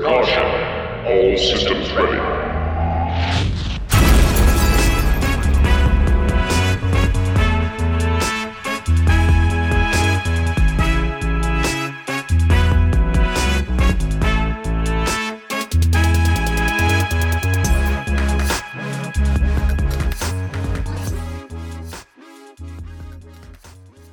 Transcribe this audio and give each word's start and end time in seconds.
Caution. 0.00 0.44
All 1.06 1.38
systems 1.38 1.90
ready. 1.92 2.18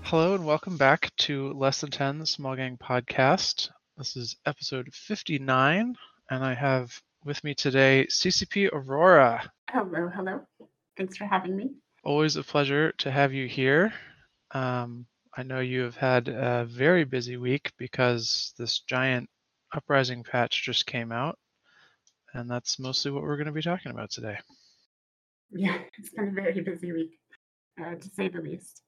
Hello 0.04 0.36
and 0.36 0.46
welcome 0.46 0.78
back 0.78 1.12
to 1.18 1.52
Less 1.54 1.82
Than 1.82 1.92
10, 1.92 2.20
the 2.20 2.26
Small 2.26 2.56
Gang 2.56 2.78
podcast. 2.78 3.70
This 3.96 4.16
is 4.16 4.36
episode 4.48 4.92
59, 4.92 5.96
and 6.32 6.44
I 6.44 6.56
have 6.56 7.00
with 7.26 7.44
me 7.44 7.54
today 7.54 8.08
CCP 8.10 8.70
Aurora. 8.74 9.52
Hello, 9.70 10.10
hello. 10.10 10.42
Thanks 10.98 11.16
for 11.16 11.26
having 11.26 11.56
me. 11.56 11.76
Always 12.04 12.36
a 12.36 12.44
pleasure 12.44 12.92
to 12.94 13.12
have 13.12 13.34
you 13.34 13.48
here. 13.48 13.94
Um, 14.50 15.06
I 15.38 15.44
know 15.44 15.60
you 15.60 15.82
have 15.82 15.96
had 15.96 16.28
a 16.28 16.66
very 16.66 17.04
busy 17.04 17.38
week 17.38 17.72
because 17.78 18.56
this 18.58 18.80
giant 18.80 19.30
uprising 19.76 20.24
patch 20.24 20.64
just 20.64 20.88
came 20.88 21.12
out, 21.12 21.38
and 22.34 22.50
that's 22.50 22.80
mostly 22.80 23.12
what 23.12 23.22
we're 23.22 23.38
going 23.38 23.46
to 23.46 23.52
be 23.52 23.62
talking 23.62 23.92
about 23.92 24.10
today. 24.10 24.40
Yeah, 25.52 25.78
it's 26.00 26.10
been 26.10 26.30
a 26.30 26.32
very 26.32 26.62
busy 26.62 26.92
week, 26.92 27.20
uh, 27.80 27.94
to 27.94 28.10
say 28.10 28.28
the 28.28 28.42
least. 28.42 28.82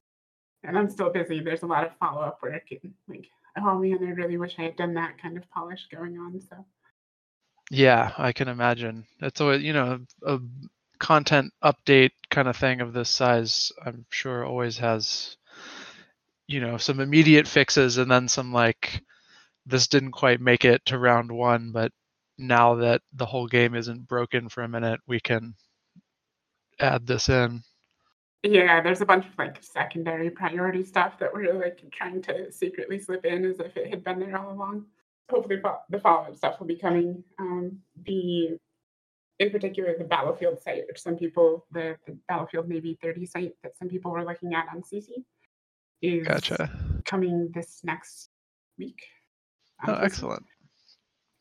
And 0.64 0.76
I'm 0.76 0.90
still 0.90 1.10
busy. 1.10 1.40
There's 1.40 1.62
a 1.62 1.66
lot 1.66 1.86
of 1.86 1.92
follow 2.00 2.22
up 2.22 2.42
work 2.42 2.64
and 2.72 2.92
like, 3.06 3.28
oh 3.58 3.78
man, 3.78 3.98
I 4.02 4.10
really 4.10 4.38
wish 4.38 4.56
I 4.58 4.62
had 4.62 4.76
done 4.76 4.94
that 4.94 5.20
kind 5.20 5.36
of 5.36 5.50
polish 5.50 5.86
going 5.92 6.18
on. 6.18 6.40
So 6.40 6.64
Yeah, 7.70 8.12
I 8.18 8.32
can 8.32 8.48
imagine. 8.48 9.06
It's 9.20 9.40
always, 9.40 9.62
you 9.62 9.72
know, 9.72 10.00
a 10.26 10.38
content 10.98 11.52
update 11.62 12.12
kind 12.30 12.48
of 12.48 12.56
thing 12.56 12.80
of 12.80 12.92
this 12.92 13.10
size, 13.10 13.72
I'm 13.84 14.06
sure 14.10 14.44
always 14.44 14.78
has, 14.78 15.36
you 16.46 16.60
know, 16.60 16.76
some 16.76 17.00
immediate 17.00 17.48
fixes 17.48 17.98
and 17.98 18.10
then 18.10 18.28
some 18.28 18.52
like, 18.52 19.02
this 19.66 19.88
didn't 19.88 20.12
quite 20.12 20.40
make 20.40 20.64
it 20.64 20.84
to 20.86 20.98
round 20.98 21.32
one, 21.32 21.72
but 21.72 21.92
now 22.38 22.76
that 22.76 23.02
the 23.12 23.26
whole 23.26 23.46
game 23.48 23.74
isn't 23.74 24.06
broken 24.08 24.48
for 24.48 24.62
a 24.62 24.68
minute, 24.68 25.00
we 25.06 25.20
can 25.20 25.54
add 26.78 27.06
this 27.06 27.28
in. 27.28 27.62
Yeah, 28.42 28.80
there's 28.80 29.00
a 29.00 29.06
bunch 29.06 29.26
of 29.26 29.32
like 29.38 29.62
secondary 29.62 30.30
priority 30.30 30.84
stuff 30.84 31.18
that 31.18 31.32
we're 31.32 31.52
like 31.54 31.80
trying 31.90 32.22
to 32.22 32.52
secretly 32.52 32.98
slip 32.98 33.24
in 33.24 33.44
as 33.44 33.58
if 33.58 33.76
it 33.76 33.90
had 33.90 34.04
been 34.04 34.20
there 34.20 34.36
all 34.36 34.52
along. 34.52 34.86
Hopefully, 35.30 35.60
the 35.90 35.98
follow 35.98 36.28
up 36.28 36.36
stuff 36.36 36.60
will 36.60 36.66
be 36.66 36.76
coming. 36.76 37.24
Um, 37.38 37.78
the 38.04 38.58
in 39.38 39.50
particular 39.50 39.94
the 39.98 40.04
battlefield 40.04 40.60
site, 40.62 40.84
which 40.86 41.00
some 41.00 41.16
people 41.16 41.66
the, 41.72 41.96
the 42.06 42.16
battlefield 42.28 42.68
Navy 42.68 42.96
30 43.02 43.26
site 43.26 43.54
that 43.62 43.76
some 43.76 43.88
people 43.88 44.10
were 44.12 44.24
looking 44.24 44.54
at 44.54 44.66
on 44.72 44.82
Sisi, 44.82 45.24
is 46.00 46.26
Gotcha. 46.26 46.70
coming 47.04 47.50
this 47.52 47.80
next 47.84 48.28
week. 48.78 49.00
Oh, 49.86 49.94
Um, 49.94 50.04
excellent. 50.04 50.44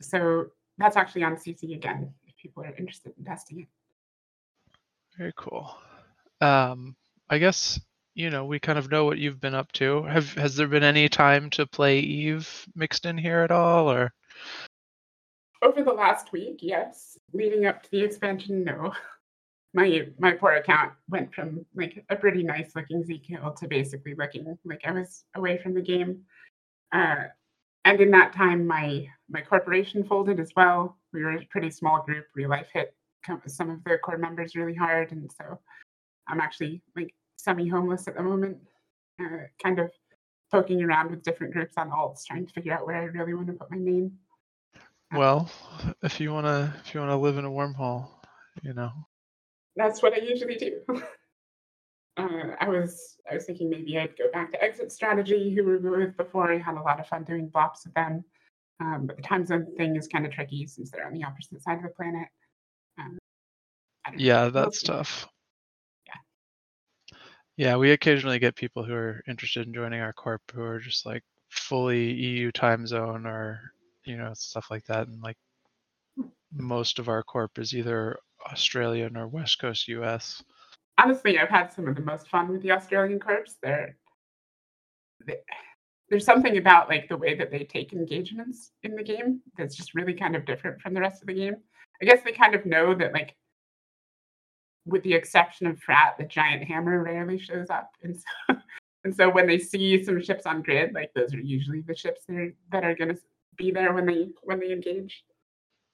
So 0.02 0.48
that's 0.78 0.98
actually 0.98 1.24
on 1.24 1.36
Sisi 1.36 1.76
again 1.76 2.14
if 2.26 2.36
people 2.38 2.64
are 2.64 2.76
interested 2.76 3.14
in 3.18 3.24
testing 3.26 3.60
it. 3.62 3.68
Very 5.18 5.34
cool. 5.38 5.78
Um, 6.42 6.96
I 7.30 7.38
guess, 7.38 7.80
you 8.14 8.30
know, 8.30 8.46
we 8.46 8.60
kind 8.60 8.78
of 8.78 8.92
know 8.92 9.06
what 9.06 9.18
you've 9.18 9.40
been 9.40 9.56
up 9.56 9.72
to. 9.74 10.04
Have 10.04 10.34
has 10.34 10.56
there 10.56 10.68
been 10.68 10.84
any 10.84 11.10
time 11.10 11.50
to 11.52 11.66
play 11.66 12.00
Eve 12.00 12.66
mixed 12.76 13.06
in 13.06 13.18
here 13.18 13.40
at 13.40 13.52
all 13.52 13.92
or 13.92 14.14
Over 15.62 15.84
the 15.84 15.94
last 15.94 16.32
week, 16.32 16.60
yes. 16.62 17.18
Leading 17.34 17.66
up 17.66 17.84
to 17.84 17.92
the 17.92 18.04
expansion, 18.04 18.64
no. 18.64 18.94
My 19.74 20.08
my 20.20 20.32
poor 20.32 20.54
account 20.54 20.94
went 21.10 21.36
from 21.36 21.66
like 21.76 22.06
a 22.10 22.16
pretty 22.16 22.44
nice 22.44 22.74
looking 22.78 23.04
Zkill 23.04 23.58
to 23.58 23.68
basically 23.68 24.14
looking 24.16 24.58
like 24.64 24.80
I 24.86 24.92
was 24.92 25.26
away 25.36 25.58
from 25.58 25.74
the 25.74 25.82
game. 25.82 26.22
Uh, 26.94 27.26
and 27.84 28.00
in 28.00 28.10
that 28.12 28.32
time, 28.32 28.66
my 28.66 29.06
my 29.30 29.42
corporation 29.42 30.06
folded 30.06 30.40
as 30.40 30.52
well. 30.56 30.98
We 31.12 31.24
were 31.24 31.34
a 31.34 31.46
pretty 31.48 31.70
small 31.72 32.04
group. 32.04 32.26
Real 32.36 32.50
life 32.50 32.68
hit 32.74 32.96
some 33.48 33.70
of 33.70 33.84
the 33.84 33.98
core 33.98 34.18
members 34.18 34.56
really 34.56 34.76
hard, 34.76 35.12
and 35.12 35.30
so 35.32 35.60
I'm 36.28 36.40
actually 36.40 36.82
like 36.96 37.14
semi 37.38 37.68
homeless 37.68 38.08
at 38.08 38.16
the 38.16 38.24
moment. 38.24 38.58
Uh, 39.22 39.48
kind 39.62 39.80
of 39.80 39.92
poking 40.52 40.84
around 40.84 41.10
with 41.10 41.24
different 41.24 41.54
groups 41.54 41.74
on 41.78 41.90
alts, 41.90 42.26
trying 42.26 42.46
to 42.46 42.54
figure 42.54 42.74
out 42.74 42.86
where 42.86 42.98
I 42.98 43.06
really 43.06 43.34
want 43.34 43.48
to 43.48 43.54
put 43.54 43.72
my 43.72 43.78
name. 43.78 44.12
well, 45.14 45.50
if 46.04 46.20
you 46.20 46.34
want 46.34 46.48
to 46.48 46.74
if 46.86 46.94
you 46.94 47.00
want 47.00 47.12
to 47.12 47.18
live 47.18 47.38
in 47.38 47.46
a 47.46 47.50
wormhole, 47.50 48.08
you 48.62 48.74
know. 48.74 48.92
that's 49.76 50.02
what 50.02 50.14
I 50.14 50.18
usually 50.18 50.56
do. 50.56 50.82
uh, 52.18 52.56
I 52.60 52.68
was 52.68 53.18
I 53.30 53.36
was 53.36 53.46
thinking 53.46 53.70
maybe 53.70 53.98
I'd 53.98 54.18
go 54.18 54.32
back 54.32 54.52
to 54.52 54.64
exit 54.64 54.92
strategy, 54.92 55.54
who 55.54 55.64
we 55.64 55.78
were 55.78 56.00
with 56.00 56.18
before. 56.18 56.52
I 56.52 56.58
had 56.58 56.76
a 56.76 56.82
lot 56.82 57.00
of 57.00 57.08
fun 57.08 57.24
doing 57.24 57.50
blops 57.50 57.86
with 57.86 57.94
them, 57.94 58.24
um, 58.82 59.06
but 59.06 59.18
the 59.18 59.24
time 59.24 59.46
zone 59.46 59.68
thing 59.78 59.96
is 59.96 60.08
kind 60.08 60.26
of 60.26 60.32
tricky 60.32 60.68
since 60.68 60.92
they're 60.92 61.06
on 61.06 61.14
the 61.14 61.24
opposite 61.24 61.62
side 61.62 61.78
of 61.78 61.84
the 61.84 61.90
planet. 61.90 62.28
Um, 63.00 63.18
don't 64.12 64.20
know. 64.20 64.26
Yeah, 64.26 64.50
that's 64.50 64.82
tough. 64.82 65.28
Yeah. 67.58 67.76
We 67.78 67.92
occasionally 67.92 68.40
get 68.40 68.56
people 68.56 68.84
who 68.84 68.94
are 68.94 69.24
interested 69.28 69.68
in 69.68 69.74
joining 69.74 70.02
our 70.02 70.14
corp 70.14 70.42
who 70.54 70.62
are 70.62 70.80
just 70.80 71.06
like 71.06 71.24
fully 71.50 72.12
EU 72.12 72.52
time 72.52 72.86
zone 72.86 73.26
or, 73.26 73.60
you 74.04 74.18
know, 74.18 74.34
stuff 74.34 74.68
like 74.70 74.86
that. 74.86 75.08
And 75.08 75.22
like 75.22 75.38
most 76.54 77.00
of 77.00 77.10
our 77.10 77.24
corp 77.24 77.58
is 77.60 77.74
either 77.74 78.18
Australian 78.52 79.18
or 79.18 79.28
West 79.28 79.60
Coast 79.60 79.88
US. 79.88 80.44
Honestly, 80.98 81.40
I've 81.40 81.50
had 81.50 81.74
some 81.74 81.88
of 81.88 81.96
the 81.96 82.02
most 82.02 82.30
fun 82.30 82.48
with 82.50 82.62
the 82.62 82.72
Australian 82.72 83.20
corps. 83.20 83.58
They're 83.62 83.98
they, 85.26 85.38
there's 86.10 86.26
something 86.26 86.58
about 86.58 86.88
like 86.88 87.10
the 87.10 87.18
way 87.18 87.36
that 87.36 87.52
they 87.52 87.64
take 87.64 87.94
engagements 87.94 88.72
in 88.84 88.96
the 88.96 89.04
game 89.04 89.42
that's 89.58 89.76
just 89.76 89.96
really 89.96 90.14
kind 90.14 90.36
of 90.36 90.46
different 90.46 90.80
from 90.82 90.94
the 90.94 91.02
rest 91.02 91.22
of 91.22 91.28
the 91.28 91.34
game. 91.34 91.56
I 92.02 92.06
guess 92.06 92.22
they 92.24 92.32
kind 92.32 92.56
of 92.56 92.66
know 92.66 92.94
that 92.96 93.14
like 93.14 93.36
with 94.86 95.04
the 95.04 95.14
exception 95.14 95.68
of 95.68 95.80
Frat, 95.80 96.16
the 96.18 96.26
giant 96.26 96.64
hammer 96.64 97.02
rarely 97.02 97.38
shows 97.38 97.70
up. 97.70 97.92
And 98.04 98.16
so 98.16 98.56
and 99.04 99.16
so 99.16 99.30
when 99.30 99.48
they 99.48 99.60
see 99.60 100.04
some 100.04 100.22
ships 100.22 100.46
on 100.46 100.62
grid, 100.62 100.94
like 100.94 101.14
those 101.14 101.34
are 101.34 101.42
usually 101.42 101.82
the 101.82 101.96
ships 101.96 102.22
that 102.28 102.36
are, 102.36 102.54
that 102.72 102.84
are 102.84 102.96
gonna 102.96 103.18
be 103.58 103.72
there 103.72 103.94
when 103.94 104.06
they 104.06 104.30
when 104.44 104.60
they 104.60 104.72
engage. 104.72 105.24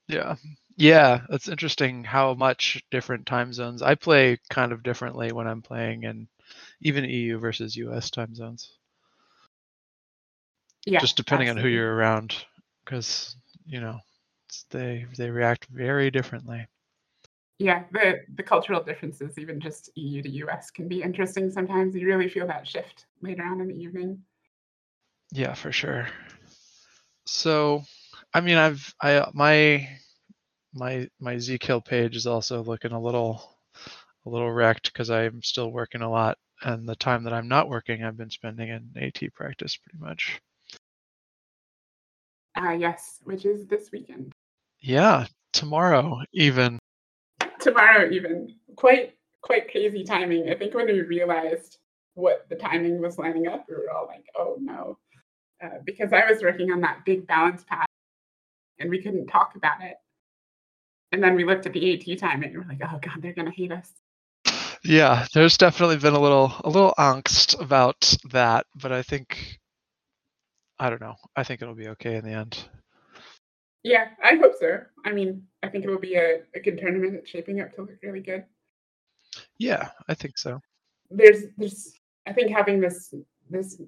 Yeah. 0.07 0.35
Yeah, 0.77 1.21
it's 1.29 1.47
interesting 1.47 2.03
how 2.03 2.33
much 2.33 2.83
different 2.91 3.25
time 3.25 3.53
zones. 3.53 3.81
I 3.81 3.95
play 3.95 4.39
kind 4.49 4.71
of 4.71 4.83
differently 4.83 5.31
when 5.31 5.47
I'm 5.47 5.61
playing 5.61 6.03
in 6.03 6.27
even 6.81 7.03
EU 7.03 7.37
versus 7.37 7.75
US 7.75 8.09
time 8.09 8.33
zones. 8.33 8.77
Yeah. 10.85 10.99
just 10.99 11.17
depending 11.17 11.49
on 11.49 11.57
who 11.57 11.67
you're 11.67 11.93
around 11.93 12.35
because 12.83 13.35
you 13.67 13.79
know 13.79 13.99
they 14.71 15.05
they 15.15 15.29
react 15.29 15.65
very 15.65 16.09
differently 16.09 16.65
Yeah, 17.61 17.83
the 17.91 18.21
the 18.33 18.41
cultural 18.41 18.81
differences, 18.83 19.37
even 19.37 19.59
just 19.59 19.91
EU 19.95 20.23
to 20.23 20.29
US, 20.29 20.71
can 20.71 20.87
be 20.87 21.03
interesting 21.03 21.51
sometimes. 21.51 21.95
You 21.95 22.07
really 22.07 22.27
feel 22.27 22.47
that 22.47 22.67
shift 22.67 23.05
later 23.21 23.43
on 23.43 23.61
in 23.61 23.67
the 23.67 23.75
evening. 23.75 24.23
yeah 25.31 25.53
for 25.53 25.71
sure 25.71 26.07
so 27.25 27.81
i 28.33 28.41
mean 28.41 28.57
i've 28.57 28.93
i 29.01 29.25
my 29.33 29.87
my 30.73 31.07
my 31.19 31.35
zkill 31.35 31.83
page 31.83 32.15
is 32.15 32.27
also 32.27 32.63
looking 32.63 32.91
a 32.91 32.99
little 33.01 33.57
a 34.25 34.29
little 34.29 34.51
wrecked 34.51 34.91
because 34.91 35.09
i'm 35.09 35.41
still 35.41 35.71
working 35.71 36.01
a 36.01 36.09
lot 36.09 36.37
and 36.63 36.87
the 36.87 36.95
time 36.95 37.23
that 37.23 37.33
i'm 37.33 37.47
not 37.47 37.69
working 37.69 38.03
i've 38.03 38.17
been 38.17 38.29
spending 38.29 38.69
in 38.69 38.89
at 39.01 39.33
practice 39.33 39.77
pretty 39.77 39.99
much 39.99 40.41
Ah, 42.55 42.73
yes, 42.73 43.19
which 43.23 43.45
is 43.45 43.65
this 43.67 43.91
weekend. 43.91 44.31
yeah 44.81 45.25
tomorrow 45.53 46.21
even 46.33 46.80
Tomorrow, 47.61 48.09
even 48.11 48.55
quite 48.75 49.15
quite 49.41 49.71
crazy 49.71 50.03
timing. 50.03 50.49
I 50.49 50.55
think 50.55 50.73
when 50.73 50.87
we 50.87 51.01
realized 51.01 51.77
what 52.15 52.47
the 52.49 52.55
timing 52.55 53.01
was 53.01 53.17
lining 53.17 53.47
up, 53.47 53.65
we 53.69 53.75
were 53.75 53.91
all 53.91 54.07
like, 54.07 54.25
"Oh 54.35 54.57
no," 54.59 54.97
uh, 55.63 55.79
because 55.85 56.11
I 56.13 56.29
was 56.29 56.41
working 56.41 56.71
on 56.71 56.81
that 56.81 57.05
big 57.05 57.27
balance 57.27 57.63
path, 57.63 57.87
and 58.79 58.89
we 58.89 59.01
couldn't 59.01 59.27
talk 59.27 59.55
about 59.55 59.81
it. 59.81 59.97
And 61.11 61.23
then 61.23 61.35
we 61.35 61.43
looked 61.43 61.65
at 61.65 61.73
the 61.73 61.93
AT 61.93 62.17
timing, 62.19 62.49
and 62.55 62.57
we're 62.57 62.69
like, 62.69 62.81
"Oh 62.83 62.99
god, 63.01 63.21
they're 63.21 63.33
gonna 63.33 63.51
hate 63.51 63.71
us." 63.71 63.93
yeah 64.83 65.25
there's 65.33 65.57
definitely 65.57 65.97
been 65.97 66.13
a 66.15 66.19
little 66.19 66.53
a 66.63 66.69
little 66.69 66.93
angst 66.97 67.59
about 67.61 68.15
that 68.31 68.65
but 68.75 68.91
i 68.91 69.01
think 69.01 69.59
i 70.79 70.89
don't 70.89 71.01
know 71.01 71.15
i 71.35 71.43
think 71.43 71.61
it'll 71.61 71.75
be 71.75 71.89
okay 71.89 72.15
in 72.15 72.25
the 72.25 72.31
end 72.31 72.67
Yeah, 73.83 74.09
I 74.23 74.35
hope 74.35 74.53
so. 74.59 74.81
I 75.05 75.11
mean, 75.11 75.43
I 75.63 75.69
think 75.69 75.85
it 75.85 75.89
will 75.89 75.99
be 75.99 76.15
a, 76.15 76.41
a 76.55 76.59
good 76.59 76.77
tournament. 76.77 77.15
It's 77.15 77.29
shaping 77.29 77.61
up 77.61 77.73
to 77.75 77.81
look 77.81 77.91
really 78.03 78.21
good. 78.21 78.45
Yeah, 79.57 79.89
I 80.07 80.13
think 80.13 80.37
so. 80.37 80.59
There's 81.09 81.45
there's 81.57 81.93
I 82.27 82.33
think 82.33 82.51
having 82.51 82.79
this 82.79 83.13
this 83.49 83.81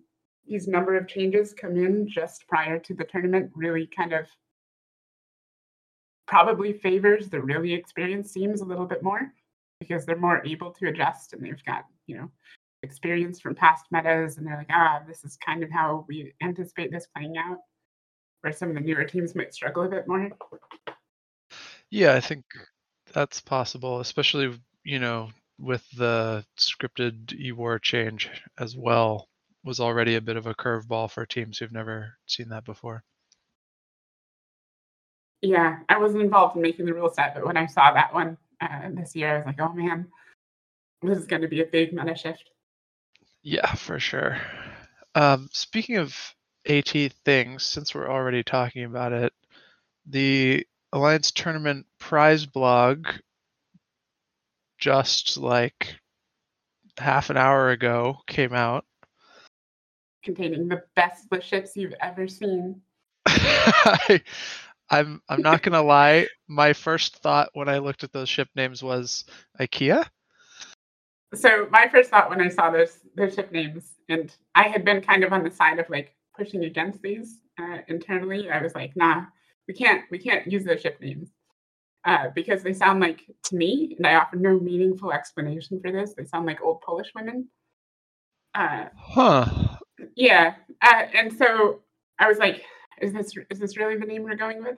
these 0.47 0.67
number 0.67 0.97
of 0.97 1.07
changes 1.07 1.53
come 1.53 1.77
in 1.77 2.07
just 2.07 2.47
prior 2.47 2.79
to 2.79 2.93
the 2.93 3.05
tournament 3.05 3.51
really 3.55 3.87
kind 3.95 4.13
of 4.13 4.25
probably 6.27 6.73
favors 6.73 7.29
the 7.29 7.41
really 7.41 7.73
experienced 7.73 8.33
teams 8.33 8.61
a 8.61 8.65
little 8.65 8.85
bit 8.85 9.03
more 9.03 9.31
because 9.79 10.05
they're 10.05 10.17
more 10.17 10.45
able 10.45 10.71
to 10.71 10.87
adjust 10.87 11.33
and 11.33 11.43
they've 11.43 11.63
got, 11.65 11.85
you 12.07 12.17
know, 12.17 12.29
experience 12.81 13.39
from 13.39 13.55
past 13.55 13.85
metas 13.91 14.37
and 14.37 14.47
they're 14.47 14.57
like, 14.57 14.69
ah, 14.71 15.01
this 15.07 15.23
is 15.23 15.37
kind 15.37 15.63
of 15.63 15.69
how 15.69 16.05
we 16.07 16.33
anticipate 16.41 16.91
this 16.91 17.07
playing 17.15 17.37
out. 17.37 17.57
Where 18.43 18.53
some 18.53 18.69
of 18.69 18.75
the 18.75 18.81
newer 18.81 19.05
teams 19.05 19.35
might 19.35 19.53
struggle 19.53 19.83
a 19.83 19.87
bit 19.89 20.07
more. 20.07 20.29
Yeah, 21.89 22.13
I 22.13 22.19
think 22.19 22.43
that's 23.13 23.39
possible, 23.39 24.01
especially 24.01 24.59
you 24.83 24.99
know 24.99 25.29
with 25.59 25.89
the 25.91 26.45
scripted 26.59 27.33
e-war 27.39 27.79
change 27.79 28.29
as 28.59 28.75
well 28.75 29.29
was 29.63 29.79
already 29.79 30.15
a 30.15 30.21
bit 30.21 30.35
of 30.35 30.45
a 30.45 30.53
curveball 30.53 31.09
for 31.09 31.25
teams 31.25 31.57
who've 31.57 31.71
never 31.71 32.17
seen 32.27 32.49
that 32.49 32.65
before. 32.65 33.03
Yeah, 35.41 35.79
I 35.87 35.97
wasn't 35.99 36.23
involved 36.23 36.55
in 36.55 36.61
making 36.61 36.85
the 36.85 36.93
rule 36.93 37.09
set, 37.09 37.33
but 37.33 37.45
when 37.45 37.57
I 37.57 37.65
saw 37.67 37.93
that 37.93 38.13
one 38.13 38.37
uh, 38.59 38.89
this 38.91 39.15
year, 39.15 39.35
I 39.35 39.37
was 39.37 39.45
like, 39.45 39.61
oh 39.61 39.73
man, 39.73 40.07
this 41.01 41.17
is 41.17 41.27
going 41.27 41.41
to 41.41 41.47
be 41.47 41.61
a 41.61 41.65
big 41.65 41.93
meta 41.93 42.15
shift. 42.15 42.49
Yeah, 43.41 43.73
for 43.73 43.99
sure. 43.99 44.37
Um, 45.15 45.49
speaking 45.51 45.97
of 45.97 46.17
AT 46.67 46.89
things, 47.25 47.63
since 47.63 47.93
we're 47.93 48.09
already 48.09 48.43
talking 48.43 48.83
about 48.85 49.13
it, 49.13 49.33
the 50.05 50.65
Alliance 50.91 51.31
Tournament 51.31 51.85
prize 51.99 52.45
blog 52.45 53.07
just 54.77 55.37
like 55.37 55.95
half 56.97 57.29
an 57.29 57.37
hour 57.37 57.71
ago 57.71 58.17
came 58.27 58.53
out. 58.53 58.85
Containing 60.23 60.67
the 60.67 60.83
best 60.95 61.31
list 61.31 61.47
ships 61.47 61.75
you've 61.75 61.95
ever 62.01 62.27
seen. 62.27 62.81
I, 63.25 64.21
I'm 64.89 65.21
I'm 65.27 65.41
not 65.41 65.63
gonna 65.63 65.81
lie. 65.81 66.27
My 66.47 66.73
first 66.73 67.17
thought 67.17 67.49
when 67.53 67.67
I 67.67 67.79
looked 67.79 68.03
at 68.03 68.11
those 68.13 68.29
ship 68.29 68.49
names 68.55 68.83
was 68.83 69.25
IKEA. 69.59 70.05
So 71.33 71.67
my 71.71 71.87
first 71.91 72.11
thought 72.11 72.29
when 72.29 72.41
I 72.41 72.49
saw 72.49 72.69
those 72.69 72.99
those 73.15 73.33
ship 73.33 73.51
names, 73.51 73.95
and 74.07 74.33
I 74.53 74.67
had 74.67 74.85
been 74.85 75.01
kind 75.01 75.23
of 75.23 75.33
on 75.33 75.43
the 75.43 75.49
side 75.49 75.79
of 75.79 75.89
like 75.89 76.15
pushing 76.35 76.65
against 76.65 77.01
these 77.01 77.39
uh, 77.59 77.79
internally. 77.87 78.49
I 78.49 78.61
was 78.61 78.75
like, 78.75 78.95
nah, 78.95 79.23
we 79.67 79.73
can't 79.73 80.03
we 80.11 80.19
can't 80.19 80.51
use 80.51 80.63
those 80.63 80.81
ship 80.81 80.99
names 80.99 81.31
uh, 82.05 82.27
because 82.35 82.63
they 82.63 82.73
sound 82.73 82.99
like 82.99 83.21
to 83.43 83.55
me, 83.55 83.95
and 83.97 84.05
I 84.05 84.15
offer 84.15 84.35
no 84.35 84.59
meaningful 84.59 85.11
explanation 85.11 85.79
for 85.81 85.91
this. 85.91 86.13
They 86.13 86.25
sound 86.25 86.45
like 86.45 86.61
old 86.61 86.81
Polish 86.81 87.11
women. 87.15 87.47
Uh, 88.55 88.85
huh. 88.95 89.45
Yeah, 90.15 90.55
uh, 90.81 91.03
and 91.13 91.31
so 91.31 91.81
I 92.19 92.27
was 92.27 92.37
like, 92.37 92.63
is 93.01 93.13
this 93.13 93.33
is 93.49 93.59
this 93.59 93.77
really 93.77 93.97
the 93.97 94.05
name 94.05 94.23
we're 94.23 94.35
going 94.35 94.63
with? 94.63 94.77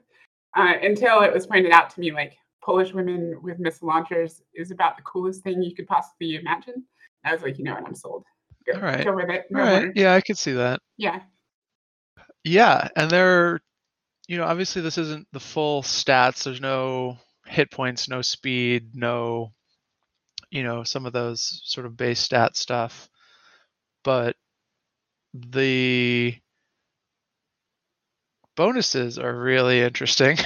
Uh, 0.55 0.73
until 0.81 1.21
it 1.21 1.33
was 1.33 1.47
pointed 1.47 1.71
out 1.71 1.89
to 1.91 1.99
me, 1.99 2.11
like 2.11 2.37
Polish 2.63 2.93
women 2.93 3.39
with 3.41 3.59
missile 3.59 3.87
launchers 3.87 4.41
is 4.53 4.71
about 4.71 4.97
the 4.97 5.03
coolest 5.03 5.43
thing 5.43 5.61
you 5.61 5.75
could 5.75 5.87
possibly 5.87 6.35
imagine. 6.35 6.83
I 7.23 7.33
was 7.33 7.41
like, 7.41 7.57
you 7.57 7.63
know 7.63 7.73
what, 7.73 7.85
I'm 7.85 7.95
sold. 7.95 8.23
Go, 8.65 8.79
All 8.79 8.85
right. 8.85 9.03
go 9.03 9.15
with 9.15 9.29
it. 9.29 9.45
All 9.53 9.61
right. 9.61 9.91
Yeah, 9.95 10.13
I 10.13 10.21
could 10.21 10.37
see 10.37 10.53
that. 10.53 10.79
Yeah. 10.97 11.21
Yeah, 12.45 12.87
and 12.95 13.09
they're 13.11 13.59
you 14.27 14.37
know, 14.37 14.45
obviously 14.45 14.81
this 14.81 14.97
isn't 14.97 15.27
the 15.33 15.39
full 15.39 15.81
stats. 15.81 16.43
There's 16.43 16.61
no 16.61 17.17
hit 17.45 17.71
points, 17.71 18.09
no 18.09 18.21
speed, 18.21 18.95
no, 18.95 19.51
you 20.49 20.63
know, 20.63 20.83
some 20.83 21.05
of 21.05 21.13
those 21.13 21.61
sort 21.65 21.85
of 21.85 21.97
base 21.97 22.19
stat 22.19 22.55
stuff. 22.55 23.09
But 24.03 24.35
the 25.33 26.35
bonuses 28.55 29.19
are 29.19 29.37
really 29.37 29.81
interesting. 29.81 30.37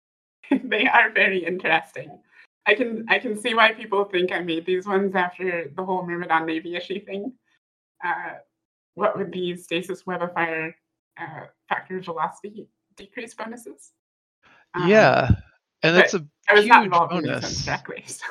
they 0.50 0.86
are 0.86 1.10
very 1.10 1.44
interesting. 1.44 2.18
I 2.66 2.74
can 2.74 3.06
I 3.08 3.18
can 3.18 3.38
see 3.38 3.54
why 3.54 3.72
people 3.72 4.04
think 4.04 4.30
I 4.30 4.40
made 4.40 4.66
these 4.66 4.86
ones 4.86 5.14
after 5.14 5.70
the 5.74 5.84
whole 5.84 6.06
Myrmidon 6.06 6.46
Navy 6.46 6.76
issue 6.76 7.02
thing. 7.04 7.32
Uh, 8.04 8.34
what 8.94 9.16
would 9.16 9.32
these 9.32 9.64
stasis 9.64 10.06
web 10.06 10.22
of 10.22 10.34
fire 10.34 10.76
uh, 11.20 11.46
factor 11.68 12.00
velocity 12.00 12.68
decrease 12.96 13.34
bonuses. 13.34 13.92
Um, 14.74 14.88
yeah, 14.88 15.30
and 15.82 15.96
it's 15.96 16.14
a 16.14 16.24
I 16.48 16.54
was 16.54 16.64
huge 16.64 16.68
not 16.68 16.84
involved 16.84 17.12
in 17.14 17.22
bonus. 17.24 17.44
exactly. 17.44 18.04
So. 18.06 18.24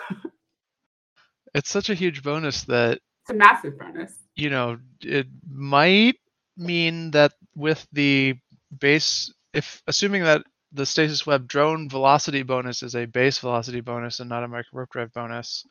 It's 1.53 1.69
such 1.69 1.89
a 1.89 1.95
huge 1.95 2.21
bonus 2.23 2.63
that 2.65 2.99
It's 3.23 3.31
a 3.31 3.33
massive 3.33 3.79
bonus. 3.79 4.13
you 4.35 4.49
know 4.49 4.77
it 5.01 5.27
might 5.49 6.15
mean 6.57 7.11
that 7.11 7.33
with 7.55 7.87
the 7.93 8.35
base, 8.79 9.33
if 9.53 9.81
assuming 9.87 10.23
that 10.23 10.43
the 10.73 10.85
stasis 10.85 11.25
web 11.25 11.47
drone 11.47 11.89
velocity 11.89 12.43
bonus 12.43 12.83
is 12.83 12.95
a 12.95 13.05
base 13.05 13.39
velocity 13.39 13.81
bonus 13.81 14.19
and 14.19 14.29
not 14.29 14.43
a 14.43 14.47
micro 14.47 14.69
warp 14.73 14.89
drive 14.91 15.13
bonus, 15.13 15.65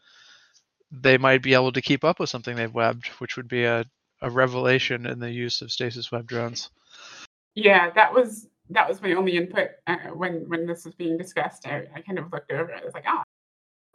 they 0.91 1.19
might 1.19 1.43
be 1.43 1.55
able 1.55 1.73
to 1.73 1.83
keep 1.83 2.03
up 2.05 2.19
with 2.19 2.31
something 2.31 2.57
they've 2.57 2.73
webbed, 2.75 3.07
which 3.19 3.37
would 3.37 3.49
be 3.49 3.65
a, 3.65 3.85
a 4.23 4.31
revelation 4.31 5.07
in 5.07 5.19
the 5.19 5.31
use 5.31 5.63
of 5.63 5.71
stasis 5.71 6.11
web 6.11 6.27
drones. 6.27 6.71
Yeah, 7.55 7.91
that 7.91 8.13
was 8.13 8.49
that 8.71 8.89
was 8.89 9.01
my 9.01 9.13
only 9.13 9.37
input 9.37 9.71
uh, 9.87 9.97
when 10.15 10.49
when 10.49 10.67
this 10.67 10.85
was 10.85 10.95
being 10.95 11.17
discussed. 11.17 11.67
I, 11.67 11.85
I 11.95 12.01
kind 12.01 12.19
of 12.19 12.33
looked 12.33 12.53
over. 12.53 12.71
it. 12.71 12.81
I 12.83 12.85
was 12.85 12.95
like, 12.95 13.05
ah, 13.07 13.23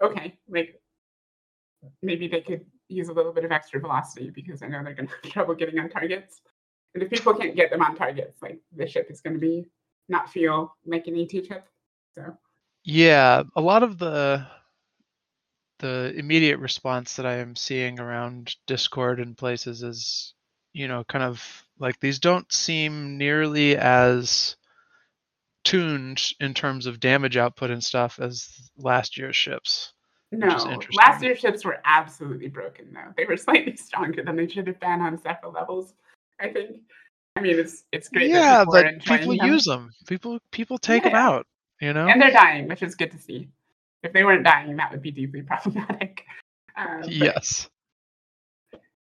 okay, 0.02 0.38
like 0.50 0.82
maybe 2.02 2.28
they 2.28 2.42
could 2.42 2.66
use 2.88 3.10
a 3.10 3.14
little 3.14 3.32
bit 3.32 3.46
of 3.46 3.52
extra 3.52 3.80
velocity 3.80 4.30
because 4.30 4.62
I 4.62 4.68
know 4.68 4.84
they're 4.84 4.94
going 4.94 5.08
to 5.08 5.14
have 5.24 5.32
trouble 5.32 5.56
getting 5.56 5.80
on 5.80 5.90
targets. 5.90 6.42
And 6.94 7.04
if 7.04 7.10
people 7.10 7.34
can't 7.34 7.56
get 7.56 7.72
them 7.72 7.82
on 7.82 7.96
targets, 7.96 8.42
like 8.42 8.60
the 8.76 8.88
ship 8.88 9.08
is 9.10 9.22
going 9.22 9.34
to 9.34 9.40
be 9.40 9.66
not 10.10 10.30
feel 10.30 10.76
like 10.86 11.08
an 11.08 11.18
AT 11.20 11.32
ship. 11.32 11.66
So 12.14 12.38
Yeah, 12.84 13.44
a 13.56 13.62
lot 13.62 13.84
of 13.84 13.98
the 13.98 14.46
the 15.82 16.14
immediate 16.16 16.60
response 16.60 17.16
that 17.16 17.26
I 17.26 17.38
am 17.38 17.56
seeing 17.56 18.00
around 18.00 18.56
Discord 18.68 19.20
and 19.20 19.38
places 19.38 19.84
is, 19.84 20.34
you 20.74 20.88
know, 20.88 21.04
kind 21.04 21.24
of 21.24 21.44
like 21.80 22.00
these 22.00 22.20
don't 22.20 22.52
seem 22.54 23.18
nearly 23.18 23.76
as 23.76 24.56
tuned 25.64 26.34
in 26.40 26.54
terms 26.54 26.86
of 26.86 27.00
damage 27.00 27.38
output 27.38 27.72
and 27.72 27.84
stuff 27.84 28.20
as 28.20 28.70
last 28.78 29.18
year's 29.18 29.36
ships. 29.36 29.94
no, 30.32 30.48
last 30.94 31.22
year's 31.24 31.40
ships 31.40 31.66
were 31.66 31.80
absolutely 31.84 32.48
broken 32.48 32.94
though. 32.94 33.14
They 33.18 33.26
were 33.26 33.38
slightly 33.48 33.76
stronger 33.76 34.24
than 34.24 34.36
they 34.36 34.48
should 34.48 34.68
have 34.68 34.80
been 34.80 35.02
on 35.02 35.22
several 35.22 35.52
levels. 35.52 35.94
I 36.40 36.50
think. 36.50 36.78
I 37.36 37.42
mean, 37.42 37.58
it's 37.60 37.84
it's 37.92 38.10
great. 38.10 38.30
yeah, 38.30 38.66
people 38.66 38.74
but 38.74 39.00
people 39.04 39.38
them. 39.38 39.48
use 39.48 39.66
them. 39.66 39.92
People 40.08 40.40
people 40.52 40.78
take 40.78 41.04
them 41.04 41.16
out. 41.16 41.48
You 41.80 41.94
know. 41.94 42.08
and 42.08 42.22
they're 42.22 42.32
dying, 42.32 42.68
which 42.68 42.84
is 42.84 42.94
good 42.94 43.12
to 43.12 43.18
see. 43.18 43.48
If 44.04 44.14
they 44.14 44.24
weren't 44.24 44.44
dying, 44.44 44.76
that 44.78 44.92
would 44.92 45.02
be 45.02 45.12
deeply 45.12 45.42
problematic. 45.52 46.24
But 46.76 47.12
yes. 47.12 47.70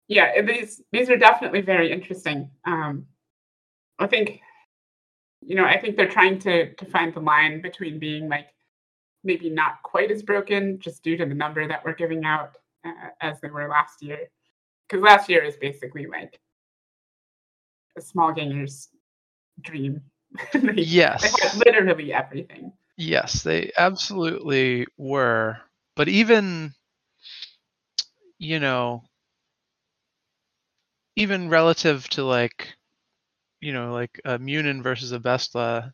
yeah, 0.08 0.42
these 0.42 0.82
these 0.92 1.10
are 1.10 1.18
definitely 1.18 1.62
very 1.62 1.92
interesting. 1.92 2.50
Um, 2.66 3.06
I 4.00 4.08
think, 4.08 4.40
you 5.42 5.56
know, 5.56 5.66
I 5.66 5.80
think 5.80 5.96
they're 5.98 6.08
trying 6.10 6.40
to 6.40 6.74
to 6.74 6.86
find 6.86 7.14
the 7.14 7.20
line 7.20 7.62
between 7.62 8.00
being 8.00 8.30
like 8.30 8.48
maybe 9.24 9.50
not 9.50 9.82
quite 9.84 10.10
as 10.12 10.24
broken, 10.24 10.80
just 10.80 11.04
due 11.04 11.18
to 11.18 11.26
the 11.26 11.34
number 11.34 11.68
that 11.68 11.84
we're 11.84 11.94
giving 11.94 12.24
out 12.26 12.58
uh, 12.86 13.10
as 13.22 13.40
they 13.42 13.50
were 13.50 13.68
last 13.68 14.02
year. 14.02 14.20
Because 14.88 15.04
last 15.04 15.30
year 15.30 15.44
is 15.44 15.58
basically 15.58 16.06
like 16.08 16.40
a 17.98 18.02
small 18.02 18.32
ganger's 18.32 18.90
dream. 19.62 20.02
they, 20.54 20.60
they 20.60 20.82
Yes. 20.82 21.24
had 21.42 21.58
literally 21.66 22.14
everything. 22.14 22.72
Yes, 22.98 23.44
they 23.44 23.72
absolutely 23.78 24.88
were. 24.98 25.62
But 25.96 26.10
even, 26.10 26.74
you 28.40 28.60
know, 28.60 29.04
even 31.16 31.50
relative 31.50 32.08
to 32.10 32.24
like, 32.24 32.76
you 33.62 33.74
know, 33.74 33.94
like 33.94 34.22
a 34.26 34.40
Munin 34.40 34.84
versus 34.84 35.12
a 35.12 35.20
Bestla, 35.20 35.94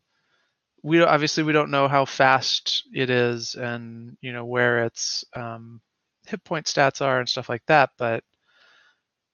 we 0.84 0.98
don't- 1.00 1.10
obviously 1.10 1.44
we 1.44 1.54
don't 1.54 1.72
know 1.72 1.88
how 1.88 2.06
fast 2.06 2.86
it 2.94 3.10
is 3.10 3.56
and 3.56 4.18
you 4.22 4.34
know 4.34 4.46
where 4.46 4.86
its 4.86 5.26
um, 5.36 5.82
hit 6.28 6.44
point 6.46 6.68
stats 6.68 7.02
are 7.02 7.20
and 7.20 7.30
stuff 7.30 7.50
like 7.50 7.66
that. 7.68 7.92
But 7.98 8.24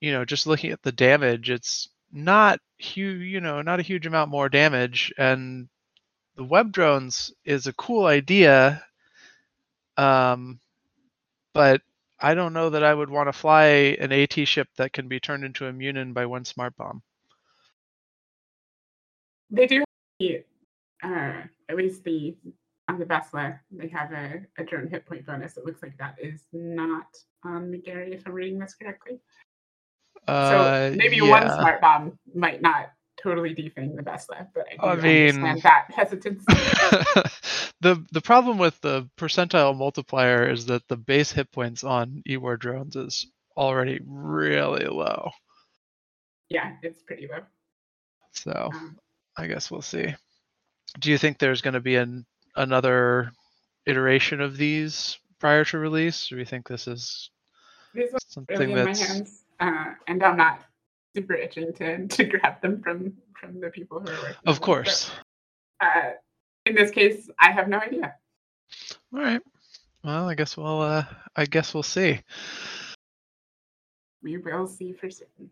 you 0.02 0.12
know, 0.12 0.26
just 0.26 0.48
looking 0.48 0.72
at 0.72 0.82
the 0.82 0.92
damage, 0.92 1.50
it's 1.50 1.90
not 2.12 2.60
huge. 2.78 3.22
You 3.24 3.42
know, 3.42 3.62
not 3.62 3.80
a 3.80 3.84
huge 3.84 4.06
amount 4.06 4.32
more 4.32 4.50
damage, 4.50 5.14
and 5.18 5.68
the 6.40 6.46
web 6.46 6.72
drones 6.72 7.34
is 7.44 7.68
a 7.68 7.74
cool 7.74 8.06
idea 8.06 8.82
um, 9.98 10.58
but 11.54 11.82
i 12.18 12.34
don't 12.34 12.54
know 12.54 12.70
that 12.70 12.82
i 12.82 12.94
would 12.94 13.10
want 13.10 13.28
to 13.28 13.34
fly 13.34 13.66
an 14.00 14.14
at 14.14 14.48
ship 14.48 14.70
that 14.78 14.94
can 14.94 15.10
be 15.10 15.20
turned 15.20 15.44
into 15.44 15.66
a 15.66 15.74
munin 15.74 16.14
by 16.14 16.26
one 16.26 16.46
smart 16.46 16.74
bomb 16.78 17.04
They 19.52 19.68
do 19.68 19.84
have 20.22 20.44
uh, 21.04 21.42
at 21.68 21.76
least 21.76 22.04
the 22.04 22.38
on 22.88 22.98
the 23.00 23.06
Bestla, 23.06 23.60
they 23.72 23.88
have 23.88 24.12
a, 24.12 24.42
a 24.58 24.64
drone 24.64 24.88
hit 24.88 25.06
point 25.06 25.26
bonus. 25.26 25.58
It 25.58 25.66
looks 25.66 25.84
like 25.84 25.96
that 26.00 26.16
is 26.20 26.42
not 26.54 27.06
on 27.44 27.80
Geri, 27.86 28.14
if 28.14 28.26
I'm 28.26 28.34
reading 28.34 28.58
this 28.58 28.74
correctly. 28.74 29.20
uh, 30.28 30.90
so 30.90 30.96
maybe 30.96 31.22
one 31.22 31.48
smart 31.52 31.82
bomb 31.82 32.18
might 32.34 32.64
not 32.64 32.90
totally 33.22 33.54
defang 33.56 33.96
the 33.96 34.04
Bestla, 34.04 34.48
but 34.54 34.66
I 34.80 34.88
I 34.88 34.96
mean- 34.96 35.42
that 35.62 35.86
hesitance. 35.90 36.44
the 37.82 38.04
the 38.12 38.22
problem 38.22 38.58
with 38.58 38.80
the 38.82 39.08
percentile 39.18 39.76
multiplier 39.76 40.50
is 40.50 40.66
that 40.68 40.88
the 40.88 40.98
base 40.98 41.32
hit 41.32 41.52
points 41.52 41.84
on 41.84 42.24
E-War 42.28 42.58
drones 42.58 42.96
is 42.96 43.28
already 43.58 44.00
really 44.06 44.86
low. 44.86 45.32
yeah, 46.50 46.76
it's 46.82 47.02
pretty 47.04 47.28
low. 47.28 47.42
So 48.32 48.70
Um, 48.74 48.98
I 49.38 49.48
guess 49.48 49.70
we'll 49.70 49.82
see. 49.82 50.16
Do 51.00 51.12
you 51.12 51.18
think 51.18 51.38
there's 51.38 51.62
going 51.62 51.74
to 51.76 51.80
be 51.80 51.96
an 51.96 52.26
another 52.56 53.32
iteration 53.86 54.42
of 54.42 54.58
these 54.58 55.18
prior 55.40 55.64
to 55.66 55.78
release, 55.78 56.32
or 56.32 56.36
do 56.36 56.40
you 56.40 56.46
think 56.46 56.68
this 56.68 56.88
is 56.88 57.30
ones 57.94 58.12
something 58.28 58.58
really 58.58 58.72
in 58.72 58.78
my 58.78 58.86
that's 58.86 59.00
hands, 59.02 59.44
uh, 59.60 59.94
and 60.08 60.24
I'm 60.24 60.38
not 60.38 60.62
super 61.16 61.34
itching 61.34 61.74
to 61.74 62.08
to 62.16 62.24
grab 62.26 62.62
them 62.62 62.82
from 62.82 63.14
from 63.40 63.60
the 63.60 63.70
people 63.70 64.00
who 64.00 64.08
are 64.10 64.22
working. 64.22 64.36
of 64.46 64.62
course? 64.62 65.12
uh, 65.82 66.12
in 66.66 66.76
this 66.76 66.92
case, 66.92 67.30
I 67.40 67.52
have 67.52 67.68
no 67.68 67.80
idea. 67.80 68.16
All 69.14 69.22
right. 69.22 69.42
Well, 70.04 70.30
I 70.30 70.36
guess 70.36 70.56
we'll 70.56 70.82
uh, 70.82 71.04
I 71.36 71.46
guess 71.46 71.74
we'll 71.74 71.84
see. 71.84 72.22
We 74.22 74.38
will 74.38 74.68
see 74.68 74.94
for 74.94 75.10
certain. 75.10 75.50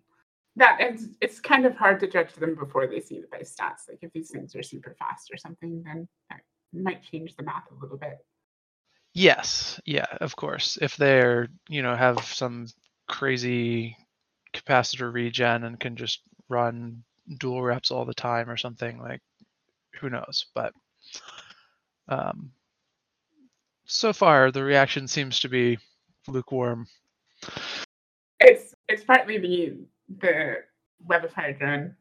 That 0.55 0.77
it's, 0.79 1.05
it's 1.21 1.39
kind 1.39 1.65
of 1.67 1.75
hard 1.75 1.99
to 1.99 2.07
judge 2.07 2.33
them 2.33 2.55
before 2.55 2.87
they 2.87 2.99
see 2.99 3.21
the 3.21 3.27
base 3.31 3.55
stats. 3.55 3.87
Like 3.87 3.99
if 4.01 4.11
these 4.11 4.31
things 4.31 4.55
are 4.55 4.63
super 4.63 4.95
fast 4.97 5.29
or 5.31 5.37
something, 5.37 5.83
then 5.83 6.07
that 6.31 6.39
might 6.73 7.03
change 7.03 7.35
the 7.35 7.43
math 7.43 7.65
a 7.71 7.79
little 7.79 7.97
bit. 7.97 8.17
Yes, 9.13 9.79
yeah, 9.85 10.07
of 10.19 10.35
course. 10.35 10.77
If 10.81 10.97
they're, 10.97 11.47
you 11.69 11.81
know, 11.83 11.95
have 11.95 12.23
some 12.25 12.67
crazy 13.07 13.95
capacitor 14.63 15.11
regen 15.11 15.63
and 15.63 15.79
can 15.79 15.95
just 15.95 16.21
run 16.49 17.03
dual 17.39 17.61
reps 17.61 17.91
all 17.91 18.05
the 18.05 18.13
time 18.13 18.49
or 18.49 18.57
something, 18.57 18.99
like 18.99 19.21
who 19.99 20.09
knows? 20.09 20.45
But 20.53 20.73
um 22.09 22.51
so 23.85 24.13
far 24.13 24.51
the 24.51 24.63
reaction 24.63 25.07
seems 25.07 25.39
to 25.39 25.49
be 25.49 25.77
lukewarm. 26.27 26.87
It's 28.39 28.75
it's 28.87 29.03
partly 29.03 29.37
the 29.37 29.77
the 30.19 30.55
web 31.05 31.23
of 31.25 31.33
drone 31.57 31.95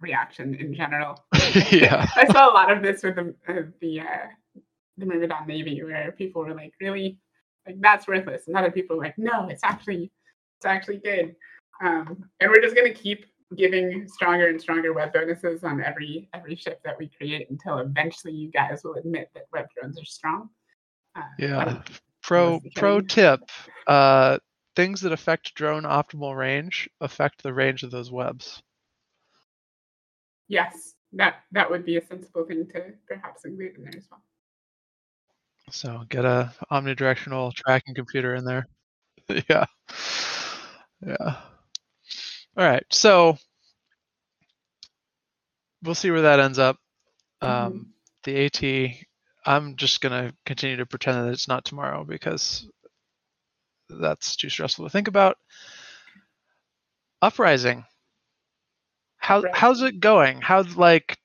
reaction 0.00 0.54
in 0.54 0.74
general. 0.74 1.24
yeah. 1.70 2.06
I 2.16 2.26
saw 2.32 2.50
a 2.50 2.54
lot 2.54 2.70
of 2.70 2.82
this 2.82 3.02
with 3.02 3.16
the 3.16 3.34
uh, 3.48 3.62
the 3.80 4.00
uh, 4.00 4.60
the 4.96 5.06
Myrmidon 5.06 5.46
Navy, 5.46 5.82
where 5.82 6.12
people 6.12 6.42
were 6.42 6.54
like, 6.54 6.72
"Really, 6.80 7.18
like 7.66 7.76
that's 7.80 8.06
worthless," 8.06 8.46
and 8.46 8.56
other 8.56 8.70
people 8.70 8.96
were 8.96 9.04
like, 9.04 9.18
"No, 9.18 9.48
it's 9.48 9.64
actually 9.64 10.10
it's 10.58 10.66
actually 10.66 10.98
good." 10.98 11.34
Um, 11.82 12.24
and 12.40 12.50
we're 12.50 12.60
just 12.62 12.74
gonna 12.74 12.92
keep 12.92 13.26
giving 13.56 14.06
stronger 14.08 14.48
and 14.48 14.60
stronger 14.60 14.92
web 14.92 15.12
bonuses 15.12 15.64
on 15.64 15.82
every 15.82 16.28
every 16.34 16.54
ship 16.54 16.80
that 16.84 16.98
we 16.98 17.08
create 17.08 17.48
until 17.50 17.78
eventually 17.78 18.34
you 18.34 18.50
guys 18.50 18.82
will 18.84 18.94
admit 18.94 19.30
that 19.34 19.44
web 19.52 19.66
drones 19.74 20.00
are 20.00 20.04
strong. 20.04 20.50
Uh, 21.16 21.22
Yeah. 21.38 21.82
Pro 22.22 22.60
pro 22.74 23.00
tip. 23.00 23.40
Uh 23.86 24.38
things 24.76 25.00
that 25.00 25.12
affect 25.12 25.54
drone 25.54 25.84
optimal 25.84 26.36
range 26.36 26.88
affect 27.00 27.42
the 27.42 27.52
range 27.52 27.82
of 27.82 27.90
those 27.90 28.12
webs. 28.12 28.62
yes, 30.48 30.94
that 31.12 31.36
that 31.52 31.70
would 31.70 31.84
be 31.84 31.96
a 31.96 32.06
sensible 32.06 32.44
thing 32.44 32.66
to 32.66 32.92
perhaps 33.06 33.44
include 33.44 33.76
in 33.76 33.82
there 33.82 33.96
as 33.96 34.06
well. 34.10 34.22
So 35.70 36.04
get 36.08 36.24
a 36.24 36.52
omnidirectional 36.70 37.52
tracking 37.54 37.94
computer 37.94 38.34
in 38.34 38.44
there. 38.44 38.66
yeah. 39.48 39.66
Yeah. 41.06 41.36
All 42.58 42.64
right. 42.64 42.84
So 42.90 43.38
we'll 45.82 45.94
see 45.94 46.10
where 46.10 46.22
that 46.22 46.40
ends 46.40 46.58
up. 46.58 46.76
Mhm. 47.42 47.48
Um, 47.48 47.92
the 48.24 48.46
AT, 48.46 49.06
I'm 49.46 49.76
just 49.76 50.00
going 50.00 50.12
to 50.12 50.36
continue 50.44 50.76
to 50.76 50.86
pretend 50.86 51.18
that 51.24 51.32
it's 51.32 51.46
not 51.46 51.64
tomorrow 51.64 52.04
because 52.04 52.68
that's 53.88 54.34
too 54.36 54.48
stressful 54.48 54.86
to 54.86 54.90
think 54.90 55.06
about. 55.06 55.38
Uprising. 57.22 57.84
How 59.18 59.44
how's 59.52 59.82
it 59.82 60.00
going? 60.00 60.40
How 60.40 60.62
like 60.62 61.18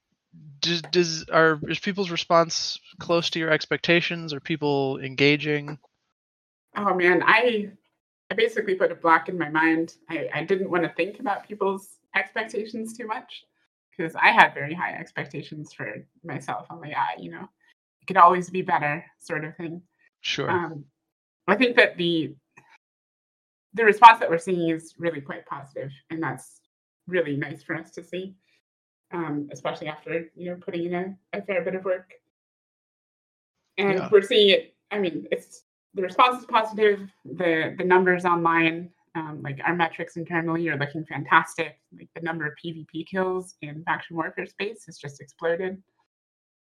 does, 0.59 0.81
does 0.81 1.29
are 1.29 1.59
is 1.67 1.79
people's 1.79 2.09
response 2.11 2.79
close 2.99 3.29
to 3.31 3.39
your 3.39 3.51
expectations? 3.51 4.33
Are 4.33 4.39
people 4.39 4.99
engaging? 4.99 5.77
Oh 6.75 6.93
man, 6.95 7.23
I 7.25 7.71
I 8.33 8.35
basically 8.35 8.73
put 8.73 8.91
a 8.91 8.95
block 8.95 9.29
in 9.29 9.37
my 9.37 9.49
mind. 9.49 9.97
I, 10.09 10.27
I 10.33 10.43
didn't 10.43 10.71
want 10.71 10.81
to 10.81 10.89
think 10.89 11.19
about 11.19 11.47
people's 11.47 11.99
expectations 12.15 12.97
too 12.97 13.05
much 13.05 13.45
because 13.95 14.15
I 14.15 14.29
had 14.31 14.55
very 14.55 14.73
high 14.73 14.93
expectations 14.93 15.71
for 15.71 16.03
myself. 16.23 16.65
I'm 16.71 16.81
like, 16.81 16.95
ah, 16.97 17.09
you 17.19 17.29
know, 17.29 17.47
it 18.01 18.07
could 18.07 18.17
always 18.17 18.49
be 18.49 18.63
better, 18.63 19.05
sort 19.19 19.45
of 19.45 19.55
thing. 19.55 19.83
Sure. 20.21 20.49
Um, 20.49 20.83
I 21.47 21.55
think 21.55 21.75
that 21.75 21.95
the 21.95 22.33
the 23.75 23.85
response 23.85 24.19
that 24.19 24.31
we're 24.31 24.39
seeing 24.39 24.71
is 24.71 24.95
really 24.97 25.21
quite 25.21 25.45
positive, 25.45 25.91
and 26.09 26.21
that's 26.21 26.61
really 27.07 27.37
nice 27.37 27.61
for 27.61 27.75
us 27.75 27.91
to 27.91 28.03
see, 28.03 28.33
um, 29.11 29.47
especially 29.51 29.89
after 29.89 30.25
you 30.35 30.49
know 30.49 30.55
putting 30.55 30.85
in 30.85 30.95
a, 30.95 31.37
a 31.37 31.41
fair 31.43 31.61
bit 31.61 31.75
of 31.75 31.85
work. 31.85 32.13
And 33.77 33.99
Yeah. 33.99 34.09
we're 34.11 34.23
seeing 34.23 34.49
it. 34.49 34.75
I 34.89 34.97
mean, 34.97 35.27
it's 35.29 35.65
the 35.93 36.01
response 36.01 36.39
is 36.39 36.45
positive. 36.45 37.09
The 37.25 37.75
the 37.77 37.83
numbers 37.83 38.25
online, 38.25 38.89
um, 39.15 39.41
like 39.43 39.59
our 39.65 39.75
metrics 39.75 40.15
internally, 40.17 40.67
are 40.69 40.77
looking 40.77 41.05
fantastic. 41.05 41.79
Like 41.97 42.09
the 42.15 42.21
number 42.21 42.45
of 42.45 42.53
PvP 42.63 43.07
kills 43.07 43.55
in 43.61 43.83
faction 43.83 44.15
warfare 44.15 44.45
space 44.45 44.85
has 44.85 44.97
just 44.97 45.21
exploded. 45.21 45.81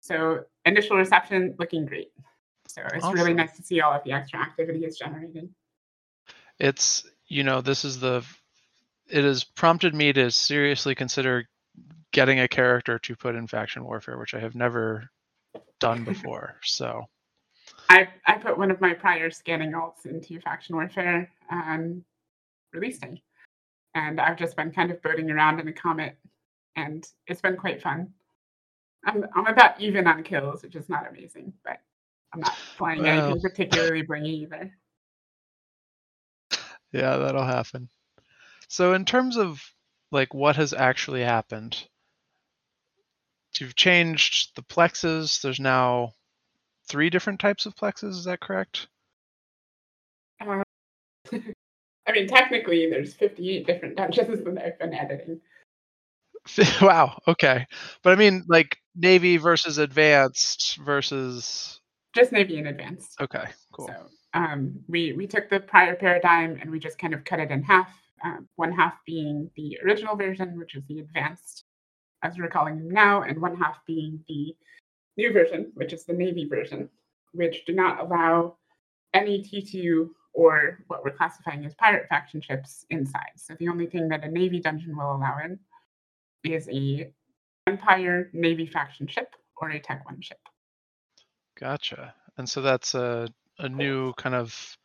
So 0.00 0.44
initial 0.64 0.96
reception 0.96 1.54
looking 1.58 1.86
great. 1.86 2.12
So 2.66 2.82
it's 2.94 3.06
really 3.12 3.34
nice 3.34 3.56
to 3.56 3.62
see 3.62 3.80
all 3.80 3.92
of 3.92 4.04
the 4.04 4.12
extra 4.12 4.40
activity 4.40 4.84
it's 4.84 4.98
generating. 4.98 5.50
it's 6.58 7.04
you 7.26 7.42
know 7.42 7.60
this 7.60 7.84
is 7.84 7.98
the 7.98 8.24
it 9.08 9.24
has 9.24 9.42
prompted 9.42 9.94
me 9.94 10.12
to 10.12 10.30
seriously 10.30 10.94
consider 10.94 11.48
getting 12.12 12.38
a 12.40 12.48
character 12.48 12.98
to 12.98 13.16
put 13.16 13.34
in 13.34 13.46
faction 13.46 13.84
warfare 13.84 14.18
which 14.18 14.34
i 14.34 14.38
have 14.38 14.54
never 14.54 15.08
done 15.80 16.04
before 16.12 16.56
so 16.62 17.02
I, 17.90 18.08
I 18.26 18.38
put 18.38 18.56
one 18.56 18.70
of 18.70 18.80
my 18.80 18.94
prior 18.94 19.30
scanning 19.30 19.72
alts 19.72 20.06
into 20.06 20.40
faction 20.40 20.76
warfare 20.76 21.28
um, 21.50 21.60
on 21.60 22.04
release 22.72 22.98
day. 22.98 23.20
And 23.96 24.20
I've 24.20 24.36
just 24.38 24.56
been 24.56 24.70
kind 24.70 24.92
of 24.92 25.02
boating 25.02 25.28
around 25.30 25.58
in 25.58 25.66
a 25.66 25.72
comet 25.72 26.16
and 26.76 27.04
it's 27.26 27.40
been 27.40 27.56
quite 27.56 27.82
fun. 27.82 28.08
I'm 29.04 29.24
I'm 29.34 29.46
about 29.46 29.80
even 29.80 30.06
on 30.06 30.22
kills, 30.22 30.62
which 30.62 30.76
is 30.76 30.88
not 30.88 31.08
amazing, 31.10 31.52
but 31.64 31.80
I'm 32.32 32.40
not 32.40 32.54
flying 32.54 33.02
Well. 33.02 33.26
anything 33.26 33.40
particularly 33.40 34.02
bringy 34.04 34.42
either. 34.44 34.72
yeah 36.92 37.16
that'll 37.16 37.44
happen 37.44 37.88
so 38.68 38.94
in 38.94 39.04
terms 39.04 39.36
of 39.36 39.62
like 40.12 40.34
what 40.34 40.56
has 40.56 40.72
actually 40.72 41.22
happened 41.22 41.86
you've 43.58 43.76
changed 43.76 44.54
the 44.56 44.62
plexes 44.62 45.40
there's 45.40 45.60
now 45.60 46.12
three 46.88 47.10
different 47.10 47.38
types 47.40 47.66
of 47.66 47.74
plexes 47.74 48.10
is 48.10 48.24
that 48.24 48.40
correct 48.40 48.88
Uh, 50.40 50.62
I 52.08 52.12
mean, 52.12 52.26
technically, 52.26 52.88
there's 52.90 53.14
58 53.14 53.66
different 53.66 53.96
dungeons 53.96 54.42
that 54.42 54.64
I've 54.64 54.78
been 54.78 54.94
editing. 54.94 55.40
wow 56.80 57.18
okay 57.28 57.66
but 58.02 58.14
i 58.14 58.16
mean 58.16 58.42
like 58.48 58.78
navy 58.96 59.36
versus 59.36 59.76
advanced 59.76 60.78
versus 60.78 61.80
Just 62.14 62.32
Navy 62.32 62.56
and 62.58 62.66
advanced. 62.68 63.20
okay 63.20 63.44
cool 63.72 63.88
So 63.88 64.06
um, 64.32 64.80
we 64.88 65.12
we 65.12 65.26
took 65.26 65.50
the 65.50 65.60
prior 65.60 65.94
paradigm 65.96 66.56
and 66.60 66.70
we 66.70 66.78
just 66.78 66.98
kind 66.98 67.12
of 67.12 67.24
cut 67.24 67.40
it 67.40 67.50
in 67.50 67.62
half. 67.62 67.92
Um, 68.24 68.48
one 68.56 68.72
half 68.72 68.94
being 69.04 69.50
the 69.56 69.78
original 69.84 70.16
version, 70.16 70.56
which 70.58 70.74
is 70.76 70.84
the 70.88 71.00
advanced, 71.00 71.64
as 72.22 72.38
we're 72.38 72.48
calling 72.48 72.78
them 72.78 72.90
now, 72.90 73.22
and 73.22 73.40
one 73.40 73.56
half 73.56 73.78
being 73.86 74.24
the 74.28 74.54
new 75.16 75.32
version, 75.32 75.72
which 75.74 75.92
is 75.92 76.04
the 76.04 76.12
Navy 76.12 76.46
version, 76.46 76.88
which 77.32 77.64
do 77.64 77.72
not 77.72 78.00
allow 78.00 78.56
any 79.14 79.42
T2 79.42 80.08
or 80.32 80.78
what 80.86 81.04
we're 81.04 81.10
classifying 81.10 81.64
as 81.64 81.74
pirate 81.74 82.06
faction 82.08 82.40
ships 82.40 82.84
inside. 82.90 83.32
So 83.36 83.54
the 83.58 83.68
only 83.68 83.86
thing 83.86 84.08
that 84.08 84.24
a 84.24 84.28
Navy 84.28 84.60
dungeon 84.60 84.96
will 84.96 85.16
allow 85.16 85.38
in 85.44 85.58
is 86.44 86.68
a 86.68 87.12
Empire 87.66 88.30
Navy 88.32 88.66
faction 88.66 89.06
ship 89.06 89.34
or 89.60 89.70
a 89.70 89.80
Tech 89.80 90.04
One 90.06 90.20
ship. 90.20 90.40
Gotcha. 91.58 92.14
And 92.38 92.48
so 92.48 92.62
that's 92.62 92.94
a 92.94 93.28
a 93.58 93.68
new 93.68 94.12
kind 94.14 94.34
of 94.34 94.78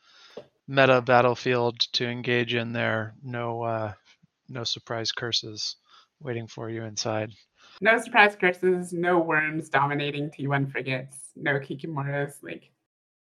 meta 0.67 1.01
battlefield 1.01 1.79
to 1.93 2.05
engage 2.05 2.53
in 2.53 2.73
there. 2.73 3.13
No 3.23 3.61
uh 3.63 3.93
no 4.49 4.63
surprise 4.63 5.11
curses 5.11 5.77
waiting 6.19 6.47
for 6.47 6.69
you 6.69 6.83
inside. 6.83 7.31
No 7.81 7.97
surprise 7.99 8.35
curses, 8.35 8.93
no 8.93 9.19
worms 9.19 9.69
dominating 9.69 10.29
T1 10.29 10.71
frigates, 10.71 11.31
no 11.35 11.53
Kikimoras 11.59 12.41
like 12.41 12.71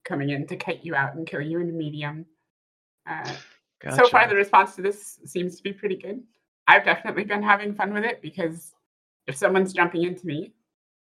coming 0.06 0.30
in 0.30 0.46
to 0.48 0.56
kite 0.56 0.84
you 0.84 0.96
out 0.96 1.16
and 1.16 1.26
kill 1.26 1.42
you 1.42 1.60
in 1.60 1.70
a 1.70 1.74
medium. 1.74 2.26
Uh, 3.10 3.34
Gotcha. 3.82 3.98
So 3.98 4.08
far, 4.08 4.30
the 4.30 4.36
response 4.36 4.76
to 4.76 4.82
this 4.82 5.20
seems 5.26 5.58
to 5.58 5.64
be 5.64 5.74
pretty 5.74 5.98
good. 5.98 6.24
I've 6.68 6.86
definitely 6.86 7.26
been 7.26 7.44
having 7.44 7.76
fun 7.76 7.94
with 7.94 8.06
it 8.06 8.22
because 8.22 8.74
if 9.28 9.36
someone's 9.36 9.74
jumping 9.74 10.04
into 10.04 10.26
me, 10.26 10.54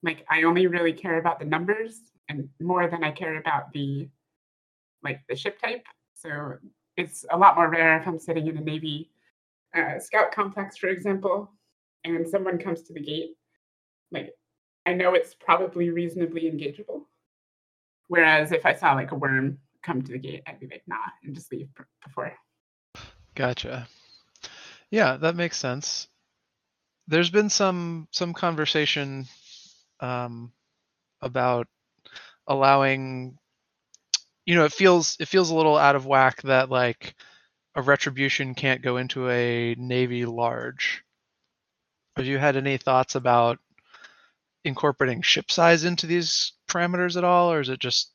like 0.01 0.25
I 0.29 0.43
only 0.43 0.65
really 0.65 0.93
care 0.93 1.19
about 1.19 1.39
the 1.39 1.45
numbers 1.45 2.01
and 2.27 2.49
more 2.59 2.87
than 2.87 3.03
I 3.03 3.11
care 3.11 3.37
about 3.37 3.71
the 3.71 4.09
like 5.03 5.21
the 5.29 5.35
ship 5.35 5.59
type. 5.59 5.85
So 6.15 6.55
it's 6.97 7.25
a 7.31 7.37
lot 7.37 7.55
more 7.55 7.69
rare 7.69 7.97
if 7.99 8.07
I'm 8.07 8.17
sitting 8.17 8.47
in 8.47 8.57
a 8.57 8.61
Navy 8.61 9.11
uh, 9.75 9.99
scout 9.99 10.31
complex, 10.31 10.77
for 10.77 10.87
example, 10.87 11.51
and 12.03 12.27
someone 12.27 12.57
comes 12.57 12.81
to 12.83 12.93
the 12.93 12.99
gate. 12.99 13.35
Like 14.11 14.33
I 14.85 14.93
know 14.93 15.13
it's 15.13 15.33
probably 15.33 15.89
reasonably 15.89 16.43
engageable. 16.43 17.03
Whereas 18.07 18.51
if 18.51 18.65
I 18.65 18.73
saw 18.73 18.93
like 18.93 19.11
a 19.11 19.15
worm 19.15 19.57
come 19.83 20.01
to 20.01 20.11
the 20.11 20.17
gate, 20.19 20.43
I'd 20.47 20.59
be 20.59 20.67
like, 20.67 20.83
nah, 20.87 20.97
and 21.23 21.33
just 21.33 21.51
leave 21.51 21.69
before. 22.03 22.33
Gotcha. 23.35 23.87
Yeah, 24.89 25.17
that 25.17 25.35
makes 25.35 25.57
sense. 25.57 26.07
There's 27.07 27.29
been 27.29 27.49
some 27.49 28.07
some 28.11 28.33
conversation 28.33 29.27
um, 30.01 30.51
about 31.21 31.67
allowing 32.47 33.37
you 34.45 34.55
know 34.55 34.65
it 34.65 34.73
feels 34.73 35.15
it 35.19 35.27
feels 35.27 35.49
a 35.49 35.55
little 35.55 35.77
out 35.77 35.95
of 35.95 36.05
whack 36.05 36.41
that 36.41 36.69
like 36.69 37.15
a 37.75 37.81
retribution 37.81 38.55
can't 38.55 38.81
go 38.81 38.97
into 38.97 39.29
a 39.29 39.75
navy 39.77 40.25
large 40.25 41.03
have 42.17 42.25
you 42.25 42.37
had 42.37 42.57
any 42.57 42.77
thoughts 42.77 43.15
about 43.15 43.59
incorporating 44.63 45.21
ship 45.21 45.51
size 45.51 45.83
into 45.83 46.07
these 46.07 46.53
parameters 46.69 47.17
at 47.17 47.23
all 47.23 47.51
or 47.51 47.59
is 47.59 47.69
it 47.69 47.79
just 47.79 48.11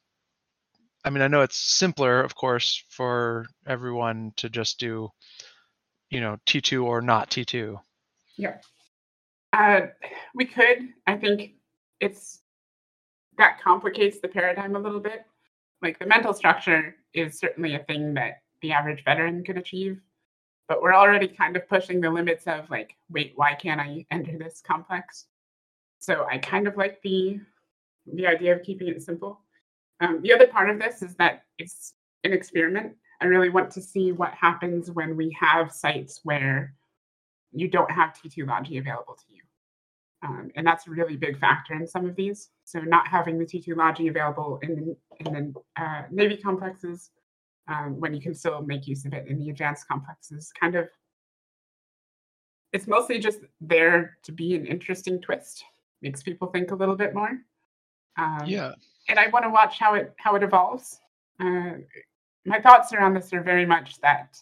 i 1.05 1.11
mean 1.11 1.23
i 1.23 1.29
know 1.29 1.43
it's 1.43 1.57
simpler 1.57 2.21
of 2.21 2.35
course 2.35 2.85
for 2.89 3.47
everyone 3.67 4.33
to 4.37 4.49
just 4.49 4.79
do 4.79 5.09
you 6.11 6.21
know 6.21 6.37
t2 6.47 6.85
or 6.85 7.01
not 7.01 7.31
t2 7.31 7.79
yeah 8.37 8.57
uh, 9.53 9.81
we 10.35 10.45
could 10.45 10.89
i 11.07 11.17
think 11.17 11.53
it's 12.01 12.41
that 13.39 13.61
complicates 13.63 14.21
the 14.21 14.29
paradigm 14.29 14.77
a 14.77 14.79
little 14.79 15.01
bit. 15.01 15.25
Like 15.83 15.99
the 15.99 16.07
mental 16.07 16.33
structure 16.33 16.97
is 17.13 17.39
certainly 17.39 17.75
a 17.75 17.85
thing 17.85 18.15
that 18.15 18.41
the 18.63 18.73
average 18.73 19.05
veteran 19.05 19.45
could 19.45 19.59
achieve, 19.59 20.01
but 20.69 20.81
we're 20.83 20.95
already 20.95 21.29
kind 21.29 21.57
of 21.57 21.69
pushing 21.69 22.01
the 22.01 22.11
limits 22.11 22.47
of 22.47 22.69
like, 22.71 22.95
wait, 23.11 23.33
why 23.37 23.55
can't 23.55 23.81
I 23.81 24.07
enter 24.11 24.39
this 24.39 24.63
complex? 24.67 25.27
So 25.99 26.27
I 26.31 26.39
kind 26.39 26.67
of 26.67 26.77
like 26.77 27.01
the 27.03 27.41
the 28.13 28.27
idea 28.27 28.55
of 28.55 28.63
keeping 28.63 28.89
it 28.89 29.03
simple. 29.03 29.41
Um, 30.01 30.21
the 30.23 30.33
other 30.33 30.47
part 30.47 30.71
of 30.71 30.79
this 30.79 31.03
is 31.03 31.17
that 31.17 31.45
it's 31.59 31.95
an 32.25 32.33
experiment. 32.33 32.95
I 33.21 33.27
really 33.27 33.49
want 33.49 33.71
to 33.73 33.81
see 33.81 34.13
what 34.13 34.33
happens 34.33 34.91
when 34.91 35.17
we 35.17 35.37
have 35.41 35.73
sites 35.73 36.21
where 36.23 36.75
you 37.53 37.69
don't 37.69 37.91
have 37.91 38.15
T2 38.15 38.47
Logi 38.47 38.79
available 38.79 39.15
to 39.15 39.35
you. 39.35 39.43
Um, 40.23 40.51
and 40.57 40.67
that's 40.67 40.87
a 40.87 40.91
really 40.91 41.17
big 41.17 41.39
factor 41.39 41.75
in 41.75 41.87
some 41.87 42.05
of 42.05 42.17
these. 42.17 42.51
So 42.65 42.81
not 42.81 43.07
having 43.09 43.39
the 43.39 43.47
T2 43.47 43.77
Logi 43.77 44.09
available 44.09 44.59
in 44.63 44.75
the, 44.75 44.97
in 45.27 45.33
the 45.33 45.83
uh, 45.83 46.03
Navy 46.11 46.37
complexes 46.37 47.11
um, 47.69 47.99
when 47.99 48.15
you 48.15 48.21
can 48.21 48.35
still 48.35 48.63
make 48.63 48.87
use 48.87 49.05
of 49.05 49.15
it 49.15 49.27
in 49.29 49.39
the 49.39 49.51
advanced 49.51 49.89
complexes 49.89 50.53
kind 50.59 50.75
of, 50.75 50.89
it's 52.73 52.87
mostly 52.87 53.19
just 53.19 53.41
there 53.61 54.19
to 54.25 54.33
be 54.33 54.55
an 54.55 54.67
interesting 54.67 55.21
twist. 55.21 55.65
Makes 56.03 56.23
people 56.23 56.49
think 56.49 56.71
a 56.71 56.75
little 56.75 56.97
bit 56.97 57.15
more. 57.15 57.39
Um, 58.19 58.43
yeah. 58.47 58.73
And 59.09 59.19
I 59.19 59.29
want 59.29 59.45
to 59.45 59.51
watch 59.51 59.79
how 59.79 59.95
it 59.95 60.15
how 60.17 60.35
it 60.35 60.43
evolves. 60.43 61.01
Uh, 61.41 61.73
my 62.45 62.61
thoughts 62.61 62.93
around 62.93 63.15
this 63.15 63.33
are 63.33 63.43
very 63.43 63.67
much 63.67 64.01
that 64.01 64.41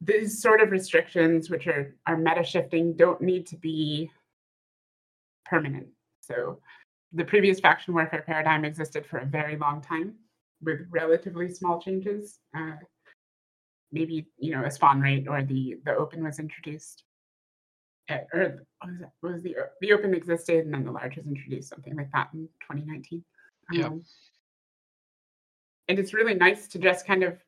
these 0.00 0.40
sort 0.40 0.60
of 0.60 0.70
restrictions, 0.70 1.50
which 1.50 1.66
are, 1.66 1.94
are 2.06 2.16
meta 2.16 2.44
shifting, 2.44 2.94
don't 2.94 3.20
need 3.20 3.46
to 3.48 3.56
be 3.56 4.10
permanent. 5.44 5.88
So 6.20 6.60
the 7.12 7.24
previous 7.24 7.58
faction 7.58 7.94
warfare 7.94 8.22
paradigm 8.26 8.64
existed 8.64 9.06
for 9.06 9.18
a 9.18 9.26
very 9.26 9.56
long 9.56 9.80
time 9.80 10.14
with 10.62 10.86
relatively 10.90 11.48
small 11.48 11.80
changes. 11.80 12.38
Uh, 12.56 12.76
maybe 13.90 14.26
you 14.36 14.52
know 14.52 14.64
a 14.64 14.70
spawn 14.70 15.00
rate 15.00 15.26
or 15.28 15.42
the 15.42 15.78
the 15.84 15.94
open 15.96 16.22
was 16.22 16.38
introduced, 16.38 17.04
or 18.10 18.64
was, 18.84 18.98
that, 19.00 19.10
was 19.22 19.42
the 19.42 19.56
the 19.80 19.92
open 19.92 20.14
existed 20.14 20.64
and 20.64 20.72
then 20.72 20.84
the 20.84 20.92
large 20.92 21.16
was 21.16 21.26
introduced, 21.26 21.68
something 21.68 21.96
like 21.96 22.10
that 22.12 22.28
in 22.32 22.48
2019. 22.62 23.24
Yeah. 23.72 23.86
Um, 23.86 24.02
and 25.88 25.98
it's 25.98 26.14
really 26.14 26.34
nice 26.34 26.68
to 26.68 26.78
just 26.78 27.06
kind 27.06 27.22
of 27.22 27.38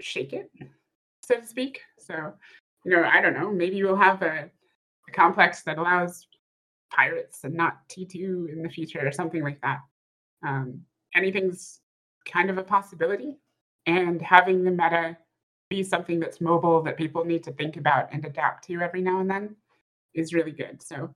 shake 0.00 0.32
it 0.32 0.50
so 1.24 1.40
to 1.40 1.46
speak. 1.46 1.80
So, 1.98 2.32
you 2.84 2.92
know, 2.92 3.04
I 3.04 3.20
don't 3.20 3.34
know, 3.34 3.50
maybe 3.50 3.82
we'll 3.82 3.96
have 3.96 4.22
a, 4.22 4.50
a 5.08 5.12
complex 5.12 5.62
that 5.62 5.78
allows 5.78 6.26
pirates 6.90 7.44
and 7.44 7.54
not 7.54 7.88
T2 7.88 8.52
in 8.52 8.62
the 8.62 8.68
future 8.68 9.06
or 9.06 9.12
something 9.12 9.42
like 9.42 9.60
that. 9.62 9.80
Um, 10.46 10.82
anything's 11.14 11.80
kind 12.30 12.50
of 12.50 12.58
a 12.58 12.62
possibility. 12.62 13.38
And 13.86 14.20
having 14.20 14.62
the 14.62 14.70
meta 14.70 15.16
be 15.70 15.82
something 15.82 16.20
that's 16.20 16.40
mobile 16.40 16.82
that 16.82 16.96
people 16.96 17.24
need 17.24 17.42
to 17.44 17.52
think 17.52 17.76
about 17.76 18.08
and 18.12 18.24
adapt 18.24 18.64
to 18.66 18.80
every 18.80 19.00
now 19.00 19.20
and 19.20 19.30
then 19.30 19.56
is 20.14 20.34
really 20.34 20.52
good. 20.52 20.82
So, 20.82 21.14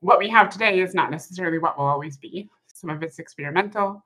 what 0.00 0.18
we 0.18 0.28
have 0.30 0.50
today 0.50 0.80
is 0.80 0.94
not 0.94 1.10
necessarily 1.10 1.58
what 1.58 1.78
will 1.78 1.86
always 1.86 2.16
be. 2.16 2.50
Some 2.74 2.90
of 2.90 3.02
it's 3.02 3.18
experimental. 3.18 4.04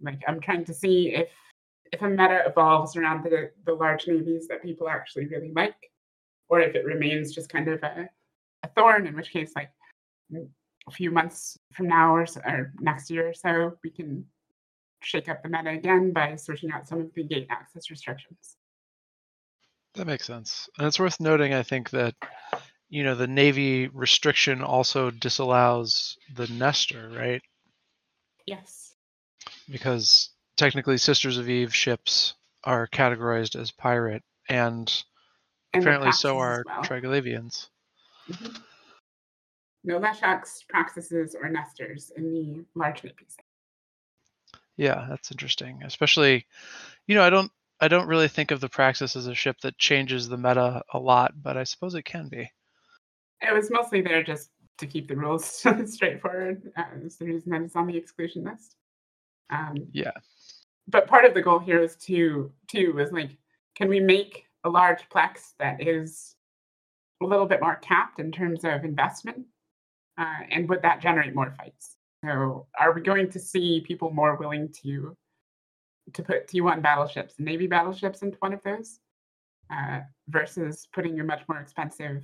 Like, 0.00 0.20
I'm 0.26 0.40
trying 0.40 0.64
to 0.64 0.74
see 0.74 1.14
if 1.14 1.28
if 1.92 2.02
a 2.02 2.08
meta 2.08 2.42
evolves 2.46 2.96
around 2.96 3.24
the, 3.24 3.50
the 3.64 3.72
large 3.72 4.06
navies 4.06 4.46
that 4.48 4.62
people 4.62 4.88
actually 4.88 5.26
really 5.26 5.52
like, 5.54 5.90
or 6.48 6.60
if 6.60 6.74
it 6.74 6.84
remains 6.84 7.34
just 7.34 7.48
kind 7.48 7.68
of 7.68 7.82
a, 7.82 8.08
a 8.62 8.68
thorn, 8.76 9.06
in 9.06 9.16
which 9.16 9.30
case, 9.30 9.52
like 9.56 9.70
a 10.32 10.90
few 10.90 11.10
months 11.10 11.58
from 11.72 11.88
now 11.88 12.14
or, 12.14 12.26
so, 12.26 12.40
or 12.44 12.72
next 12.80 13.10
year 13.10 13.28
or 13.28 13.34
so, 13.34 13.76
we 13.82 13.90
can 13.90 14.24
shake 15.02 15.28
up 15.28 15.42
the 15.42 15.48
meta 15.48 15.70
again 15.70 16.12
by 16.12 16.34
switching 16.36 16.70
out 16.72 16.88
some 16.88 17.00
of 17.00 17.14
the 17.14 17.22
gate 17.22 17.46
access 17.50 17.90
restrictions. 17.90 18.56
That 19.94 20.06
makes 20.06 20.26
sense. 20.26 20.68
And 20.78 20.86
it's 20.86 21.00
worth 21.00 21.20
noting, 21.20 21.54
I 21.54 21.62
think, 21.62 21.90
that 21.90 22.14
you 22.88 23.04
know 23.04 23.14
the 23.14 23.26
Navy 23.26 23.88
restriction 23.88 24.62
also 24.62 25.10
disallows 25.10 26.16
the 26.34 26.46
Nestor, 26.48 27.10
right? 27.14 27.42
Yes. 28.46 28.94
Because 29.70 30.30
technically 30.56 30.98
Sisters 30.98 31.38
of 31.38 31.48
Eve 31.48 31.74
ships 31.74 32.34
are 32.64 32.88
categorized 32.88 33.60
as 33.60 33.70
pirate, 33.70 34.22
and, 34.48 34.90
and 35.72 35.82
apparently 35.82 36.12
so 36.12 36.38
are 36.38 36.64
well. 36.66 36.82
Triglavians. 36.82 37.68
Mm-hmm. 38.30 38.56
No 39.84 40.00
Leshaks, 40.00 40.64
Praxises, 40.72 41.34
or 41.40 41.48
Nestors 41.48 42.10
in 42.16 42.32
the 42.32 42.64
large 42.74 43.04
navies. 43.04 43.36
Yeah, 44.76 45.06
that's 45.08 45.30
interesting. 45.30 45.82
Especially, 45.84 46.46
you 47.06 47.14
know, 47.14 47.22
I 47.22 47.30
don't 47.30 47.50
I 47.80 47.88
don't 47.88 48.08
really 48.08 48.28
think 48.28 48.50
of 48.50 48.60
the 48.60 48.68
Praxis 48.68 49.14
as 49.14 49.26
a 49.26 49.34
ship 49.34 49.60
that 49.62 49.78
changes 49.78 50.28
the 50.28 50.36
meta 50.36 50.82
a 50.92 50.98
lot, 50.98 51.32
but 51.40 51.56
I 51.56 51.64
suppose 51.64 51.94
it 51.94 52.04
can 52.04 52.28
be. 52.28 52.50
It 53.40 53.54
was 53.54 53.70
mostly 53.70 54.00
there 54.00 54.22
just 54.22 54.50
to 54.78 54.86
keep 54.86 55.08
the 55.08 55.16
rules 55.16 55.44
straightforward. 55.86 56.72
Uh, 56.76 56.84
that's 57.02 57.16
the 57.16 57.26
reason 57.26 57.50
that 57.52 57.62
it's 57.62 57.76
on 57.76 57.86
the 57.86 57.96
exclusion 57.96 58.44
list. 58.44 58.76
Um, 59.50 59.76
yeah 59.92 60.12
but 60.88 61.06
part 61.06 61.24
of 61.24 61.34
the 61.34 61.42
goal 61.42 61.58
here 61.58 61.80
is 61.80 61.96
to 61.96 62.50
too 62.66 62.98
is 62.98 63.12
like 63.12 63.36
can 63.76 63.88
we 63.88 64.00
make 64.00 64.44
a 64.64 64.68
large 64.68 65.08
plex 65.08 65.52
that 65.58 65.86
is 65.86 66.34
a 67.22 67.26
little 67.26 67.46
bit 67.46 67.60
more 67.60 67.76
capped 67.76 68.18
in 68.18 68.32
terms 68.32 68.64
of 68.64 68.84
investment 68.84 69.44
uh, 70.18 70.40
and 70.50 70.68
would 70.68 70.82
that 70.82 71.00
generate 71.00 71.34
more 71.34 71.54
fights 71.56 71.96
so 72.24 72.66
are 72.78 72.92
we 72.92 73.00
going 73.00 73.30
to 73.30 73.38
see 73.38 73.80
people 73.86 74.10
more 74.10 74.36
willing 74.36 74.68
to 74.68 75.16
to 76.14 76.22
put 76.22 76.48
t1 76.48 76.82
battleships 76.82 77.34
and 77.36 77.46
navy 77.46 77.66
battleships 77.66 78.22
into 78.22 78.38
one 78.38 78.52
of 78.52 78.62
those 78.62 79.00
uh, 79.70 80.00
versus 80.28 80.88
putting 80.94 81.20
a 81.20 81.24
much 81.24 81.42
more 81.48 81.58
expensive 81.58 82.22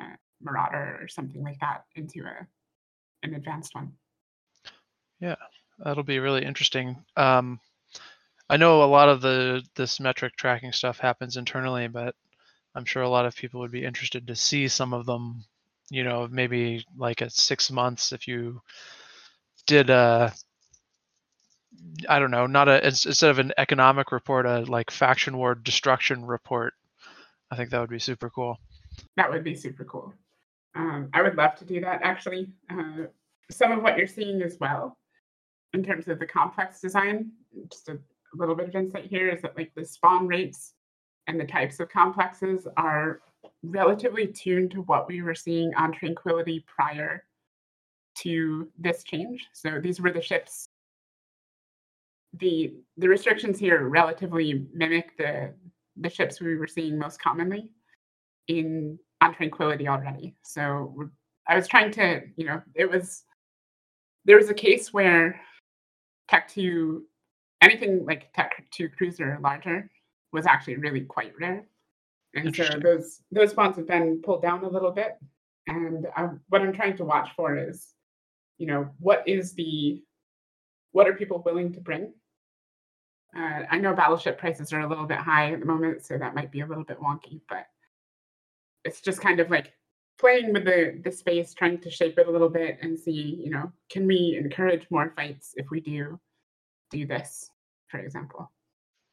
uh, 0.00 0.14
marauder 0.42 0.98
or 1.00 1.08
something 1.08 1.42
like 1.42 1.58
that 1.60 1.84
into 1.96 2.20
a 2.20 2.46
an 3.22 3.34
advanced 3.34 3.74
one 3.74 3.92
yeah 5.20 5.36
that'll 5.78 6.04
be 6.04 6.18
really 6.18 6.44
interesting 6.44 6.96
um, 7.16 7.60
I 8.50 8.56
know 8.56 8.82
a 8.82 8.86
lot 8.86 9.08
of 9.08 9.20
the 9.20 9.62
this 9.74 10.00
metric 10.00 10.36
tracking 10.36 10.72
stuff 10.72 10.98
happens 10.98 11.36
internally, 11.36 11.88
but 11.88 12.14
I'm 12.74 12.84
sure 12.84 13.02
a 13.02 13.08
lot 13.08 13.26
of 13.26 13.36
people 13.36 13.60
would 13.60 13.70
be 13.70 13.84
interested 13.84 14.26
to 14.26 14.36
see 14.36 14.68
some 14.68 14.94
of 14.94 15.06
them. 15.06 15.44
You 15.90 16.04
know, 16.04 16.28
maybe 16.30 16.84
like 16.96 17.22
at 17.22 17.32
six 17.32 17.70
months, 17.70 18.12
if 18.12 18.28
you 18.28 18.60
did 19.66 19.90
a, 19.90 20.34
I 22.08 22.18
don't 22.18 22.30
know, 22.30 22.46
not 22.46 22.68
a 22.68 22.86
instead 22.86 23.30
of 23.30 23.38
an 23.38 23.52
economic 23.58 24.12
report, 24.12 24.46
a 24.46 24.60
like 24.60 24.90
faction 24.90 25.36
war 25.36 25.54
destruction 25.54 26.24
report. 26.24 26.74
I 27.50 27.56
think 27.56 27.70
that 27.70 27.80
would 27.80 27.90
be 27.90 27.98
super 27.98 28.30
cool. 28.30 28.58
That 29.16 29.30
would 29.30 29.44
be 29.44 29.54
super 29.54 29.84
cool. 29.84 30.14
Um, 30.74 31.08
I 31.12 31.22
would 31.22 31.36
love 31.36 31.54
to 31.56 31.64
do 31.64 31.80
that 31.80 32.00
actually. 32.02 32.48
Uh, 32.70 33.06
some 33.50 33.72
of 33.72 33.82
what 33.82 33.96
you're 33.96 34.06
seeing 34.06 34.42
as 34.42 34.58
well, 34.60 34.98
in 35.74 35.82
terms 35.82 36.08
of 36.08 36.18
the 36.18 36.26
complex 36.26 36.80
design, 36.80 37.32
just 37.70 37.88
a 37.88 37.98
little 38.34 38.54
bit 38.54 38.68
of 38.68 38.74
insight 38.74 39.06
here 39.06 39.28
is 39.28 39.42
that 39.42 39.56
like 39.56 39.72
the 39.74 39.84
spawn 39.84 40.26
rates 40.26 40.74
and 41.26 41.38
the 41.38 41.44
types 41.44 41.80
of 41.80 41.88
complexes 41.88 42.66
are 42.76 43.20
relatively 43.62 44.26
tuned 44.26 44.70
to 44.70 44.82
what 44.82 45.08
we 45.08 45.22
were 45.22 45.34
seeing 45.34 45.74
on 45.74 45.92
Tranquility 45.92 46.64
prior 46.66 47.24
to 48.16 48.68
this 48.78 49.04
change. 49.04 49.46
So 49.52 49.80
these 49.80 50.00
were 50.00 50.10
the 50.10 50.22
ships. 50.22 50.68
The 52.34 52.74
the 52.96 53.08
restrictions 53.08 53.58
here 53.58 53.88
relatively 53.88 54.66
mimic 54.72 55.16
the 55.16 55.54
the 55.96 56.10
ships 56.10 56.40
we 56.40 56.56
were 56.56 56.66
seeing 56.66 56.98
most 56.98 57.20
commonly 57.20 57.70
in 58.48 58.98
on 59.20 59.34
Tranquility 59.34 59.88
already. 59.88 60.34
So 60.42 61.10
I 61.48 61.56
was 61.56 61.66
trying 61.66 61.90
to, 61.92 62.22
you 62.36 62.46
know, 62.46 62.62
it 62.74 62.90
was 62.90 63.24
there 64.24 64.36
was 64.36 64.50
a 64.50 64.54
case 64.54 64.92
where 64.92 65.40
Tech 66.28 66.48
2 66.48 67.02
anything 67.62 68.04
like 68.04 68.32
Tech 68.32 68.64
2 68.70 68.88
cruiser 68.90 69.38
larger 69.42 69.90
was 70.32 70.46
actually 70.46 70.76
really 70.76 71.00
quite 71.00 71.32
rare. 71.40 71.66
And 72.34 72.54
so 72.54 72.64
those 72.82 73.22
those 73.32 73.54
bonds 73.54 73.78
have 73.78 73.86
been 73.86 74.20
pulled 74.22 74.42
down 74.42 74.64
a 74.64 74.68
little 74.68 74.92
bit. 74.92 75.18
And 75.66 76.06
I, 76.16 76.28
what 76.48 76.62
I'm 76.62 76.72
trying 76.72 76.96
to 76.98 77.04
watch 77.04 77.30
for 77.36 77.56
is, 77.56 77.94
you 78.58 78.66
know, 78.66 78.88
what 79.00 79.26
is 79.26 79.54
the 79.54 80.02
what 80.92 81.08
are 81.08 81.14
people 81.14 81.42
willing 81.44 81.72
to 81.72 81.80
bring? 81.80 82.12
Uh, 83.36 83.62
I 83.70 83.78
know 83.78 83.94
battleship 83.94 84.38
prices 84.38 84.72
are 84.72 84.80
a 84.80 84.88
little 84.88 85.04
bit 85.04 85.18
high 85.18 85.52
at 85.52 85.60
the 85.60 85.66
moment, 85.66 86.04
so 86.04 86.16
that 86.16 86.34
might 86.34 86.50
be 86.50 86.60
a 86.60 86.66
little 86.66 86.84
bit 86.84 87.00
wonky, 87.00 87.40
but 87.48 87.66
it's 88.84 89.00
just 89.00 89.20
kind 89.20 89.40
of 89.40 89.50
like 89.50 89.72
playing 90.18 90.52
with 90.52 90.64
the 90.64 91.00
the 91.04 91.12
space, 91.12 91.54
trying 91.54 91.78
to 91.80 91.90
shape 91.90 92.18
it 92.18 92.28
a 92.28 92.30
little 92.30 92.48
bit 92.48 92.78
and 92.82 92.98
see, 92.98 93.40
you 93.44 93.50
know, 93.50 93.72
can 93.90 94.06
we 94.06 94.38
encourage 94.42 94.86
more 94.90 95.12
fights 95.16 95.52
if 95.56 95.66
we 95.70 95.80
do 95.80 96.18
do 96.90 97.06
this, 97.06 97.50
for 97.88 97.98
example. 97.98 98.50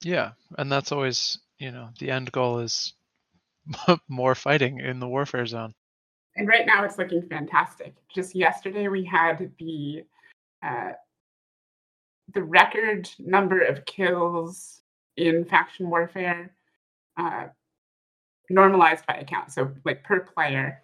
Yeah, 0.01 0.32
and 0.58 0.71
that's 0.71 0.91
always, 0.91 1.39
you 1.58 1.71
know, 1.71 1.89
the 1.99 2.12
end 2.12 2.32
goal 2.32 2.60
is 2.60 2.93
more 4.08 4.36
fighting 4.36 4.80
in 4.80 4.99
the 4.99 5.08
warfare 5.08 5.45
zone. 5.45 5.73
And 6.36 6.47
right 6.47 6.65
now 6.65 6.84
it's 6.84 6.97
looking 6.97 7.21
fantastic. 7.23 7.95
Just 8.13 8.36
yesterday 8.36 8.88
we 8.88 9.06
had 9.06 9.51
the 9.58 10.04
uh, 10.62 10.91
the 12.34 12.43
record 12.43 13.10
number 13.19 13.62
of 13.62 13.86
kills 13.86 14.82
in 15.15 15.45
faction 15.45 15.89
warfare 15.89 16.54
uh, 17.17 17.45
normalized 18.49 19.05
by 19.05 19.15
account. 19.15 19.51
So 19.51 19.71
like 19.86 20.03
per 20.03 20.21
player, 20.21 20.81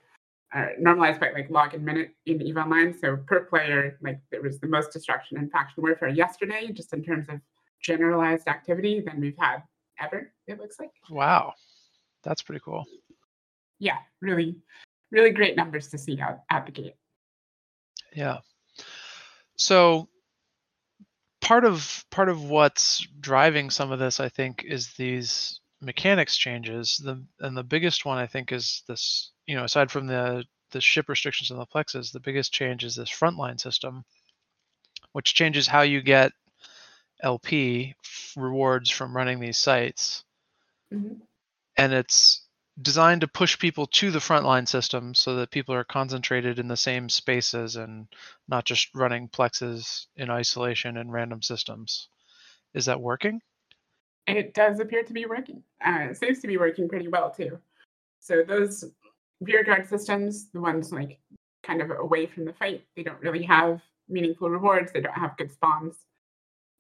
uh, 0.54 0.68
normalized 0.80 1.20
by 1.20 1.32
like 1.32 1.50
log 1.50 1.74
and 1.74 1.86
minute 1.86 2.14
in 2.26 2.42
EVE 2.42 2.58
Online. 2.58 2.98
So 2.98 3.18
per 3.18 3.46
player, 3.46 3.98
like 4.02 4.20
there 4.32 4.42
was 4.42 4.60
the 4.60 4.68
most 4.68 4.92
destruction 4.92 5.38
in 5.38 5.50
faction 5.50 5.84
warfare 5.84 6.10
yesterday, 6.10 6.72
just 6.72 6.94
in 6.94 7.04
terms 7.04 7.28
of 7.30 7.40
generalized 7.82 8.48
activity 8.48 9.00
than 9.00 9.20
we've 9.20 9.38
had 9.40 9.64
ever. 10.00 10.32
It 10.48 10.60
looks 10.60 10.80
like. 10.80 10.92
Wow, 11.10 11.54
that's 12.24 12.42
pretty 12.42 12.62
cool. 12.64 12.86
Yeah, 13.80 13.98
really, 14.22 14.58
really 15.10 15.32
great 15.32 15.56
numbers 15.56 15.88
to 15.90 15.98
see 15.98 16.20
out 16.20 16.42
at 16.50 16.66
the 16.66 16.72
gate. 16.72 16.96
Yeah. 18.14 18.40
So 19.56 20.10
part 21.40 21.64
of 21.66 22.06
part 22.12 22.30
of 22.30 22.44
what's 22.44 23.08
driving 23.20 23.70
some 23.70 23.92
of 23.92 24.00
this, 24.00 24.20
I 24.20 24.28
think, 24.28 24.66
is 24.68 24.94
these 24.94 25.61
mechanics 25.82 26.38
changes. 26.38 27.02
The 27.04 27.24
and 27.40 27.58
the 27.58 27.64
biggest 27.64 28.06
one 28.06 28.18
I 28.18 28.28
think 28.28 28.52
is 28.52 28.84
this. 28.88 29.32
You 29.48 29.56
know, 29.56 29.64
aside 29.64 29.92
from 29.92 30.08
the 30.08 30.46
the 30.72 30.82
ship 30.82 31.10
restrictions 31.10 31.52
and 31.52 31.60
the 31.60 31.66
plexes, 31.66 32.12
the 32.12 32.20
biggest 32.20 32.54
change 32.54 32.84
is 32.84 32.96
this 32.96 33.10
frontline 33.10 33.60
system, 33.60 34.06
which 35.12 35.34
changes 35.34 35.68
how 35.68 35.82
you 35.82 36.02
get 36.02 36.32
LP 37.22 37.96
rewards 38.36 38.90
from 38.90 39.16
running 39.16 39.40
these 39.40 39.58
sites. 39.58 40.24
Mm-hmm. 40.94 41.16
And 41.78 41.94
it's 41.94 42.46
designed 42.82 43.22
to 43.22 43.28
push 43.28 43.60
people 43.60 43.86
to 43.86 44.12
the 44.12 44.20
frontline 44.20 44.68
system 44.68 45.14
so 45.14 45.36
that 45.36 45.52
people 45.52 45.76
are 45.76 45.84
concentrated 45.84 46.58
in 46.60 46.68
the 46.68 46.78
same 46.78 47.10
spaces 47.10 47.76
and 47.76 48.08
not 48.48 48.66
just 48.66 48.94
running 48.96 49.28
plexes 49.28 50.08
in 50.16 50.30
isolation 50.30 50.98
in 50.98 51.12
random 51.12 51.42
systems. 51.42 52.08
Is 52.74 52.86
that 52.86 53.02
working? 53.02 53.42
It 54.28 54.54
does 54.54 54.80
appear 54.80 55.04
to 55.04 55.14
be 55.14 55.26
working. 55.26 55.64
Uh, 55.86 56.08
it 56.12 56.18
seems 56.18 56.40
to 56.40 56.48
be 56.48 56.58
working 56.58 56.88
pretty 56.88 57.08
well 57.08 57.32
too. 57.32 57.58
So 58.20 58.44
those 58.48 58.86
rear 59.40 59.64
guard 59.64 59.88
systems, 59.88 60.50
the 60.52 60.62
ones 60.62 60.92
like 60.92 61.20
kind 61.64 61.82
of 61.82 61.92
away 61.92 62.28
from 62.28 62.46
the 62.46 62.54
fight, 62.54 62.84
they 62.96 63.04
don't 63.04 63.20
really 63.20 63.44
have 63.44 63.82
meaningful 64.08 64.50
rewards. 64.50 64.92
They 64.92 65.02
don't 65.02 65.18
have 65.18 65.38
good 65.38 65.52
spawns. 65.52 66.06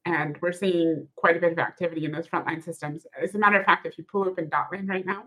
And 0.05 0.37
we're 0.41 0.51
seeing 0.51 1.07
quite 1.15 1.37
a 1.37 1.39
bit 1.39 1.51
of 1.51 1.59
activity 1.59 2.05
in 2.05 2.11
those 2.11 2.27
frontline 2.27 2.63
systems. 2.63 3.05
As 3.21 3.35
a 3.35 3.39
matter 3.39 3.59
of 3.59 3.65
fact, 3.65 3.85
if 3.85 3.97
you 3.97 4.03
pull 4.03 4.27
open 4.27 4.49
Dotlan 4.49 4.89
right 4.89 5.05
now 5.05 5.25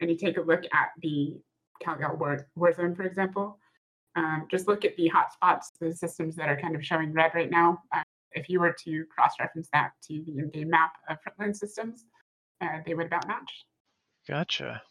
and 0.00 0.10
you 0.10 0.16
take 0.16 0.36
a 0.36 0.42
look 0.42 0.64
at 0.64 0.90
the 1.02 1.40
Calgal 1.84 2.18
War, 2.18 2.46
Warzone, 2.56 2.96
for 2.96 3.02
example, 3.02 3.58
um, 4.14 4.46
just 4.50 4.68
look 4.68 4.84
at 4.84 4.96
the 4.96 5.10
hotspots, 5.10 5.72
the 5.80 5.92
systems 5.92 6.36
that 6.36 6.48
are 6.48 6.56
kind 6.56 6.74
of 6.74 6.84
showing 6.84 7.12
red 7.12 7.32
right 7.34 7.50
now. 7.50 7.82
Uh, 7.94 8.02
if 8.36 8.48
you 8.48 8.60
were 8.60 8.76
to 8.84 9.04
cross-reference 9.06 9.68
that 9.72 9.92
to 10.04 10.22
the 10.24 10.38
in-game 10.38 10.70
map 10.70 10.92
of 11.08 11.18
frontline 11.22 11.56
systems, 11.56 12.04
uh, 12.60 12.78
they 12.86 12.94
would 12.94 13.06
about 13.06 13.26
match. 13.26 13.66
Gotcha. 14.28 14.82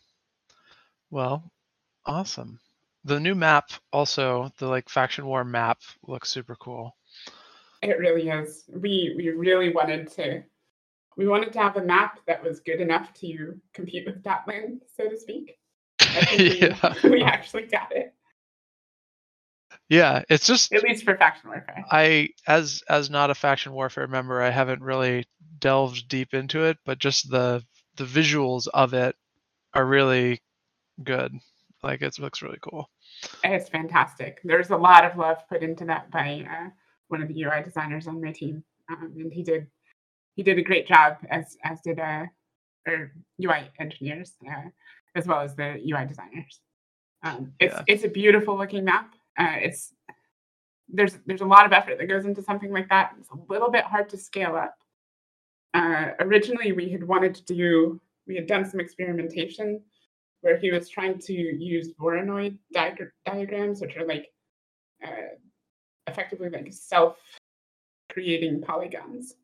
Well, 1.09 1.51
awesome. 2.05 2.59
The 3.03 3.19
new 3.19 3.35
map 3.35 3.69
also, 3.93 4.51
the 4.57 4.67
like 4.67 4.89
faction 4.89 5.25
war 5.25 5.43
map 5.43 5.79
looks 6.07 6.29
super 6.29 6.55
cool. 6.55 6.95
It 7.81 7.99
really 7.99 8.29
is. 8.29 8.63
We 8.67 9.13
we 9.15 9.29
really 9.29 9.71
wanted 9.71 10.11
to 10.13 10.43
we 11.17 11.27
wanted 11.27 11.53
to 11.53 11.59
have 11.59 11.77
a 11.77 11.83
map 11.83 12.19
that 12.27 12.43
was 12.43 12.59
good 12.59 12.81
enough 12.81 13.13
to 13.15 13.59
compete 13.73 14.05
with 14.05 14.23
Dotlan, 14.23 14.79
so 14.97 15.07
to 15.07 15.17
speak. 15.17 15.57
I 16.01 16.25
think 16.25 16.61
yeah. 16.61 16.93
we, 17.03 17.09
we 17.11 17.23
actually 17.23 17.67
got 17.67 17.95
it. 17.95 18.13
Yeah, 19.89 20.23
it's 20.29 20.47
just 20.47 20.73
at 20.73 20.83
least 20.83 21.03
for 21.03 21.15
faction 21.15 21.49
warfare. 21.49 21.85
I 21.91 22.29
as 22.47 22.81
as 22.89 23.09
not 23.09 23.29
a 23.29 23.35
faction 23.35 23.71
warfare 23.73 24.07
member, 24.07 24.41
I 24.41 24.49
haven't 24.49 24.81
really 24.81 25.25
delved 25.59 26.07
deep 26.07 26.33
into 26.33 26.63
it, 26.63 26.77
but 26.85 26.97
just 26.97 27.29
the 27.29 27.63
the 27.97 28.05
visuals 28.05 28.67
of 28.73 28.93
it 28.93 29.15
are 29.73 29.85
really 29.85 30.41
good. 31.03 31.33
Like 31.83 32.01
it 32.01 32.17
looks 32.17 32.41
really 32.41 32.57
cool. 32.61 32.89
It's 33.43 33.69
fantastic. 33.69 34.39
There's 34.43 34.71
a 34.71 34.77
lot 34.77 35.05
of 35.05 35.17
love 35.17 35.37
put 35.47 35.61
into 35.61 35.85
that 35.85 36.09
by 36.09 36.45
uh, 36.49 36.69
one 37.09 37.21
of 37.21 37.27
the 37.27 37.43
UI 37.43 37.61
designers 37.63 38.07
on 38.07 38.21
my 38.21 38.31
team, 38.31 38.63
um, 38.89 39.13
and 39.17 39.31
he 39.31 39.43
did 39.43 39.67
he 40.35 40.43
did 40.43 40.57
a 40.57 40.63
great 40.63 40.87
job 40.87 41.17
as 41.29 41.57
as 41.63 41.81
did 41.81 41.99
uh, 41.99 42.25
or 42.87 43.11
UI 43.43 43.69
engineers 43.79 44.33
uh, 44.49 44.69
as 45.15 45.27
well 45.27 45.41
as 45.41 45.55
the 45.55 45.79
UI 45.87 46.05
designers. 46.07 46.59
Um, 47.23 47.53
it's 47.59 47.73
yeah. 47.73 47.83
it's 47.87 48.03
a 48.03 48.09
beautiful 48.09 48.57
looking 48.57 48.85
map. 48.85 49.14
Uh, 49.37 49.57
it's 49.61 49.93
there's 50.87 51.17
there's 51.25 51.41
a 51.41 51.45
lot 51.45 51.65
of 51.65 51.73
effort 51.73 51.97
that 51.97 52.07
goes 52.07 52.25
into 52.25 52.41
something 52.41 52.71
like 52.71 52.89
that. 52.89 53.13
It's 53.19 53.29
a 53.29 53.51
little 53.51 53.71
bit 53.71 53.85
hard 53.85 54.09
to 54.09 54.17
scale 54.17 54.55
up. 54.55 54.75
Uh, 55.73 56.11
originally, 56.19 56.71
we 56.71 56.89
had 56.89 57.03
wanted 57.03 57.35
to 57.35 57.43
do 57.43 57.99
we 58.27 58.35
had 58.35 58.47
done 58.47 58.65
some 58.65 58.79
experimentation 58.79 59.81
where 60.41 60.57
he 60.57 60.71
was 60.71 60.89
trying 60.89 61.19
to 61.19 61.33
use 61.33 61.93
Voronoi 61.99 62.57
diag- 62.73 63.09
diagrams, 63.25 63.81
which 63.81 63.97
are 63.97 64.05
like 64.05 64.27
uh, 65.03 65.35
effectively 66.07 66.49
like 66.49 66.71
self 66.71 67.17
creating 68.11 68.61
polygons. 68.61 69.35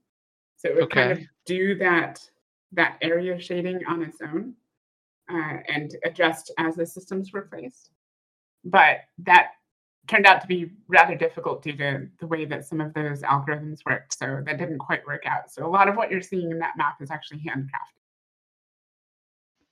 So 0.57 0.69
it 0.69 0.75
would 0.75 0.83
okay. 0.85 1.01
kind 1.01 1.11
of 1.13 1.19
do 1.45 1.75
that 1.75 2.19
that 2.73 2.97
area 3.01 3.39
shading 3.39 3.81
on 3.87 4.01
its 4.01 4.21
own 4.21 4.53
uh, 5.29 5.57
and 5.67 5.95
adjust 6.05 6.51
as 6.57 6.75
the 6.75 6.85
systems 6.85 7.33
were 7.33 7.41
placed. 7.41 7.89
But 8.63 8.99
that 9.19 9.53
turned 10.07 10.25
out 10.25 10.41
to 10.41 10.47
be 10.47 10.71
rather 10.87 11.15
difficult 11.15 11.63
due 11.63 11.75
to 11.77 12.07
the 12.19 12.27
way 12.27 12.45
that 12.45 12.65
some 12.65 12.81
of 12.81 12.93
those 12.93 13.21
algorithms 13.21 13.79
worked. 13.85 14.17
So 14.17 14.41
that 14.45 14.57
didn't 14.57 14.79
quite 14.79 15.05
work 15.05 15.25
out. 15.25 15.51
So 15.51 15.65
a 15.65 15.69
lot 15.69 15.87
of 15.87 15.95
what 15.95 16.11
you're 16.11 16.21
seeing 16.21 16.51
in 16.51 16.59
that 16.59 16.77
map 16.77 16.95
is 17.01 17.11
actually 17.11 17.39
handcrafted. 17.39 17.69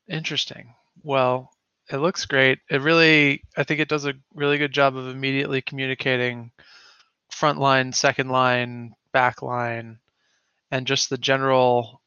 Interesting. 0.07 0.73
Well, 1.03 1.51
it 1.91 1.97
looks 1.97 2.25
great. 2.25 2.59
It 2.69 2.81
really, 2.81 3.43
I 3.57 3.63
think 3.63 3.79
it 3.79 3.89
does 3.89 4.05
a 4.05 4.13
really 4.33 4.57
good 4.57 4.71
job 4.71 4.95
of 4.95 5.07
immediately 5.07 5.61
communicating 5.61 6.51
front 7.31 7.59
line, 7.59 7.91
second 7.91 8.29
line, 8.29 8.93
back 9.11 9.41
line, 9.41 9.99
and 10.71 10.85
just 10.85 11.09
the 11.09 11.17
general 11.17 12.01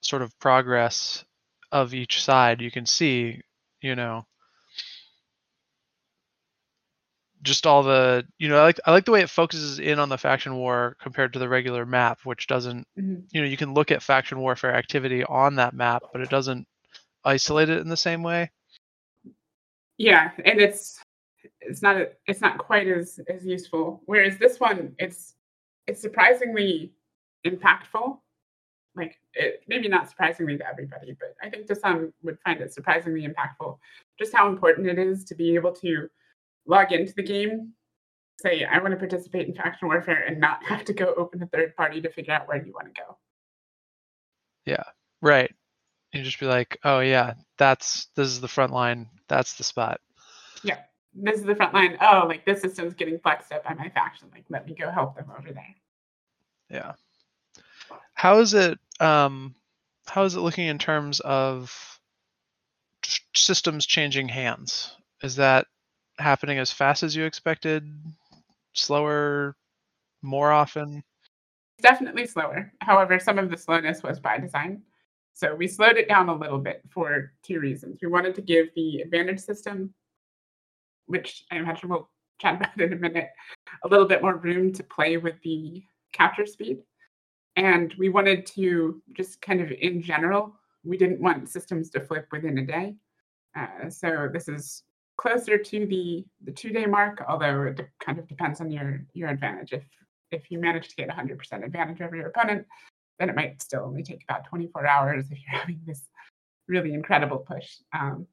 sort 0.00 0.22
of 0.22 0.38
progress 0.38 1.24
of 1.72 1.94
each 1.94 2.22
side. 2.22 2.60
You 2.60 2.70
can 2.70 2.86
see, 2.86 3.42
you 3.80 3.94
know, 3.94 4.26
just 7.42 7.66
all 7.66 7.82
the 7.82 8.26
you 8.38 8.48
know 8.48 8.58
I 8.58 8.62
like 8.62 8.80
I 8.86 8.90
like 8.90 9.04
the 9.04 9.12
way 9.12 9.20
it 9.22 9.30
focuses 9.30 9.78
in 9.78 9.98
on 9.98 10.08
the 10.08 10.18
faction 10.18 10.56
war 10.56 10.96
compared 11.00 11.32
to 11.34 11.38
the 11.38 11.48
regular 11.48 11.86
map, 11.86 12.20
which 12.24 12.46
doesn't 12.46 12.86
mm-hmm. 12.98 13.20
you 13.30 13.40
know 13.40 13.46
you 13.46 13.56
can 13.56 13.74
look 13.74 13.90
at 13.90 14.02
faction 14.02 14.40
warfare 14.40 14.74
activity 14.74 15.24
on 15.24 15.56
that 15.56 15.74
map, 15.74 16.02
but 16.12 16.22
it 16.22 16.30
doesn't 16.30 16.66
isolate 17.24 17.68
it 17.68 17.80
in 17.80 17.88
the 17.88 17.96
same 17.96 18.22
way. 18.22 18.50
Yeah, 19.98 20.30
and 20.44 20.60
it's 20.60 20.98
it's 21.60 21.82
not 21.82 21.96
a, 21.96 22.10
it's 22.26 22.40
not 22.40 22.58
quite 22.58 22.88
as 22.88 23.20
as 23.28 23.44
useful. 23.44 24.02
Whereas 24.06 24.38
this 24.38 24.60
one, 24.60 24.94
it's 24.98 25.34
it's 25.86 26.00
surprisingly 26.00 26.92
impactful. 27.46 28.18
like 28.96 29.18
it 29.34 29.62
maybe 29.68 29.88
not 29.88 30.08
surprisingly 30.08 30.56
to 30.58 30.66
everybody, 30.66 31.16
but 31.18 31.34
I 31.42 31.50
think 31.50 31.66
to 31.66 31.74
some 31.74 32.12
would 32.22 32.38
find 32.40 32.60
it 32.60 32.72
surprisingly 32.72 33.26
impactful. 33.26 33.78
Just 34.18 34.34
how 34.34 34.48
important 34.48 34.88
it 34.88 34.98
is 34.98 35.24
to 35.24 35.34
be 35.34 35.54
able 35.54 35.72
to 35.72 36.08
log 36.66 36.92
into 36.92 37.12
the 37.14 37.22
game, 37.22 37.72
say 38.40 38.64
I 38.64 38.78
want 38.78 38.92
to 38.92 38.96
participate 38.96 39.48
in 39.48 39.54
faction 39.54 39.88
warfare, 39.88 40.24
and 40.26 40.40
not 40.40 40.64
have 40.64 40.84
to 40.86 40.92
go 40.92 41.14
open 41.16 41.42
a 41.42 41.46
third 41.46 41.76
party 41.76 42.00
to 42.00 42.10
figure 42.10 42.34
out 42.34 42.48
where 42.48 42.64
you 42.64 42.72
want 42.72 42.94
to 42.94 43.00
go. 43.00 43.18
Yeah, 44.64 44.84
right. 45.20 45.52
You 46.12 46.22
just 46.22 46.40
be 46.40 46.46
like, 46.46 46.78
oh 46.84 47.00
yeah, 47.00 47.34
that's 47.58 48.08
this 48.16 48.28
is 48.28 48.40
the 48.40 48.48
front 48.48 48.72
line. 48.72 49.08
That's 49.28 49.54
the 49.54 49.64
spot. 49.64 50.00
Yeah, 50.62 50.78
this 51.14 51.40
is 51.40 51.46
the 51.46 51.56
front 51.56 51.74
line. 51.74 51.96
Oh, 52.00 52.24
like 52.26 52.44
this 52.44 52.62
system's 52.62 52.94
getting 52.94 53.18
plexed 53.18 53.52
up 53.52 53.64
by 53.64 53.74
my 53.74 53.88
faction. 53.90 54.28
Like 54.32 54.44
let 54.48 54.66
me 54.66 54.74
go 54.74 54.90
help 54.90 55.16
them 55.16 55.30
over 55.36 55.52
there. 55.52 55.74
Yeah. 56.70 56.92
How 58.14 58.38
is 58.40 58.54
it? 58.54 58.78
Um, 59.00 59.54
how 60.06 60.24
is 60.24 60.34
it 60.34 60.40
looking 60.40 60.66
in 60.66 60.78
terms 60.78 61.20
of 61.20 61.98
systems 63.34 63.86
changing 63.86 64.28
hands? 64.28 64.96
Is 65.22 65.36
that 65.36 65.66
happening 66.18 66.58
as 66.58 66.72
fast 66.72 67.02
as 67.02 67.14
you 67.14 67.24
expected? 67.24 67.84
Slower? 68.74 69.56
More 70.22 70.50
often? 70.50 71.02
definitely 71.80 72.26
slower. 72.26 72.72
However, 72.80 73.18
some 73.18 73.38
of 73.38 73.50
the 73.50 73.56
slowness 73.56 74.02
was 74.02 74.18
by 74.18 74.38
design. 74.38 74.82
So 75.34 75.54
we 75.54 75.68
slowed 75.68 75.96
it 75.96 76.08
down 76.08 76.28
a 76.28 76.34
little 76.34 76.58
bit 76.58 76.82
for 76.90 77.32
two 77.42 77.60
reasons. 77.60 77.98
We 78.00 78.08
wanted 78.08 78.34
to 78.36 78.42
give 78.42 78.68
the 78.74 79.00
advantage 79.00 79.40
system, 79.40 79.92
which 81.06 81.44
I 81.50 81.56
imagine 81.56 81.90
we'll 81.90 82.08
chat 82.40 82.56
about 82.56 82.80
in 82.80 82.92
a 82.92 82.96
minute, 82.96 83.28
a 83.84 83.88
little 83.88 84.06
bit 84.06 84.22
more 84.22 84.36
room 84.36 84.72
to 84.72 84.82
play 84.82 85.16
with 85.16 85.34
the 85.42 85.82
capture 86.12 86.46
speed. 86.46 86.78
And 87.56 87.94
we 87.98 88.08
wanted 88.08 88.46
to 88.46 89.02
just 89.12 89.40
kind 89.40 89.60
of 89.60 89.70
in 89.70 90.02
general, 90.02 90.54
we 90.84 90.96
didn't 90.96 91.20
want 91.20 91.48
systems 91.48 91.90
to 91.90 92.00
flip 92.00 92.26
within 92.32 92.58
a 92.58 92.66
day. 92.66 92.94
Uh, 93.54 93.88
so 93.88 94.28
this 94.32 94.48
is 94.48 94.82
closer 95.16 95.58
to 95.58 95.86
the 95.86 96.24
the 96.44 96.52
two 96.52 96.70
day 96.70 96.86
mark, 96.86 97.24
although 97.28 97.62
it 97.64 97.76
de- 97.76 97.88
kind 98.00 98.18
of 98.18 98.26
depends 98.28 98.60
on 98.60 98.70
your 98.70 99.04
your 99.14 99.28
advantage. 99.28 99.72
If 99.72 99.84
if 100.32 100.50
you 100.50 100.58
manage 100.58 100.88
to 100.88 100.96
get 100.96 101.08
100% 101.08 101.64
advantage 101.64 102.00
over 102.00 102.16
your 102.16 102.26
opponent, 102.28 102.66
then 103.18 103.30
it 103.30 103.36
might 103.36 103.62
still 103.62 103.84
only 103.84 104.02
take 104.02 104.24
about 104.28 104.44
24 104.46 104.84
hours 104.86 105.26
if 105.30 105.38
you're 105.38 105.60
having 105.60 105.80
this 105.86 106.02
really 106.68 106.92
incredible 106.94 107.38
push. 107.38 107.76
Um, 107.92 108.26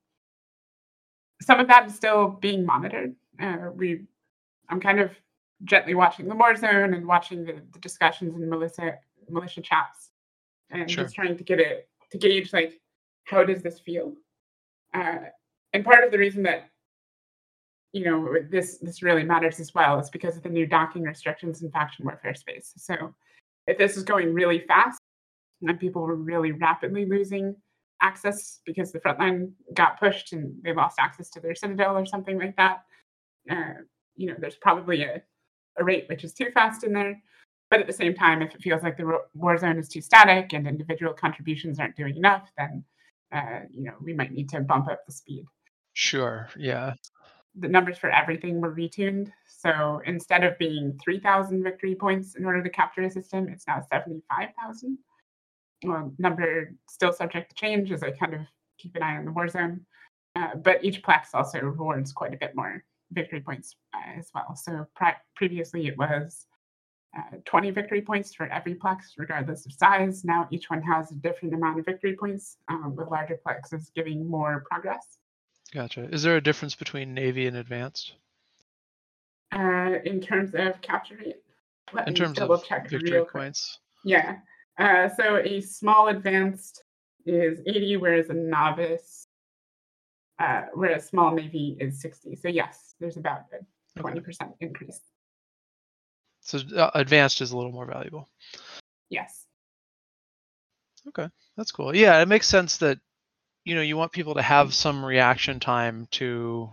some 1.42 1.60
of 1.60 1.68
that 1.68 1.86
is 1.86 1.96
still 1.96 2.30
being 2.30 2.66
monitored. 2.66 3.16
Uh, 3.40 3.70
we, 3.76 4.06
I'm 4.70 4.80
kind 4.80 5.00
of 5.00 5.12
gently 5.66 5.94
watching 5.94 6.28
the 6.28 6.36
war 6.36 6.56
zone 6.56 6.94
and 6.94 7.06
watching 7.06 7.46
the, 7.46 7.62
the 7.72 7.80
discussions 7.80 8.36
in 8.36 8.50
militia 8.50 8.98
militia 9.30 9.62
chats, 9.62 10.10
and 10.72 10.90
Sure. 10.90 11.04
just 11.04 11.16
trying 11.16 11.38
to 11.38 11.44
get 11.44 11.60
it 11.60 11.88
to 12.12 12.18
gauge 12.18 12.52
like 12.54 12.82
how 13.26 13.44
does 13.44 13.62
this 13.62 13.80
feel. 13.80 14.14
Uh, 14.94 15.20
and 15.74 15.86
part 15.86 16.04
of 16.04 16.12
the 16.12 16.18
reason 16.18 16.44
that 16.44 16.70
you 17.94 18.04
know 18.04 18.36
this 18.50 18.80
this 18.80 19.02
really 19.02 19.24
matters 19.24 19.60
as 19.60 19.74
well 19.74 20.00
is 20.00 20.10
because 20.10 20.36
of 20.36 20.44
the 20.44 20.50
new 20.50 20.66
docking 20.66 21.04
restrictions 21.04 21.62
in 21.62 21.72
faction 21.72 22.06
warfare 22.06 22.36
space. 22.36 22.74
So 22.76 23.14
if 23.68 23.78
this 23.78 23.96
is 23.96 24.04
going 24.04 24.34
really 24.34 24.60
fast 24.68 25.00
and 25.62 25.80
people 25.80 26.02
were 26.02 26.16
really 26.16 26.52
rapidly 26.52 27.06
losing 27.06 27.56
access 28.02 28.60
because 28.66 28.92
the 28.92 29.00
front 29.00 29.20
line 29.20 29.54
got 29.76 30.00
pushed 30.00 30.34
and 30.34 30.56
they 30.64 30.74
lost 30.74 30.98
access 31.00 31.30
to 31.30 31.40
their 31.40 31.56
citadel 31.56 31.96
or 31.96 32.06
something 32.06 32.38
like 32.38 32.58
that, 32.58 32.84
uh, 33.50 33.76
you 34.18 34.28
know, 34.28 34.36
there's 34.38 34.58
probably 34.58 35.04
a, 35.04 35.22
a 35.78 35.84
rate 35.84 36.06
which 36.10 36.26
is 36.26 36.34
too 36.34 36.50
fast 36.52 36.84
in 36.84 36.92
there. 36.92 37.22
But 37.70 37.80
at 37.80 37.88
the 37.88 37.94
same 37.94 38.14
time, 38.14 38.42
if 38.42 38.54
it 38.54 38.62
feels 38.62 38.84
like 38.84 38.98
the 38.98 39.20
war 39.36 39.58
zone 39.58 39.78
is 39.78 39.88
too 39.88 40.02
static 40.02 40.54
and 40.54 40.68
individual 40.68 41.14
contributions 41.14 41.80
aren't 41.80 41.96
doing 41.96 42.18
enough, 42.18 42.52
then 42.58 42.84
uh, 43.32 43.62
you 43.72 43.84
know 43.84 43.94
we 44.02 44.14
might 44.14 44.32
need 44.32 44.50
to 44.50 44.60
bump 44.62 44.88
up 44.90 45.06
the 45.06 45.12
speed 45.12 45.46
Sure. 45.94 46.50
Yeah. 46.58 46.94
The 47.56 47.68
numbers 47.68 47.98
for 47.98 48.10
everything 48.10 48.60
were 48.60 48.74
retuned. 48.74 49.32
So 49.48 50.02
instead 50.06 50.44
of 50.44 50.58
being 50.58 50.98
3,000 51.04 51.64
victory 51.64 51.96
points 51.96 52.36
in 52.36 52.46
order 52.46 52.64
to 52.64 52.70
capture 52.70 53.04
a 53.04 53.10
system, 53.10 53.48
it's 53.48 53.68
now 53.68 53.82
75,000. 53.92 54.98
Well, 55.86 56.14
number 56.18 56.74
still 56.90 57.14
subject 57.14 57.50
to 57.50 57.56
change 57.56 57.92
as 57.92 58.04
I 58.04 58.12
kind 58.12 58.34
of 58.34 58.42
keep 58.78 58.96
an 58.96 59.04
eye 59.04 59.18
on 59.18 59.26
the 59.26 59.32
war 59.32 59.48
zone. 59.48 59.82
Uh, 60.36 60.56
but 60.56 60.84
each 60.84 61.04
plex 61.04 61.28
also 61.34 61.60
rewards 61.60 62.12
quite 62.12 62.34
a 62.34 62.38
bit 62.38 62.56
more 62.56 62.84
victory 63.12 63.42
points 63.42 63.76
uh, 63.94 64.18
as 64.18 64.32
well. 64.34 64.56
So 64.56 64.88
pri- 64.96 65.18
previously 65.36 65.88
it 65.88 65.98
was 65.98 66.48
uh, 67.16 67.38
20 67.46 67.70
victory 67.70 68.02
points 68.02 68.34
for 68.34 68.48
every 68.48 68.74
plex, 68.74 68.98
regardless 69.18 69.68
of 69.68 69.74
size. 69.74 70.26
Now 70.26 70.48
each 70.50 70.72
one 70.72 70.82
has 70.82 71.12
a 71.12 71.16
different 71.16 71.54
amount 71.54 71.80
of 71.80 71.86
victory 71.86 72.16
points, 72.16 72.58
um, 72.70 72.96
with 72.96 73.10
larger 73.10 73.40
plexes 73.46 73.94
giving 73.94 74.28
more 74.28 74.66
progress. 74.68 75.20
Gotcha. 75.72 76.08
Is 76.12 76.24
there 76.24 76.36
a 76.36 76.42
difference 76.42 76.76
between 76.76 77.14
Navy 77.14 77.48
and 77.48 77.58
Advanced 77.58 78.14
Uh, 79.52 80.00
in 80.06 80.20
terms 80.20 80.54
of 80.56 80.82
capture 80.82 81.16
rate, 81.16 81.44
let 81.94 82.08
in 82.08 82.16
terms 82.16 82.38
double 82.38 82.56
of 82.56 82.66
check 82.66 82.90
victory 82.90 83.12
real 83.12 83.26
points? 83.26 83.80
Yeah. 84.04 84.38
Uh, 84.78 85.08
so 85.10 85.38
a 85.38 85.62
small 85.62 86.08
advanced 86.08 86.84
is 87.26 87.60
80, 87.66 87.98
whereas 87.98 88.30
a 88.30 88.34
novice, 88.34 89.28
uh, 90.40 90.64
whereas 90.74 91.08
small 91.08 91.34
navy 91.34 91.78
is 91.80 92.02
60. 92.02 92.36
So 92.36 92.48
yes, 92.48 92.96
there's 93.00 93.18
about 93.18 93.46
a 93.54 94.00
20% 94.00 94.54
increase. 94.60 95.00
So 96.42 96.60
uh, 96.76 96.92
Advanced 96.96 97.42
is 97.42 97.52
a 97.52 97.58
little 97.58 97.72
more 97.72 97.86
valuable. 97.86 98.28
Yes. 99.10 99.46
Okay, 101.08 101.28
that's 101.56 101.72
cool. 101.72 101.96
Yeah, 101.96 102.22
it 102.22 102.28
makes 102.28 102.48
sense 102.48 102.78
that 102.78 103.00
you 103.66 103.76
know 103.76 103.82
you 103.82 103.98
want 103.98 104.12
people 104.12 104.36
to 104.36 104.42
have 104.42 104.74
some 104.74 105.06
reaction 105.06 105.60
time 105.60 106.08
to 106.12 106.72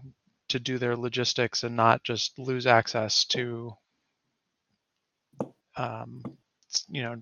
to 0.49 0.59
do 0.59 0.79
their 0.79 0.97
logistics 0.97 1.63
and 1.65 1.77
not 1.77 2.03
just 2.05 2.39
lose 2.39 2.67
access 2.67 3.25
to 3.27 3.73
um 5.77 6.23
you 6.89 7.03
know 7.03 7.17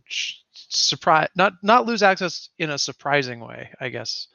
surprise 0.55 1.29
not 1.37 1.53
not 1.63 1.87
lose 1.87 2.03
access 2.03 2.51
in 2.59 2.71
a 2.71 2.79
surprising 2.79 3.41
way 3.41 3.71
i 3.81 3.89
guess. 3.89 4.29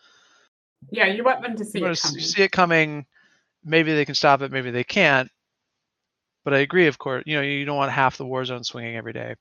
Yeah, 0.92 1.08
you 1.08 1.24
want 1.24 1.42
them 1.42 1.56
to 1.56 1.66
see 1.66 1.80
you, 1.80 1.86
it 1.86 1.98
coming. 1.98 2.20
see 2.20 2.44
it 2.44 2.52
coming. 2.52 3.06
Maybe 3.64 3.94
they 3.94 4.06
can 4.06 4.16
stop 4.16 4.42
it 4.42 4.52
maybe 4.52 4.72
they 4.72 4.84
can't. 4.84 5.30
But 6.46 6.54
i 6.54 6.60
agree 6.60 6.88
of 6.88 6.98
course 6.98 7.24
you 7.26 7.36
know 7.36 7.42
you 7.42 7.66
don't 7.66 7.78
want 7.78 7.92
half 7.92 8.18
the 8.18 8.26
war 8.26 8.46
zone 8.46 8.64
swinging 8.64 8.96
every 8.98 9.14
day. 9.14 9.36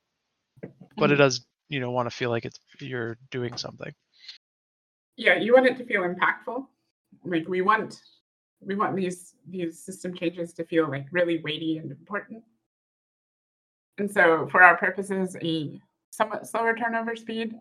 But 0.99 1.11
it 1.11 1.17
Mhm. 1.17 1.19
does 1.19 1.47
you 1.69 1.81
know 1.81 1.91
want 1.91 2.07
to 2.11 2.15
feel 2.17 2.31
like 2.31 2.45
it's 2.45 2.59
you're 2.81 3.19
doing 3.31 3.57
something 3.57 3.93
yeah, 5.17 5.37
you 5.37 5.53
want 5.55 5.67
it 5.67 5.77
to 5.79 5.85
feel 5.85 6.03
impactful. 6.03 6.67
Like 7.25 7.49
we 7.49 7.61
want 7.61 8.01
we 8.61 8.75
want 8.75 8.97
these 8.97 9.35
these 9.49 9.79
system 9.79 10.15
changes 10.15 10.53
to 10.55 10.65
feel 10.65 10.89
like 10.89 11.07
really 11.11 11.41
weighty 11.43 11.79
and 11.79 11.91
important. 11.91 12.43
And 13.99 14.11
so 14.11 14.49
for 14.51 14.63
our 14.63 14.77
purposes, 14.77 15.37
a 15.43 15.81
somewhat 16.11 16.47
slower 16.47 16.75
turnover 16.75 17.15
speed 17.17 17.55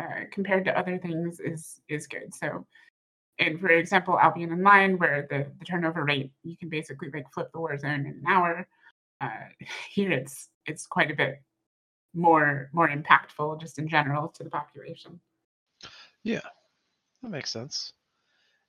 uh, 0.00 0.24
compared 0.30 0.64
to 0.64 0.78
other 0.78 0.98
things 0.98 1.40
is 1.40 1.80
is 1.88 2.06
good. 2.06 2.34
So 2.34 2.66
and 3.38 3.60
for 3.60 3.68
example, 3.68 4.18
Albion 4.18 4.52
Online, 4.52 4.96
where 4.96 5.26
the, 5.28 5.46
the 5.58 5.64
turnover 5.64 6.04
rate 6.04 6.32
you 6.42 6.56
can 6.56 6.68
basically 6.68 7.10
like 7.12 7.30
flip 7.32 7.50
the 7.52 7.60
war 7.60 7.76
zone 7.76 8.00
in 8.00 8.06
an 8.06 8.24
hour. 8.26 8.66
Uh, 9.20 9.48
here 9.90 10.12
it's 10.12 10.48
it's 10.64 10.86
quite 10.86 11.10
a 11.10 11.16
bit 11.16 11.42
more 12.14 12.70
more 12.72 12.88
impactful 12.88 13.60
just 13.60 13.78
in 13.78 13.88
general 13.88 14.28
to 14.28 14.42
the 14.42 14.50
population. 14.50 15.20
That 17.22 17.30
makes 17.30 17.50
sense. 17.50 17.92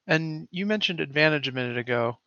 And 0.08 0.48
you 0.52 0.66
mentioned 0.66 1.00
advantage 1.00 1.48
a 1.48 1.54
minute 1.54 1.78
ago. 1.78 2.20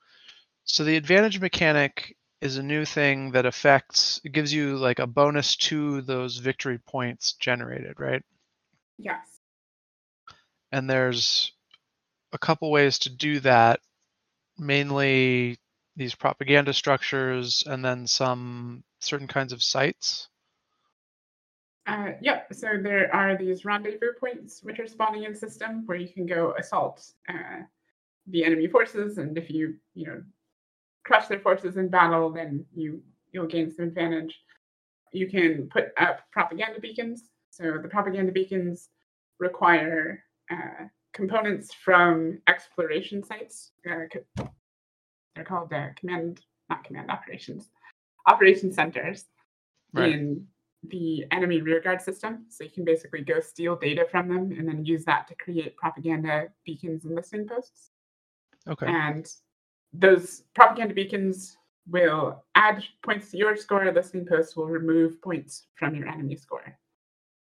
So 0.64 0.84
the 0.84 0.96
advantage 0.96 1.40
mechanic 1.40 2.16
is 2.40 2.56
a 2.56 2.62
new 2.62 2.86
thing 2.86 3.32
that 3.32 3.46
affects 3.46 4.20
it 4.24 4.32
gives 4.32 4.52
you 4.52 4.78
like 4.78 4.98
a 4.98 5.06
bonus 5.06 5.56
to 5.56 6.00
those 6.02 6.38
victory 6.38 6.78
points 6.78 7.34
generated, 7.34 8.00
right? 8.00 8.22
Yes. 8.98 9.40
And 10.72 10.88
there's 10.88 11.52
a 12.32 12.38
couple 12.38 12.70
ways 12.70 12.98
to 13.00 13.10
do 13.10 13.40
that, 13.40 13.80
mainly 14.58 15.58
these 15.96 16.14
propaganda 16.14 16.72
structures 16.72 17.62
and 17.66 17.84
then 17.84 18.06
some 18.06 18.84
certain 19.00 19.28
kinds 19.28 19.52
of 19.52 19.62
sites. 19.62 20.29
Uh, 21.86 22.12
yep. 22.20 22.52
So 22.52 22.78
there 22.82 23.14
are 23.14 23.36
these 23.36 23.64
rendezvous 23.64 24.12
points 24.18 24.62
which 24.62 24.78
are 24.78 24.86
spawning 24.86 25.24
in 25.24 25.34
system 25.34 25.86
where 25.86 25.98
you 25.98 26.08
can 26.08 26.26
go 26.26 26.54
assault 26.58 27.04
uh, 27.28 27.62
the 28.26 28.44
enemy 28.44 28.68
forces, 28.68 29.18
and 29.18 29.36
if 29.36 29.50
you 29.50 29.74
you 29.94 30.06
know 30.06 30.22
crush 31.04 31.26
their 31.26 31.40
forces 31.40 31.76
in 31.76 31.88
battle, 31.88 32.30
then 32.30 32.64
you 32.74 33.02
you'll 33.32 33.46
gain 33.46 33.70
some 33.70 33.86
advantage. 33.86 34.38
You 35.12 35.28
can 35.28 35.68
put 35.68 35.92
up 35.98 36.20
propaganda 36.30 36.80
beacons. 36.80 37.30
So 37.50 37.78
the 37.82 37.88
propaganda 37.88 38.30
beacons 38.30 38.90
require 39.38 40.22
uh, 40.50 40.84
components 41.12 41.74
from 41.74 42.38
exploration 42.46 43.24
sites. 43.24 43.72
Uh, 43.90 44.04
they're 45.34 45.44
called 45.44 45.72
uh, 45.72 45.88
command, 45.96 46.40
not 46.68 46.84
command 46.84 47.10
operations, 47.10 47.70
operation 48.26 48.72
centers 48.72 49.24
Right. 49.92 50.12
in 50.12 50.46
the 50.82 51.24
enemy 51.30 51.60
rearguard 51.60 52.00
system. 52.00 52.46
So 52.48 52.64
you 52.64 52.70
can 52.70 52.84
basically 52.84 53.22
go 53.22 53.40
steal 53.40 53.76
data 53.76 54.06
from 54.10 54.28
them 54.28 54.52
and 54.56 54.66
then 54.66 54.84
use 54.84 55.04
that 55.04 55.28
to 55.28 55.34
create 55.34 55.76
propaganda 55.76 56.48
beacons 56.64 57.04
and 57.04 57.14
listening 57.14 57.46
posts. 57.46 57.90
Okay. 58.68 58.86
And 58.86 59.30
those 59.92 60.44
propaganda 60.54 60.94
beacons 60.94 61.56
will 61.88 62.44
add 62.54 62.82
points 63.02 63.30
to 63.32 63.36
your 63.36 63.56
score. 63.56 63.90
Listening 63.92 64.26
posts 64.26 64.56
will 64.56 64.68
remove 64.68 65.20
points 65.20 65.66
from 65.74 65.94
your 65.94 66.08
enemy 66.08 66.36
score. 66.36 66.78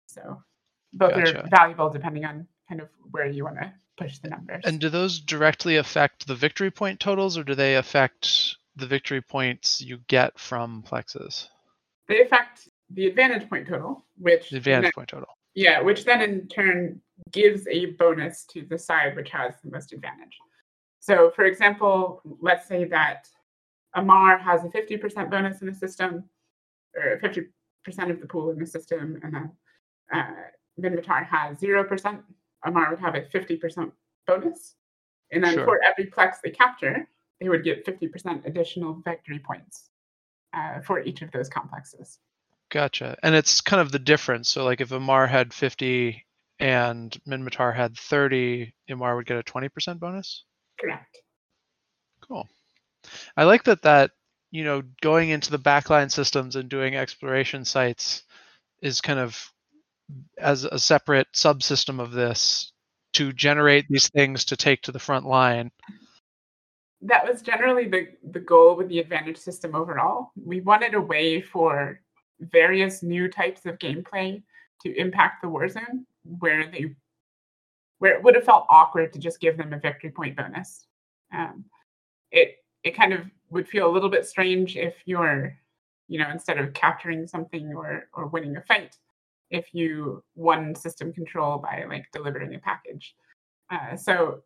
So 0.07 0.43
both 0.93 1.13
are 1.13 1.47
valuable 1.49 1.91
depending 1.91 2.25
on 2.25 2.47
kind 2.69 2.81
of 2.81 2.89
where 3.11 3.27
you 3.27 3.45
want 3.45 3.57
to 3.57 3.73
push 3.97 4.19
the 4.19 4.29
numbers. 4.29 4.65
And 4.65 4.81
do 4.81 4.89
those 4.89 5.21
directly 5.21 5.77
affect 5.77 6.27
the 6.27 6.35
victory 6.35 6.71
point 6.71 6.99
totals, 6.99 7.37
or 7.37 7.45
do 7.45 7.55
they 7.55 7.77
affect 7.77 8.57
the 8.77 8.87
victory 8.87 9.21
points 9.21 9.81
you 9.81 9.99
get 10.07 10.39
from 10.39 10.83
plexes? 10.83 11.49
they 12.09 12.23
affect 12.23 12.68
the 12.91 13.07
advantage 13.07 13.49
point 13.49 13.67
total, 13.69 14.05
which 14.19 14.51
The 14.51 14.57
advantage 14.59 14.85
then- 14.85 14.93
point 14.93 15.09
total. 15.09 15.29
yeah, 15.55 15.81
which 15.81 16.05
then 16.05 16.21
in 16.23 16.49
turn 16.49 17.01
gives 17.33 17.67
a 17.69 17.87
bonus 18.03 18.45
to 18.47 18.63
the 18.63 18.79
side 18.79 19.17
which 19.17 19.31
has 19.31 19.55
the 19.63 19.71
most 19.71 19.93
advantage. 19.93 20.37
So, 21.01 21.31
for 21.31 21.45
example, 21.45 22.21
let's 22.41 22.67
say 22.67 22.85
that 22.85 23.29
Amarr 23.97 24.39
has 24.41 24.65
a 24.65 24.69
50% 24.69 25.31
bonus 25.31 25.61
in 25.61 25.67
the 25.69 25.75
system, 25.75 26.29
or 26.97 27.19
50% 27.21 28.11
of 28.11 28.21
the 28.21 28.27
pool 28.27 28.51
in 28.51 28.59
the 28.59 28.67
system, 28.67 29.19
and 29.23 29.35
then 29.35 29.53
uh, 30.13 30.33
Minmatar 30.81 31.25
has 31.27 31.59
0%. 31.59 32.23
Amarr 32.67 32.91
would 32.91 33.01
have 33.01 33.15
a 33.15 33.23
50% 33.23 33.93
bonus. 34.27 34.75
And 35.31 35.45
then 35.45 35.55
Sure. 35.55 35.65
for 35.65 35.81
every 35.85 36.07
plex 36.11 36.41
they 36.43 36.51
capture, 36.51 37.09
they 37.41 37.49
would 37.49 37.63
get 37.65 37.85
50% 37.85 38.47
additional 38.47 38.95
victory 39.05 39.39
points 39.39 39.91
uh, 40.55 40.81
for 40.81 41.01
each 41.01 41.23
of 41.23 41.31
those 41.33 41.49
complexes. 41.49 42.19
Gotcha. 42.71 43.17
And 43.23 43.35
it's 43.35 43.61
kind 43.61 43.81
of 43.81 43.93
the 43.93 43.99
difference. 43.99 44.49
So, 44.51 44.65
like 44.65 44.81
if 44.81 44.91
Amarr 44.91 45.29
had 45.29 45.55
50 45.55 46.25
and 46.61 47.17
Minmatar 47.27 47.75
had 47.75 47.97
30, 47.97 48.75
Amarr 48.91 49.17
would 49.17 49.27
get 49.27 49.39
a 49.39 49.43
20% 49.43 49.99
bonus. 49.99 50.45
Correct. 50.79 51.19
Cool. 52.27 52.47
I 53.37 53.45
like 53.45 53.65
that 53.65 53.83
that, 53.83 54.11
you 54.51 54.65
know, 54.65 54.83
going 55.01 55.31
into 55.31 55.51
the 55.51 55.59
backline 55.59 56.11
systems 56.11 56.57
and 56.57 56.69
doing 56.69 56.97
exploration 56.97 57.65
sites 57.65 58.25
is 58.83 59.01
kind 59.01 59.19
of 59.19 59.51
as 60.39 60.65
a 60.65 60.79
separate 60.79 61.29
subsystem 61.35 62.01
of 62.01 62.13
this 62.13 62.73
to 63.15 63.33
generate 63.33 63.87
these 63.89 64.09
things 64.11 64.45
to 64.47 64.57
take 64.57 64.83
to 64.83 64.93
the 64.93 64.99
front 64.99 65.27
line. 65.27 65.71
that 67.01 67.27
was 67.27 67.43
generally 67.43 67.89
the, 67.89 68.09
the 68.31 68.41
goal 68.41 68.77
with 68.77 68.89
the 68.89 68.99
advantage 68.99 69.37
system 69.39 69.75
overall. 69.75 70.33
We 70.37 70.61
wanted 70.61 70.95
a 70.95 71.01
way 71.01 71.41
for 71.41 72.01
various 72.41 73.03
new 73.03 73.29
types 73.29 73.67
of 73.67 73.79
gameplay 73.79 74.43
to 74.83 74.97
impact 74.97 75.43
the 75.43 75.49
war 75.49 75.69
zone 75.69 76.07
where 76.39 76.71
they 76.71 76.95
where 77.99 78.15
it 78.17 78.23
would 78.23 78.35
have 78.37 78.45
felt 78.45 78.67
awkward 78.71 79.13
to 79.13 79.19
just 79.19 79.41
give 79.41 79.57
them 79.57 79.73
a 79.73 79.79
victory 79.79 80.11
point 80.11 80.37
bonus. 80.37 80.87
Um, 81.35 81.65
it 82.31 82.57
it 82.85 82.97
kind 82.97 83.13
of 83.13 83.23
would 83.51 83.69
feel 83.69 83.91
a 83.91 83.93
little 83.93 84.09
bit 84.09 84.27
strange 84.27 84.77
if 84.77 84.95
you're, 85.05 85.57
you 86.07 86.19
know, 86.19 86.31
instead 86.31 86.59
of 86.59 86.73
capturing 86.75 87.27
something 87.27 87.75
or 87.75 88.09
or 88.13 88.27
winning 88.27 88.57
a 88.57 88.63
fight, 88.63 88.97
if 89.51 89.75
you 89.75 90.23
won 90.37 90.75
system 90.75 91.13
control 91.13 91.59
by 91.59 91.85
like 91.89 92.07
delivering 92.13 92.55
a 92.55 92.59
package. 92.59 93.15
Uh, 93.71 93.97
so 93.97 94.43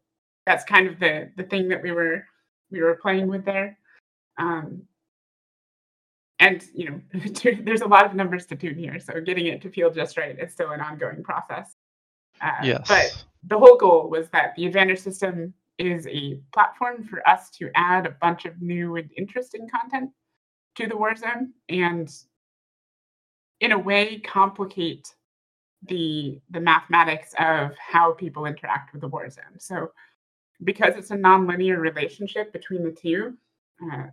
that's 0.46 0.64
kind 0.64 0.88
of 0.88 0.98
the 0.98 1.30
the 1.36 1.44
thing 1.44 1.68
that 1.68 1.82
we 1.82 1.92
were 1.92 2.24
we 2.70 2.80
were 2.80 2.96
playing 2.96 3.28
with 3.28 3.44
there. 3.44 3.78
Um, 4.38 4.82
and 6.42 6.64
you 6.74 6.90
know, 6.90 7.00
there's 7.62 7.82
a 7.82 7.86
lot 7.86 8.04
of 8.04 8.14
numbers 8.14 8.46
to 8.46 8.56
tune 8.56 8.76
here, 8.76 8.98
so 8.98 9.20
getting 9.20 9.46
it 9.46 9.62
to 9.62 9.70
feel 9.70 9.90
just 9.90 10.16
right 10.16 10.38
is 10.38 10.52
still 10.52 10.72
an 10.72 10.80
ongoing 10.80 11.22
process. 11.22 11.76
Uh, 12.40 12.50
Yes. 12.64 12.88
But 12.88 13.24
the 13.44 13.58
whole 13.58 13.76
goal 13.76 14.10
was 14.10 14.28
that 14.30 14.54
the 14.56 14.66
Advantage 14.66 14.98
system 14.98 15.54
is 15.78 16.06
a 16.08 16.40
platform 16.52 17.04
for 17.04 17.26
us 17.28 17.50
to 17.50 17.70
add 17.76 18.06
a 18.06 18.16
bunch 18.20 18.44
of 18.44 18.60
new 18.60 18.96
and 18.96 19.08
interesting 19.16 19.68
content 19.68 20.10
to 20.76 20.86
the 20.88 20.94
Warzone, 20.94 21.50
and 21.68 22.12
in 23.60 23.72
a 23.72 23.78
way 23.78 24.18
complicate 24.18 25.14
the 25.88 26.40
the 26.50 26.60
mathematics 26.60 27.34
of 27.38 27.70
how 27.78 28.12
people 28.12 28.46
interact 28.46 28.92
with 28.92 29.00
the 29.02 29.08
Warzone. 29.08 29.58
So 29.58 29.92
because 30.64 30.94
it's 30.96 31.10
a 31.12 31.16
non-linear 31.16 31.78
relationship 31.78 32.52
between 32.52 32.82
the 32.84 32.92
two, 32.92 33.36
uh, 33.92 34.06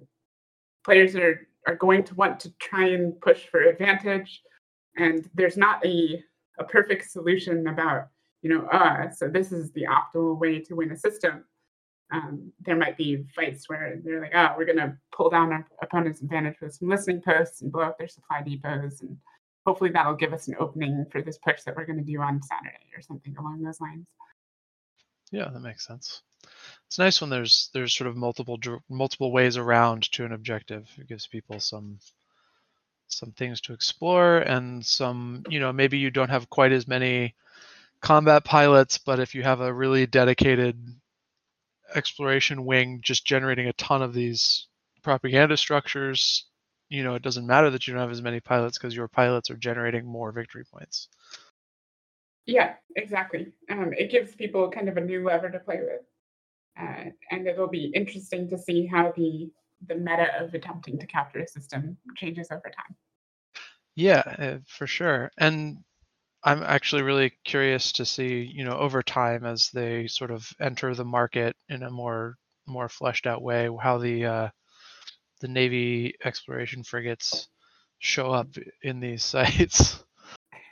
players 0.84 1.16
are 1.16 1.48
are 1.70 1.76
going 1.76 2.04
to 2.04 2.16
want 2.16 2.40
to 2.40 2.52
try 2.58 2.88
and 2.88 3.20
push 3.22 3.46
for 3.46 3.62
advantage, 3.62 4.42
and 4.98 5.30
there's 5.36 5.58
not 5.58 5.86
a 5.86 6.24
a 6.58 6.64
perfect 6.64 7.10
solution 7.10 7.68
about 7.68 8.08
you 8.42 8.50
know 8.50 8.66
uh 8.68 9.10
so 9.10 9.30
this 9.30 9.54
is 9.54 9.72
the 9.72 9.86
optimal 9.86 10.38
way 10.38 10.60
to 10.60 10.76
win 10.76 10.92
a 10.92 10.98
system. 10.98 11.46
Um, 12.12 12.52
there 12.66 12.76
might 12.76 12.98
be 12.98 13.24
fights 13.36 13.70
where 13.70 14.02
they're 14.04 14.22
like, 14.22 14.34
oh, 14.34 14.56
we're 14.58 14.66
going 14.66 14.80
to 14.80 14.98
pull 15.16 15.30
down 15.30 15.54
our 15.54 15.64
opponent's 15.84 16.24
advantage 16.24 16.56
with 16.60 16.74
some 16.74 16.90
listening 16.90 17.22
posts 17.22 17.62
and 17.62 17.72
blow 17.72 17.84
up 17.84 18.00
their 18.00 18.08
supply 18.08 18.42
depots, 18.42 19.02
and 19.02 19.16
hopefully 19.68 19.92
that'll 19.92 20.16
give 20.16 20.34
us 20.34 20.48
an 20.48 20.56
opening 20.60 21.06
for 21.12 21.22
this 21.22 21.38
push 21.38 21.62
that 21.62 21.76
we're 21.76 21.86
going 21.86 22.00
to 22.00 22.12
do 22.12 22.20
on 22.20 22.42
Saturday 22.42 22.90
or 22.96 23.02
something 23.04 23.38
along 23.38 23.62
those 23.62 23.80
lines. 23.80 24.08
Yeah, 25.32 25.50
that 25.54 25.60
makes 25.60 25.86
sense. 25.86 26.24
It's 26.88 27.00
nice 27.00 27.22
when 27.22 27.30
there's 27.30 27.70
there's 27.74 27.96
sort 27.96 28.10
of 28.10 28.16
multiple 28.18 28.60
multiple 28.90 29.32
ways 29.32 29.58
around 29.58 30.12
to 30.14 30.26
an 30.26 30.34
objective. 30.34 30.90
It 30.98 31.08
gives 31.08 31.28
people 31.28 31.60
some 31.60 32.00
some 33.08 33.32
things 33.32 33.60
to 33.62 33.74
explore 33.74 34.38
and 34.40 34.86
some, 34.86 35.44
you 35.50 35.60
know, 35.60 35.74
maybe 35.74 35.98
you 35.98 36.12
don't 36.12 36.30
have 36.30 36.50
quite 36.50 36.72
as 36.72 36.88
many 36.88 37.36
combat 38.02 38.44
pilots, 38.46 38.98
but 38.98 39.20
if 39.20 39.36
you 39.36 39.44
have 39.44 39.62
a 39.62 39.74
really 39.74 40.06
dedicated 40.06 40.78
exploration 41.96 42.66
wing 42.66 43.00
just 43.04 43.26
generating 43.26 43.68
a 43.68 43.74
ton 43.74 44.02
of 44.02 44.14
these 44.14 44.68
propaganda 45.02 45.58
structures, 45.58 46.46
you 46.90 47.04
know, 47.04 47.16
it 47.16 47.22
doesn't 47.22 47.48
matter 47.48 47.70
that 47.70 47.88
you 47.88 47.94
don't 47.94 48.02
have 48.02 48.12
as 48.12 48.22
many 48.22 48.40
pilots 48.40 48.78
because 48.78 48.96
your 48.96 49.08
pilots 49.08 49.50
are 49.50 49.58
generating 49.58 50.06
more 50.06 50.32
victory 50.32 50.64
points. 50.72 51.08
Yeah, 52.46 52.74
exactly. 52.96 53.52
Um, 53.70 53.94
it 53.94 54.10
gives 54.10 54.34
people 54.36 54.72
kind 54.72 54.90
of 54.90 54.98
a 54.98 55.02
new 55.02 55.24
lever 55.24 55.50
to 55.50 55.60
play 55.60 55.80
with, 55.82 56.02
uh, 56.80 57.06
and 57.32 57.48
it'll 57.48 57.68
be 57.70 57.92
interesting 57.96 58.50
to 58.50 58.58
see 58.58 58.86
how 58.88 59.12
the 59.16 59.52
the 59.88 59.96
meta 59.96 60.28
of 60.40 60.54
attempting 60.54 61.00
to 61.00 61.08
capture 61.08 61.40
a 61.40 61.48
system 61.48 61.98
changes 62.18 62.50
over 62.52 62.70
time. 62.76 62.96
Yeah, 63.96 64.24
uh, 64.40 64.60
for 64.68 64.88
sure. 64.88 65.32
And 65.38 65.78
I'm 66.44 66.64
actually 66.64 67.04
really 67.04 67.34
curious 67.46 67.92
to 67.94 68.06
see, 68.06 68.44
you 68.44 68.64
know, 68.64 68.78
over 68.78 69.04
time 69.04 69.46
as 69.46 69.70
they 69.74 70.08
sort 70.08 70.32
of 70.32 70.52
enter 70.62 70.96
the 70.96 71.06
market 71.06 71.56
in 71.70 71.84
a 71.84 71.92
more 71.92 72.38
more 72.68 72.90
fleshed 72.90 73.28
out 73.28 73.42
way, 73.42 73.70
how 73.82 73.98
the 73.98 74.26
uh, 74.26 74.50
the 75.42 75.48
Navy 75.48 76.16
exploration 76.24 76.84
frigates 76.84 77.48
show 78.00 78.32
up 78.32 78.50
in 78.84 79.00
these 79.00 79.24
sites, 79.36 80.04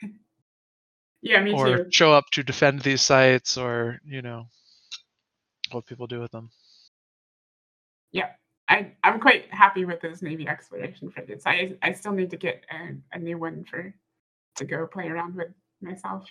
Yeah, 1.21 1.43
me 1.43 1.55
or 1.55 1.79
too. 1.79 1.85
show 1.89 2.13
up 2.13 2.25
to 2.33 2.43
defend 2.43 2.81
these 2.81 3.01
sites, 3.01 3.57
or 3.57 3.99
you 4.05 4.21
know, 4.21 4.47
what 5.73 5.85
people 5.85 6.07
do 6.07 6.19
with 6.19 6.31
them. 6.31 6.49
Yeah, 8.11 8.29
I, 8.69 8.93
I'm 9.03 9.19
quite 9.19 9.51
happy 9.53 9.85
with 9.85 10.01
this 10.01 10.21
Navy 10.21 10.47
exploration 10.47 11.09
frigates. 11.09 11.45
I 11.45 11.75
I 11.81 11.93
still 11.93 12.13
need 12.13 12.29
to 12.31 12.37
get 12.37 12.65
a, 12.71 12.95
a 13.15 13.19
new 13.19 13.37
one 13.37 13.65
for 13.65 13.93
to 14.55 14.65
go 14.65 14.87
play 14.87 15.07
around 15.07 15.35
with 15.35 15.49
myself. 15.81 16.25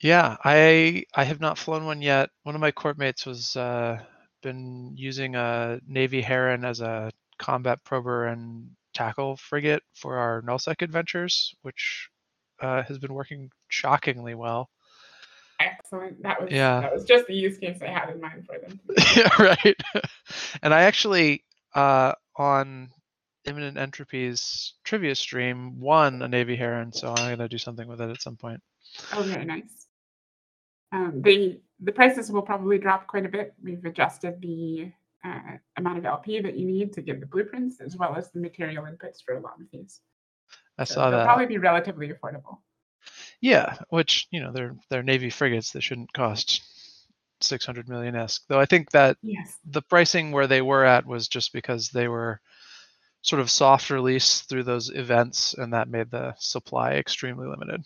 Yeah, 0.00 0.36
I 0.44 1.04
I 1.14 1.24
have 1.24 1.40
not 1.40 1.58
flown 1.58 1.84
one 1.84 2.02
yet. 2.02 2.30
One 2.44 2.54
of 2.54 2.60
my 2.60 2.70
court 2.70 2.98
mates 2.98 3.26
was 3.26 3.56
uh, 3.56 3.98
been 4.42 4.92
using 4.96 5.34
a 5.34 5.80
Navy 5.86 6.20
Heron 6.20 6.64
as 6.64 6.80
a 6.80 7.10
combat 7.38 7.82
prober 7.84 8.26
and 8.26 8.70
tackle 8.94 9.36
frigate 9.36 9.82
for 9.94 10.16
our 10.16 10.42
nullsec 10.42 10.82
adventures, 10.82 11.54
which 11.62 12.08
uh, 12.60 12.82
has 12.82 12.98
been 12.98 13.14
working 13.14 13.50
shockingly 13.68 14.34
well. 14.34 14.70
Excellent. 15.60 16.22
That 16.22 16.40
was 16.40 16.50
Yeah. 16.52 16.80
that 16.80 16.94
was 16.94 17.04
just 17.04 17.26
the 17.26 17.34
use 17.34 17.58
case 17.58 17.78
I 17.82 17.86
had 17.88 18.10
in 18.10 18.20
mind 18.20 18.46
for 18.46 18.58
them. 18.58 18.80
yeah, 19.16 19.42
right. 19.42 19.76
and 20.62 20.72
I 20.72 20.82
actually 20.82 21.44
uh, 21.74 22.12
on 22.36 22.90
Imminent 23.44 23.76
Entropy's 23.76 24.74
trivia 24.84 25.14
stream 25.14 25.80
won 25.80 26.22
a 26.22 26.28
Navy 26.28 26.54
Heron, 26.56 26.92
so 26.92 27.08
I'm 27.16 27.30
gonna 27.36 27.48
do 27.48 27.58
something 27.58 27.88
with 27.88 28.00
it 28.00 28.10
at 28.10 28.22
some 28.22 28.36
point. 28.36 28.60
Oh, 29.12 29.22
very 29.22 29.44
nice. 29.44 29.86
Um, 30.92 31.20
the 31.22 31.60
the 31.80 31.92
prices 31.92 32.30
will 32.30 32.42
probably 32.42 32.78
drop 32.78 33.06
quite 33.06 33.26
a 33.26 33.28
bit. 33.28 33.54
We've 33.62 33.84
adjusted 33.84 34.40
the 34.40 34.90
uh, 35.24 35.56
amount 35.76 35.98
of 35.98 36.04
LP 36.06 36.40
that 36.40 36.56
you 36.56 36.66
need 36.66 36.92
to 36.94 37.02
get 37.02 37.20
the 37.20 37.26
blueprints, 37.26 37.80
as 37.80 37.96
well 37.96 38.14
as 38.16 38.30
the 38.30 38.40
material 38.40 38.84
inputs 38.84 39.22
for 39.24 39.34
a 39.36 39.40
lot 39.40 39.60
of 39.60 39.66
these. 39.72 40.00
I 40.78 40.84
So 40.84 40.94
saw 40.94 41.10
that. 41.10 41.24
probably 41.24 41.46
be 41.46 41.58
relatively 41.58 42.08
affordable. 42.10 42.58
Yeah, 43.40 43.76
which 43.90 44.26
you 44.30 44.40
know 44.40 44.52
they're 44.52 44.74
they're 44.90 45.02
Navy 45.02 45.30
frigates. 45.30 45.72
that 45.72 45.82
shouldn't 45.82 46.12
cost 46.12 46.62
600 47.40 47.88
million 47.88 48.14
ISK. 48.14 48.40
Though 48.48 48.58
I 48.60 48.66
think 48.66 48.90
that 48.90 49.16
Yes. 49.22 49.56
the 49.64 49.82
pricing 49.82 50.32
where 50.32 50.46
they 50.48 50.60
were 50.62 50.84
at 50.84 51.06
was 51.06 51.28
just 51.28 51.52
because 51.52 51.90
they 51.90 52.08
were 52.08 52.40
sort 53.22 53.40
of 53.40 53.50
soft 53.50 53.90
release 53.90 54.40
through 54.42 54.64
those 54.64 54.90
events, 54.90 55.54
and 55.54 55.72
that 55.72 55.88
made 55.88 56.10
the 56.10 56.34
supply 56.38 56.92
extremely 56.94 57.46
limited. 57.46 57.84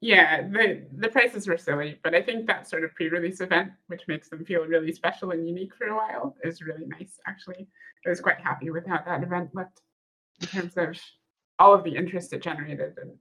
Yeah, 0.00 0.42
the 0.48 0.86
the 0.96 1.08
prices 1.08 1.46
were 1.48 1.58
silly, 1.58 1.98
but 2.04 2.14
I 2.14 2.22
think 2.22 2.46
that 2.46 2.68
sort 2.68 2.84
of 2.84 2.94
pre-release 2.94 3.40
event, 3.40 3.72
which 3.88 4.02
makes 4.08 4.28
them 4.28 4.44
feel 4.44 4.64
really 4.64 4.92
special 4.92 5.30
and 5.32 5.46
unique 5.46 5.74
for 5.76 5.88
a 5.88 5.96
while, 5.96 6.36
is 6.44 6.62
really 6.62 6.86
nice. 6.86 7.18
Actually, 7.26 7.66
I 8.06 8.08
was 8.08 8.20
quite 8.20 8.38
happy 8.40 8.70
with 8.70 8.86
how 8.86 9.00
that 9.04 9.22
event 9.24 9.54
looked 9.54 9.80
in 10.40 10.46
terms 10.48 10.76
of 10.76 10.96
all 11.58 11.74
of 11.74 11.82
the 11.84 11.96
interest 11.96 12.32
it 12.32 12.42
generated, 12.42 12.94
and 13.02 13.12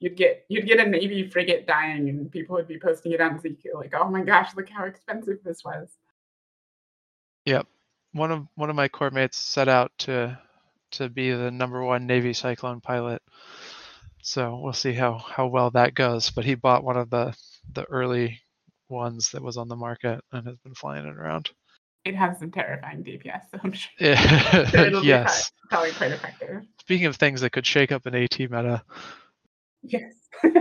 you'd 0.00 0.16
get 0.16 0.44
you'd 0.48 0.66
get 0.66 0.80
a 0.80 0.88
navy 0.88 1.28
frigate 1.28 1.66
dying, 1.66 2.08
and 2.08 2.30
people 2.30 2.56
would 2.56 2.68
be 2.68 2.78
posting 2.78 3.12
it 3.12 3.20
on 3.20 3.38
ZQ 3.38 3.74
like, 3.74 3.94
"Oh 3.94 4.08
my 4.08 4.22
gosh, 4.22 4.54
look 4.56 4.68
how 4.68 4.84
expensive 4.84 5.38
this 5.44 5.64
was." 5.64 5.88
Yep, 7.44 7.66
one 8.12 8.32
of 8.32 8.46
one 8.56 8.70
of 8.70 8.76
my 8.76 8.88
core 8.88 9.10
mates 9.10 9.38
set 9.38 9.68
out 9.68 9.92
to 9.98 10.38
to 10.92 11.08
be 11.08 11.30
the 11.30 11.50
number 11.50 11.84
one 11.84 12.06
Navy 12.06 12.32
Cyclone 12.32 12.80
pilot 12.80 13.22
so 14.22 14.58
we'll 14.62 14.72
see 14.72 14.92
how 14.92 15.18
how 15.18 15.46
well 15.46 15.70
that 15.72 15.94
goes. 15.94 16.30
But 16.30 16.44
he 16.44 16.54
bought 16.54 16.84
one 16.84 16.96
of 16.96 17.10
the 17.10 17.34
the 17.72 17.84
early 17.84 18.40
ones 18.88 19.30
that 19.30 19.42
was 19.42 19.56
on 19.56 19.68
the 19.68 19.76
market 19.76 20.20
and 20.32 20.46
has 20.46 20.56
been 20.58 20.74
flying 20.74 21.06
it 21.06 21.16
around. 21.16 21.50
It 22.04 22.16
has 22.16 22.38
some 22.38 22.50
terrifying 22.50 23.04
DPS, 23.04 23.42
so 23.50 23.58
I'm 23.62 23.72
sure. 23.72 23.90
Yeah. 24.00 24.86
it'll 24.86 25.04
yes. 25.04 25.50
Be 25.50 25.68
probably 25.68 25.92
quite 25.92 26.12
effective. 26.12 26.62
Speaking 26.80 27.06
of 27.06 27.16
things 27.16 27.42
that 27.42 27.50
could 27.50 27.66
shake 27.66 27.92
up 27.92 28.06
an 28.06 28.14
AT 28.14 28.38
meta. 28.38 28.82
Yes. 29.82 30.14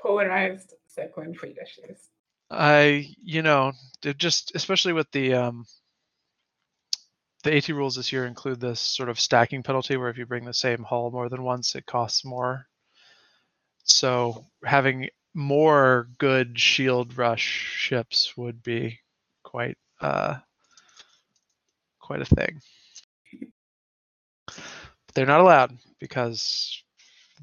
Polarized 0.00 0.74
Cyclone 0.86 1.34
Fleet 1.34 1.56
Issues. 1.62 2.08
I, 2.50 3.08
you 3.22 3.42
know, 3.42 3.72
just 4.16 4.54
especially 4.54 4.92
with 4.92 5.10
the 5.10 5.34
um, 5.34 5.64
the 7.42 7.56
AT 7.56 7.68
rules 7.68 7.96
this 7.96 8.12
year 8.12 8.26
include 8.26 8.60
this 8.60 8.80
sort 8.80 9.08
of 9.08 9.20
stacking 9.20 9.62
penalty 9.62 9.96
where 9.96 10.08
if 10.08 10.18
you 10.18 10.26
bring 10.26 10.44
the 10.44 10.54
same 10.54 10.82
hull 10.82 11.10
more 11.10 11.28
than 11.28 11.42
once, 11.42 11.74
it 11.74 11.86
costs 11.86 12.24
more. 12.24 12.66
So 13.84 14.44
having 14.64 15.08
more 15.34 16.08
good 16.18 16.58
shield 16.58 17.16
rush 17.16 17.42
ships 17.42 18.36
would 18.36 18.62
be 18.62 18.98
quite 19.44 19.76
uh, 20.00 20.36
quite 22.00 22.22
a 22.22 22.24
thing. 22.24 22.60
But 24.46 24.56
they're 25.14 25.26
not 25.26 25.40
allowed 25.40 25.76
because 26.00 26.82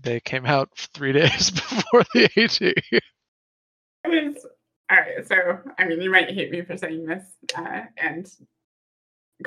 they 0.02 0.20
came 0.20 0.46
out 0.46 0.70
three 0.94 1.14
days 1.14 1.52
before 1.52 2.04
the 2.14 2.30
AT. 2.38 2.62
It 2.62 3.04
was 4.06 4.46
all 4.90 4.98
right. 4.98 5.26
So 5.28 5.60
I 5.78 5.86
mean, 5.86 6.02
you 6.02 6.12
might 6.12 6.30
hate 6.30 6.52
me 6.52 6.62
for 6.62 6.78
saying 6.78 7.06
this, 7.06 7.24
uh, 7.56 7.84
and 7.98 8.30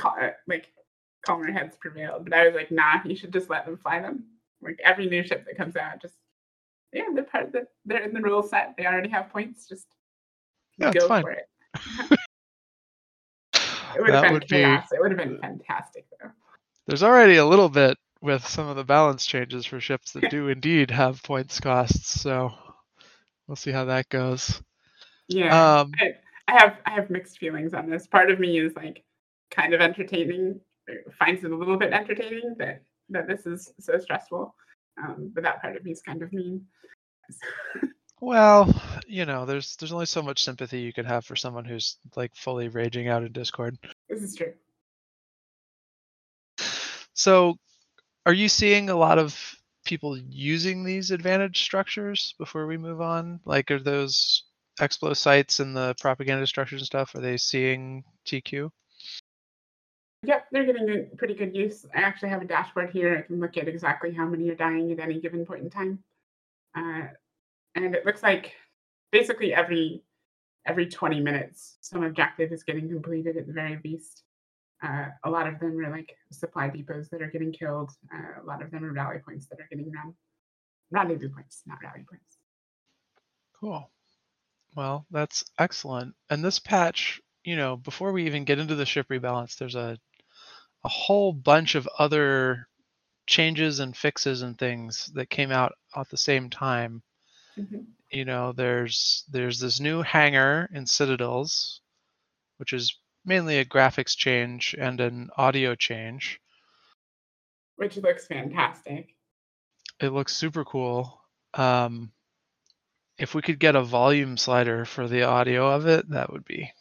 uh, 0.02 0.28
like 0.46 0.72
calmer 1.24 1.50
heads 1.50 1.76
prevailed. 1.80 2.24
But 2.24 2.34
I 2.34 2.46
was 2.46 2.54
like, 2.54 2.70
nah, 2.70 3.00
you 3.04 3.16
should 3.16 3.32
just 3.32 3.50
let 3.50 3.66
them 3.66 3.76
fly 3.76 4.00
them. 4.00 4.24
Like 4.62 4.80
every 4.82 5.06
new 5.06 5.22
ship 5.22 5.44
that 5.46 5.56
comes 5.56 5.76
out, 5.76 6.00
just 6.00 6.14
yeah, 6.92 7.04
they're 7.14 7.24
part 7.24 7.44
of 7.44 7.52
the 7.52 7.66
they're 7.84 8.02
in 8.02 8.14
the 8.14 8.20
rule 8.20 8.42
set. 8.42 8.74
They 8.76 8.86
already 8.86 9.10
have 9.10 9.30
points. 9.30 9.68
Just 9.68 9.86
yeah, 10.78 10.92
go 10.92 11.08
fine. 11.08 11.22
for 11.22 11.30
it. 11.32 11.48
it 13.54 14.00
would 14.00 14.10
have 14.10 14.22
been 14.22 14.40
chaos. 14.40 14.86
Be... 14.90 14.96
It 14.96 15.00
would 15.00 15.10
have 15.10 15.18
been 15.18 15.38
fantastic 15.38 16.06
though. 16.20 16.30
There's 16.86 17.02
already 17.02 17.36
a 17.36 17.44
little 17.44 17.68
bit 17.68 17.98
with 18.26 18.46
some 18.46 18.68
of 18.68 18.76
the 18.76 18.84
balance 18.84 19.24
changes 19.24 19.64
for 19.64 19.80
ships 19.80 20.12
that 20.12 20.30
do 20.30 20.48
indeed 20.48 20.90
have 20.90 21.22
points 21.22 21.60
costs. 21.60 22.20
So 22.20 22.52
we'll 23.46 23.56
see 23.56 23.70
how 23.70 23.86
that 23.86 24.08
goes. 24.08 24.60
Yeah. 25.28 25.78
Um, 25.80 25.92
I, 25.98 26.12
I 26.48 26.58
have 26.58 26.76
I 26.84 26.90
have 26.90 27.08
mixed 27.08 27.38
feelings 27.38 27.72
on 27.72 27.88
this. 27.88 28.06
Part 28.06 28.30
of 28.30 28.40
me 28.40 28.58
is 28.58 28.74
like 28.76 29.04
kind 29.50 29.72
of 29.72 29.80
entertaining, 29.80 30.60
finds 31.18 31.44
it 31.44 31.52
a 31.52 31.56
little 31.56 31.78
bit 31.78 31.92
entertaining 31.92 32.56
that 32.58 32.82
that 33.10 33.28
this 33.28 33.46
is 33.46 33.72
so 33.78 33.98
stressful. 33.98 34.54
Um, 35.02 35.30
but 35.32 35.44
that 35.44 35.62
part 35.62 35.76
of 35.76 35.84
me 35.84 35.92
is 35.92 36.02
kind 36.02 36.22
of 36.22 36.32
mean. 36.32 36.66
well, 38.20 38.74
you 39.06 39.24
know, 39.24 39.46
there's 39.46 39.76
there's 39.76 39.92
only 39.92 40.06
so 40.06 40.22
much 40.22 40.42
sympathy 40.42 40.80
you 40.80 40.92
can 40.92 41.06
have 41.06 41.24
for 41.24 41.36
someone 41.36 41.64
who's 41.64 41.98
like 42.16 42.34
fully 42.34 42.68
raging 42.68 43.08
out 43.08 43.22
in 43.22 43.30
Discord. 43.30 43.78
This 44.08 44.22
is 44.22 44.34
true. 44.34 44.52
So, 47.16 47.56
are 48.26 48.34
you 48.34 48.48
seeing 48.48 48.90
a 48.90 48.96
lot 48.96 49.18
of 49.18 49.56
people 49.84 50.18
using 50.18 50.82
these 50.82 51.12
advantage 51.12 51.62
structures 51.62 52.34
before 52.38 52.66
we 52.66 52.76
move 52.76 53.00
on? 53.00 53.40
Like, 53.44 53.70
are 53.70 53.78
those 53.78 54.42
Explo 54.80 55.16
sites 55.16 55.60
and 55.60 55.76
the 55.76 55.94
propaganda 56.00 56.46
structures 56.46 56.82
and 56.82 56.86
stuff? 56.86 57.14
Are 57.14 57.20
they 57.20 57.36
seeing 57.36 58.02
TQ? 58.26 58.68
Yep, 60.24 60.46
they're 60.50 60.64
getting 60.64 60.90
a 60.90 61.16
pretty 61.16 61.34
good 61.34 61.54
use. 61.54 61.86
I 61.94 62.00
actually 62.00 62.30
have 62.30 62.42
a 62.42 62.46
dashboard 62.46 62.90
here. 62.90 63.16
I 63.16 63.22
can 63.22 63.38
look 63.38 63.56
at 63.56 63.68
exactly 63.68 64.12
how 64.12 64.26
many 64.26 64.50
are 64.50 64.56
dying 64.56 64.90
at 64.90 64.98
any 64.98 65.20
given 65.20 65.46
point 65.46 65.62
in 65.62 65.70
time. 65.70 66.00
Uh, 66.76 67.02
and 67.76 67.94
it 67.94 68.04
looks 68.04 68.24
like 68.24 68.54
basically 69.12 69.54
every 69.54 70.02
every 70.66 70.86
20 70.86 71.20
minutes, 71.20 71.76
some 71.80 72.02
objective 72.02 72.50
is 72.50 72.64
getting 72.64 72.88
completed 72.88 73.36
at 73.36 73.46
the 73.46 73.52
very 73.52 73.78
least. 73.84 74.24
Uh, 74.82 75.06
a 75.24 75.30
lot 75.30 75.46
of 75.46 75.58
them 75.58 75.78
are 75.78 75.90
like 75.90 76.14
supply 76.30 76.68
depots 76.68 77.08
that 77.10 77.22
are 77.22 77.30
getting 77.30 77.52
killed. 77.52 77.90
Uh, 78.12 78.42
a 78.42 78.44
lot 78.44 78.62
of 78.62 78.70
them 78.70 78.84
are 78.84 78.92
rally 78.92 79.18
points 79.24 79.46
that 79.46 79.58
are 79.60 79.66
getting 79.70 79.90
run. 79.90 80.14
Rendezvous 80.90 81.30
points, 81.30 81.62
not 81.66 81.78
rally 81.82 82.04
points. 82.08 82.38
Cool. 83.58 83.90
Well, 84.76 85.06
that's 85.10 85.44
excellent. 85.58 86.14
And 86.28 86.44
this 86.44 86.58
patch, 86.58 87.20
you 87.44 87.56
know, 87.56 87.76
before 87.76 88.12
we 88.12 88.26
even 88.26 88.44
get 88.44 88.58
into 88.58 88.74
the 88.74 88.84
ship 88.86 89.08
rebalance, 89.08 89.56
there's 89.56 89.74
a 89.74 89.98
a 90.84 90.88
whole 90.88 91.32
bunch 91.32 91.74
of 91.74 91.88
other 91.98 92.68
changes 93.26 93.80
and 93.80 93.96
fixes 93.96 94.42
and 94.42 94.56
things 94.56 95.10
that 95.14 95.30
came 95.30 95.50
out 95.50 95.72
at 95.96 96.08
the 96.10 96.16
same 96.16 96.48
time. 96.48 97.02
Mm-hmm. 97.58 97.80
You 98.12 98.24
know, 98.24 98.52
there's 98.52 99.24
there's 99.30 99.58
this 99.58 99.80
new 99.80 100.02
hangar 100.02 100.68
in 100.72 100.86
Citadels, 100.86 101.80
which 102.58 102.72
is 102.72 102.96
mainly 103.26 103.58
a 103.58 103.64
graphics 103.64 104.16
change 104.16 104.74
and 104.78 105.00
an 105.00 105.30
audio 105.36 105.74
change. 105.74 106.40
Which 107.76 107.96
looks 107.96 108.26
fantastic. 108.26 109.14
It 110.00 110.10
looks 110.10 110.34
super 110.34 110.64
cool. 110.64 111.20
Um, 111.54 112.12
if 113.18 113.34
we 113.34 113.42
could 113.42 113.58
get 113.58 113.76
a 113.76 113.82
volume 113.82 114.36
slider 114.36 114.84
for 114.84 115.08
the 115.08 115.24
audio 115.24 115.70
of 115.70 115.86
it, 115.86 116.08
that 116.10 116.32
would 116.32 116.44
be 116.44 116.72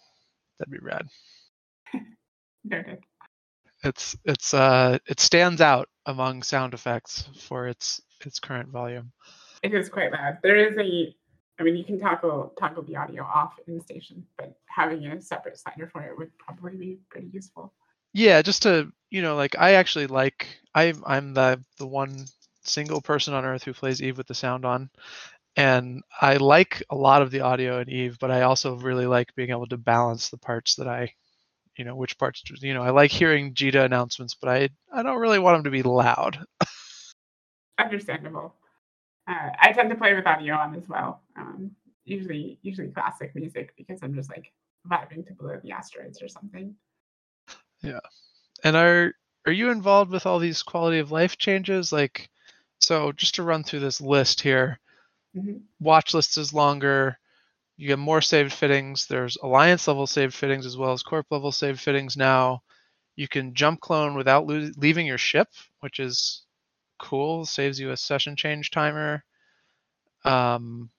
that'd 0.58 0.72
be 0.72 0.80
rad. 0.80 1.08
Noted 2.64 3.00
it's 3.86 4.18
it's 4.26 4.54
uh 4.54 4.98
it 5.08 5.20
stands 5.20 5.62
out 5.62 5.88
among 6.06 6.44
sound 6.44 6.74
effects 6.74 7.30
for 7.40 7.68
its 7.68 8.02
its 8.26 8.40
current 8.40 8.70
volume. 8.70 9.12
It 9.64 9.74
is 9.74 9.90
quite 9.90 10.12
loud. 10.12 10.40
There 10.44 10.58
is 10.58 10.78
a 10.78 11.16
I 11.60 11.64
mean 11.64 11.76
you 11.76 11.84
can 11.84 12.00
toggle 12.00 12.54
toggle 12.60 12.84
the 12.84 12.96
audio 12.96 13.24
off 13.24 13.60
in 13.68 13.78
the 13.78 13.84
station, 13.84 14.26
but 14.38 14.56
having 14.68 15.06
a 15.06 15.22
separate 15.22 15.58
slider 15.58 15.88
for 15.88 16.04
it 16.04 16.18
would 16.18 16.38
probably 16.38 16.76
be 16.76 17.00
pretty 17.10 17.28
useful. 17.32 17.74
Yeah, 18.14 18.42
just 18.42 18.64
to 18.64 18.92
you 19.10 19.22
know, 19.22 19.36
like 19.36 19.56
I 19.58 19.74
actually 19.74 20.08
like 20.08 20.48
I'm 20.74 21.04
I'm 21.06 21.34
the 21.34 21.64
the 21.78 21.88
one 21.88 22.26
single 22.64 23.02
person 23.02 23.34
on 23.34 23.46
earth 23.46 23.64
who 23.64 23.74
plays 23.74 24.02
Eve 24.02 24.18
with 24.18 24.28
the 24.28 24.34
sound 24.34 24.66
on. 24.66 24.90
And 25.58 26.04
I 26.20 26.36
like 26.36 26.84
a 26.90 26.96
lot 26.96 27.22
of 27.22 27.32
the 27.32 27.40
audio 27.40 27.80
in 27.80 27.90
Eve, 27.90 28.18
but 28.20 28.30
I 28.30 28.42
also 28.42 28.76
really 28.76 29.06
like 29.06 29.34
being 29.36 29.52
able 29.52 29.68
to 29.68 29.78
balance 29.78 30.30
the 30.30 30.38
parts 30.38 30.76
that 30.76 30.88
I 30.88 31.14
you 31.78 31.86
know 31.86 31.96
which 31.96 32.18
parts 32.18 32.44
you 32.62 32.74
know 32.74 32.84
i 32.84 32.90
like 32.90 33.12
hearing 33.12 33.54
jita 33.54 33.84
announcements 33.84 34.34
but 34.34 34.50
i 34.50 34.70
i 34.94 35.04
don't 35.04 35.20
really 35.20 35.40
want 35.40 35.56
them 35.58 35.64
to 35.66 35.70
be 35.70 35.84
loud 35.84 36.40
understandable 37.80 38.56
uh, 39.28 39.50
i 39.60 39.72
tend 39.72 39.90
to 39.90 39.96
play 39.96 40.14
with 40.14 40.26
audio 40.26 40.56
on 40.56 40.76
as 40.76 40.88
well 40.88 41.22
um, 41.38 41.72
usually 42.06 42.60
usually 42.62 42.90
classic 42.90 43.34
music 43.36 43.74
because 43.78 44.00
i'm 44.04 44.14
just 44.14 44.30
like 44.30 44.52
vibing 44.90 45.26
to 45.26 45.34
below 45.34 45.60
the 45.64 45.72
asteroids 45.72 46.22
or 46.22 46.28
something 46.28 46.76
yeah 47.82 48.00
and 48.64 48.76
are 48.76 49.14
are 49.46 49.52
you 49.52 49.70
involved 49.70 50.12
with 50.12 50.26
all 50.26 50.40
these 50.40 50.64
quality 50.64 51.00
of 51.00 51.12
life 51.12 51.38
changes 51.38 51.92
like 51.92 52.30
so 52.80 53.12
just 53.12 53.36
to 53.36 53.44
run 53.44 53.64
through 53.64 53.80
this 53.80 54.02
list 54.02 54.42
here 54.42 54.80
mm-hmm. 55.36 55.58
watch 55.80 56.14
list 56.14 56.38
is 56.38 56.54
longer 56.54 57.18
you 57.78 57.88
get 57.88 58.00
more 58.00 58.22
saved 58.22 58.54
fittings. 58.54 59.06
There's 59.06 59.38
alliance 59.44 59.88
level 59.88 60.08
saved 60.08 60.34
fittings 60.34 60.66
as 60.66 60.78
well 60.78 60.94
as 60.94 61.04
corp 61.04 61.28
level 61.30 61.52
saved 61.52 61.80
fittings 61.80 62.16
now. 62.16 62.62
You 63.16 63.28
can 63.28 63.54
jump 63.54 63.82
clone 63.82 64.16
without 64.16 64.48
lo- 64.48 64.72
leaving 64.78 65.06
your 65.06 65.18
ship, 65.18 65.50
which 65.82 66.00
is 66.00 66.45
cool. 67.00 67.46
Saves 67.46 67.80
you 67.80 67.92
a 67.92 67.98
session 67.98 68.36
change 68.36 68.72
timer. 68.72 69.24
Um, 70.24 70.90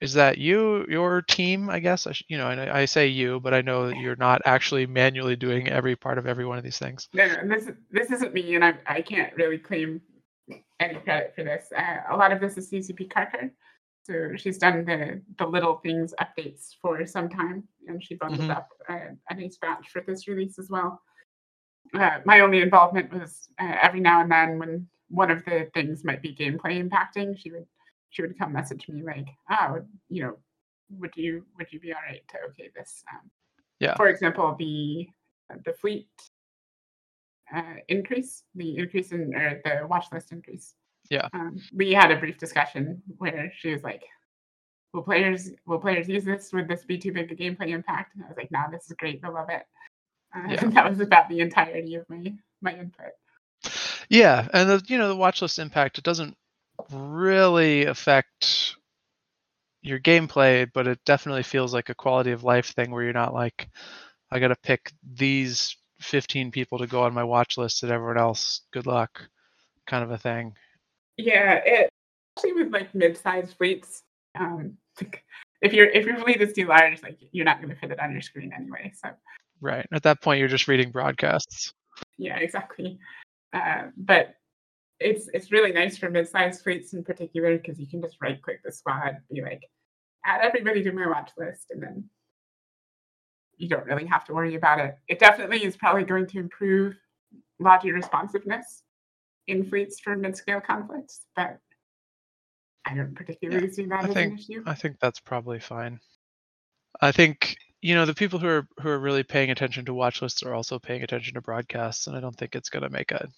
is 0.00 0.14
that 0.14 0.38
you, 0.38 0.84
your 0.88 1.22
team? 1.22 1.70
I 1.70 1.78
guess 1.78 2.06
I 2.08 2.12
sh- 2.12 2.24
you 2.26 2.36
know 2.36 2.48
I, 2.48 2.80
I, 2.80 2.84
say 2.86 3.06
you, 3.06 3.38
but 3.38 3.54
I 3.54 3.60
know 3.60 3.86
that 3.86 3.98
you're 3.98 4.16
not 4.16 4.42
actually 4.44 4.84
manually 4.84 5.36
doing 5.36 5.68
every 5.68 5.94
part 5.94 6.18
of 6.18 6.26
every 6.26 6.44
one 6.44 6.58
of 6.58 6.64
these 6.64 6.78
things. 6.78 7.08
No, 7.14 7.26
no 7.44 7.56
this 7.56 7.70
this 7.90 8.10
isn't 8.10 8.34
me, 8.34 8.56
and 8.56 8.64
I 8.64 8.74
I 8.86 9.00
can't 9.00 9.32
really 9.36 9.58
claim 9.58 10.00
any 10.80 10.98
credit 11.00 11.34
for 11.36 11.44
this. 11.44 11.68
Uh, 11.76 11.98
a 12.10 12.16
lot 12.16 12.32
of 12.32 12.40
this 12.40 12.56
is 12.56 12.70
CCP 12.70 13.10
Carter. 13.10 13.52
So 14.04 14.30
she's 14.34 14.58
done 14.58 14.84
the 14.84 15.22
the 15.38 15.46
little 15.46 15.76
things 15.76 16.12
updates 16.20 16.74
for 16.82 17.06
some 17.06 17.28
time, 17.28 17.62
and 17.86 18.02
she 18.02 18.16
bundled 18.16 18.42
mm-hmm. 18.42 18.50
up 18.50 18.68
a, 18.88 19.10
a 19.30 19.34
nice 19.34 19.56
batch 19.58 19.90
for 19.90 20.02
this 20.04 20.26
release 20.26 20.58
as 20.58 20.68
well. 20.68 21.00
Uh, 21.94 22.18
my 22.24 22.40
only 22.40 22.60
involvement 22.60 23.12
was 23.12 23.48
uh, 23.60 23.74
every 23.82 24.00
now 24.00 24.20
and 24.20 24.30
then 24.30 24.58
when 24.58 24.86
one 25.08 25.30
of 25.30 25.44
the 25.44 25.68
things 25.74 26.04
might 26.04 26.22
be 26.22 26.34
gameplay 26.34 26.82
impacting, 26.82 27.38
she 27.38 27.50
would 27.50 27.66
she 28.10 28.22
would 28.22 28.38
come 28.38 28.52
message 28.52 28.88
me 28.88 29.02
like, 29.02 29.26
"Oh, 29.50 29.80
you 30.08 30.22
know, 30.24 30.36
would 30.90 31.12
you 31.16 31.44
would 31.56 31.72
you 31.72 31.80
be 31.80 31.92
all 31.92 32.00
right 32.06 32.22
to 32.28 32.38
okay 32.50 32.70
this?" 32.74 33.04
Um, 33.12 33.30
Yeah. 33.80 33.96
For 33.96 34.08
example, 34.08 34.54
the 34.58 35.08
the 35.64 35.72
fleet 35.74 36.08
uh, 37.54 37.74
increase, 37.88 38.44
the 38.54 38.78
increase 38.78 39.12
in 39.12 39.34
or 39.34 39.60
the 39.64 39.86
watch 39.86 40.06
list 40.12 40.32
increase. 40.32 40.74
Yeah. 41.10 41.28
Um, 41.34 41.60
we 41.74 41.92
had 41.92 42.10
a 42.10 42.16
brief 42.16 42.38
discussion 42.38 43.02
where 43.18 43.52
she 43.54 43.72
was 43.72 43.82
like, 43.82 44.04
"Will 44.92 45.02
players 45.02 45.50
will 45.66 45.78
players 45.78 46.08
use 46.08 46.24
this? 46.24 46.52
Would 46.52 46.68
this 46.68 46.84
be 46.84 46.96
too 46.98 47.12
big 47.12 47.30
a 47.32 47.36
gameplay 47.36 47.68
impact?" 47.68 48.14
And 48.14 48.24
I 48.24 48.28
was 48.28 48.36
like, 48.36 48.50
"No, 48.50 48.64
this 48.70 48.86
is 48.86 48.96
great. 48.96 49.20
They'll 49.20 49.34
love 49.34 49.50
it." 49.50 49.66
Uh, 50.34 50.48
Yeah. 50.48 50.66
that 50.74 50.90
was 50.90 51.00
about 51.00 51.28
the 51.28 51.40
entirety 51.40 51.94
of 51.96 52.08
my 52.08 52.32
my 52.60 52.74
input. 52.74 53.12
Yeah, 54.08 54.48
and 54.52 54.68
the 54.68 54.82
you 54.86 54.98
know 54.98 55.08
the 55.08 55.16
watch 55.16 55.42
list 55.42 55.58
impact 55.58 55.98
it 55.98 56.04
doesn't 56.04 56.36
really 56.90 57.84
affect 57.84 58.76
your 59.82 59.98
gameplay, 59.98 60.68
but 60.72 60.86
it 60.86 61.00
definitely 61.04 61.42
feels 61.42 61.74
like 61.74 61.88
a 61.88 61.94
quality 61.94 62.30
of 62.30 62.44
life 62.44 62.72
thing 62.74 62.90
where 62.90 63.02
you're 63.02 63.12
not 63.12 63.34
like, 63.34 63.68
I 64.30 64.38
got 64.38 64.48
to 64.48 64.56
pick 64.56 64.92
these 65.14 65.76
15 66.00 66.52
people 66.52 66.78
to 66.78 66.86
go 66.86 67.02
on 67.02 67.14
my 67.14 67.24
watch 67.24 67.58
list, 67.58 67.82
and 67.82 67.92
everyone 67.92 68.18
else, 68.18 68.62
good 68.72 68.86
luck, 68.86 69.20
kind 69.86 70.04
of 70.04 70.10
a 70.10 70.18
thing. 70.18 70.54
Yeah, 71.16 71.60
it 71.64 71.90
actually 72.36 72.52
with 72.52 72.72
like 72.72 72.94
mid-sized 72.94 73.56
fleets. 73.56 74.02
Um, 74.38 74.78
if 75.60 75.72
your 75.72 75.86
if 75.86 76.06
your 76.06 76.16
fleet 76.18 76.40
is 76.40 76.52
too 76.52 76.66
large, 76.66 77.02
like 77.02 77.18
you're 77.32 77.44
not 77.44 77.60
going 77.60 77.74
to 77.74 77.76
fit 77.76 77.90
it 77.90 78.00
on 78.00 78.12
your 78.12 78.22
screen 78.22 78.52
anyway. 78.56 78.92
So 78.94 79.10
Right. 79.62 79.86
At 79.92 80.02
that 80.02 80.20
point, 80.20 80.40
you're 80.40 80.48
just 80.48 80.66
reading 80.68 80.90
broadcasts. 80.90 81.72
yeah, 82.18 82.36
exactly. 82.36 82.98
Uh, 83.52 83.84
but 83.96 84.34
it's 84.98 85.28
it's 85.32 85.52
really 85.52 85.72
nice 85.72 85.96
for 85.96 86.10
mid-sized 86.10 86.62
fleets 86.62 86.92
in 86.94 87.04
particular 87.04 87.56
because 87.56 87.78
you 87.78 87.86
can 87.86 88.02
just 88.02 88.16
right-click 88.20 88.60
the 88.64 88.72
squad, 88.72 89.18
be 89.32 89.40
like, 89.40 89.62
add 90.26 90.40
everybody 90.42 90.82
to 90.82 90.92
my 90.92 91.06
watch 91.06 91.30
list, 91.38 91.70
and 91.70 91.82
then 91.82 92.04
you 93.56 93.68
don't 93.68 93.86
really 93.86 94.06
have 94.06 94.24
to 94.24 94.34
worry 94.34 94.56
about 94.56 94.80
it. 94.80 94.96
It 95.08 95.18
definitely 95.20 95.64
is 95.64 95.76
probably 95.76 96.04
going 96.04 96.26
to 96.28 96.38
improve 96.38 96.96
logi 97.60 97.92
responsiveness 97.92 98.82
in 99.46 99.64
fleets 99.64 100.00
for 100.00 100.16
mid-scale 100.16 100.60
conflicts, 100.60 101.26
but 101.36 101.58
I 102.84 102.94
don't 102.94 103.14
particularly 103.14 103.70
see 103.70 103.86
that 103.86 104.00
I 104.00 104.02
as 104.02 104.08
an 104.08 104.14
think- 104.14 104.40
issue. 104.40 104.62
I 104.66 104.74
think 104.74 104.98
that's 105.00 105.20
probably 105.20 105.60
fine. 105.60 106.00
I 107.00 107.12
think 107.12 107.56
you 107.82 107.94
know 107.94 108.06
the 108.06 108.14
people 108.14 108.38
who 108.38 108.48
are 108.48 108.68
who 108.80 108.88
are 108.88 108.98
really 108.98 109.24
paying 109.24 109.50
attention 109.50 109.84
to 109.84 109.94
watch 109.94 110.22
lists 110.22 110.42
are 110.42 110.54
also 110.54 110.78
paying 110.78 111.02
attention 111.02 111.34
to 111.34 111.40
broadcasts, 111.42 112.06
and 112.06 112.16
I 112.16 112.20
don't 112.20 112.36
think 112.36 112.54
it's 112.54 112.70
going 112.70 112.84
to 112.84 112.90
make 112.90 113.10
a 113.10 113.28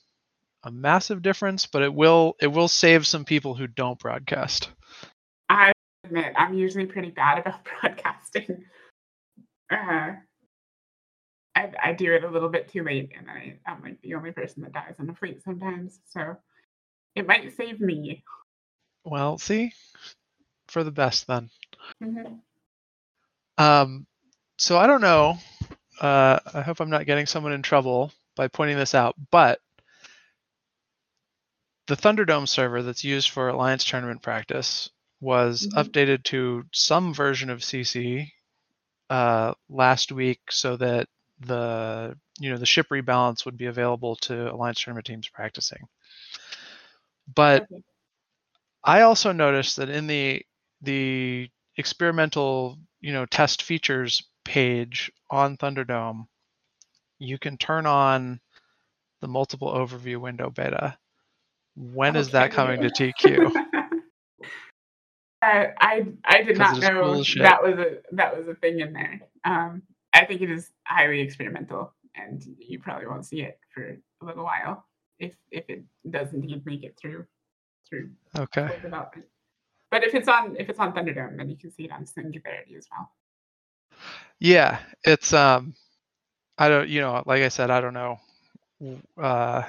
a 0.63 0.71
massive 0.71 1.23
difference, 1.23 1.67
but 1.67 1.83
it 1.83 1.93
will 1.93 2.37
it 2.41 2.47
will 2.47 2.69
save 2.69 3.07
some 3.07 3.25
people 3.25 3.55
who 3.55 3.67
don't 3.67 3.99
broadcast. 3.99 4.71
I 5.49 5.73
admit 6.05 6.35
I'm 6.37 6.55
usually 6.55 6.87
pretty 6.87 7.11
bad 7.11 7.39
about 7.39 7.67
broadcasting. 7.81 8.65
Uh, 9.71 10.13
I, 11.57 11.73
I 11.83 11.93
do 11.93 12.13
it 12.13 12.25
a 12.25 12.31
little 12.31 12.49
bit 12.49 12.69
too 12.69 12.83
late, 12.83 13.13
and 13.17 13.31
I, 13.31 13.59
I'm 13.67 13.83
like 13.83 14.01
the 14.03 14.15
only 14.15 14.33
person 14.33 14.63
that 14.63 14.73
dies 14.73 14.97
on 14.99 15.07
the 15.07 15.15
fleet 15.15 15.43
sometimes. 15.43 16.01
So 16.11 16.37
it 17.15 17.27
might 17.27 17.57
save 17.57 17.81
me. 17.81 18.25
Well, 19.05 19.39
see, 19.39 19.73
for 20.69 20.85
the 20.85 20.91
best 20.91 21.27
then. 21.27 21.51
Mhm. 22.03 22.41
Um, 23.57 24.07
so 24.59 24.79
I 24.79 24.87
don't 24.87 25.01
know. 25.01 25.39
Uh, 26.01 26.39
I 26.55 26.63
hope 26.63 26.81
I'm 26.81 26.91
not 26.91 27.07
getting 27.07 27.27
someone 27.27 27.53
in 27.53 27.63
trouble 27.63 28.13
by 28.37 28.49
pointing 28.49 28.77
this 28.77 28.95
out, 28.95 29.15
but 29.31 29.61
the 31.87 31.97
Thunderdome 31.97 32.49
server 32.49 32.83
that's 32.83 33.05
used 33.05 33.31
for 33.31 33.49
Alliance 33.49 33.85
tournament 33.85 34.23
practice 34.23 34.91
was 35.21 35.67
Mhm. 35.67 35.75
updated 35.77 36.25
to 36.25 36.65
some 36.73 37.15
version 37.15 37.51
of 37.51 37.65
CC 37.65 38.33
uh, 39.11 39.55
last 39.69 40.13
week, 40.13 40.41
so 40.51 40.77
that 40.77 41.09
the 41.41 42.17
you 42.39 42.51
know 42.51 42.59
the 42.59 42.67
ship 42.67 42.89
rebalance 42.91 43.45
would 43.45 43.57
be 43.57 43.67
available 43.67 44.17
to 44.17 44.53
Alliance 44.53 44.83
tournament 44.83 45.07
teams 45.07 45.29
practicing. 45.29 45.89
But 47.35 47.65
Okay. 47.65 47.83
I 48.85 49.03
also 49.03 49.33
noticed 49.33 49.77
that 49.77 49.91
in 49.91 50.07
the 50.07 50.45
the 50.83 51.51
experimental, 51.77 52.79
you 53.01 53.13
know, 53.13 53.27
test 53.27 53.63
features 53.63 54.23
page 54.45 55.11
on 55.31 55.57
Thunderdome, 55.57 56.27
you 57.19 57.39
can 57.39 57.57
turn 57.57 57.87
on 57.87 58.41
the 59.21 59.29
multiple 59.29 59.73
overview 59.73 60.19
window 60.21 60.51
beta. 60.51 60.99
When 61.77 62.15
is 62.17 62.31
that 62.31 62.53
coming 62.53 62.81
to 62.83 62.89
TQ? 62.89 63.51
Uh, 65.43 65.67
I 65.81 66.07
I 66.25 66.43
did 66.43 66.59
not 66.59 66.77
it 66.77 66.85
is 66.85 66.89
cool 66.91 67.25
know 67.25 67.25
that 67.43 67.63
was 67.63 67.79
a 67.79 67.99
that 68.13 68.37
was 68.37 68.49
a 68.49 68.55
thing 68.55 68.81
in 68.81 68.93
there. 68.93 69.21
Um, 69.45 69.83
I 70.13 70.25
think 70.25 70.41
it 70.43 70.51
is 70.51 70.71
highly 70.87 71.21
experimental, 71.21 71.93
and 72.15 72.43
you 72.59 72.79
probably 72.79 73.07
won't 73.07 73.27
see 73.27 73.43
it 73.43 73.59
for 73.73 73.99
a 74.23 74.25
little 74.25 74.45
while 74.45 74.87
if 75.19 75.35
if 75.51 75.65
it 75.69 75.85
does 76.11 76.33
indeed 76.33 76.65
make 76.65 76.85
it 76.85 76.97
through 77.01 77.27
through 77.89 78.11
Okay. 78.37 78.69
development. 78.83 79.27
But 79.91 80.05
if 80.05 80.15
it's 80.15 80.29
on 80.29 80.57
if 80.59 80.69
it's 80.69 80.79
on 80.79 80.93
Thunderdome, 80.93 81.37
then 81.37 81.49
you 81.49 81.57
can 81.57 81.71
see 81.71 81.85
it 81.85 81.93
on 81.93 82.07
Singularity 82.07 82.77
as 82.77 82.87
well. 82.91 83.11
Yeah, 84.41 84.79
it's 85.05 85.33
um 85.33 85.75
I 86.59 86.69
don't 86.69 86.89
you 86.89 87.01
know, 87.01 87.23
like 87.27 87.43
I 87.43 87.49
said, 87.49 87.71
I 87.71 87.81
don't 87.81 87.95
know 87.95 88.19
uh 89.21 89.63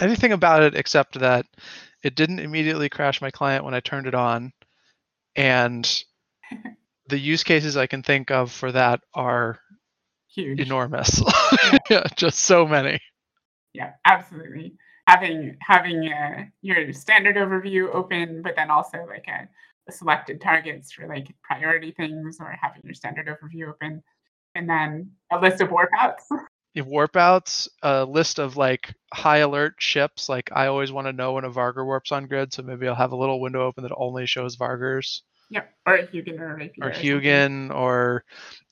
anything 0.00 0.32
about 0.32 0.62
it 0.62 0.74
except 0.74 1.18
that 1.20 1.46
it 2.02 2.14
didn't 2.14 2.40
immediately 2.40 2.88
crash 2.88 3.20
my 3.20 3.30
client 3.30 3.64
when 3.64 3.74
I 3.74 3.80
turned 3.80 4.06
it 4.06 4.14
on 4.14 4.52
and 5.36 6.04
the 7.08 7.18
use 7.18 7.42
cases 7.44 7.76
I 7.76 7.86
can 7.86 8.02
think 8.02 8.30
of 8.30 8.50
for 8.50 8.72
that 8.72 9.00
are 9.14 9.58
Huge. 10.34 10.60
enormous. 10.60 11.22
yeah, 11.90 12.04
just 12.16 12.38
so 12.38 12.66
many. 12.66 13.00
Yeah, 13.72 13.92
absolutely. 14.04 14.74
Having 15.06 15.56
having 15.60 16.12
uh, 16.12 16.44
your 16.62 16.92
standard 16.92 17.36
overview 17.36 17.92
open, 17.92 18.42
but 18.42 18.54
then 18.54 18.70
also 18.70 19.04
like 19.08 19.26
a, 19.26 19.42
a 19.42 19.48
selected 19.92 20.40
targets 20.40 20.92
for 20.92 21.06
like 21.06 21.34
priority 21.42 21.92
things, 21.92 22.38
or 22.40 22.56
having 22.60 22.82
your 22.84 22.94
standard 22.94 23.26
overview 23.26 23.68
open, 23.68 24.02
and 24.54 24.68
then 24.68 25.12
a 25.32 25.38
list 25.38 25.60
of 25.60 25.70
warp 25.70 25.90
outs. 25.98 26.28
If 26.72 26.86
warp 26.86 27.16
outs, 27.16 27.68
a 27.82 28.04
list 28.04 28.38
of 28.38 28.56
like 28.56 28.94
high 29.12 29.38
alert 29.38 29.74
ships, 29.78 30.28
like 30.28 30.50
I 30.52 30.68
always 30.68 30.92
want 30.92 31.08
to 31.08 31.12
know 31.12 31.32
when 31.32 31.44
a 31.44 31.50
Vargur 31.50 31.84
warps 31.84 32.12
on 32.12 32.28
grid, 32.28 32.52
so 32.52 32.62
maybe 32.62 32.86
I'll 32.86 32.94
have 32.94 33.10
a 33.10 33.16
little 33.16 33.40
window 33.40 33.66
open 33.66 33.82
that 33.82 33.92
only 33.96 34.24
shows 34.26 34.56
Vargurs. 34.56 35.22
yep, 35.50 35.74
or 35.84 35.96
a 35.96 36.06
Hugin 36.06 36.38
or 36.38 36.52
a 36.52 36.54
Rapier. 36.54 36.86
or 36.86 36.92
something. 36.92 37.10
Hugin, 37.10 37.74
or 37.74 38.24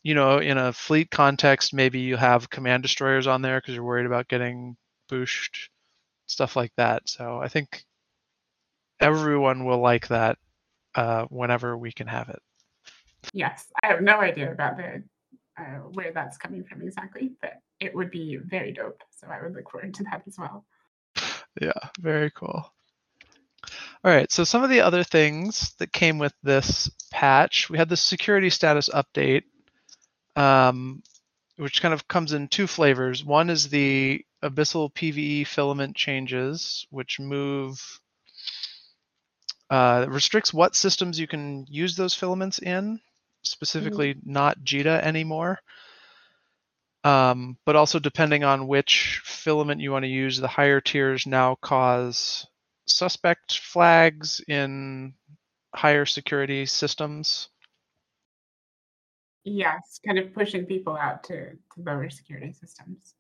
you 0.04 0.14
know, 0.14 0.38
in 0.38 0.58
a 0.58 0.72
fleet 0.72 1.10
context, 1.10 1.74
maybe 1.74 1.98
you 1.98 2.16
have 2.16 2.48
command 2.48 2.84
destroyers 2.84 3.26
on 3.26 3.42
there 3.42 3.60
because 3.60 3.74
you're 3.74 3.82
worried 3.82 4.06
about 4.06 4.28
getting 4.28 4.76
booshed, 5.10 5.68
stuff 6.26 6.54
like 6.54 6.72
that. 6.76 7.08
So 7.08 7.40
I 7.40 7.48
think 7.48 7.84
everyone 9.00 9.64
will 9.64 9.80
like 9.80 10.08
that 10.08 10.38
uh, 10.99 11.26
whenever 11.30 11.78
we 11.78 11.92
can 11.92 12.09
have 12.09 12.28
it. 12.28 12.42
Yes, 13.32 13.68
I 13.84 13.86
have 13.86 14.03
no 14.03 14.18
idea 14.20 14.51
about 14.51 14.76
the 14.76 15.05
uh, 15.57 15.78
where 15.92 16.12
that's 16.12 16.36
coming 16.36 16.64
from 16.64 16.82
exactly, 16.82 17.32
but 17.40 17.55
it 17.78 17.94
would 17.94 18.11
be 18.11 18.38
very 18.44 18.72
dope. 18.72 19.01
So 19.11 19.28
I 19.28 19.40
would 19.40 19.55
look 19.55 19.70
forward 19.70 19.94
to 19.94 20.05
that 20.05 20.22
as 20.26 20.36
well. 20.38 20.64
Yeah, 21.61 21.88
very 22.01 22.32
cool. 22.32 22.72
All 24.05 24.12
right, 24.12 24.30
so 24.30 24.42
some 24.42 24.64
of 24.64 24.70
the 24.70 24.80
other 24.80 25.05
things 25.05 25.74
that 25.78 25.92
came 25.92 26.18
with 26.18 26.32
this 26.42 26.90
patch, 27.12 27.70
we 27.70 27.78
had 27.78 27.88
the 27.88 27.96
security 27.96 28.51
status 28.51 28.88
update, 28.88 29.42
um, 30.34 31.03
which 31.57 31.80
kind 31.80 31.94
of 31.94 32.09
comes 32.09 32.32
in 32.32 32.49
two 32.49 32.66
flavors. 32.66 33.24
One 33.24 33.51
is 33.51 33.68
the 33.68 34.24
abyssal 34.42 34.92
PVE 34.94 35.46
filament 35.46 35.96
changes, 35.96 36.86
which 36.90 37.20
move 37.20 37.80
uh, 39.70 40.06
restricts 40.08 40.52
what 40.52 40.74
systems 40.74 41.18
you 41.18 41.26
can 41.26 41.66
use 41.68 41.96
those 41.96 42.14
filaments 42.14 42.58
in, 42.58 43.00
specifically 43.42 44.16
not 44.24 44.60
JITA 44.60 45.02
anymore. 45.02 45.58
Um, 47.04 47.56
but 47.64 47.76
also 47.76 47.98
depending 47.98 48.44
on 48.44 48.66
which 48.66 49.20
filament 49.24 49.80
you 49.80 49.92
want 49.92 50.04
to 50.04 50.10
use, 50.10 50.38
the 50.38 50.48
higher 50.48 50.80
tiers 50.80 51.26
now 51.26 51.56
cause 51.60 52.46
suspect 52.86 53.58
flags 53.58 54.40
in 54.48 55.14
higher 55.74 56.06
security 56.06 56.66
systems. 56.66 57.48
Yes, 59.44 60.00
kind 60.04 60.18
of 60.18 60.34
pushing 60.34 60.66
people 60.66 60.96
out 60.96 61.24
to, 61.24 61.50
to 61.52 61.56
lower 61.78 62.10
security 62.10 62.52
systems. 62.52 63.14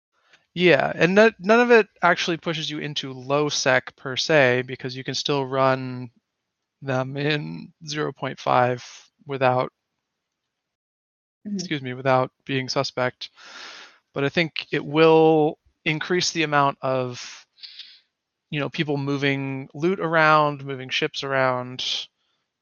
Yeah, 0.54 0.92
and 0.94 1.14
no- 1.14 1.30
none 1.38 1.60
of 1.60 1.70
it 1.70 1.86
actually 2.02 2.36
pushes 2.38 2.68
you 2.68 2.80
into 2.80 3.12
low 3.12 3.48
sec 3.48 3.94
per 3.96 4.16
se 4.16 4.62
because 4.66 4.96
you 4.96 5.04
can 5.04 5.14
still 5.14 5.46
run 5.46 6.10
them 6.82 7.16
in 7.16 7.72
0.5 7.86 8.84
without 9.26 9.72
Mhm. 11.44 11.58
excuse 11.58 11.82
me 11.82 11.94
without 11.94 12.30
being 12.44 12.68
suspect. 12.68 13.30
But 14.14 14.24
I 14.24 14.28
think 14.28 14.66
it 14.72 14.84
will 14.84 15.58
increase 15.84 16.30
the 16.30 16.42
amount 16.44 16.78
of 16.82 17.46
you 18.50 18.60
know 18.60 18.68
people 18.70 18.96
moving 18.96 19.68
loot 19.74 20.00
around, 20.00 20.64
moving 20.64 20.88
ships 20.88 21.22
around, 21.22 21.84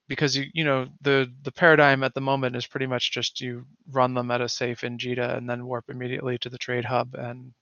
because 0.08 0.36
you 0.36 0.46
you 0.54 0.64
know 0.64 0.88
the 1.02 1.32
the 1.42 1.52
paradigm 1.52 2.02
at 2.04 2.14
the 2.14 2.20
moment 2.20 2.56
is 2.56 2.66
pretty 2.66 2.86
much 2.86 3.12
just 3.12 3.40
you 3.40 3.66
run 3.90 4.14
them 4.14 4.30
at 4.30 4.40
a 4.40 4.48
safe 4.48 4.84
in 4.84 4.98
JITA 4.98 5.36
and 5.36 5.48
then 5.48 5.66
warp 5.66 5.86
immediately 5.90 6.38
to 6.38 6.50
the 6.50 6.58
trade 6.58 6.84
hub 6.84 7.14
and 7.14 7.52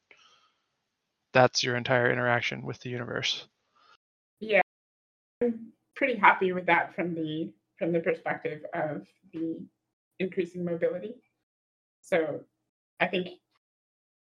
that's 1.34 1.62
your 1.62 1.76
entire 1.76 2.10
interaction 2.10 2.62
with 2.62 2.80
the 2.80 2.88
universe. 2.88 3.46
Yeah, 4.40 4.60
pretty 5.96 6.16
happy 6.16 6.52
with 6.52 6.66
that 6.66 6.94
from 6.94 7.14
the 7.14 7.52
from 7.78 7.92
the 7.92 8.00
perspective 8.00 8.62
of 8.74 9.06
the 9.32 9.58
increasing 10.18 10.64
mobility. 10.64 11.14
So 12.02 12.40
I 13.00 13.06
think 13.06 13.28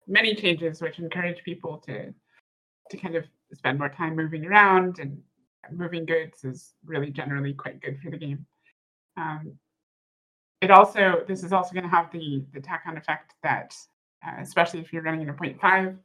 many 0.07 0.35
changes 0.35 0.81
which 0.81 0.99
encourage 0.99 1.43
people 1.45 1.79
to 1.87 2.13
to 2.91 2.97
kind 2.97 3.17
of 3.17 3.25
spend 3.53 3.79
more 3.79 3.89
time 3.89 4.17
moving 4.17 4.45
around 4.45 4.99
and 4.99 5.21
moving 5.73 6.05
goods 6.05 6.45
is 6.45 6.75
really 6.85 7.11
generally 7.11 7.53
quite 7.53 7.81
good 7.81 7.99
for 8.01 8.11
the 8.11 8.17
game. 8.17 8.47
Um, 9.17 9.59
it 10.61 10.71
also 10.71 11.25
this 11.27 11.43
is 11.43 11.53
also 11.53 11.73
going 11.73 11.85
to 11.85 11.91
have 11.91 12.11
the 12.13 12.45
the 12.53 12.61
tack 12.61 12.85
on 12.87 12.97
effect 12.97 13.35
that 13.43 13.75
uh, 14.27 14.41
especially 14.41 14.81
if 14.81 14.93
you're 14.93 15.03
running 15.03 15.23
in 15.23 15.29
a 15.29 15.35
0.5 15.35 15.97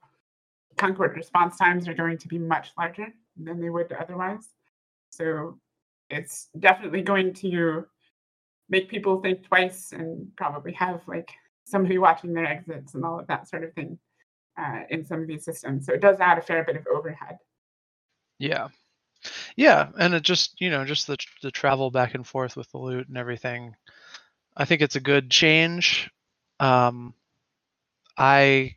Concord 0.78 1.16
response 1.16 1.58
times 1.58 1.88
are 1.88 1.94
going 1.94 2.18
to 2.18 2.28
be 2.28 2.38
much 2.38 2.72
larger 2.78 3.08
than 3.38 3.60
they 3.60 3.70
would 3.70 3.92
otherwise. 3.92 4.50
So 5.12 5.60
it's 6.10 6.50
definitely 6.60 7.02
going 7.02 7.34
to 7.36 7.86
make 8.70 8.90
people 8.90 9.22
think 9.22 9.44
twice 9.44 9.92
and 9.92 10.28
probably 10.36 10.74
have 10.74 11.02
like 11.08 11.30
somebody 11.66 11.98
watching 11.98 12.34
their 12.34 12.46
exits 12.46 12.96
and 12.96 13.06
all 13.06 13.20
of 13.20 13.28
that 13.28 13.48
sort 13.48 13.64
of 13.64 13.74
thing 13.74 14.00
uh, 14.58 14.82
in 14.90 15.06
some 15.06 15.22
of 15.22 15.28
these 15.28 15.46
systems. 15.46 15.86
So 15.86 15.94
it 15.94 16.02
does 16.02 16.20
add 16.20 16.38
a 16.38 16.42
fair 16.42 16.64
bit 16.64 16.76
of 16.78 16.88
overhead. 16.88 17.38
Yeah. 18.40 18.70
Yeah, 19.56 19.90
and 20.00 20.16
it 20.16 20.24
just 20.24 20.60
you 20.60 20.72
know 20.72 20.84
just 20.84 21.06
the 21.06 21.18
the 21.44 21.52
travel 21.52 21.92
back 21.92 22.16
and 22.16 22.26
forth 22.26 22.56
with 22.56 22.72
the 22.72 22.80
loot 22.80 23.08
and 23.08 23.18
everything. 23.18 23.76
I 24.58 24.66
think 24.66 24.82
it's 24.82 24.96
a 24.96 25.02
good 25.02 25.30
change. 25.30 26.10
Um, 26.60 27.14
I 28.18 28.76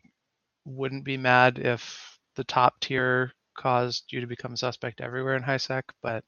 wouldn't 0.65 1.03
be 1.03 1.17
mad 1.17 1.59
if 1.59 2.19
the 2.35 2.43
top 2.43 2.79
tier 2.79 3.31
caused 3.55 4.05
you 4.09 4.21
to 4.21 4.27
become 4.27 4.55
suspect 4.55 5.01
everywhere 5.01 5.35
in 5.35 5.43
HiSec, 5.43 5.83
but 6.01 6.23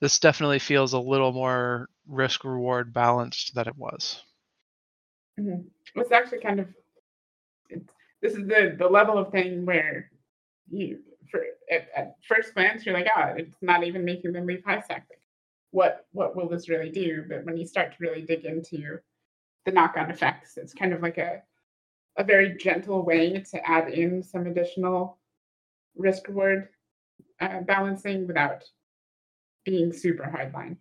this 0.00 0.18
definitely 0.18 0.58
feels 0.58 0.92
a 0.92 0.98
little 0.98 1.32
more 1.32 1.88
risk 2.08 2.44
reward 2.44 2.92
balanced 2.92 3.54
than 3.54 3.68
it 3.68 3.76
was. 3.76 4.22
Mm-hmm. 5.38 6.00
It's 6.00 6.12
actually 6.12 6.40
kind 6.40 6.60
of 6.60 6.68
this 8.22 8.34
is 8.34 8.46
the 8.46 8.76
the 8.78 8.88
level 8.88 9.18
of 9.18 9.30
thing 9.30 9.64
where 9.64 10.10
you 10.70 10.98
for 11.30 11.44
at, 11.70 11.88
at 11.96 12.16
first 12.26 12.54
glance 12.54 12.84
you're 12.84 12.94
like, 12.94 13.08
oh, 13.16 13.34
it's 13.36 13.56
not 13.62 13.84
even 13.84 14.04
making 14.04 14.32
them 14.32 14.46
leave 14.46 14.62
HiSec. 14.66 15.02
What 15.70 16.06
what 16.12 16.36
will 16.36 16.48
this 16.48 16.68
really 16.68 16.90
do? 16.90 17.24
But 17.28 17.44
when 17.44 17.56
you 17.56 17.66
start 17.66 17.92
to 17.92 17.96
really 18.00 18.22
dig 18.22 18.44
into 18.44 18.98
the 19.64 19.72
knock-on 19.72 20.10
effects, 20.10 20.56
it's 20.56 20.74
kind 20.74 20.92
of 20.92 21.02
like 21.02 21.18
a 21.18 21.42
a 22.16 22.24
very 22.24 22.56
gentle 22.56 23.04
way 23.04 23.40
to 23.50 23.70
add 23.70 23.88
in 23.88 24.22
some 24.22 24.46
additional 24.46 25.19
risk 25.96 26.28
reward 26.28 26.68
uh, 27.40 27.60
balancing 27.60 28.26
without 28.26 28.64
being 29.64 29.92
super 29.92 30.24
hardline. 30.24 30.76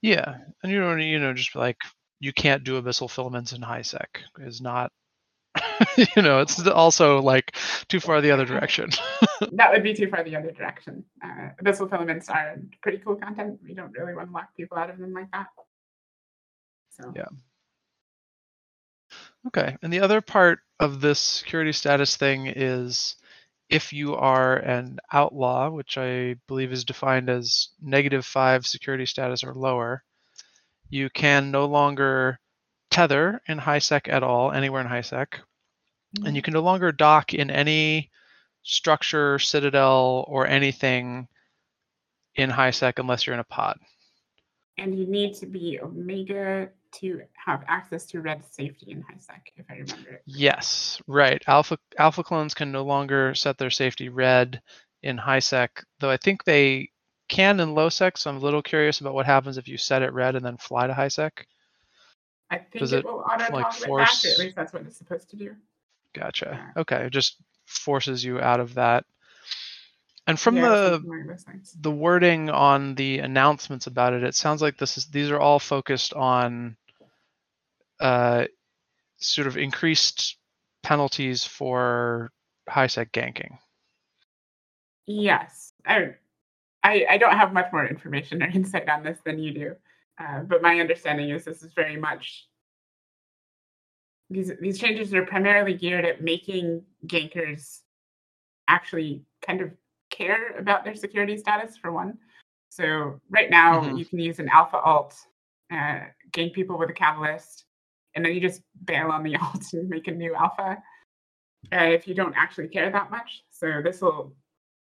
Yeah, 0.00 0.36
and 0.62 0.72
you 0.72 0.80
don't 0.80 1.00
you 1.00 1.18
know 1.18 1.32
just 1.32 1.54
like 1.54 1.78
you 2.20 2.32
can't 2.32 2.64
do 2.64 2.80
abyssal 2.80 3.10
filaments 3.10 3.52
in 3.52 3.60
HiSec 3.60 4.06
is 4.38 4.60
not 4.60 4.92
you 5.96 6.22
know 6.22 6.40
it's 6.40 6.66
also 6.66 7.20
like 7.20 7.56
too 7.88 8.00
far 8.00 8.20
the 8.20 8.30
other 8.30 8.44
direction. 8.44 8.90
that 9.52 9.72
would 9.72 9.82
be 9.82 9.94
too 9.94 10.08
far 10.08 10.24
the 10.24 10.36
other 10.36 10.52
direction. 10.52 11.04
Uh, 11.22 11.50
abyssal 11.62 11.90
filaments 11.90 12.28
are 12.28 12.56
pretty 12.80 12.98
cool 12.98 13.16
content. 13.16 13.58
We 13.64 13.74
don't 13.74 13.92
really 13.92 14.14
want 14.14 14.28
to 14.28 14.32
lock 14.32 14.48
people 14.56 14.78
out 14.78 14.90
of 14.90 14.98
them 14.98 15.12
like 15.12 15.30
that. 15.32 15.46
So 16.90 17.12
yeah. 17.14 17.26
Okay, 19.48 19.76
and 19.82 19.92
the 19.92 20.00
other 20.00 20.20
part 20.20 20.60
of 20.80 21.00
this 21.00 21.18
security 21.18 21.72
status 21.72 22.16
thing 22.16 22.46
is 22.46 23.16
if 23.68 23.92
you 23.92 24.14
are 24.14 24.56
an 24.56 24.98
outlaw, 25.12 25.70
which 25.70 25.96
I 25.96 26.36
believe 26.46 26.72
is 26.72 26.84
defined 26.84 27.30
as 27.30 27.68
negative 27.80 28.24
five 28.26 28.66
security 28.66 29.06
status 29.06 29.44
or 29.44 29.54
lower, 29.54 30.02
you 30.90 31.08
can 31.08 31.50
no 31.50 31.66
longer 31.66 32.38
tether 32.90 33.40
in 33.46 33.58
HiSec 33.58 34.08
at 34.08 34.22
all, 34.22 34.52
anywhere 34.52 34.82
in 34.82 34.86
HiSec. 34.86 35.26
Mm-hmm. 35.26 36.26
And 36.26 36.36
you 36.36 36.42
can 36.42 36.52
no 36.52 36.60
longer 36.60 36.92
dock 36.92 37.32
in 37.32 37.50
any 37.50 38.10
structure, 38.62 39.38
citadel, 39.38 40.24
or 40.28 40.46
anything 40.46 41.28
in 42.34 42.50
HiSec 42.50 42.98
unless 42.98 43.26
you're 43.26 43.34
in 43.34 43.40
a 43.40 43.44
pod. 43.44 43.78
And 44.78 44.98
you 44.98 45.06
need 45.06 45.34
to 45.36 45.46
be 45.46 45.80
Omega 45.80 46.68
to 47.00 47.22
have 47.34 47.64
access 47.66 48.06
to 48.06 48.20
red 48.20 48.44
safety 48.44 48.92
in 48.92 49.02
HiSec, 49.02 49.40
if 49.56 49.66
I 49.70 49.74
remember 49.74 50.10
it. 50.10 50.22
Yes, 50.26 51.00
right. 51.06 51.42
Alpha 51.46 51.78
alpha 51.98 52.22
clones 52.22 52.54
can 52.54 52.70
no 52.72 52.84
longer 52.84 53.34
set 53.34 53.58
their 53.58 53.70
safety 53.70 54.08
red 54.08 54.60
in 55.02 55.18
HiSec, 55.18 55.68
though 56.00 56.10
I 56.10 56.16
think 56.16 56.44
they 56.44 56.90
can 57.28 57.60
in 57.60 57.74
low 57.74 57.88
sec. 57.88 58.18
So 58.18 58.30
I'm 58.30 58.36
a 58.36 58.40
little 58.40 58.62
curious 58.62 59.00
about 59.00 59.14
what 59.14 59.26
happens 59.26 59.56
if 59.58 59.68
you 59.68 59.78
set 59.78 60.02
it 60.02 60.12
red 60.12 60.36
and 60.36 60.44
then 60.44 60.56
fly 60.56 60.86
to 60.86 60.92
HiSec. 60.92 61.30
I 62.50 62.58
think 62.58 62.80
Does 62.80 62.92
it, 62.92 62.98
it 62.98 63.04
will 63.06 63.20
auto 63.20 63.52
like 63.52 63.72
force... 63.72 64.22
back. 64.22 64.32
At 64.32 64.38
least 64.38 64.56
that's 64.56 64.72
what 64.72 64.82
it's 64.82 64.98
supposed 64.98 65.30
to 65.30 65.36
do. 65.36 65.56
Gotcha. 66.12 66.72
Okay, 66.76 67.06
it 67.06 67.10
just 67.10 67.36
forces 67.64 68.22
you 68.22 68.38
out 68.40 68.60
of 68.60 68.74
that. 68.74 69.04
And 70.26 70.38
from 70.38 70.56
yeah, 70.56 70.68
the 70.68 71.34
the 71.80 71.90
wording 71.90 72.48
on 72.48 72.94
the 72.94 73.18
announcements 73.18 73.88
about 73.88 74.12
it, 74.12 74.22
it 74.22 74.36
sounds 74.36 74.62
like 74.62 74.78
this 74.78 74.96
is 74.96 75.06
these 75.06 75.30
are 75.30 75.40
all 75.40 75.58
focused 75.58 76.14
on 76.14 76.76
uh, 78.02 78.46
sort 79.18 79.46
of 79.46 79.56
increased 79.56 80.36
penalties 80.82 81.44
for 81.44 82.32
HiSec 82.68 83.12
ganking. 83.12 83.56
Yes, 85.06 85.72
I, 85.86 86.14
I, 86.82 87.06
I 87.10 87.18
don't 87.18 87.36
have 87.36 87.52
much 87.52 87.72
more 87.72 87.86
information 87.86 88.42
or 88.42 88.46
insight 88.46 88.88
on 88.88 89.02
this 89.02 89.18
than 89.24 89.38
you 89.38 89.54
do, 89.54 89.76
uh, 90.18 90.40
but 90.40 90.60
my 90.60 90.80
understanding 90.80 91.30
is 91.30 91.44
this 91.44 91.62
is 91.62 91.72
very 91.74 91.96
much 91.96 92.48
these 94.30 94.52
these 94.60 94.78
changes 94.78 95.12
are 95.14 95.26
primarily 95.26 95.74
geared 95.74 96.04
at 96.04 96.22
making 96.22 96.82
gankers 97.06 97.80
actually 98.66 99.22
kind 99.46 99.60
of 99.60 99.70
care 100.10 100.56
about 100.58 100.84
their 100.84 100.94
security 100.94 101.36
status 101.36 101.76
for 101.76 101.92
one. 101.92 102.18
So 102.70 103.20
right 103.30 103.50
now 103.50 103.80
mm-hmm. 103.80 103.96
you 103.96 104.04
can 104.04 104.18
use 104.18 104.38
an 104.38 104.48
alpha 104.48 104.78
alt, 104.78 105.14
uh, 105.70 106.00
gank 106.30 106.54
people 106.54 106.78
with 106.78 106.90
a 106.90 106.94
catalyst, 106.94 107.64
and 108.14 108.24
then 108.24 108.34
you 108.34 108.40
just 108.40 108.62
bail 108.84 109.10
on 109.10 109.22
the 109.22 109.36
alt 109.40 109.62
to 109.70 109.82
make 109.84 110.08
a 110.08 110.12
new 110.12 110.34
alpha 110.34 110.82
uh, 111.72 111.76
if 111.76 112.08
you 112.08 112.14
don't 112.14 112.34
actually 112.36 112.68
care 112.68 112.90
that 112.90 113.10
much. 113.10 113.42
So 113.50 113.80
this 113.82 114.00
will 114.00 114.34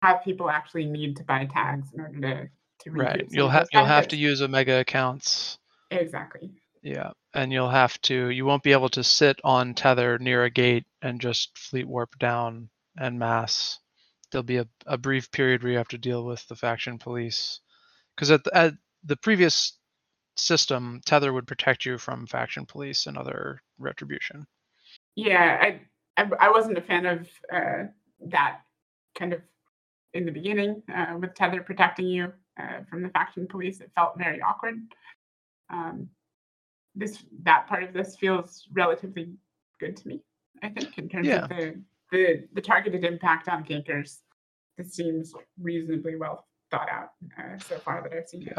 have 0.01 0.23
people 0.23 0.49
actually 0.49 0.86
need 0.86 1.17
to 1.17 1.23
buy 1.23 1.45
tags 1.45 1.89
in 1.93 2.01
order 2.01 2.19
to 2.21 2.49
to 2.84 2.91
right. 2.91 3.25
You'll 3.30 3.49
have 3.49 3.67
you'll 3.73 3.86
have 3.86 4.07
to 4.09 4.15
use 4.15 4.41
Omega 4.41 4.80
accounts. 4.80 5.57
Exactly. 5.91 6.51
Yeah, 6.82 7.11
and 7.34 7.51
you'll 7.51 7.69
have 7.69 7.99
to. 8.03 8.30
You 8.30 8.45
won't 8.45 8.63
be 8.63 8.71
able 8.71 8.89
to 8.89 9.03
sit 9.03 9.39
on 9.43 9.73
tether 9.73 10.17
near 10.17 10.45
a 10.45 10.49
gate 10.49 10.86
and 11.01 11.19
just 11.19 11.57
fleet 11.57 11.88
warp 11.88 12.17
down 12.19 12.69
and 12.97 13.19
mass. 13.19 13.80
There'll 14.32 14.43
be 14.43 14.57
a, 14.57 14.67
a 14.86 14.97
brief 14.97 15.32
period 15.32 15.61
where 15.61 15.71
you 15.73 15.77
have 15.77 15.89
to 15.89 15.97
deal 15.97 16.23
with 16.23 16.47
the 16.47 16.55
faction 16.55 16.99
police, 16.99 17.59
because 18.15 18.32
at, 18.32 18.41
at 18.53 18.75
the 19.03 19.17
previous 19.17 19.77
system, 20.40 21.02
Tether 21.06 21.34
would 21.34 21.48
protect 21.48 21.86
you 21.86 21.98
from 21.98 22.28
faction 22.28 22.66
police 22.66 23.08
and 23.08 23.18
other 23.18 23.62
retribution. 23.78 24.46
Yeah, 25.16 25.58
I 25.62 25.82
I, 26.18 26.30
I 26.40 26.52
wasn't 26.52 26.78
a 26.78 26.82
fan 26.82 27.06
of 27.06 27.28
uh, 27.54 27.84
that 28.28 28.62
kind 29.18 29.34
of 29.34 29.42
in 30.14 30.26
the 30.26 30.32
beginning 30.32 30.82
uh, 30.94 31.18
with 31.20 31.36
Tether 31.36 31.62
protecting 31.62 32.08
you 32.08 32.34
uh, 32.60 32.80
from 32.90 33.04
the 33.04 33.10
faction 33.10 33.48
police. 33.48 33.80
It 33.80 33.92
felt 33.96 34.18
very 34.18 34.42
awkward. 34.42 34.80
Um, 35.70 36.10
this 36.96 37.24
that 37.44 37.68
part 37.68 37.84
of 37.84 37.94
this 37.94 38.16
feels 38.18 38.68
relatively 38.74 39.34
good 39.80 39.96
to 39.98 40.08
me. 40.08 40.22
I 40.64 40.70
think 40.70 40.98
in 40.98 41.08
terms 41.08 41.28
yeah. 41.28 41.44
of 41.44 41.50
the, 41.50 41.82
the 42.12 42.48
the 42.54 42.62
targeted 42.62 43.04
impact 43.04 43.48
on 43.48 43.64
gankers, 43.64 44.20
this 44.78 44.94
seems 44.94 45.34
reasonably 45.62 46.16
well 46.16 46.48
thought 46.72 46.90
out 46.90 47.12
uh, 47.38 47.58
so 47.60 47.78
far 47.78 48.02
that 48.04 48.14
I've 48.14 48.28
seen. 48.28 48.42
Yeah. 48.42 48.58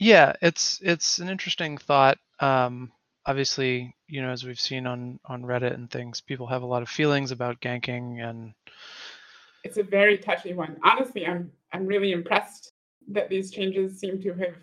Yeah, 0.00 0.32
it's 0.40 0.80
it's 0.82 1.18
an 1.18 1.28
interesting 1.28 1.76
thought. 1.76 2.18
Um, 2.40 2.90
obviously, 3.26 3.94
you 4.08 4.22
know, 4.22 4.30
as 4.30 4.44
we've 4.44 4.58
seen 4.58 4.86
on 4.86 5.20
on 5.26 5.42
Reddit 5.42 5.74
and 5.74 5.90
things, 5.90 6.22
people 6.22 6.46
have 6.46 6.62
a 6.62 6.66
lot 6.66 6.82
of 6.82 6.88
feelings 6.88 7.32
about 7.32 7.60
ganking, 7.60 8.18
and 8.18 8.54
it's 9.62 9.76
a 9.76 9.82
very 9.82 10.16
touchy 10.16 10.54
one. 10.54 10.78
Honestly, 10.82 11.26
I'm 11.26 11.52
I'm 11.74 11.86
really 11.86 12.12
impressed 12.12 12.72
that 13.08 13.28
these 13.28 13.50
changes 13.50 14.00
seem 14.00 14.20
to 14.22 14.32
have. 14.32 14.54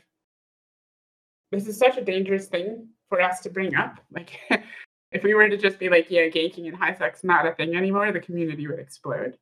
This 1.51 1.67
is 1.67 1.77
such 1.77 1.97
a 1.97 2.03
dangerous 2.03 2.47
thing 2.47 2.87
for 3.07 3.21
us 3.21 3.39
to 3.41 3.51
bring 3.51 3.75
up. 3.75 3.99
Like, 4.11 4.39
if 5.11 5.21
we 5.21 5.35
were 5.35 5.47
to 5.47 5.55
just 5.55 5.77
be 5.77 5.87
like, 5.87 6.09
yeah, 6.09 6.23
ganking 6.23 6.67
and 6.67 6.75
high 6.75 6.95
sec 6.95 7.23
not 7.23 7.45
a 7.45 7.53
thing 7.53 7.75
anymore, 7.75 8.11
the 8.11 8.19
community 8.19 8.65
would 8.65 8.79
explode. 8.79 9.37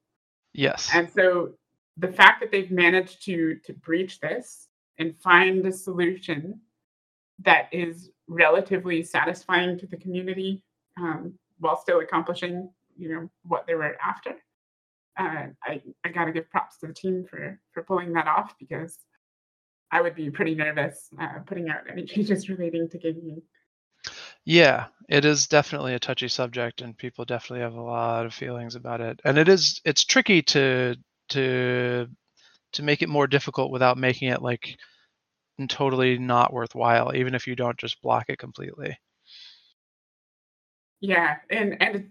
Yes. 0.54 0.90
And 0.94 1.10
so 1.10 1.54
the 1.96 2.12
fact 2.12 2.42
that 2.42 2.52
they've 2.52 2.70
managed 2.70 3.24
to 3.26 3.56
to 3.64 3.72
breach 3.72 4.20
this 4.20 4.68
and 4.98 5.20
find 5.20 5.66
a 5.66 5.72
solution 5.72 6.62
that 7.40 7.68
is 7.72 8.10
relatively 8.28 9.04
satisfying 9.04 9.78
to 9.78 9.88
the 9.88 9.98
community 9.98 10.64
um, 10.98 11.34
while 11.60 11.80
still 11.80 12.00
accomplishing, 12.00 12.70
you 12.98 13.10
know, 13.10 13.30
what 13.44 13.68
they 13.68 13.76
were 13.76 13.98
after. 14.04 14.32
Uh, 15.18 15.48
I 15.64 15.82
I 16.04 16.10
got 16.10 16.26
to 16.26 16.32
give 16.32 16.50
props 16.50 16.80
to 16.80 16.88
the 16.88 16.94
team 16.94 17.26
for 17.30 17.60
for 17.72 17.84
pulling 17.84 18.14
that 18.14 18.28
off 18.28 18.56
because 18.60 19.00
I 19.92 20.02
would 20.02 20.16
be 20.16 20.30
pretty 20.30 20.56
nervous 20.56 21.10
uh, 21.20 21.40
putting 21.46 21.70
out 21.70 21.90
any 21.90 22.06
changes 22.06 22.50
relating 22.50 22.90
to 22.90 23.00
ganking. 23.00 23.42
Yeah, 24.44 24.88
it 25.10 25.26
is 25.26 25.48
definitely 25.48 25.96
a 25.96 26.00
touchy 26.00 26.28
subject, 26.28 26.82
and 26.82 26.98
people 26.98 27.26
definitely 27.26 27.62
have 27.62 27.74
a 27.74 27.82
lot 27.82 28.26
of 28.26 28.34
feelings 28.34 28.76
about 28.76 29.02
it. 29.02 29.20
And 29.24 29.38
it 29.38 29.48
is 29.48 29.82
it's 29.86 30.04
tricky 30.04 30.42
to 30.44 30.96
to 31.30 32.08
to 32.76 32.84
make 32.84 33.02
it 33.02 33.10
more 33.10 33.28
difficult 33.28 33.72
without 33.72 33.98
making 33.98 34.30
it 34.30 34.42
like 34.42 34.78
totally 35.70 36.18
not 36.18 36.54
worthwhile, 36.54 37.16
even 37.16 37.34
if 37.34 37.48
you 37.48 37.56
don't 37.56 37.78
just 37.78 38.02
block 38.02 38.26
it 38.30 38.38
completely. 38.38 38.98
Yeah, 41.02 41.36
and 41.50 41.82
and 41.82 42.10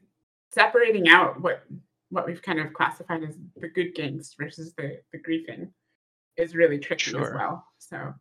separating 0.53 1.09
out 1.09 1.41
what 1.41 1.65
what 2.11 2.27
we've 2.27 2.43
kind 2.43 2.61
of 2.61 2.73
classified 2.73 3.23
as 3.23 3.37
the 3.57 3.69
good 3.69 3.95
ganks 3.95 4.31
versus 4.39 4.73
the 4.77 5.01
the 5.13 5.19
griefing 5.19 5.71
is 6.37 6.55
really 6.55 6.79
tricky 6.79 7.17
as 7.17 7.33
well. 7.35 7.65
So 7.79 8.13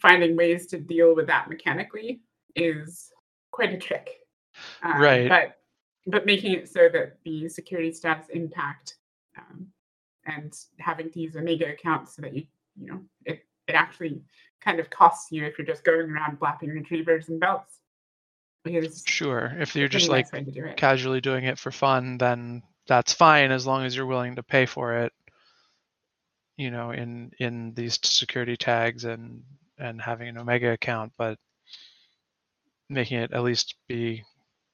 finding 0.00 0.36
ways 0.36 0.66
to 0.68 0.78
deal 0.78 1.14
with 1.14 1.26
that 1.28 1.48
mechanically 1.48 2.20
is 2.54 3.10
quite 3.52 3.72
a 3.72 3.78
trick. 3.78 4.08
Uh, 4.82 4.98
Right. 4.98 5.28
But 5.28 5.56
but 6.06 6.26
making 6.26 6.52
it 6.52 6.68
so 6.68 6.88
that 6.92 7.18
the 7.24 7.48
security 7.48 7.92
status 7.92 8.26
impact 8.30 8.96
um, 9.38 9.68
and 10.26 10.52
having 10.78 11.10
to 11.10 11.20
use 11.20 11.36
Omega 11.36 11.70
accounts 11.72 12.16
so 12.16 12.22
that 12.22 12.34
you 12.34 12.44
you 12.78 12.86
know 12.86 13.00
it 13.24 13.44
it 13.66 13.72
actually 13.72 14.20
kind 14.60 14.80
of 14.80 14.90
costs 14.90 15.30
you 15.30 15.44
if 15.44 15.58
you're 15.58 15.66
just 15.66 15.84
going 15.84 16.10
around 16.10 16.38
blapping 16.38 16.70
retrievers 16.70 17.28
and 17.28 17.40
belts. 17.40 17.78
Because 18.64 19.04
Sure. 19.06 19.52
If 19.58 19.76
you're 19.76 19.88
just 19.88 20.08
like 20.08 20.26
nice 20.26 20.32
way 20.32 20.44
to 20.44 20.50
do 20.50 20.72
casually 20.76 21.20
doing 21.20 21.44
it 21.44 21.58
for 21.58 21.70
fun, 21.70 22.18
then 22.18 22.62
that's 22.88 23.12
fine 23.12 23.52
as 23.52 23.66
long 23.66 23.84
as 23.84 23.94
you're 23.94 24.06
willing 24.06 24.36
to 24.36 24.42
pay 24.42 24.66
for 24.66 24.98
it. 24.98 25.12
You 26.56 26.70
know, 26.70 26.90
in 26.90 27.32
in 27.38 27.74
these 27.74 27.98
security 28.02 28.56
tags 28.56 29.04
and 29.04 29.42
and 29.78 30.00
having 30.00 30.28
an 30.28 30.38
Omega 30.38 30.72
account, 30.72 31.12
but 31.16 31.38
making 32.88 33.18
it 33.18 33.32
at 33.32 33.42
least 33.42 33.74
be, 33.88 34.24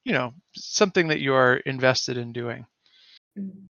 you 0.04 0.12
know, 0.12 0.32
something 0.54 1.08
that 1.08 1.20
you 1.20 1.34
are 1.34 1.56
invested 1.56 2.16
in 2.16 2.32
doing. 2.32 2.66
Mm. 3.38 3.68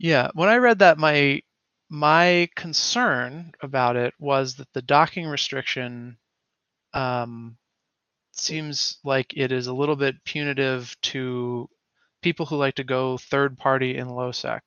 Yeah, 0.00 0.30
when 0.32 0.48
I 0.48 0.56
read 0.56 0.78
that, 0.78 0.96
my 0.96 1.42
my 1.90 2.48
concern 2.56 3.52
about 3.60 3.96
it 3.96 4.14
was 4.18 4.54
that 4.54 4.72
the 4.72 4.80
docking 4.80 5.26
restriction 5.26 6.16
um, 6.94 7.58
seems 8.32 8.96
like 9.04 9.34
it 9.36 9.52
is 9.52 9.66
a 9.66 9.74
little 9.74 9.96
bit 9.96 10.14
punitive 10.24 10.96
to 11.02 11.68
people 12.22 12.46
who 12.46 12.56
like 12.56 12.76
to 12.76 12.84
go 12.84 13.18
third 13.18 13.58
party 13.58 13.98
in 13.98 14.08
lowsec, 14.08 14.60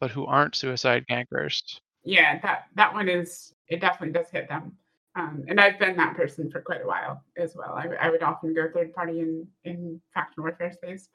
but 0.00 0.10
who 0.10 0.24
aren't 0.24 0.56
suicide 0.56 1.04
gankers. 1.10 1.60
yeah 2.02 2.38
that 2.40 2.68
that 2.76 2.94
one 2.94 3.08
is 3.08 3.52
it 3.68 3.82
definitely 3.82 4.14
does 4.14 4.30
hit 4.30 4.48
them. 4.48 4.72
Um, 5.14 5.44
and 5.46 5.60
i've 5.60 5.78
been 5.78 5.96
that 5.96 6.16
person 6.16 6.50
for 6.50 6.62
quite 6.62 6.80
a 6.82 6.86
while 6.86 7.22
as 7.36 7.54
well. 7.54 7.74
I, 7.74 7.88
I 8.00 8.08
would 8.08 8.22
often 8.22 8.54
go 8.54 8.66
third 8.72 8.94
party 8.94 9.20
in 9.20 9.46
in 9.64 10.00
faction 10.14 10.42
warfare 10.42 10.72
space 10.72 11.10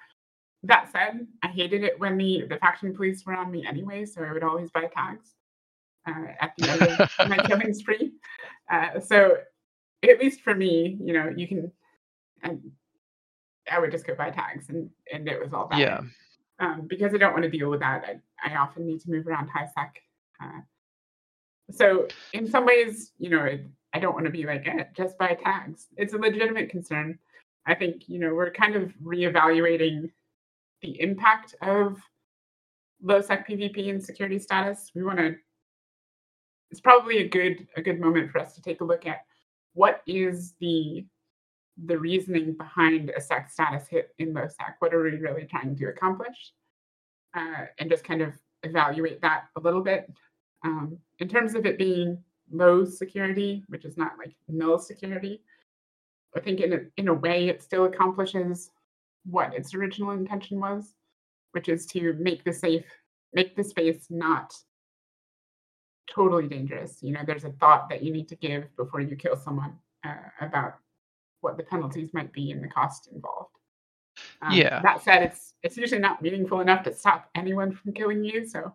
that 0.67 0.91
said 0.91 1.25
i 1.43 1.47
hated 1.47 1.83
it 1.83 1.99
when 1.99 2.17
the 2.17 2.45
the 2.49 2.57
faction 2.57 2.95
police 2.95 3.25
were 3.25 3.35
on 3.35 3.51
me 3.51 3.65
anyway 3.65 4.05
so 4.05 4.23
i 4.23 4.31
would 4.31 4.43
always 4.43 4.69
buy 4.71 4.85
tags 4.93 5.33
uh, 6.07 6.27
at 6.39 6.51
the 6.57 6.69
end 6.69 6.81
of 6.81 7.09
my 7.29 7.37
killing 7.37 7.73
spree 7.73 8.11
uh, 8.71 8.99
so 8.99 9.37
at 10.03 10.19
least 10.19 10.41
for 10.41 10.53
me 10.53 10.97
you 11.01 11.13
know 11.13 11.31
you 11.35 11.47
can 11.47 11.71
and 12.43 12.61
i 13.71 13.79
would 13.79 13.91
just 13.91 14.05
go 14.05 14.13
buy 14.15 14.29
tags 14.29 14.69
and 14.69 14.89
and 15.11 15.27
it 15.27 15.41
was 15.41 15.53
all 15.53 15.67
bad 15.67 15.79
Yeah, 15.79 16.01
um, 16.59 16.87
because 16.87 17.13
I 17.13 17.17
don't 17.17 17.33
want 17.33 17.43
to 17.43 17.49
deal 17.49 17.69
with 17.69 17.81
that. 17.81 18.05
I, 18.05 18.51
I 18.51 18.57
often 18.57 18.85
need 18.85 19.01
to 19.01 19.11
move 19.11 19.27
around 19.27 19.49
high 19.49 19.67
sec. 19.75 20.01
Uh, 20.41 20.61
so 21.71 22.07
in 22.33 22.49
some 22.49 22.65
ways, 22.65 23.11
you 23.17 23.29
know, 23.29 23.43
it, 23.43 23.65
I 23.93 23.99
don't 23.99 24.13
want 24.13 24.25
to 24.25 24.31
be 24.31 24.45
like 24.45 24.67
eh, 24.67 24.85
just 24.95 25.17
buy 25.17 25.37
tags. 25.43 25.87
It's 25.97 26.13
a 26.13 26.17
legitimate 26.17 26.69
concern. 26.69 27.17
I 27.65 27.75
think 27.75 28.07
you 28.07 28.19
know 28.19 28.33
we're 28.33 28.51
kind 28.51 28.75
of 28.75 28.93
reevaluating 29.03 30.11
the 30.85 31.01
impact 31.01 31.55
of 31.61 31.99
low 33.01 33.21
sec 33.21 33.47
PvP 33.47 33.89
and 33.89 34.03
security 34.03 34.39
status. 34.39 34.91
We 34.95 35.03
want 35.03 35.19
to. 35.19 35.35
It's 36.71 36.81
probably 36.81 37.19
a 37.19 37.27
good 37.27 37.67
a 37.75 37.81
good 37.81 37.99
moment 37.99 38.31
for 38.31 38.39
us 38.39 38.53
to 38.55 38.61
take 38.61 38.81
a 38.81 38.85
look 38.85 39.05
at 39.05 39.25
what 39.73 40.01
is 40.07 40.53
the 40.59 41.05
the 41.85 41.97
reasoning 41.97 42.53
behind 42.53 43.09
a 43.09 43.21
sec 43.21 43.49
status 43.49 43.87
hit 43.87 44.13
in 44.19 44.33
low 44.33 44.47
sec. 44.47 44.77
What 44.79 44.93
are 44.93 45.03
we 45.03 45.17
really 45.17 45.45
trying 45.45 45.75
to 45.75 45.87
accomplish? 45.87 46.53
Uh, 47.33 47.65
and 47.79 47.89
just 47.89 48.05
kind 48.05 48.21
of 48.21 48.33
evaluate 48.63 49.21
that 49.21 49.45
a 49.57 49.59
little 49.59 49.81
bit. 49.81 50.09
Um, 50.63 50.97
in 51.19 51.27
terms 51.27 51.53
of 51.53 51.65
it 51.65 51.77
being 51.77 52.17
low 52.49 52.85
security, 52.85 53.63
which 53.67 53.83
is 53.83 53.97
not 53.97 54.13
like 54.17 54.33
null 54.47 54.79
security, 54.79 55.41
I 56.35 56.39
think 56.39 56.61
in 56.61 56.73
a, 56.73 56.79
in 56.97 57.09
a 57.09 57.13
way 57.13 57.49
it 57.49 57.61
still 57.61 57.85
accomplishes 57.85 58.71
what 59.29 59.53
its 59.53 59.73
original 59.73 60.11
intention 60.11 60.59
was, 60.59 60.93
which 61.51 61.69
is 61.69 61.85
to 61.87 62.13
make 62.13 62.43
the 62.43 62.53
safe, 62.53 62.85
make 63.33 63.55
the 63.55 63.63
space 63.63 64.07
not 64.09 64.53
totally 66.13 66.47
dangerous. 66.47 66.99
You 67.01 67.13
know, 67.13 67.21
there's 67.25 67.43
a 67.45 67.51
thought 67.53 67.89
that 67.89 68.03
you 68.03 68.11
need 68.13 68.27
to 68.29 68.35
give 68.35 68.75
before 68.77 69.01
you 69.01 69.15
kill 69.15 69.35
someone 69.35 69.73
uh, 70.05 70.13
about 70.41 70.75
what 71.41 71.57
the 71.57 71.63
penalties 71.63 72.09
might 72.13 72.31
be 72.31 72.51
and 72.51 72.63
the 72.63 72.67
cost 72.67 73.09
involved. 73.13 73.51
Um, 74.41 74.53
Yeah. 74.53 74.81
That 74.81 75.03
said, 75.03 75.23
it's 75.23 75.53
it's 75.63 75.77
usually 75.77 76.01
not 76.01 76.21
meaningful 76.21 76.61
enough 76.61 76.83
to 76.83 76.93
stop 76.93 77.29
anyone 77.35 77.73
from 77.73 77.93
killing 77.93 78.23
you. 78.23 78.45
So 78.47 78.73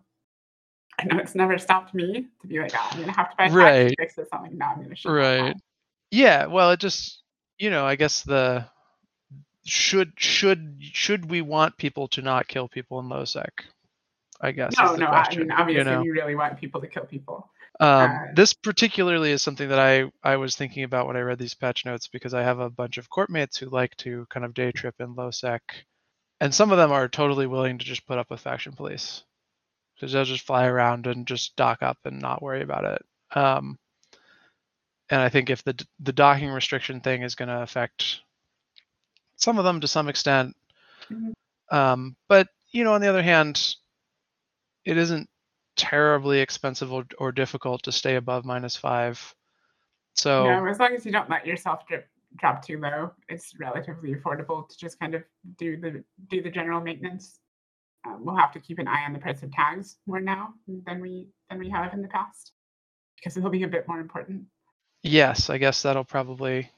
I 0.99 1.05
know 1.05 1.17
it's 1.19 1.35
never 1.35 1.57
stopped 1.57 1.93
me 1.93 2.27
to 2.41 2.47
be 2.47 2.59
like, 2.59 2.73
oh, 2.75 2.87
I'm 2.91 2.99
gonna 2.99 3.13
have 3.15 3.31
to 3.31 3.35
buy 3.37 3.49
Right. 3.49 3.89
to 3.89 3.95
fix 3.97 4.15
this. 4.15 4.27
I'm 4.33 4.43
like, 4.43 4.51
no, 4.51 4.65
I'm 4.67 4.81
gonna 4.83 4.95
shoot. 4.95 5.09
right. 5.11 5.55
Yeah, 6.11 6.47
well, 6.47 6.71
it 6.71 6.79
just, 6.81 7.23
you 7.57 7.69
know, 7.69 7.85
I 7.85 7.95
guess 7.95 8.23
the 8.23 8.65
should 9.65 10.13
should 10.17 10.77
should 10.81 11.29
we 11.29 11.41
want 11.41 11.77
people 11.77 12.07
to 12.09 12.21
not 12.21 12.47
kill 12.47 12.67
people 12.67 12.99
in 12.99 13.07
lowsec? 13.07 13.49
I 14.41 14.51
guess 14.51 14.73
No, 14.77 14.95
no. 14.95 15.05
I 15.07 15.35
mean, 15.35 15.51
obviously, 15.51 15.77
you 15.77 15.83
know? 15.83 16.03
you 16.03 16.13
really 16.13 16.35
want 16.35 16.59
people 16.59 16.81
to 16.81 16.87
kill 16.87 17.05
people. 17.05 17.49
Um, 17.79 18.11
Uh, 18.11 18.17
this 18.35 18.53
particularly 18.53 19.31
is 19.31 19.41
something 19.41 19.69
that 19.69 19.79
I, 19.79 20.11
I 20.23 20.37
was 20.37 20.55
thinking 20.55 20.83
about 20.83 21.07
when 21.07 21.15
I 21.15 21.21
read 21.21 21.39
these 21.39 21.53
patch 21.53 21.85
notes 21.85 22.07
because 22.07 22.33
I 22.33 22.43
have 22.43 22.59
a 22.59 22.69
bunch 22.69 22.97
of 22.97 23.09
court 23.09 23.29
mates 23.29 23.57
who 23.57 23.69
like 23.69 23.95
to 23.97 24.25
kind 24.29 24.45
of 24.45 24.53
day 24.53 24.71
trip 24.71 24.95
in 24.99 25.15
low 25.15 25.31
sec, 25.31 25.61
and 26.39 26.53
some 26.53 26.71
of 26.71 26.77
them 26.77 26.91
are 26.91 27.07
totally 27.07 27.47
willing 27.47 27.77
to 27.77 27.85
just 27.85 28.05
put 28.07 28.17
up 28.17 28.29
with 28.29 28.41
faction 28.41 28.73
police, 28.73 29.23
because 29.95 30.11
they'll 30.11 30.25
just 30.25 30.45
fly 30.45 30.65
around 30.65 31.07
and 31.07 31.27
just 31.27 31.55
dock 31.55 31.81
up 31.81 31.97
and 32.05 32.19
not 32.19 32.41
worry 32.41 32.61
about 32.61 32.85
it. 32.85 33.05
Um, 33.37 33.77
and 35.09 35.21
I 35.21 35.29
think 35.29 35.49
if 35.49 35.63
the 35.63 35.75
the 35.99 36.13
docking 36.13 36.49
restriction 36.49 36.99
thing 37.01 37.21
is 37.21 37.35
going 37.35 37.49
to 37.49 37.61
affect 37.61 38.21
some 39.41 39.57
of 39.57 39.65
them 39.65 39.81
to 39.81 39.87
some 39.87 40.07
extent, 40.07 40.55
Mhm. 41.09 41.33
um, 41.71 42.15
but 42.27 42.47
you 42.71 42.83
know, 42.83 42.93
on 42.93 43.01
the 43.01 43.07
other 43.07 43.23
hand, 43.23 43.75
it 44.85 44.97
isn't 44.97 45.29
terribly 45.75 46.39
expensive 46.39 46.91
or, 46.93 47.05
or 47.17 47.31
difficult 47.31 47.83
to 47.83 47.91
stay 47.91 48.15
above 48.15 48.45
minus 48.45 48.75
five. 48.75 49.35
So 50.13 50.45
No, 50.45 50.65
as 50.67 50.79
long 50.79 50.93
as 50.93 51.05
you 51.05 51.11
don't 51.11 51.29
let 51.29 51.45
yourself 51.45 51.85
drip, 51.87 52.07
drop 52.37 52.63
too 52.65 52.77
low, 52.77 53.11
it's 53.29 53.53
relatively 53.59 54.13
affordable 54.15 54.67
to 54.69 54.77
just 54.77 54.99
kind 54.99 55.15
of 55.15 55.23
do 55.57 55.77
the 55.77 56.03
do 56.27 56.41
the 56.41 56.49
general 56.51 56.79
maintenance. 56.81 57.39
Um, 58.05 58.23
we'll 58.25 58.35
have 58.35 58.51
to 58.53 58.59
keep 58.59 58.79
an 58.79 58.87
eye 58.87 59.03
on 59.05 59.13
the 59.13 59.19
price 59.19 59.43
of 59.43 59.51
tags 59.51 59.97
more 60.07 60.19
now 60.19 60.53
than 60.85 61.01
we 61.01 61.29
than 61.49 61.59
we 61.59 61.69
have 61.69 61.93
in 61.93 62.01
the 62.01 62.07
past 62.07 62.53
because 63.15 63.37
it'll 63.37 63.49
be 63.49 63.63
a 63.63 63.67
bit 63.67 63.87
more 63.87 63.99
important. 63.99 64.45
yes, 65.03 65.49
I 65.49 65.57
guess 65.57 65.81
that'll 65.81 66.03
probably 66.05 66.69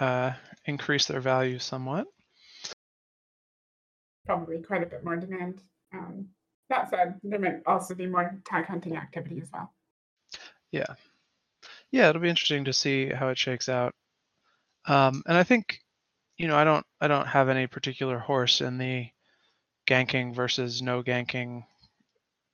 uh, 0.00 0.32
increase 0.66 1.06
their 1.06 1.20
value 1.20 1.58
somewhat. 1.58 2.06
Probably 4.26 4.62
quite 4.62 4.82
a 4.82 4.86
bit 4.86 5.04
more 5.04 5.16
demand. 5.16 5.62
Um, 5.92 6.28
that 6.70 6.90
said, 6.90 7.20
there 7.22 7.38
might 7.38 7.62
also 7.66 7.94
be 7.94 8.06
more 8.06 8.40
tag 8.46 8.66
hunting 8.66 8.96
activity 8.96 9.40
as 9.40 9.50
well. 9.52 9.72
Yeah, 10.72 10.94
yeah, 11.92 12.08
it'll 12.08 12.22
be 12.22 12.28
interesting 12.28 12.64
to 12.64 12.72
see 12.72 13.08
how 13.08 13.28
it 13.28 13.38
shakes 13.38 13.68
out. 13.68 13.94
Um, 14.86 15.22
and 15.26 15.36
I 15.36 15.44
think, 15.44 15.78
you 16.36 16.48
know, 16.48 16.56
I 16.56 16.64
don't 16.64 16.84
I 17.00 17.06
don't 17.06 17.26
have 17.26 17.48
any 17.48 17.66
particular 17.66 18.18
horse 18.18 18.60
in 18.60 18.78
the 18.78 19.06
ganking 19.86 20.34
versus 20.34 20.82
no 20.82 21.02
ganking 21.02 21.64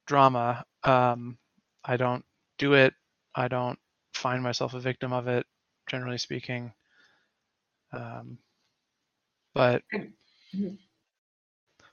drama. 0.06 0.64
Um, 0.84 1.38
I 1.84 1.96
don't 1.96 2.24
do 2.58 2.74
it. 2.74 2.92
I 3.34 3.48
don't 3.48 3.78
find 4.12 4.42
myself 4.42 4.74
a 4.74 4.80
victim 4.80 5.12
of 5.12 5.28
it, 5.28 5.46
generally 5.88 6.18
speaking. 6.18 6.72
Um, 7.92 8.38
but 9.54 9.82
Mhm. 10.52 10.78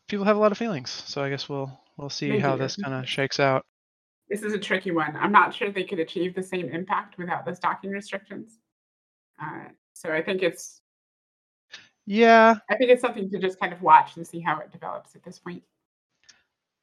people 0.07 0.25
have 0.25 0.37
a 0.37 0.39
lot 0.39 0.51
of 0.51 0.57
feelings. 0.57 0.89
So 0.89 1.23
I 1.23 1.29
guess 1.29 1.47
we'll 1.49 1.79
we'll 1.97 2.09
see 2.09 2.29
They 2.31 2.39
how 2.39 2.55
this 2.55 2.75
kind 2.77 2.95
of 2.95 3.07
shakes 3.09 3.39
out. 3.39 3.65
This 4.29 4.43
is 4.43 4.53
a 4.53 4.59
tricky 4.59 4.91
one. 4.91 5.15
I'm 5.15 5.31
not 5.31 5.53
sure 5.53 5.71
they 5.71 5.83
could 5.83 5.99
achieve 5.99 6.35
the 6.35 6.43
same 6.43 6.69
impact 6.69 7.17
without 7.17 7.45
the 7.45 7.53
docking 7.53 7.91
restrictions. 7.91 8.59
Uh, 9.41 9.69
so 9.93 10.11
I 10.13 10.21
think 10.23 10.43
it's 10.43 10.81
Yeah, 12.05 12.59
I 12.69 12.75
think 12.77 12.91
it's 12.91 13.01
something 13.01 13.29
to 13.31 13.39
just 13.39 13.59
kind 13.59 13.73
of 13.73 13.81
watch 13.81 14.15
and 14.17 14.25
see 14.27 14.39
how 14.39 14.59
it 14.59 14.71
develops 14.71 15.15
at 15.15 15.23
this 15.23 15.39
point. 15.39 15.63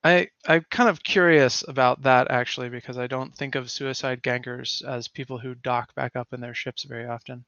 I 0.05 0.29
I'm 0.47 0.65
kind 0.71 0.89
of 0.89 1.03
curious 1.03 1.67
about 1.67 2.03
that 2.03 2.31
actually 2.31 2.69
because 2.69 2.97
I 2.97 3.09
don't 3.09 3.35
think 3.35 3.57
of 3.57 3.73
suicide 3.73 4.23
gankers 4.23 4.85
as 4.85 5.09
people 5.09 5.41
who 5.41 5.57
dock 5.57 5.93
back 5.97 6.15
up 6.15 6.33
in 6.33 6.41
their 6.41 6.55
ships 6.55 6.85
very 6.85 7.07
often. 7.07 7.45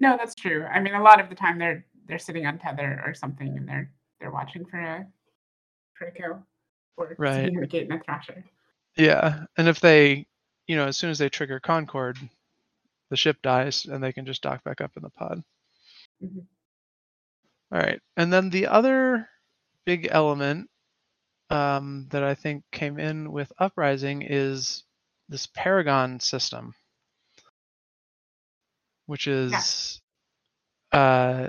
No, 0.00 0.16
that's 0.16 0.34
true. 0.34 0.64
I 0.64 0.80
mean, 0.80 0.94
a 0.94 1.02
lot 1.02 1.20
of 1.20 1.28
the 1.28 1.34
time 1.34 1.58
they're 1.58 1.84
they're 2.06 2.18
sitting 2.18 2.46
on 2.46 2.58
tether 2.58 3.02
or 3.04 3.14
something, 3.14 3.48
and 3.56 3.68
they're 3.68 3.90
they're 4.20 4.30
watching 4.30 4.64
for 4.64 4.78
a 4.80 5.06
for 5.94 6.06
a 6.06 6.12
kill 6.12 6.46
or 6.96 7.14
Right. 7.18 7.52
gate 7.68 7.86
in 7.86 7.92
a 7.92 8.00
thrasher. 8.00 8.44
Yeah, 8.96 9.44
and 9.56 9.68
if 9.68 9.80
they, 9.80 10.26
you 10.66 10.76
know, 10.76 10.86
as 10.86 10.96
soon 10.96 11.10
as 11.10 11.18
they 11.18 11.28
trigger 11.28 11.60
Concord, 11.60 12.16
the 13.10 13.16
ship 13.16 13.40
dies 13.42 13.86
and 13.86 14.02
they 14.02 14.12
can 14.12 14.26
just 14.26 14.42
dock 14.42 14.64
back 14.64 14.80
up 14.80 14.96
in 14.96 15.02
the 15.02 15.10
pod. 15.10 15.42
Mhm. 16.22 16.46
All 17.70 17.78
right, 17.78 18.00
and 18.16 18.32
then 18.32 18.50
the 18.50 18.66
other 18.66 19.28
big 19.84 20.08
element 20.10 20.68
um, 21.50 22.06
that 22.10 22.22
I 22.24 22.34
think 22.34 22.64
came 22.72 22.98
in 22.98 23.30
with 23.32 23.52
Uprising 23.58 24.22
is 24.22 24.84
this 25.28 25.46
Paragon 25.46 26.20
system, 26.20 26.74
which 29.08 29.28
is, 29.28 30.00
uh, 30.92 31.48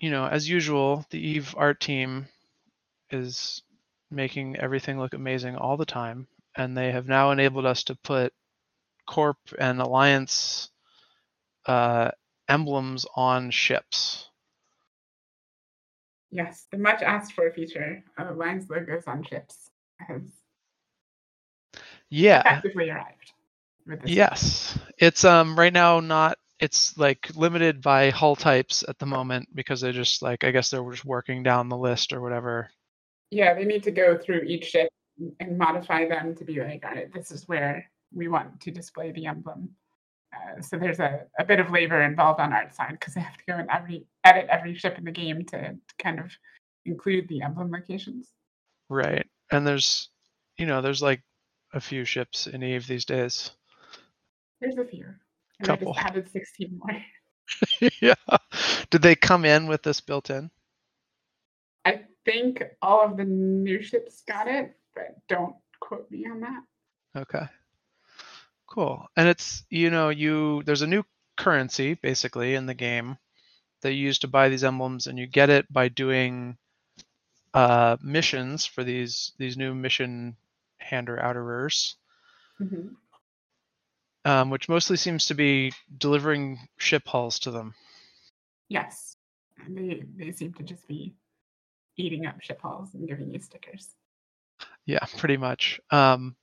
you 0.00 0.10
know, 0.10 0.26
as 0.26 0.48
usual, 0.48 1.06
the 1.10 1.18
Eve 1.20 1.54
art 1.58 1.80
team 1.80 2.28
is 3.10 3.62
making 4.10 4.56
everything 4.56 4.98
look 5.00 5.14
amazing 5.14 5.56
all 5.56 5.76
the 5.76 5.86
time, 5.86 6.28
and 6.56 6.76
they 6.76 6.92
have 6.92 7.08
now 7.08 7.32
enabled 7.32 7.66
us 7.66 7.84
to 7.84 7.96
put 7.96 8.32
Corp 9.06 9.38
and 9.58 9.80
Alliance 9.80 10.70
uh, 11.66 12.10
emblems 12.48 13.06
on 13.16 13.50
ships. 13.50 14.30
Yes, 16.30 16.66
the 16.70 16.78
much 16.78 17.02
asked 17.02 17.32
for 17.34 17.50
feature 17.52 18.04
of 18.18 18.36
lines 18.36 18.68
logos 18.70 19.06
on 19.06 19.22
ships 19.24 19.70
has 19.98 20.42
Yeah, 22.10 22.42
effectively 22.46 22.90
arrived. 22.90 23.32
With 23.86 24.02
this 24.02 24.16
Yes. 24.16 24.78
It's 24.98 25.24
um 25.24 25.58
right 25.58 25.72
now 25.72 26.00
not 26.00 26.38
it's 26.60 26.96
like 26.98 27.30
limited 27.34 27.80
by 27.80 28.10
hull 28.10 28.36
types 28.36 28.84
at 28.86 28.98
the 28.98 29.06
moment 29.06 29.48
because 29.54 29.80
they're 29.80 29.92
just 29.92 30.22
like 30.22 30.44
I 30.44 30.50
guess 30.50 30.70
they're 30.70 30.88
just 30.90 31.04
working 31.04 31.42
down 31.42 31.68
the 31.68 31.76
list 31.76 32.12
or 32.12 32.20
whatever. 32.20 32.70
Yeah, 33.30 33.54
they 33.54 33.64
need 33.64 33.82
to 33.84 33.90
go 33.90 34.18
through 34.18 34.42
each 34.42 34.66
ship 34.66 34.90
and 35.40 35.58
modify 35.58 36.08
them 36.08 36.34
to 36.34 36.44
be 36.44 36.60
like, 36.60 36.84
all 36.84 36.92
right, 36.92 37.12
this 37.12 37.30
is 37.30 37.48
where 37.48 37.90
we 38.12 38.28
want 38.28 38.60
to 38.60 38.70
display 38.70 39.12
the 39.12 39.26
emblem. 39.26 39.70
Uh, 40.34 40.60
so 40.60 40.78
there's 40.78 41.00
a, 41.00 41.22
a 41.38 41.44
bit 41.44 41.60
of 41.60 41.70
labor 41.70 42.02
involved 42.02 42.40
on 42.40 42.52
art 42.52 42.74
side 42.74 42.92
because 42.92 43.14
they 43.14 43.20
have 43.20 43.36
to 43.36 43.44
go 43.48 43.54
and 43.54 43.68
every 43.70 44.04
edit 44.24 44.46
every 44.48 44.74
ship 44.74 44.98
in 44.98 45.04
the 45.04 45.10
game 45.10 45.44
to, 45.44 45.58
to 45.60 45.94
kind 45.98 46.20
of 46.20 46.30
include 46.84 47.26
the 47.28 47.42
emblem 47.42 47.70
locations. 47.70 48.28
Right. 48.88 49.26
And 49.50 49.66
there's 49.66 50.10
you 50.58 50.66
know, 50.66 50.82
there's 50.82 51.02
like 51.02 51.22
a 51.72 51.80
few 51.80 52.04
ships 52.04 52.46
in 52.46 52.62
Eve 52.62 52.86
these 52.86 53.06
days. 53.06 53.50
There's 54.60 54.76
a 54.76 54.84
few. 54.84 55.06
And 55.60 55.66
Couple. 55.66 55.92
I 55.92 56.02
just 56.02 56.06
added 56.06 56.30
16 56.30 56.78
more. 56.78 57.90
yeah. 58.00 58.14
Did 58.90 59.02
they 59.02 59.14
come 59.14 59.44
in 59.44 59.66
with 59.66 59.82
this 59.82 60.00
built 60.00 60.30
in? 60.30 60.50
I 61.84 62.00
think 62.24 62.62
all 62.82 63.04
of 63.04 63.16
the 63.16 63.24
new 63.24 63.82
ships 63.82 64.22
got 64.26 64.48
it, 64.48 64.74
but 64.94 65.16
don't 65.28 65.54
quote 65.80 66.10
me 66.10 66.26
on 66.30 66.40
that. 66.40 66.62
Okay. 67.16 67.46
Cool. 68.66 69.06
And 69.16 69.28
it's 69.28 69.64
you 69.68 69.90
know, 69.90 70.08
you 70.10 70.62
there's 70.64 70.82
a 70.82 70.86
new 70.86 71.04
currency 71.36 71.94
basically 71.94 72.54
in 72.54 72.66
the 72.66 72.74
game 72.74 73.18
that 73.82 73.92
you 73.92 74.04
use 74.06 74.18
to 74.20 74.28
buy 74.28 74.48
these 74.48 74.64
emblems 74.64 75.06
and 75.06 75.18
you 75.18 75.26
get 75.26 75.50
it 75.50 75.70
by 75.72 75.88
doing 75.88 76.56
uh 77.54 77.96
missions 78.00 78.64
for 78.64 78.84
these 78.84 79.32
these 79.38 79.56
new 79.56 79.74
mission 79.74 80.36
hander 80.78 81.16
outerers. 81.16 81.94
Mhm. 82.60 82.94
Um, 84.26 84.50
which 84.50 84.68
mostly 84.68 84.98
seems 84.98 85.24
to 85.26 85.34
be 85.34 85.72
delivering 85.96 86.58
ship 86.76 87.04
hulls 87.06 87.38
to 87.38 87.50
them. 87.50 87.74
Yes. 88.68 89.16
They, 89.66 90.04
they 90.14 90.32
seem 90.32 90.52
to 90.54 90.62
just 90.62 90.86
be 90.86 91.14
eating 91.96 92.26
up 92.26 92.42
ship 92.42 92.60
hulls 92.60 92.92
and 92.92 93.08
giving 93.08 93.32
you 93.32 93.40
stickers. 93.40 93.94
Yeah, 94.84 95.04
pretty 95.16 95.38
much. 95.38 95.80
Um, 95.90 96.36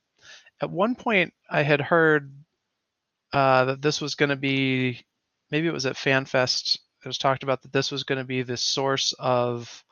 at 0.60 0.70
one 0.70 0.96
point, 0.96 1.32
I 1.48 1.62
had 1.62 1.80
heard 1.80 2.32
uh, 3.32 3.66
that 3.66 3.82
this 3.82 4.00
was 4.00 4.16
going 4.16 4.30
to 4.30 4.36
be, 4.36 5.04
maybe 5.52 5.68
it 5.68 5.72
was 5.72 5.86
at 5.86 5.94
FanFest. 5.94 6.80
It 7.04 7.06
was 7.06 7.18
talked 7.18 7.44
about 7.44 7.62
that 7.62 7.72
this 7.72 7.92
was 7.92 8.02
going 8.02 8.18
to 8.18 8.24
be 8.24 8.42
the 8.42 8.56
source 8.56 9.14
of 9.20 9.84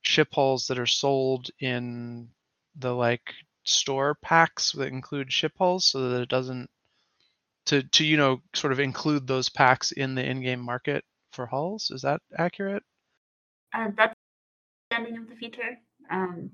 ship 0.00 0.28
hulls 0.32 0.68
that 0.68 0.78
are 0.78 0.86
sold 0.86 1.50
in 1.60 2.30
the 2.78 2.94
like 2.94 3.34
store 3.64 4.14
packs 4.22 4.72
that 4.72 4.88
include 4.88 5.30
ship 5.30 5.52
hulls, 5.58 5.84
so 5.84 6.08
that 6.08 6.22
it 6.22 6.28
doesn't 6.30 6.70
to 7.68 7.82
to 7.82 8.04
you 8.04 8.16
know 8.16 8.40
sort 8.54 8.72
of 8.72 8.80
include 8.80 9.26
those 9.26 9.48
packs 9.48 9.92
in 9.92 10.14
the 10.14 10.24
in-game 10.24 10.60
market 10.60 11.04
for 11.32 11.46
hulls. 11.46 11.90
Is 11.90 12.02
that 12.02 12.20
accurate? 12.36 12.82
Uh, 13.74 13.88
that's 13.96 14.14
the 14.90 14.96
ending 14.96 15.18
of 15.18 15.28
the 15.28 15.36
feature. 15.36 15.78
Um, 16.10 16.50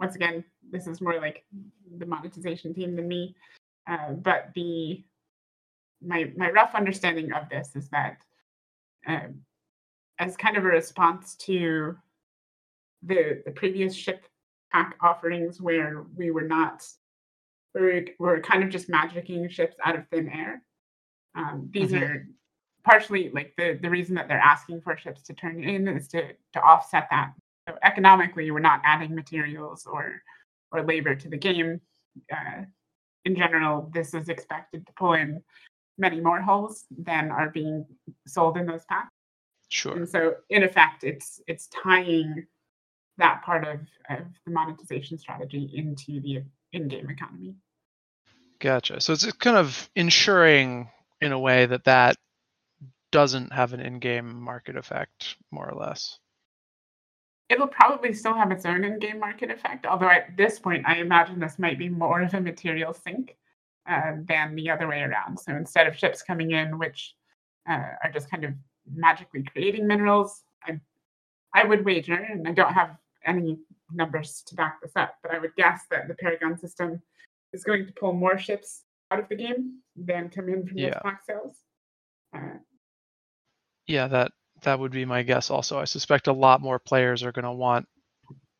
once 0.00 0.16
again, 0.16 0.44
this 0.70 0.86
is 0.86 1.00
more 1.00 1.20
like 1.20 1.44
the 1.98 2.06
monetization 2.06 2.74
team 2.74 2.96
than 2.96 3.06
me. 3.06 3.36
Uh, 3.88 4.12
but 4.12 4.50
the 4.54 5.02
my 6.04 6.30
my 6.36 6.50
rough 6.50 6.74
understanding 6.74 7.32
of 7.32 7.48
this 7.48 7.76
is 7.76 7.88
that 7.90 8.18
um, 9.06 9.42
as 10.18 10.36
kind 10.36 10.56
of 10.56 10.64
a 10.64 10.68
response 10.68 11.36
to 11.36 11.96
the 13.04 13.42
the 13.44 13.52
previous 13.52 13.94
ship 13.94 14.26
pack 14.72 14.96
offerings 15.00 15.60
where 15.60 16.04
we 16.16 16.30
were 16.32 16.48
not 16.48 16.82
where 17.72 18.04
we're 18.18 18.40
kind 18.40 18.62
of 18.62 18.70
just 18.70 18.88
magicking 18.88 19.50
ships 19.50 19.76
out 19.84 19.96
of 19.96 20.06
thin 20.08 20.28
air. 20.28 20.62
Um, 21.34 21.68
these 21.72 21.92
Mhm. 21.92 22.02
are 22.02 22.28
partially 22.84 23.30
like 23.30 23.54
the 23.56 23.78
the 23.80 23.88
reason 23.90 24.14
that 24.16 24.28
they're 24.28 24.38
asking 24.38 24.80
for 24.80 24.96
ships 24.96 25.22
to 25.22 25.34
turn 25.34 25.62
in 25.62 25.88
is 25.88 26.08
to 26.08 26.34
to 26.52 26.60
offset 26.62 27.08
that. 27.10 27.32
So 27.68 27.78
economically, 27.82 28.50
we're 28.50 28.58
not 28.60 28.80
adding 28.84 29.14
materials 29.14 29.86
or 29.86 30.22
or 30.72 30.82
labor 30.82 31.14
to 31.14 31.28
the 31.28 31.36
game. 31.36 31.80
Uh, 32.30 32.64
in 33.24 33.36
general, 33.36 33.90
this 33.94 34.14
is 34.14 34.28
expected 34.28 34.86
to 34.86 34.92
pull 34.94 35.14
in 35.14 35.42
many 35.98 36.20
more 36.20 36.40
hulls 36.40 36.86
than 36.90 37.30
are 37.30 37.50
being 37.50 37.86
sold 38.26 38.56
in 38.56 38.66
those 38.66 38.84
packs. 38.86 39.10
Sure. 39.68 39.96
And 39.96 40.08
so, 40.08 40.36
in 40.50 40.62
effect, 40.64 41.04
it's 41.04 41.40
it's 41.46 41.68
tying 41.68 42.46
that 43.18 43.42
part 43.42 43.66
of, 43.66 43.80
of 44.10 44.26
the 44.44 44.50
monetization 44.50 45.18
strategy 45.18 45.70
into 45.74 46.20
the 46.20 46.42
in-game 46.72 47.10
economy. 47.10 47.54
Gotcha. 48.60 49.00
So 49.00 49.12
it's 49.12 49.30
kind 49.32 49.56
of 49.56 49.90
ensuring, 49.96 50.88
in 51.20 51.32
a 51.32 51.38
way, 51.38 51.66
that 51.66 51.84
that 51.84 52.16
doesn't 53.10 53.52
have 53.52 53.72
an 53.72 53.80
in-game 53.80 54.40
market 54.40 54.76
effect, 54.76 55.36
more 55.50 55.68
or 55.68 55.74
less. 55.74 56.18
It'll 57.48 57.66
probably 57.66 58.14
still 58.14 58.34
have 58.34 58.50
its 58.50 58.64
own 58.64 58.84
in-game 58.84 59.18
market 59.18 59.50
effect, 59.50 59.84
although 59.84 60.08
at 60.08 60.36
this 60.36 60.58
point, 60.58 60.84
I 60.86 60.96
imagine 60.96 61.38
this 61.38 61.58
might 61.58 61.78
be 61.78 61.88
more 61.88 62.22
of 62.22 62.32
a 62.32 62.40
material 62.40 62.94
sink 62.94 63.36
uh, 63.86 64.12
than 64.26 64.54
the 64.54 64.70
other 64.70 64.88
way 64.88 65.02
around. 65.02 65.38
So 65.38 65.52
instead 65.52 65.86
of 65.86 65.98
ships 65.98 66.22
coming 66.22 66.52
in, 66.52 66.78
which 66.78 67.14
uh, 67.68 67.96
are 68.02 68.10
just 68.12 68.30
kind 68.30 68.44
of 68.44 68.52
magically 68.90 69.42
creating 69.42 69.86
minerals, 69.86 70.44
I, 70.64 70.80
I 71.52 71.64
would 71.64 71.84
wager, 71.84 72.14
and 72.14 72.48
I 72.48 72.52
don't 72.52 72.72
have 72.72 72.96
any 73.26 73.58
numbers 73.94 74.42
to 74.46 74.54
back 74.54 74.80
this 74.82 74.92
up, 74.96 75.16
but 75.22 75.32
I 75.32 75.38
would 75.38 75.54
guess 75.56 75.82
that 75.90 76.08
the 76.08 76.14
Paragon 76.14 76.58
system 76.58 77.00
is 77.52 77.64
going 77.64 77.86
to 77.86 77.92
pull 77.92 78.12
more 78.12 78.38
ships 78.38 78.84
out 79.10 79.18
of 79.20 79.28
the 79.28 79.36
game 79.36 79.80
than 79.96 80.30
come 80.30 80.48
in 80.48 80.66
from 80.66 80.78
Yeah. 80.78 80.90
those 80.90 81.02
pack 81.02 81.22
sales. 81.24 81.58
Uh, 82.34 82.58
Yeah, 83.86 84.08
that 84.08 84.32
that 84.62 84.78
would 84.78 84.92
be 84.92 85.04
my 85.04 85.22
guess. 85.22 85.50
Also, 85.50 85.78
I 85.78 85.84
suspect 85.84 86.28
a 86.28 86.32
lot 86.32 86.60
more 86.60 86.78
players 86.78 87.22
are 87.24 87.32
going 87.32 87.44
to 87.44 87.52
want 87.52 87.88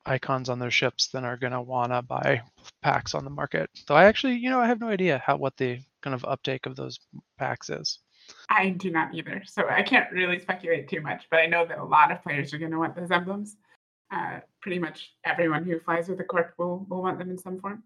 icons 0.05 0.49
on 0.49 0.59
their 0.59 0.71
ships 0.71 1.09
than 1.09 1.25
are 1.25 1.37
going 1.37 1.53
to 1.53 1.61
want 1.61 1.93
to 1.93 2.03
buy 2.03 2.43
packs 2.83 3.15
on 3.15 3.25
the 3.25 3.31
market. 3.31 3.71
So 3.87 3.95
I 3.95 4.05
actually, 4.05 4.35
you 4.35 4.51
know, 4.51 4.59
I 4.61 4.67
have 4.67 4.81
no 4.81 4.89
idea 4.89 5.23
how 5.25 5.37
what 5.37 5.57
the 5.57 5.79
kind 6.03 6.13
of 6.15 6.25
uptake 6.25 6.67
of 6.67 6.75
those 6.75 6.99
packs 7.39 7.71
is. 7.71 8.01
I 8.51 8.71
do 8.71 8.91
not 8.91 9.15
either, 9.15 9.43
so 9.47 9.69
I 9.69 9.83
can't 9.83 10.11
really 10.13 10.41
speculate 10.41 10.89
too 10.89 11.01
much. 11.01 11.27
But 11.31 11.39
I 11.41 11.47
know 11.47 11.65
that 11.67 11.79
a 11.79 11.85
lot 11.85 12.11
of 12.11 12.23
players 12.23 12.53
are 12.53 12.59
going 12.59 12.73
to 12.73 12.79
want 12.79 12.97
those 12.97 13.11
emblems. 13.11 13.57
Uh, 14.13 14.41
pretty 14.61 14.79
much 14.79 15.15
everyone 15.25 15.65
who 15.65 15.81
flies 15.81 16.09
with 16.09 16.19
the 16.19 16.25
corp 16.25 16.53
will, 16.59 16.85
will 16.91 17.03
want 17.03 17.19
them 17.19 17.31
in 17.31 17.39
some 17.39 17.59
form. 17.59 17.83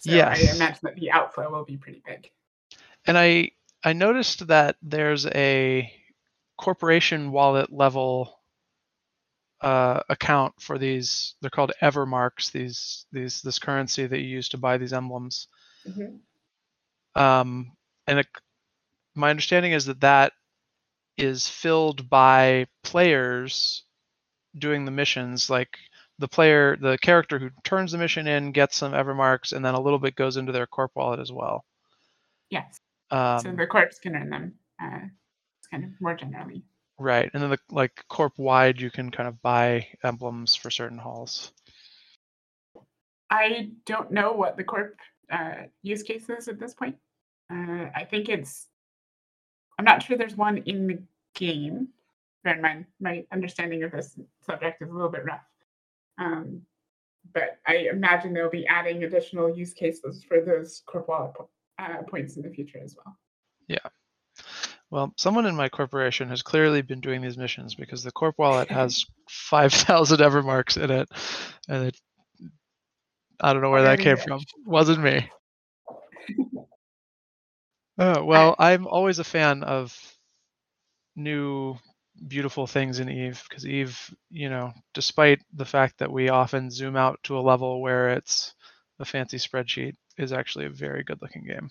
So 0.00 0.12
I 0.12 0.34
imagine 0.54 0.80
that 0.82 0.96
the 0.96 1.12
outflow 1.12 1.50
will 1.50 1.64
be 1.64 1.76
pretty 1.76 2.02
big. 2.04 2.28
And 3.06 3.16
I 3.16 3.52
I 3.84 3.92
noticed 3.92 4.46
that 4.48 4.76
there's 4.82 5.26
a 5.26 5.92
corporation 6.58 7.30
wallet 7.30 7.72
level 7.72 8.40
uh, 9.60 10.00
account 10.08 10.54
for 10.60 10.78
these. 10.78 11.34
They're 11.40 11.50
called 11.50 11.72
Evermarks. 11.80 12.50
These 12.50 13.06
these 13.12 13.40
this 13.42 13.58
currency 13.58 14.06
that 14.06 14.18
you 14.18 14.26
use 14.26 14.48
to 14.50 14.58
buy 14.58 14.78
these 14.78 14.92
emblems. 14.92 15.46
Mhm. 15.86 16.18
Um, 17.14 17.72
and 18.06 18.20
it, 18.20 18.26
my 19.14 19.30
understanding 19.30 19.72
is 19.72 19.86
that 19.86 20.00
that 20.00 20.32
is 21.16 21.46
filled 21.48 22.08
by 22.08 22.66
players 22.82 23.84
doing 24.56 24.84
the 24.84 24.90
missions. 24.90 25.50
Like 25.50 25.76
the 26.18 26.28
player, 26.28 26.76
the 26.76 26.98
character 26.98 27.38
who 27.38 27.50
turns 27.64 27.92
the 27.92 27.98
mission 27.98 28.26
in 28.26 28.52
gets 28.52 28.76
some 28.76 28.92
Evermarks, 28.92 29.52
and 29.52 29.64
then 29.64 29.74
a 29.74 29.80
little 29.80 29.98
bit 29.98 30.14
goes 30.14 30.36
into 30.36 30.52
their 30.52 30.66
corp 30.66 30.92
wallet 30.94 31.20
as 31.20 31.32
well. 31.32 31.64
Yes. 32.50 32.78
Um, 33.10 33.40
so 33.40 33.52
the 33.52 33.66
corpse 33.66 33.98
can 33.98 34.16
earn 34.16 34.30
them. 34.30 34.54
Uh, 34.82 35.06
it's 35.58 35.68
kind 35.68 35.84
of 35.84 35.90
more 36.00 36.14
generally. 36.14 36.62
Right, 36.98 37.30
and 37.32 37.42
then 37.42 37.50
the 37.50 37.58
like 37.70 38.04
corp 38.08 38.38
wide, 38.38 38.80
you 38.80 38.90
can 38.90 39.10
kind 39.10 39.28
of 39.28 39.40
buy 39.42 39.88
emblems 40.04 40.54
for 40.54 40.70
certain 40.70 40.98
halls. 40.98 41.52
I 43.30 43.70
don't 43.86 44.12
know 44.12 44.32
what 44.32 44.56
the 44.56 44.64
corp 44.64 44.96
uh, 45.30 45.64
use 45.82 46.02
case 46.02 46.28
is 46.28 46.48
at 46.48 46.60
this 46.60 46.74
point. 46.74 46.96
Uh, 47.50 47.86
I 47.94 48.06
think 48.08 48.28
it's. 48.28 48.68
I'm 49.78 49.84
not 49.84 50.02
sure 50.02 50.16
there's 50.16 50.36
one 50.36 50.58
in 50.58 50.86
the 50.86 51.02
game. 51.34 51.88
Bear 52.44 52.56
in 52.56 52.62
mind, 52.62 52.86
my 53.00 53.24
understanding 53.32 53.82
of 53.84 53.92
this 53.92 54.18
subject 54.44 54.82
is 54.82 54.90
a 54.90 54.92
little 54.92 55.10
bit 55.10 55.24
rough. 55.24 55.46
Um, 56.18 56.62
but 57.32 57.58
I 57.66 57.88
imagine 57.92 58.32
they'll 58.32 58.50
be 58.50 58.66
adding 58.66 59.04
additional 59.04 59.56
use 59.56 59.72
cases 59.72 60.24
for 60.24 60.40
those 60.40 60.82
corp 60.86 61.08
wallet 61.08 61.32
uh, 61.78 62.02
points 62.08 62.36
in 62.36 62.42
the 62.42 62.50
future 62.50 62.80
as 62.82 62.96
well. 62.96 63.16
Yeah. 63.68 63.88
Well, 64.90 65.14
someone 65.16 65.46
in 65.46 65.56
my 65.56 65.68
corporation 65.68 66.28
has 66.28 66.42
clearly 66.42 66.82
been 66.82 67.00
doing 67.00 67.22
these 67.22 67.38
missions 67.38 67.74
because 67.74 68.02
the 68.02 68.12
corp 68.12 68.34
wallet 68.38 68.70
has 68.70 69.06
five 69.28 69.72
thousand 69.72 70.18
Evermarks 70.18 70.76
in 70.76 70.90
it, 70.90 71.08
and 71.68 71.86
it. 71.86 71.96
I 73.40 73.52
don't 73.52 73.62
know 73.62 73.70
where 73.70 73.84
that 73.84 74.00
came 74.00 74.16
from. 74.16 74.42
Wasn't 74.66 75.02
me. 75.02 75.30
Oh, 77.98 78.24
well, 78.24 78.54
I'm 78.58 78.86
always 78.86 79.18
a 79.18 79.24
fan 79.24 79.62
of 79.62 79.96
new 81.16 81.78
beautiful 82.28 82.66
things 82.66 82.98
in 82.98 83.08
Eve 83.08 83.42
because 83.48 83.66
Eve, 83.66 83.98
you 84.30 84.48
know, 84.48 84.72
despite 84.94 85.40
the 85.52 85.64
fact 85.64 85.98
that 85.98 86.10
we 86.10 86.28
often 86.28 86.70
zoom 86.70 86.96
out 86.96 87.18
to 87.24 87.38
a 87.38 87.40
level 87.40 87.80
where 87.80 88.10
it's 88.10 88.54
a 88.98 89.04
fancy 89.04 89.36
spreadsheet, 89.36 89.94
is 90.18 90.32
actually 90.32 90.66
a 90.66 90.70
very 90.70 91.02
good 91.02 91.20
looking 91.22 91.44
game. 91.44 91.70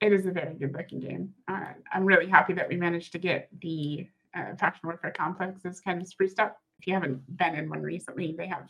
It 0.00 0.12
is 0.12 0.26
a 0.26 0.30
very 0.30 0.54
good 0.54 0.74
looking 0.74 1.00
game. 1.00 1.32
Uh, 1.48 1.72
I'm 1.92 2.04
really 2.04 2.28
happy 2.28 2.52
that 2.54 2.68
we 2.68 2.76
managed 2.76 3.12
to 3.12 3.18
get 3.18 3.48
the 3.60 4.08
uh, 4.36 4.54
faction 4.58 4.88
warfare 4.88 5.12
complexes 5.16 5.80
kind 5.80 6.00
of 6.00 6.08
spruced 6.08 6.38
up. 6.38 6.58
If 6.80 6.86
you 6.86 6.94
haven't 6.94 7.36
been 7.36 7.54
in 7.54 7.68
one 7.68 7.82
recently, 7.82 8.34
they 8.36 8.46
have 8.46 8.68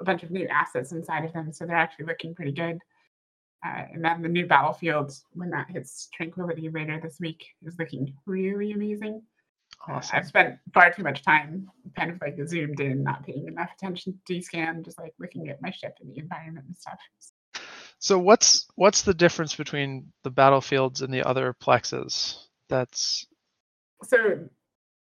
a 0.00 0.04
bunch 0.04 0.22
of 0.22 0.30
new 0.30 0.46
assets 0.48 0.92
inside 0.92 1.24
of 1.24 1.32
them, 1.32 1.52
so 1.52 1.64
they're 1.66 1.76
actually 1.76 2.06
looking 2.06 2.34
pretty 2.34 2.52
good. 2.52 2.78
Uh, 3.64 3.82
and 3.92 4.04
then 4.04 4.22
the 4.22 4.28
new 4.28 4.46
battlefield, 4.46 5.12
when 5.32 5.50
that 5.50 5.68
hits 5.70 6.08
Tranquility 6.14 6.68
later 6.68 7.00
this 7.02 7.18
week, 7.18 7.44
is 7.66 7.78
looking 7.78 8.14
really 8.26 8.72
amazing. 8.72 9.22
Awesome. 9.86 10.18
I've 10.18 10.26
spent 10.26 10.58
far 10.74 10.92
too 10.92 11.02
much 11.02 11.22
time 11.22 11.70
kind 11.96 12.10
of 12.10 12.20
like 12.20 12.36
zoomed 12.46 12.80
in, 12.80 13.02
not 13.02 13.24
paying 13.24 13.46
enough 13.46 13.70
attention 13.74 14.12
to 14.12 14.18
D-scan, 14.26 14.82
just 14.84 14.98
like 14.98 15.14
looking 15.18 15.48
at 15.48 15.62
my 15.62 15.70
ship 15.70 15.96
and 16.00 16.10
the 16.14 16.18
environment 16.18 16.66
and 16.66 16.76
stuff. 16.76 16.98
So 17.98 18.18
what's 18.18 18.66
what's 18.76 19.02
the 19.02 19.14
difference 19.14 19.54
between 19.54 20.12
the 20.24 20.30
battlefields 20.30 21.00
and 21.00 21.12
the 21.12 21.26
other 21.26 21.54
plexes? 21.62 22.36
That's 22.68 23.26
so 24.02 24.38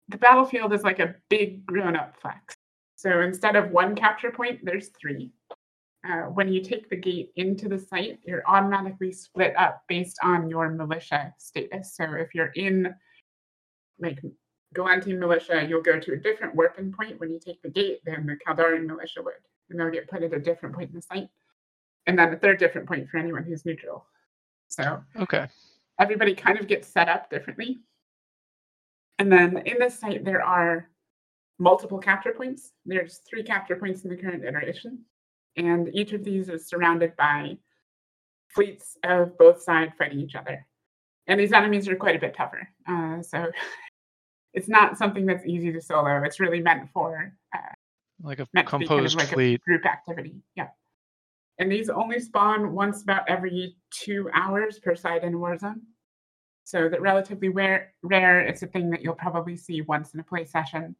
the 0.07 0.17
battlefield 0.17 0.73
is 0.73 0.83
like 0.83 0.99
a 0.99 1.15
big 1.29 1.65
grown-up 1.65 2.15
plex. 2.23 2.55
So 2.95 3.21
instead 3.21 3.55
of 3.55 3.71
one 3.71 3.95
capture 3.95 4.31
point, 4.31 4.61
there's 4.63 4.89
three. 4.99 5.31
Uh, 6.07 6.29
when 6.29 6.47
you 6.47 6.63
take 6.63 6.89
the 6.89 6.95
gate 6.95 7.31
into 7.35 7.67
the 7.67 7.77
site, 7.77 8.19
you're 8.25 8.43
automatically 8.47 9.11
split 9.11 9.53
up 9.57 9.81
based 9.89 10.17
on 10.23 10.49
your 10.49 10.69
militia 10.69 11.33
status. 11.37 11.95
So 11.95 12.13
if 12.13 12.33
you're 12.33 12.53
in 12.55 12.95
like 13.99 14.19
Gallente 14.75 15.17
militia, 15.17 15.65
you'll 15.67 15.81
go 15.81 15.99
to 15.99 16.13
a 16.13 16.17
different 16.17 16.55
warping 16.55 16.91
point 16.91 17.19
when 17.19 17.31
you 17.31 17.39
take 17.39 17.61
the 17.61 17.69
gate 17.69 18.01
than 18.05 18.25
the 18.25 18.37
Kaldarian 18.45 18.85
militia 18.85 19.21
would. 19.23 19.33
And 19.69 19.79
they'll 19.79 19.89
get 19.89 20.09
put 20.09 20.23
at 20.23 20.33
a 20.33 20.39
different 20.39 20.75
point 20.75 20.89
in 20.89 20.95
the 20.95 21.01
site. 21.01 21.29
And 22.05 22.17
then 22.17 22.33
a 22.33 22.37
third 22.37 22.59
different 22.59 22.87
point 22.87 23.09
for 23.09 23.17
anyone 23.17 23.43
who's 23.43 23.65
neutral. 23.65 24.05
So 24.67 25.01
okay. 25.17 25.47
everybody 25.99 26.33
kind 26.33 26.59
of 26.59 26.67
gets 26.67 26.87
set 26.87 27.09
up 27.09 27.29
differently. 27.29 27.79
And 29.19 29.31
then 29.31 29.57
in 29.65 29.79
this 29.79 29.99
site, 29.99 30.23
there 30.23 30.43
are 30.43 30.89
multiple 31.59 31.99
capture 31.99 32.33
points. 32.33 32.71
There's 32.85 33.21
three 33.29 33.43
capture 33.43 33.75
points 33.75 34.03
in 34.03 34.09
the 34.09 34.17
current 34.17 34.43
iteration. 34.43 35.03
And 35.55 35.89
each 35.93 36.13
of 36.13 36.23
these 36.23 36.49
is 36.49 36.67
surrounded 36.67 37.15
by 37.17 37.57
fleets 38.49 38.97
of 39.03 39.37
both 39.37 39.61
sides 39.61 39.93
fighting 39.97 40.19
each 40.19 40.35
other. 40.35 40.65
And 41.25 41.39
these 41.39 41.51
enemies 41.51 41.87
are 41.87 41.95
quite 41.95 42.15
a 42.15 42.19
bit 42.19 42.35
tougher. 42.35 42.69
Uh, 42.87 43.21
so 43.21 43.51
it's 44.57 44.67
not 44.67 44.97
something 44.97 45.27
that's 45.27 45.45
easy 45.45 45.71
to 45.71 45.79
solo. 45.79 46.23
It's 46.23 46.39
really 46.39 46.61
meant 46.61 46.89
for 46.91 47.31
uh, 47.55 47.59
Like 48.23 48.39
a 48.39 48.45
to 48.45 48.49
kind 48.63 48.65
of 48.65 48.69
composed 48.87 49.15
like 49.15 49.31
a 49.37 49.57
group 49.59 49.85
activity. 49.85 50.41
Yeah. 50.55 50.69
And 51.59 51.71
these 51.71 51.89
only 51.89 52.19
spawn 52.19 52.73
once 52.73 53.03
about 53.03 53.29
every 53.29 53.75
two 53.91 54.31
hours 54.33 54.79
per 54.79 54.95
side 54.95 55.23
in 55.23 55.35
a 55.35 55.37
war 55.37 55.55
zone. 55.59 55.83
So 56.63 56.89
that 56.89 57.01
relatively 57.01 57.49
rare, 57.49 57.93
rare. 58.01 58.41
It's 58.41 58.63
a 58.63 58.67
thing 58.67 58.89
that 58.89 59.03
you'll 59.03 59.13
probably 59.13 59.55
see 59.55 59.81
once 59.81 60.15
in 60.15 60.19
a 60.19 60.23
play 60.23 60.43
session, 60.45 60.95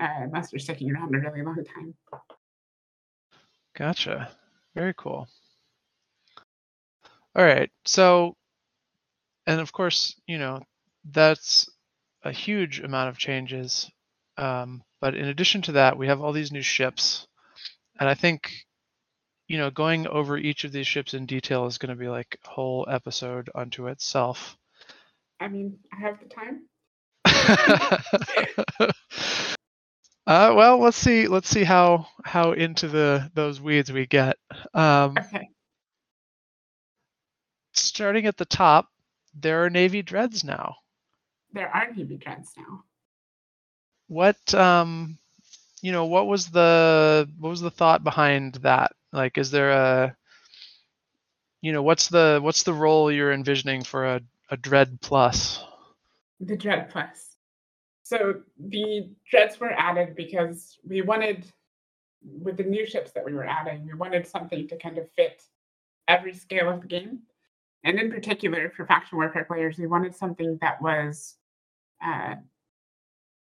uh, 0.00 0.06
unless 0.20 0.52
you're 0.52 0.60
sticking 0.60 0.92
around 0.92 1.16
a 1.16 1.18
really 1.18 1.42
long 1.42 1.64
time. 1.64 1.94
Gotcha. 3.76 4.30
Very 4.76 4.94
cool. 4.96 5.26
All 7.34 7.44
right. 7.44 7.70
So, 7.84 8.36
and 9.48 9.60
of 9.60 9.72
course, 9.72 10.14
you 10.28 10.38
know, 10.38 10.62
that's 11.10 11.68
a 12.24 12.32
huge 12.32 12.80
amount 12.80 13.10
of 13.10 13.18
changes. 13.18 13.90
Um, 14.36 14.82
but 15.00 15.14
in 15.14 15.26
addition 15.26 15.62
to 15.62 15.72
that, 15.72 15.98
we 15.98 16.08
have 16.08 16.20
all 16.20 16.32
these 16.32 16.52
new 16.52 16.62
ships. 16.62 17.26
And 18.00 18.08
I 18.08 18.14
think, 18.14 18.50
you 19.46 19.58
know, 19.58 19.70
going 19.70 20.06
over 20.08 20.36
each 20.36 20.64
of 20.64 20.72
these 20.72 20.86
ships 20.86 21.14
in 21.14 21.26
detail 21.26 21.66
is 21.66 21.78
going 21.78 21.90
to 21.90 22.00
be 22.00 22.08
like 22.08 22.38
a 22.44 22.50
whole 22.50 22.86
episode 22.90 23.50
unto 23.54 23.88
itself. 23.88 24.56
I 25.40 25.48
mean, 25.48 25.78
I 25.92 26.00
have 26.00 26.18
the 26.20 26.28
time. 26.28 26.62
uh, 30.26 30.52
well, 30.56 30.78
let's 30.78 30.96
see. 30.96 31.28
Let's 31.28 31.48
see 31.48 31.64
how 31.64 32.06
how 32.24 32.52
into 32.52 32.88
the 32.88 33.30
those 33.34 33.60
weeds 33.60 33.92
we 33.92 34.06
get. 34.06 34.36
Um, 34.74 35.16
Okay. 35.18 35.48
starting 37.74 38.26
at 38.26 38.36
the 38.36 38.44
top, 38.46 38.88
there 39.34 39.64
are 39.64 39.70
Navy 39.70 40.02
dreads 40.02 40.44
now. 40.44 40.76
There 41.54 41.74
are 41.74 41.90
Navy 41.90 42.16
dreads 42.16 42.52
now. 42.56 42.84
What 44.08 44.54
um, 44.54 45.18
you 45.80 45.92
know, 45.92 46.04
what 46.04 46.26
was 46.26 46.48
the 46.50 47.28
what 47.38 47.48
was 47.48 47.62
the 47.62 47.70
thought 47.70 48.04
behind 48.04 48.56
that? 48.56 48.92
Like, 49.12 49.38
is 49.38 49.50
there 49.50 49.70
a 49.70 50.16
you 51.62 51.72
know, 51.72 51.82
what's 51.82 52.08
the 52.08 52.40
what's 52.42 52.64
the 52.64 52.74
role 52.74 53.10
you're 53.10 53.32
envisioning 53.32 53.82
for 53.84 54.04
a 54.04 54.20
a 54.50 54.56
dread 54.56 55.00
plus? 55.00 55.64
The 56.40 56.56
Dread 56.56 56.90
Plus. 56.90 57.36
So 58.02 58.42
the 58.58 59.08
Dreads 59.30 59.58
were 59.58 59.72
added 59.72 60.14
because 60.14 60.78
we 60.86 61.00
wanted, 61.00 61.46
with 62.22 62.56
the 62.56 62.64
new 62.64 62.86
ships 62.86 63.12
that 63.12 63.24
we 63.24 63.32
were 63.32 63.46
adding, 63.46 63.86
we 63.86 63.94
wanted 63.94 64.26
something 64.26 64.68
to 64.68 64.76
kind 64.76 64.98
of 64.98 65.10
fit 65.12 65.42
every 66.06 66.34
scale 66.34 66.68
of 66.68 66.82
the 66.82 66.88
game. 66.88 67.20
And 67.84 67.98
in 67.98 68.10
particular, 68.10 68.70
for 68.70 68.86
faction 68.86 69.18
warfare 69.18 69.44
players, 69.44 69.78
we 69.78 69.86
wanted 69.86 70.14
something 70.14 70.58
that 70.60 70.80
was 70.82 71.36
uh, 72.02 72.36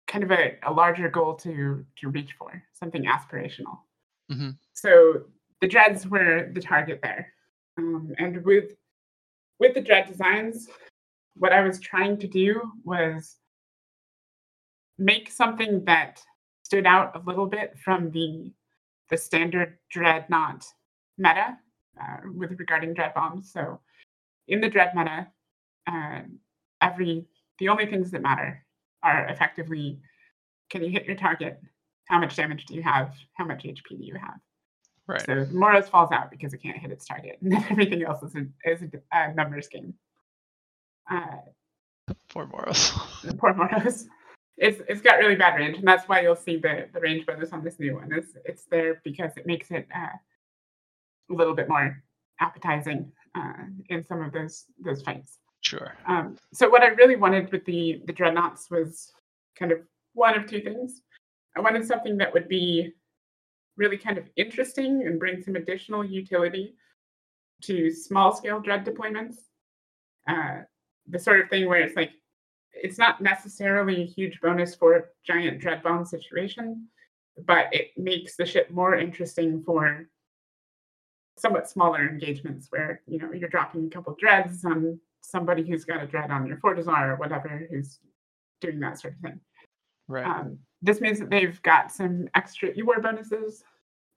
kind 0.07 0.25
of 0.25 0.31
a, 0.31 0.57
a 0.63 0.73
larger 0.73 1.09
goal 1.09 1.35
to 1.35 1.85
to 1.97 2.09
reach 2.09 2.33
for, 2.39 2.63
something 2.73 3.05
aspirational. 3.05 3.79
Mhm. 4.31 4.57
So 4.73 5.25
the 5.61 5.69
Dreads 5.69 6.07
were 6.07 6.51
the 6.53 6.61
target 6.61 7.01
there, 7.03 7.33
um, 7.79 8.15
and 8.19 8.45
with 8.45 8.77
with 9.59 9.75
the 9.75 9.81
Dread 9.81 10.07
designs, 10.07 10.69
what 11.37 11.53
I 11.53 11.63
was 11.63 11.81
trying 11.81 12.19
to 12.19 12.29
do 12.29 12.73
was 12.85 13.39
make 14.99 15.31
something 15.31 15.85
that 15.85 16.23
stood 16.63 16.87
out 16.87 17.15
a 17.17 17.19
little 17.21 17.47
bit 17.47 17.79
from 17.79 18.11
the 18.11 18.53
the 19.11 19.17
standard 19.17 19.79
dreadnought 19.91 20.65
meta 21.19 21.59
uh, 22.01 22.17
with 22.35 22.59
regarding 22.59 22.95
dread 22.95 23.13
bombs. 23.15 23.53
So 23.53 23.81
in 24.49 24.61
the 24.61 24.69
dread 24.69 24.95
meta, 24.95 25.29
uh, 25.87 26.21
every 26.81 27.27
the 27.59 27.69
only 27.69 27.87
things 27.87 28.11
that 28.11 28.23
matter 28.23 28.65
are 29.03 29.27
effectively 29.29 30.01
can 30.71 30.83
you 30.83 30.91
hit 30.91 31.05
your 31.05 31.17
target, 31.17 31.61
how 32.07 32.19
much 32.19 32.37
damage 32.37 32.65
do 32.67 32.75
you 32.75 32.83
have, 32.83 33.15
how 33.35 33.45
much 33.45 33.65
HP 33.65 33.89
do 33.91 34.05
you 34.05 34.15
have. 34.15 34.41
Right. 35.07 35.25
So 35.25 35.47
Moros 35.53 35.89
falls 35.89 36.11
out 36.13 36.31
because 36.31 36.55
it 36.55 36.63
can't 36.63 36.79
hit 36.79 36.91
its 36.91 37.05
target, 37.05 37.39
and 37.43 37.53
then 37.53 37.65
everything 37.71 38.03
else 38.03 38.23
is 38.23 38.35
a, 38.35 38.47
is 38.71 38.83
a, 39.13 39.35
numbers 39.35 39.69
game. 39.69 39.95
Uh, 41.11 41.37
Poor 42.29 42.47
Moros. 42.47 42.93
poor 43.39 43.55
Moros. 43.55 44.07
it's 44.57 44.81
it's 44.89 45.01
got 45.01 45.19
really 45.19 45.37
bad 45.37 45.57
range, 45.57 45.79
and 45.79 45.87
that's 45.87 46.09
why 46.09 46.21
you'll 46.21 46.37
see 46.37 46.57
the 46.57 46.89
the 46.93 47.01
range 47.01 47.27
bonus 47.27 47.53
on 47.53 47.63
this 47.63 47.79
new 47.79 47.95
one. 47.95 48.13
Is 48.13 48.37
it's 48.45 48.65
there 48.65 49.01
because 49.05 49.33
it 49.37 49.47
makes 49.47 49.71
it 49.71 49.87
uh, 49.95 50.17
a 51.31 51.35
little 51.35 51.55
bit 51.55 51.69
more 51.69 52.03
appetizing 52.41 53.13
uh, 53.35 53.65
in 53.89 54.05
some 54.05 54.23
of 54.23 54.33
those 54.33 54.65
those 54.83 55.03
fights. 55.03 55.39
Sure. 55.65 55.97
Um, 56.07 56.37
so 56.53 56.69
what 56.69 56.83
I 56.83 56.89
really 56.89 57.17
wanted 57.17 57.51
with 57.51 57.65
the 57.65 58.03
the 58.05 58.13
dreadnoughts 58.13 58.71
was 58.71 59.13
kind 59.59 59.73
of 59.73 59.79
one 60.13 60.39
of 60.39 60.47
two 60.49 60.61
things. 60.61 61.01
I 61.57 61.61
wanted 61.61 61.87
something 61.87 62.19
that 62.19 62.33
would 62.33 62.49
be 62.49 62.93
really 63.77 63.97
kind 63.97 64.19
of 64.19 64.29
interesting 64.37 65.07
and 65.07 65.19
bring 65.19 65.43
some 65.43 65.57
additional 65.57 66.05
utility 66.05 66.75
to 67.63 67.91
small 67.91 68.35
scale 68.35 68.61
dread 68.61 68.85
deployments. 68.85 69.37
Uh, 70.29 70.63
the 71.09 71.19
sort 71.19 71.41
of 71.41 71.49
thing 71.49 71.67
where 71.67 71.81
it's 71.81 71.97
like 71.97 72.13
it's 72.73 72.99
not 72.99 73.21
necessarily 73.21 74.03
a 74.03 74.07
huge 74.07 74.41
bonus 74.41 74.75
for 74.75 74.97
a 74.97 75.05
giant 75.27 75.61
dread 75.61 75.83
bomb 75.83 76.05
situation, 76.05 76.89
but 77.47 77.67
it 77.73 77.91
makes 77.97 78.37
the 78.37 78.45
ship 78.45 78.71
more 78.71 78.97
interesting 78.97 79.63
for 79.63 80.09
somewhat 81.37 81.69
smaller 81.69 82.07
engagements 82.09 82.67
where 82.71 83.01
you 83.07 83.19
know 83.19 83.33
you're 83.33 83.49
dropping 83.49 83.87
a 83.87 83.91
couple 83.91 84.15
dreads 84.19 84.65
on 84.65 85.01
somebody 85.25 85.63
who's 85.67 85.85
got 85.85 86.03
a 86.03 86.07
dread 86.07 86.31
on 86.31 86.47
your 86.47 86.59
Fortizar 86.59 87.09
or 87.09 87.17
whatever 87.17 87.67
who's 87.71 87.99
doing 88.61 88.81
that 88.81 89.01
sort 89.01 89.15
of 89.15 89.21
thing. 89.21 89.41
Right. 90.09 90.27
Um, 90.27 90.59
this 90.83 91.01
means 91.01 91.19
that 91.19 91.31
they've 91.31 91.61
got 91.63 91.91
some 91.91 92.29
extra 92.35 92.73
EWAR 92.75 93.03
bonuses, 93.03 93.65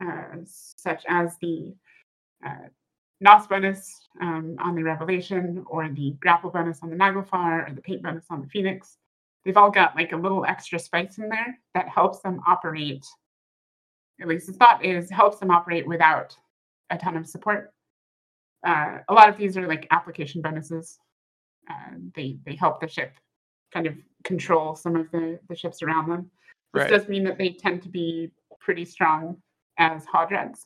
uh, 0.03 0.36
such 0.43 1.03
as 1.08 1.38
the 1.41 1.74
uh, 2.45 2.68
NOS 3.22 3.47
bonus 3.47 4.08
um, 4.22 4.58
on 4.60 4.76
the 4.76 4.84
Revelation, 4.84 5.64
or 5.68 5.89
the 5.89 6.16
grapple 6.20 6.49
bonus 6.49 6.84
on 6.84 6.89
the 6.89 6.95
Naglfar, 6.95 7.70
or 7.70 7.74
the 7.74 7.82
paint 7.82 8.03
bonus 8.03 8.26
on 8.30 8.41
the 8.41 8.47
Phoenix. 8.47 8.97
They've 9.45 9.58
all 9.58 9.72
got 9.72 9.95
like 9.95 10.12
a 10.12 10.18
little 10.18 10.45
extra 10.45 10.78
spice 10.78 11.20
in 11.20 11.30
there 11.30 11.58
that 11.74 11.88
helps 11.88 12.20
them 12.20 12.41
operate. 12.45 13.05
At 14.20 14.28
least 14.28 14.47
the 14.47 14.53
thought 14.53 14.84
is 14.84 15.10
helps 15.10 15.39
them 15.39 15.51
operate 15.51 15.88
without 15.88 16.36
a 16.89 16.97
ton 16.97 17.16
of 17.16 17.28
support. 17.28 17.74
Uh, 18.66 18.99
a 19.08 19.14
lot 19.14 19.30
of 19.30 19.38
these 19.38 19.58
are 19.58 19.68
like 19.68 19.88
application 19.91 20.41
bonuses. 20.41 20.97
Uh, 21.70 21.95
they 22.16 22.38
they 22.45 22.55
help 22.55 22.80
the 22.80 22.88
ship 22.88 23.14
kind 23.74 23.86
of 23.88 23.95
control 24.24 24.76
some 24.76 24.95
of 24.95 25.10
the, 25.12 25.39
the 25.49 25.55
ships 25.55 25.82
around 25.82 26.10
them. 26.10 26.32
This 26.74 26.84
Right. 26.84 26.89
does 26.89 27.08
mean 27.08 27.24
that 27.26 27.38
they 27.38 27.49
tend 27.49 27.82
to 27.84 27.89
be 27.89 28.32
pretty 28.60 28.86
strong 28.86 29.38
as 29.78 30.05
Hodreds. 30.05 30.62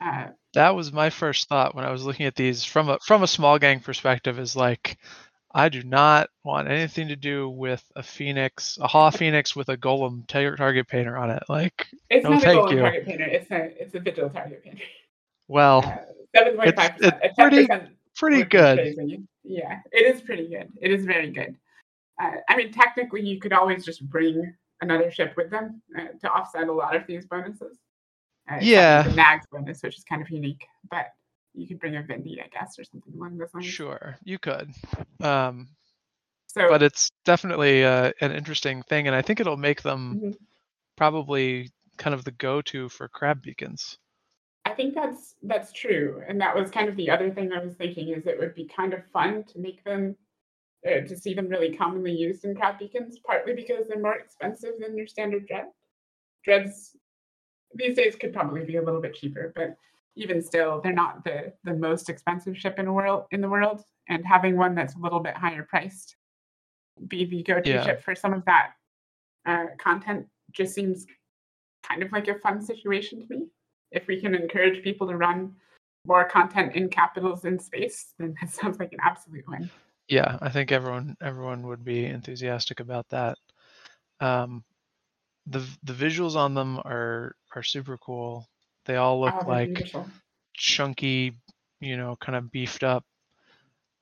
Uh, 0.00 0.28
That 0.54 0.74
was 0.74 0.92
my 0.92 1.10
first 1.10 1.48
thought 1.48 1.74
when 1.74 1.84
I 1.84 1.90
was 1.92 2.04
looking 2.04 2.26
at 2.26 2.34
these 2.34 2.64
from 2.64 2.88
a 2.88 2.98
from 3.06 3.22
a 3.22 3.26
small 3.28 3.58
gang 3.58 3.80
perspective. 3.80 4.38
Is 4.38 4.56
like, 4.56 4.98
I 5.54 5.68
do 5.68 5.82
not 5.82 6.28
want 6.44 6.68
anything 6.68 7.08
to 7.08 7.16
do 7.16 7.48
with 7.50 7.84
a 7.96 8.02
phoenix, 8.02 8.78
a 8.80 8.86
Haw 8.88 9.10
Phoenix 9.20 9.54
with 9.54 9.68
a 9.68 9.76
golem 9.76 10.26
tar- 10.26 10.56
target 10.56 10.88
painter 10.88 11.16
on 11.16 11.30
it. 11.30 11.42
Like, 11.48 11.88
it's 12.10 12.24
No, 12.24 12.30
not 12.30 12.42
a 12.44 12.46
golem 12.46 12.70
you. 12.72 12.78
target 12.80 13.06
painter. 13.06 13.24
It's 13.24 13.50
a 13.50 13.82
it's 13.82 13.94
a 13.94 14.00
vigil 14.00 14.30
target 14.30 14.62
painter. 14.64 14.82
well, 15.48 15.82
Seven 16.34 16.56
point 16.56 16.76
five 16.76 16.94
it's 17.00 17.34
percent. 17.36 17.36
pretty- 17.36 17.66
pretty 18.16 18.44
good. 18.44 19.26
Yeah, 19.44 19.80
it 19.90 20.14
is 20.14 20.20
pretty 20.22 20.48
good. 20.48 20.70
It 20.80 20.90
is 20.90 21.04
very 21.04 21.30
good. 21.30 21.56
Uh, 22.20 22.32
I 22.48 22.56
mean, 22.56 22.72
technically, 22.72 23.22
you 23.22 23.40
could 23.40 23.52
always 23.52 23.84
just 23.84 24.08
bring 24.08 24.54
another 24.80 25.10
ship 25.10 25.34
with 25.36 25.50
them 25.50 25.82
uh, 25.98 26.08
to 26.20 26.30
offset 26.30 26.68
a 26.68 26.72
lot 26.72 26.94
of 26.94 27.06
these 27.06 27.26
bonuses. 27.26 27.78
Uh, 28.50 28.58
Yeah. 28.60 29.02
the 29.02 29.14
Nags 29.14 29.46
bonus, 29.50 29.82
which 29.82 29.96
is 29.96 30.04
kind 30.04 30.20
of 30.22 30.28
unique, 30.30 30.64
but 30.90 31.06
you 31.54 31.66
could 31.66 31.78
bring 31.80 31.96
a 31.96 32.02
Vindy, 32.02 32.42
I 32.42 32.48
guess, 32.48 32.78
or 32.78 32.84
something 32.84 33.12
along 33.14 33.38
those 33.38 33.52
lines. 33.54 33.66
Sure, 33.66 34.16
you 34.24 34.38
could. 34.38 34.70
Um, 35.20 35.68
So, 36.46 36.68
but 36.68 36.82
it's 36.82 37.10
definitely 37.24 37.82
uh, 37.84 38.12
an 38.20 38.32
interesting 38.32 38.82
thing, 38.82 39.06
and 39.06 39.16
I 39.16 39.22
think 39.22 39.40
it'll 39.40 39.56
make 39.56 39.80
them 39.82 40.20
Mhm. 40.20 40.36
probably 40.96 41.70
kind 41.96 42.14
of 42.14 42.24
the 42.24 42.30
go-to 42.32 42.88
for 42.90 43.08
crab 43.08 43.42
beacons. 43.42 43.98
I 44.64 44.70
think 44.74 44.94
that's 44.94 45.34
that's 45.42 45.72
true, 45.72 46.22
and 46.26 46.40
that 46.40 46.54
was 46.54 46.70
kind 46.70 46.88
of 46.88 46.96
the 46.96 47.10
other 47.10 47.30
thing 47.30 47.52
I 47.52 47.58
was 47.58 47.74
thinking 47.74 48.08
is 48.08 48.26
it 48.26 48.38
would 48.38 48.54
be 48.54 48.64
kind 48.64 48.94
of 48.94 49.04
fun 49.12 49.44
to 49.44 49.58
make 49.58 49.82
them 49.84 50.16
uh, 50.86 51.00
to 51.06 51.16
see 51.16 51.34
them 51.34 51.48
really 51.48 51.76
commonly 51.76 52.12
used 52.12 52.44
in 52.44 52.56
beacons, 52.78 53.18
partly 53.26 53.54
because 53.54 53.88
they're 53.88 54.00
more 54.00 54.14
expensive 54.16 54.74
than 54.80 54.96
your 54.96 55.06
standard 55.06 55.46
dread. 55.46 55.66
Dreads 56.44 56.96
these 57.74 57.96
days 57.96 58.14
could 58.14 58.32
probably 58.32 58.64
be 58.64 58.76
a 58.76 58.82
little 58.82 59.00
bit 59.00 59.14
cheaper, 59.14 59.52
but 59.56 59.76
even 60.14 60.42
still, 60.42 60.80
they're 60.80 60.92
not 60.92 61.24
the 61.24 61.52
the 61.64 61.74
most 61.74 62.08
expensive 62.08 62.56
ship 62.56 62.78
in 62.78 62.86
the 62.86 62.92
world 62.92 63.24
in 63.32 63.40
the 63.40 63.48
world, 63.48 63.82
and 64.08 64.24
having 64.24 64.56
one 64.56 64.74
that's 64.74 64.94
a 64.94 64.98
little 64.98 65.20
bit 65.20 65.36
higher 65.36 65.64
priced 65.64 66.16
be 67.08 67.24
the 67.24 67.42
go-to 67.42 67.70
Yeah. 67.70 67.84
ship 67.84 68.02
for 68.02 68.14
some 68.14 68.32
of 68.32 68.44
that 68.44 68.72
uh, 69.46 69.66
content 69.78 70.26
just 70.52 70.74
seems 70.74 71.06
kind 71.82 72.02
of 72.02 72.12
like 72.12 72.28
a 72.28 72.38
fun 72.38 72.60
situation 72.60 73.26
to 73.26 73.26
me 73.34 73.46
if 73.92 74.06
we 74.06 74.20
can 74.20 74.34
encourage 74.34 74.82
people 74.82 75.06
to 75.08 75.16
run 75.16 75.54
more 76.06 76.24
content 76.24 76.74
in 76.74 76.88
capitals 76.88 77.44
in 77.44 77.58
space, 77.58 78.12
then 78.18 78.34
that 78.40 78.50
sounds 78.58 78.78
like 78.78 78.92
an 78.92 78.98
absolute 79.02 79.44
win. 79.48 79.70
Yeah, 80.08 80.38
I 80.42 80.50
think 80.50 80.72
everyone 80.72 81.16
everyone 81.22 81.66
would 81.68 81.84
be 81.84 82.06
enthusiastic 82.06 82.80
about 82.80 83.08
that. 83.10 83.38
Um, 84.20 84.64
the 85.46 85.64
the 85.84 85.92
visuals 85.92 86.36
on 86.36 86.54
them 86.54 86.78
are 86.78 87.34
are 87.54 87.62
super 87.62 87.96
cool. 87.98 88.48
They 88.84 88.96
all 88.96 89.20
look 89.20 89.34
Oh, 89.42 89.48
like 89.48 89.68
beautiful. 89.68 90.08
chunky, 90.54 91.36
you 91.80 91.96
know, 91.96 92.16
kind 92.16 92.36
of 92.36 92.50
beefed 92.50 92.82
up 92.82 93.04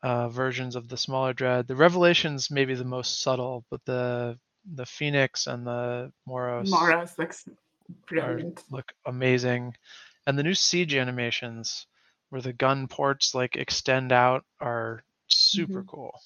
uh, 0.03 0.29
versions 0.29 0.75
of 0.75 0.89
the 0.89 0.97
smaller 0.97 1.33
dread. 1.33 1.67
The 1.69 1.77
Revelation's 1.77 2.51
maybe 2.51 2.75
the 2.75 2.85
most 2.85 3.21
subtle, 3.21 3.65
but 3.71 3.85
the 3.85 4.39
the 4.75 4.87
Phoenix 4.87 5.47
and 5.47 5.67
the 5.67 6.13
Moros 6.27 6.71
Moros 6.71 7.19
looks 7.19 7.47
are, 8.13 8.41
look 8.71 8.93
amazing, 9.07 9.77
and 10.27 10.39
the 10.39 10.43
new 10.43 10.55
siege 10.55 10.95
animations 10.95 11.87
where 12.31 12.43
the 12.43 12.53
gun 12.53 12.87
ports 12.89 13.35
like 13.35 13.57
extend 13.57 14.13
out 14.13 14.45
are 14.61 15.03
super 15.27 15.83
Mhm. 15.83 15.89
cool. 15.89 16.21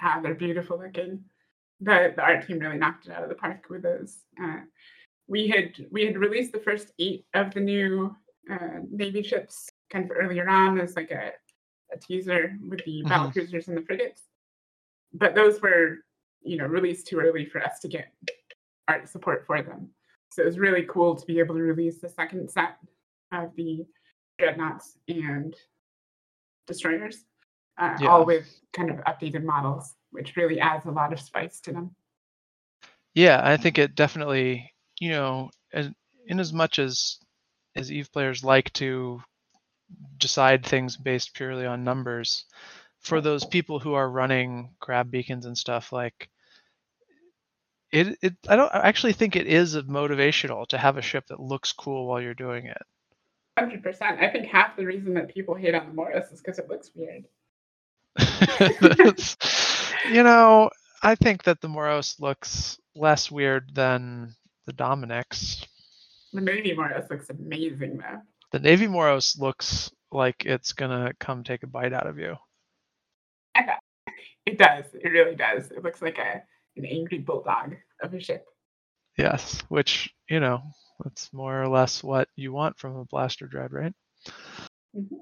Ah, 0.00 0.20
they're 0.22 0.34
beautiful 0.34 0.78
looking. 0.78 1.24
The 1.80 2.12
the 2.14 2.22
art 2.22 2.46
team 2.46 2.58
really 2.58 2.78
knocked 2.78 3.06
it 3.06 3.12
out 3.12 3.22
of 3.22 3.28
the 3.28 3.34
park 3.34 3.68
with 3.68 3.82
those. 3.82 4.24
Uh, 4.40 4.60
we 5.26 5.48
had 5.48 5.86
we 5.90 6.06
had 6.06 6.16
released 6.18 6.52
the 6.52 6.60
first 6.60 6.92
eight 6.98 7.26
of 7.34 7.52
the 7.52 7.60
new 7.60 8.16
uh, 8.50 8.80
navy 8.90 9.22
ships 9.22 9.68
kind 9.90 10.04
of 10.04 10.16
earlier 10.16 10.48
on 10.48 10.80
as 10.80 10.96
like 10.96 11.10
a, 11.10 11.32
a 11.92 11.98
teaser 11.98 12.56
with 12.68 12.84
the 12.84 13.02
battle 13.04 13.28
Mhm. 13.28 13.32
cruisers 13.32 13.68
and 13.68 13.76
the 13.76 13.82
frigates, 13.82 14.22
but 15.12 15.34
those 15.34 15.60
were 15.60 15.98
you 16.42 16.56
know 16.56 16.66
released 16.66 17.06
too 17.06 17.18
early 17.20 17.44
for 17.44 17.62
us 17.62 17.78
to 17.80 17.88
get 17.88 18.12
art 18.88 19.08
support 19.08 19.46
for 19.46 19.62
them. 19.62 19.90
So 20.30 20.42
it 20.42 20.46
was 20.46 20.58
really 20.58 20.82
cool 20.82 21.16
to 21.16 21.26
be 21.26 21.38
able 21.38 21.54
to 21.56 21.62
release 21.62 22.00
the 22.00 22.08
second 22.08 22.50
set 22.50 22.78
of 23.32 23.54
the 23.56 23.86
dreadnoughts 24.38 24.98
and 25.08 25.54
destroyers, 26.66 27.24
uh, 27.78 27.96
Yeah. 28.00 28.08
all 28.08 28.24
with 28.24 28.60
kind 28.72 28.90
of 28.90 28.96
updated 28.98 29.42
models, 29.42 29.96
which 30.10 30.36
really 30.36 30.60
adds 30.60 30.86
a 30.86 30.90
lot 30.90 31.12
of 31.12 31.20
spice 31.20 31.60
to 31.60 31.72
them. 31.72 31.94
Yeah, 33.14 33.40
I 33.42 33.56
think 33.56 33.78
it 33.78 33.94
definitely, 33.94 34.72
you 35.00 35.10
know, 35.10 35.50
as, 35.72 35.90
in 36.26 36.38
as 36.38 36.52
much 36.52 36.78
as 36.78 37.18
as 37.74 37.92
Eve 37.92 38.10
players 38.12 38.42
like 38.44 38.72
to 38.72 39.22
decide 40.18 40.64
things 40.64 40.96
based 40.96 41.34
purely 41.34 41.64
on 41.64 41.84
numbers, 41.84 42.44
for 43.00 43.20
those 43.20 43.44
people 43.44 43.78
who 43.78 43.94
are 43.94 44.10
running 44.10 44.74
crab 44.80 45.10
beacons 45.10 45.46
and 45.46 45.56
stuff, 45.56 45.92
like 45.92 46.28
it, 47.92 48.18
it 48.22 48.34
I 48.48 48.56
don't 48.56 48.74
I 48.74 48.88
actually 48.88 49.12
think 49.12 49.36
it 49.36 49.46
is 49.46 49.76
motivational 49.76 50.66
to 50.68 50.78
have 50.78 50.96
a 50.96 51.02
ship 51.02 51.26
that 51.28 51.40
looks 51.40 51.72
cool 51.72 52.06
while 52.06 52.20
you're 52.20 52.34
doing 52.34 52.66
it. 52.66 52.82
Hundred 53.58 53.82
percent. 53.82 54.20
I 54.20 54.28
think 54.28 54.46
half 54.46 54.76
the 54.76 54.84
reason 54.84 55.14
that 55.14 55.32
people 55.32 55.54
hate 55.54 55.74
on 55.74 55.86
the 55.86 55.94
Moros 55.94 56.30
is 56.30 56.40
because 56.40 56.58
it 56.58 56.68
looks 56.68 56.90
weird. 56.94 57.24
You 60.10 60.22
know, 60.22 60.70
I 61.02 61.16
think 61.16 61.42
that 61.44 61.60
the 61.60 61.68
Moros 61.68 62.18
looks 62.18 62.78
less 62.94 63.30
weird 63.30 63.74
than 63.74 64.34
the 64.66 64.72
Dominix. 64.72 65.66
The 66.32 66.40
Navy 66.40 66.74
Moros 66.74 67.10
looks 67.10 67.28
amazing 67.30 67.98
though. 67.98 68.20
The 68.52 68.60
Navy 68.60 68.86
Moros 68.86 69.38
looks 69.38 69.90
like 70.12 70.46
it's 70.46 70.72
gonna 70.72 71.12
come 71.18 71.44
take 71.44 71.62
a 71.62 71.66
bite 71.66 71.92
out 71.92 72.06
of 72.06 72.18
you. 72.18 72.36
It 74.46 74.56
does. 74.56 74.86
It 74.94 75.08
really 75.08 75.34
does. 75.36 75.70
It 75.70 75.84
looks 75.84 76.00
like 76.00 76.16
a 76.16 76.42
an 76.78 76.86
angry 76.86 77.18
bulldog 77.18 77.76
of 78.02 78.14
a 78.14 78.20
ship. 78.20 78.46
Yes, 79.16 79.60
which 79.68 80.14
you 80.28 80.40
know, 80.40 80.62
that's 81.02 81.32
more 81.32 81.62
or 81.62 81.68
less 81.68 82.02
what 82.02 82.28
you 82.36 82.52
want 82.52 82.78
from 82.78 82.96
a 82.96 83.04
blaster 83.04 83.46
dread, 83.46 83.72
right? 83.72 83.92
Mhm. 84.96 85.20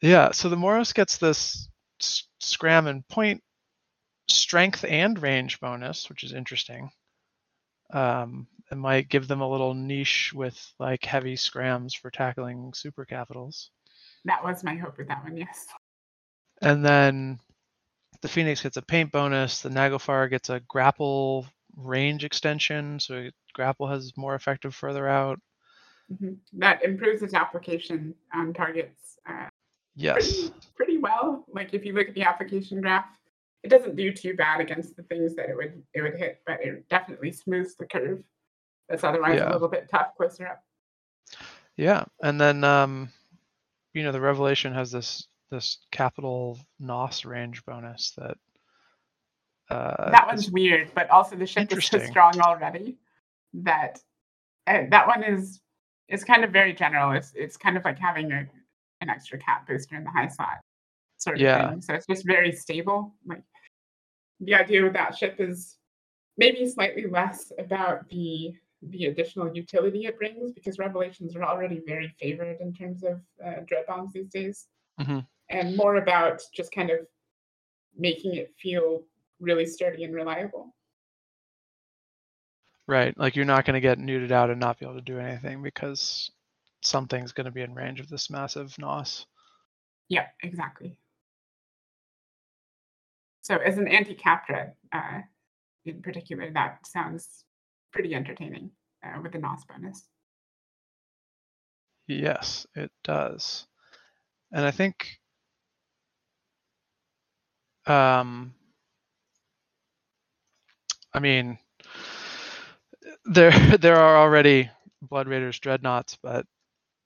Yeah. 0.00 0.30
So 0.32 0.48
the 0.48 0.56
Moros 0.56 0.92
gets 0.92 1.18
this 1.18 1.68
s- 2.00 2.28
scram 2.38 2.86
and 2.86 3.06
point 3.08 3.42
strength 4.28 4.84
and 4.84 5.20
range 5.20 5.60
bonus, 5.60 6.08
which 6.08 6.22
is 6.24 6.32
interesting. 6.32 6.90
Um, 7.92 8.46
it 8.70 8.76
might 8.76 9.08
give 9.08 9.26
them 9.26 9.40
a 9.40 9.48
little 9.50 9.74
niche 9.74 10.32
with 10.32 10.56
like 10.78 11.04
heavy 11.04 11.36
scrams 11.36 11.94
for 11.94 12.10
tackling 12.10 12.72
super 12.74 13.04
capitals. 13.04 13.70
That 14.24 14.42
was 14.44 14.62
my 14.62 14.76
hope 14.76 14.98
with 14.98 15.08
that 15.08 15.24
one. 15.24 15.36
Yes. 15.36 15.66
And 16.62 16.84
then 16.84 17.40
the 18.22 18.28
Phoenix 18.28 18.62
gets 18.62 18.76
a 18.76 18.82
paint 18.82 19.12
bonus. 19.12 19.62
The 19.62 19.68
Naglfar 19.70 20.28
gets 20.30 20.50
a 20.50 20.60
grapple 20.60 21.46
range 21.76 22.24
extension, 22.24 23.00
so 23.00 23.28
grapple 23.54 23.86
has 23.86 24.12
more 24.16 24.34
effective 24.34 24.74
further 24.74 25.08
out. 25.08 25.40
Mhm. 26.12 26.38
That 26.54 26.82
improves 26.84 27.22
its 27.22 27.34
application 27.34 28.14
on 28.34 28.52
targets 28.52 29.18
uh, 29.26 29.48
Yes. 29.94 30.14
pretty, 30.14 30.54
pretty 30.74 30.98
well. 30.98 31.44
Like 31.48 31.74
if 31.74 31.84
you 31.84 31.92
look 31.92 32.08
at 32.08 32.14
the 32.14 32.22
application 32.22 32.80
graph, 32.80 33.06
it 33.62 33.68
doesn't 33.68 33.96
do 33.96 34.12
too 34.12 34.34
bad 34.34 34.60
against 34.60 34.96
the 34.96 35.02
things 35.04 35.34
that 35.36 35.48
it 35.50 35.56
would 35.56 35.82
it 35.94 36.02
would 36.02 36.14
hit, 36.16 36.40
but 36.46 36.60
it 36.64 36.88
definitely 36.88 37.32
smooths 37.32 37.74
the 37.74 37.86
curve. 37.86 38.22
That's 38.88 39.04
otherwise 39.04 39.38
Yeah. 39.38 39.50
a 39.50 39.52
little 39.52 39.68
bit 39.68 39.88
tough 39.90 40.16
closer 40.16 40.46
up. 40.48 40.64
Yeah, 41.76 42.04
and 42.22 42.40
then 42.40 42.64
um, 42.64 43.10
you 43.94 44.02
know 44.02 44.12
the 44.12 44.20
Revelation 44.20 44.72
has 44.74 44.90
this 44.90 45.28
this 45.50 45.78
capital 45.90 46.58
NOS 46.78 47.24
range 47.24 47.64
bonus 47.64 48.12
that. 48.16 48.36
Uh, 49.68 50.10
that 50.10 50.26
one's 50.26 50.50
weird, 50.50 50.90
but 50.94 51.08
also 51.10 51.36
the 51.36 51.46
ship 51.46 51.70
is 51.70 51.84
so 51.84 51.98
strong 51.98 52.40
already 52.40 52.96
that 53.54 54.00
uh, 54.66 54.82
that 54.90 55.06
one 55.06 55.22
is 55.22 55.60
is 56.08 56.24
kind 56.24 56.42
of 56.42 56.50
very 56.50 56.72
general. 56.72 57.12
It's 57.12 57.32
it's 57.34 57.56
kind 57.56 57.76
of 57.76 57.84
like 57.84 57.98
having 57.98 58.32
a, 58.32 58.46
an 59.00 59.08
extra 59.08 59.38
cap 59.38 59.68
booster 59.68 59.96
in 59.96 60.04
the 60.04 60.10
high 60.10 60.28
slot 60.28 60.58
sort 61.18 61.36
of 61.36 61.42
Yeah. 61.42 61.70
thing. 61.70 61.82
So 61.82 61.94
it's 61.94 62.06
just 62.06 62.26
very 62.26 62.50
stable. 62.52 63.14
Like 63.26 63.42
the 64.40 64.54
idea 64.54 64.82
with 64.82 64.94
that 64.94 65.16
ship 65.16 65.36
is 65.38 65.76
maybe 66.36 66.66
slightly 66.68 67.06
less 67.06 67.52
about 67.58 68.08
the 68.08 68.54
the 68.82 69.04
additional 69.06 69.54
utility 69.54 70.06
it 70.06 70.18
brings 70.18 70.52
because 70.52 70.78
revelations 70.78 71.36
are 71.36 71.44
already 71.44 71.82
very 71.86 72.08
favored 72.18 72.60
in 72.60 72.72
terms 72.72 73.04
of 73.04 73.20
uh, 73.44 73.60
dread 73.66 73.84
bombs 73.86 74.14
these 74.14 74.30
days 74.30 74.68
Mhm. 74.98 75.26
And 75.50 75.76
more 75.76 75.96
about 75.96 76.40
just 76.54 76.72
kind 76.72 76.90
of 76.90 77.00
making 77.96 78.34
it 78.34 78.54
feel 78.58 79.02
really 79.40 79.66
sturdy 79.66 80.04
and 80.04 80.14
reliable 80.14 80.74
Right, 82.86 83.16
like 83.16 83.36
you're 83.36 83.44
not 83.44 83.64
going 83.64 83.74
to 83.74 83.80
get 83.80 84.00
neuted 84.00 84.32
out 84.32 84.50
and 84.50 84.58
not 84.58 84.80
be 84.80 84.84
able 84.84 84.96
to 84.96 85.00
do 85.00 85.18
anything 85.20 85.62
because 85.62 86.28
something's 86.82 87.30
going 87.30 87.44
to 87.44 87.52
be 87.52 87.60
in 87.60 87.72
range 87.74 88.00
of 88.00 88.08
this 88.08 88.30
massive 88.30 88.76
NOS. 88.78 89.26
yeah 90.08 90.26
exactly 90.42 90.96
so 93.42 93.56
as 93.56 93.78
an 93.78 93.88
anti-cap 93.88 94.48
uh, 94.92 95.20
in 95.84 96.02
particular 96.02 96.50
that 96.52 96.84
sounds 96.86 97.44
pretty 97.92 98.14
entertaining 98.14 98.70
uh, 99.04 99.20
with 99.22 99.32
the 99.32 99.38
nos 99.38 99.64
bonus 99.64 100.08
Yes, 102.08 102.66
it 102.74 102.90
does. 103.04 103.68
And 104.52 104.64
I 104.66 104.72
think 104.72 105.19
um 107.86 108.54
I 111.14 111.20
mean 111.20 111.58
there 113.26 113.52
there 113.78 113.96
are 113.96 114.16
already 114.18 114.70
Blood 115.02 115.28
Raiders 115.28 115.58
dreadnoughts, 115.60 116.18
but 116.22 116.46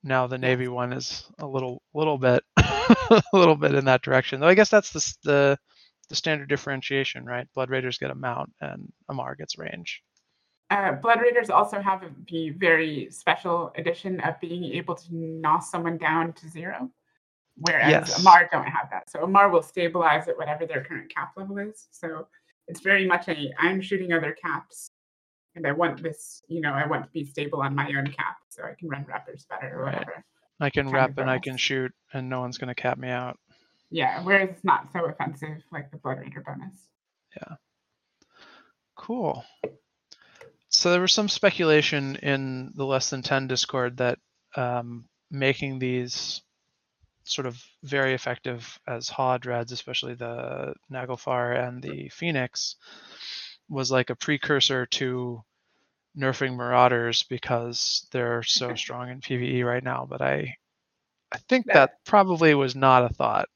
now 0.04 0.26
the 0.26 0.38
Navy 0.38 0.68
one 0.68 0.92
is 0.92 1.24
a 1.40 1.46
little 1.46 1.82
little 1.94 2.18
bit 2.18 2.42
a 2.58 3.22
little 3.32 3.56
bit 3.56 3.74
in 3.74 3.84
that 3.86 4.02
direction. 4.02 4.40
Though 4.40 4.48
I 4.48 4.54
guess 4.54 4.70
that's 4.70 4.92
the 4.92 5.14
the 5.24 5.58
the 6.10 6.16
standard 6.16 6.48
differentiation, 6.48 7.24
right? 7.26 7.48
Blood 7.54 7.70
Raiders 7.70 7.98
get 7.98 8.10
a 8.10 8.14
mount 8.14 8.52
and 8.60 8.92
Amarr 9.10 9.36
gets 9.38 9.58
range. 9.58 10.02
uh, 10.70 10.92
blood 10.92 11.20
raiders 11.20 11.50
also 11.50 11.80
have 11.80 12.02
the 12.28 12.50
very 12.50 13.08
special 13.10 13.72
addition 13.76 14.20
of 14.20 14.40
being 14.40 14.64
able 14.74 14.94
to 14.94 15.06
nos 15.14 15.70
someone 15.70 15.98
down 15.98 16.32
to 16.34 16.48
zero 16.48 16.90
whereas 17.56 17.90
Yes. 17.90 18.20
Amarr 18.20 18.48
don't 18.50 18.66
have 18.66 18.88
that 18.90 19.08
so 19.10 19.20
Amarr 19.20 19.50
will 19.50 19.62
stabilize 19.62 20.26
at 20.28 20.36
whatever 20.36 20.66
their 20.66 20.82
current 20.84 21.12
cap 21.14 21.32
level 21.36 21.58
is 21.58 21.88
so 21.90 22.26
it's 22.68 22.80
very 22.80 23.06
much 23.06 23.28
a 23.28 23.52
i'm 23.58 23.80
shooting 23.80 24.12
other 24.12 24.32
caps 24.42 24.88
and 25.54 25.66
i 25.66 25.72
want 25.72 26.02
this 26.02 26.42
you 26.48 26.60
know 26.60 26.72
i 26.72 26.86
want 26.86 27.04
to 27.04 27.10
be 27.10 27.24
stable 27.24 27.60
on 27.62 27.74
my 27.74 27.86
own 27.96 28.06
cap 28.06 28.36
so 28.48 28.62
i 28.64 28.74
can 28.78 28.88
run 28.88 29.04
reppers 29.04 29.46
better 29.48 29.78
or 29.80 29.84
Right. 29.84 29.94
whatever 29.98 30.24
I 30.60 30.70
can 30.70 30.88
rep 30.88 31.18
and 31.18 31.28
I 31.28 31.40
can 31.40 31.56
shoot 31.56 31.92
and 32.12 32.28
no 32.30 32.40
one's 32.40 32.58
gonna 32.58 32.74
cap 32.76 32.96
me 32.96 33.08
out. 33.08 33.38
yeah 33.90 34.22
whereas 34.22 34.50
it's 34.50 34.64
not 34.64 34.90
so 34.92 35.04
offensive 35.04 35.62
like 35.72 35.90
the 35.90 35.96
blood 35.98 36.18
raider 36.20 36.42
bonus 36.46 36.88
Yeah. 37.36 37.56
Cool. 38.96 39.44
So 40.68 40.90
there 40.92 41.00
was 41.00 41.12
some 41.12 41.28
speculation 41.28 42.16
in 42.16 42.72
the 42.76 42.84
less 42.86 43.10
than 43.10 43.22
10 43.22 43.48
Discord 43.48 43.96
that 43.98 44.18
um, 44.56 45.06
making 45.30 45.80
these 45.80 46.42
sort 47.24 47.46
of 47.46 47.62
very 47.82 48.14
effective 48.14 48.78
as 48.86 49.10
HA 49.10 49.38
dreads, 49.38 49.72
especially 49.72 50.14
the 50.14 50.74
Naglfar 50.92 51.66
and 51.66 51.82
the 51.82 52.08
Phoenix, 52.10 52.76
was 53.68 53.90
like 53.90 54.10
a 54.10 54.16
precursor 54.16 54.86
to 54.86 55.42
nerfing 56.16 56.56
Marauders 56.56 57.24
because 57.24 58.06
they're 58.12 58.42
so 58.42 58.74
strong 58.74 59.10
in 59.10 59.20
PvE 59.20 59.64
right 59.64 59.82
now. 59.82 60.06
But 60.08 60.22
I, 60.22 60.56
I 61.32 61.38
think 61.48 61.66
That- 61.66 61.74
that 61.74 62.04
probably 62.04 62.54
was 62.54 62.76
not 62.76 63.10
a 63.10 63.14
thought. 63.14 63.48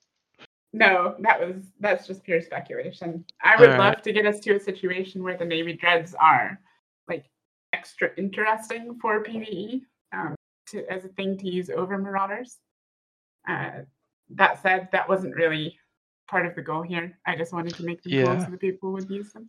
No, 0.74 1.16
that 1.20 1.40
was 1.40 1.73
that's 1.81 2.07
just 2.07 2.24
pure 2.24 2.43
speculation. 2.43 3.24
I 3.43 3.57
would 3.59 3.70
Alright. 3.70 3.95
love 3.95 4.03
to 4.03 4.12
get 4.12 4.27
us 4.27 4.39
to 4.40 4.57
a 4.57 4.61
situation 4.61 5.23
where 5.23 5.36
the 5.36 5.45
Navy 5.45 5.73
dreads 5.73 6.15
are 6.20 6.61
like 7.09 7.24
extra 7.73 8.11
interesting 8.19 8.99
for 9.01 9.24
PVE 9.24 9.81
um, 10.12 10.35
to, 10.66 10.85
as 10.93 11.07
a 11.07 11.09
thing 11.09 11.39
to 11.39 11.49
use 11.49 11.70
over 11.70 11.97
Marauders. 11.97 12.59
Uh, 13.47 13.82
that 14.31 14.62
said, 14.62 14.89
that 14.93 15.09
wasn't 15.09 15.35
really 15.35 15.78
part 16.28 16.47
of 16.47 16.55
the 16.55 16.62
goal 16.62 16.82
here. 16.82 17.19
I 17.27 17.36
just 17.36 17.52
wanted 17.52 17.74
to 17.74 17.85
make 17.85 18.02
them 18.02 18.12
cool 18.12 18.20
Yeah. 18.35 18.44
so 18.44 18.51
the 18.51 18.59
people 18.59 18.93
would 18.93 19.09
use 19.10 19.32
them. 19.32 19.48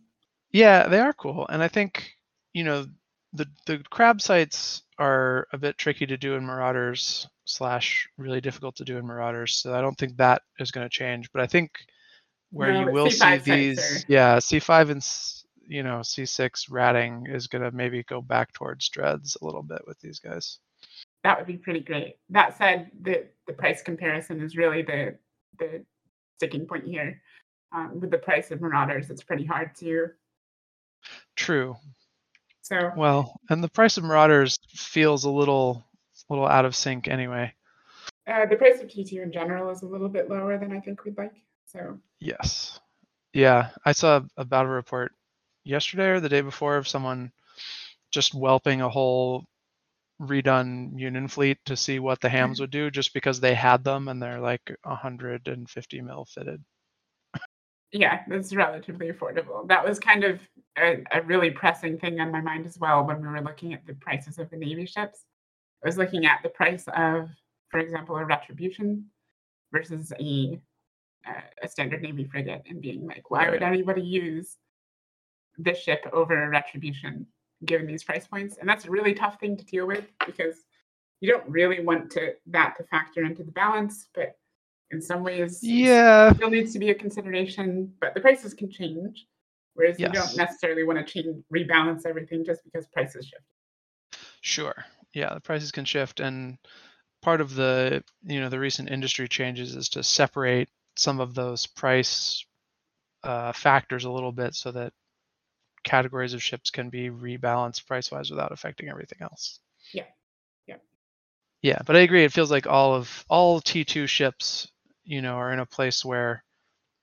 Yeah, 0.52 0.88
they 0.88 0.98
are 0.98 1.12
cool, 1.12 1.46
and 1.48 1.62
I 1.62 1.68
think 1.68 2.14
you 2.52 2.64
know 2.64 2.86
the 3.32 3.46
the 3.66 3.78
crab 3.90 4.20
sites 4.20 4.82
are 4.98 5.46
a 5.52 5.58
bit 5.58 5.78
tricky 5.78 6.06
to 6.06 6.16
do 6.16 6.34
in 6.34 6.44
Marauders 6.44 7.28
slash 7.44 8.08
really 8.18 8.40
difficult 8.40 8.76
to 8.76 8.84
do 8.84 8.96
in 8.98 9.06
Marauders. 9.06 9.56
So 9.56 9.74
I 9.74 9.80
don't 9.80 9.96
think 9.96 10.16
that 10.16 10.42
is 10.58 10.70
going 10.72 10.84
to 10.84 10.90
change. 10.90 11.30
But 11.32 11.42
I 11.42 11.46
think 11.46 11.70
where 12.50 12.72
No, 12.72 12.80
you 12.80 12.92
will 12.92 13.06
C5 13.06 13.44
see 13.44 13.50
these, 13.50 13.78
are- 13.78 14.04
yeah, 14.08 14.36
C5 14.38 14.90
and 14.90 15.06
you 15.68 15.82
know 15.84 16.00
C6 16.00 16.66
ratting 16.70 17.26
is 17.28 17.46
going 17.46 17.62
to 17.62 17.70
maybe 17.70 18.02
go 18.04 18.20
back 18.20 18.52
towards 18.52 18.88
dreads 18.88 19.36
a 19.40 19.44
little 19.44 19.62
bit 19.62 19.82
with 19.86 20.00
these 20.00 20.18
guys. 20.18 20.58
That 21.24 21.38
would 21.38 21.46
be 21.46 21.56
pretty 21.56 21.80
great. 21.80 22.16
That 22.30 22.56
said, 22.56 22.90
the 23.00 23.26
the 23.46 23.52
price 23.52 23.82
comparison 23.82 24.40
is 24.40 24.56
really 24.56 24.82
the 24.82 25.18
the 25.58 25.84
sticking 26.38 26.66
point 26.66 26.86
here. 26.86 27.20
Um, 27.72 28.00
with 28.00 28.10
the 28.10 28.18
price 28.18 28.50
of 28.50 28.60
Marauders, 28.60 29.10
it's 29.10 29.22
pretty 29.22 29.44
hard 29.44 29.74
to. 29.76 30.08
True. 31.36 31.76
So 32.62 32.92
Well, 32.96 33.38
and 33.48 33.62
the 33.62 33.68
price 33.68 33.96
of 33.96 34.04
Marauders 34.04 34.58
feels 34.68 35.24
a 35.24 35.30
little 35.30 35.84
little 36.28 36.46
out 36.46 36.64
of 36.64 36.76
sync 36.76 37.08
anyway. 37.08 37.52
Uh, 38.26 38.46
the 38.46 38.56
price 38.56 38.80
of 38.80 38.88
T2 38.88 39.22
in 39.22 39.32
general 39.32 39.70
is 39.70 39.82
a 39.82 39.86
little 39.86 40.08
bit 40.08 40.30
lower 40.30 40.56
than 40.58 40.72
I 40.72 40.80
think 40.80 41.04
we'd 41.04 41.18
like. 41.18 41.34
So 41.66 41.98
Yes. 42.20 42.78
Yeah, 43.32 43.70
I 43.84 43.92
saw 43.92 44.22
a 44.36 44.44
battle 44.44 44.70
report 44.70 45.12
yesterday 45.64 46.08
or 46.10 46.20
the 46.20 46.28
day 46.28 46.40
before 46.40 46.76
of 46.76 46.88
someone 46.88 47.32
just 48.10 48.34
whelping 48.34 48.80
a 48.80 48.88
whole 48.88 49.44
redone 50.20 50.98
Union 50.98 51.28
fleet 51.28 51.58
to 51.66 51.76
see 51.76 51.98
what 51.98 52.20
the 52.20 52.28
hams 52.28 52.56
mm-hmm. 52.56 52.64
would 52.64 52.70
do 52.70 52.90
just 52.90 53.14
because 53.14 53.40
they 53.40 53.54
had 53.54 53.82
them 53.82 54.08
and 54.08 54.22
they're 54.22 54.40
like 54.40 54.76
150 54.82 56.00
mil 56.02 56.26
fitted. 56.26 56.62
yeah, 57.92 58.20
it's 58.28 58.54
relatively 58.54 59.10
affordable. 59.10 59.66
That 59.66 59.86
was 59.86 59.98
kind 59.98 60.24
of 60.24 60.40
a, 60.78 61.02
a 61.12 61.22
really 61.22 61.50
pressing 61.50 61.98
thing 61.98 62.20
on 62.20 62.30
my 62.30 62.40
mind 62.40 62.66
as 62.66 62.78
well 62.78 63.04
when 63.04 63.20
we 63.20 63.28
were 63.28 63.40
looking 63.40 63.72
at 63.72 63.86
the 63.86 63.94
prices 63.94 64.38
of 64.38 64.50
the 64.50 64.56
Navy 64.56 64.86
ships. 64.86 65.24
I 65.82 65.88
was 65.88 65.96
looking 65.96 66.26
at 66.26 66.40
the 66.42 66.50
price 66.50 66.84
of, 66.94 67.30
for 67.70 67.80
example, 67.80 68.16
a 68.16 68.24
retribution 68.24 69.06
versus 69.72 70.12
a 70.20 70.60
a 71.62 71.68
standard 71.68 72.00
Navy 72.00 72.24
frigate, 72.24 72.62
and 72.68 72.80
being 72.80 73.06
like, 73.06 73.30
why 73.30 73.50
would 73.50 73.62
anybody 73.62 74.00
use 74.00 74.56
this 75.58 75.78
ship 75.78 76.00
over 76.12 76.44
a 76.44 76.48
retribution 76.48 77.26
given 77.64 77.86
these 77.86 78.04
price 78.04 78.26
points? 78.26 78.58
And 78.58 78.68
that's 78.68 78.84
a 78.84 78.90
really 78.90 79.14
tough 79.14 79.38
thing 79.40 79.56
to 79.56 79.64
deal 79.64 79.86
with 79.86 80.04
because 80.26 80.64
you 81.20 81.30
don't 81.30 81.48
really 81.48 81.84
want 81.84 82.10
to 82.12 82.34
that 82.46 82.76
to 82.78 82.84
factor 82.84 83.24
into 83.24 83.42
the 83.42 83.52
balance, 83.52 84.08
but 84.14 84.38
in 84.90 85.00
some 85.00 85.22
ways, 85.22 85.62
Yeah. 85.62 86.32
still 86.32 86.50
needs 86.50 86.72
to 86.72 86.78
be 86.78 86.90
a 86.90 86.94
consideration, 86.94 87.94
but 88.00 88.14
the 88.14 88.20
prices 88.20 88.54
can 88.54 88.70
change. 88.70 89.26
Whereas 89.74 90.00
you 90.00 90.08
don't 90.08 90.36
necessarily 90.36 90.82
want 90.82 90.98
to 90.98 91.04
change 91.04 91.44
rebalance 91.52 92.04
everything 92.04 92.44
just 92.44 92.64
because 92.64 92.86
prices 92.88 93.26
shift. 93.26 93.44
Sure. 94.40 94.74
Yeah, 95.12 95.32
the 95.32 95.40
prices 95.40 95.70
can 95.70 95.84
shift 95.84 96.20
and 96.20 96.58
part 97.22 97.40
of 97.40 97.54
the, 97.54 98.02
you 98.22 98.40
know, 98.40 98.48
the 98.48 98.58
recent 98.58 98.90
industry 98.90 99.28
changes 99.28 99.76
is 99.76 99.88
to 99.90 100.02
separate 100.02 100.68
some 100.96 101.20
of 101.20 101.34
those 101.34 101.66
price 101.66 102.44
uh, 103.22 103.52
factors 103.52 104.04
a 104.04 104.10
little 104.10 104.32
bit 104.32 104.54
so 104.54 104.72
that 104.72 104.92
categories 105.84 106.34
of 106.34 106.42
ships 106.42 106.70
can 106.70 106.90
be 106.90 107.10
rebalanced 107.10 107.86
price 107.86 108.10
wise 108.10 108.30
without 108.30 108.52
affecting 108.52 108.88
everything 108.88 109.18
else. 109.20 109.60
Yeah. 109.92 110.04
Yeah. 110.66 110.76
Yeah, 111.62 111.78
but 111.86 111.96
I 111.96 112.00
agree. 112.00 112.24
It 112.24 112.32
feels 112.32 112.50
like 112.50 112.66
all 112.66 112.94
of 112.94 113.24
all 113.28 113.60
T2 113.60 114.06
ships, 114.08 114.70
you 115.04 115.22
know, 115.22 115.34
are 115.34 115.52
in 115.52 115.58
a 115.58 115.66
place 115.66 116.04
where 116.04 116.44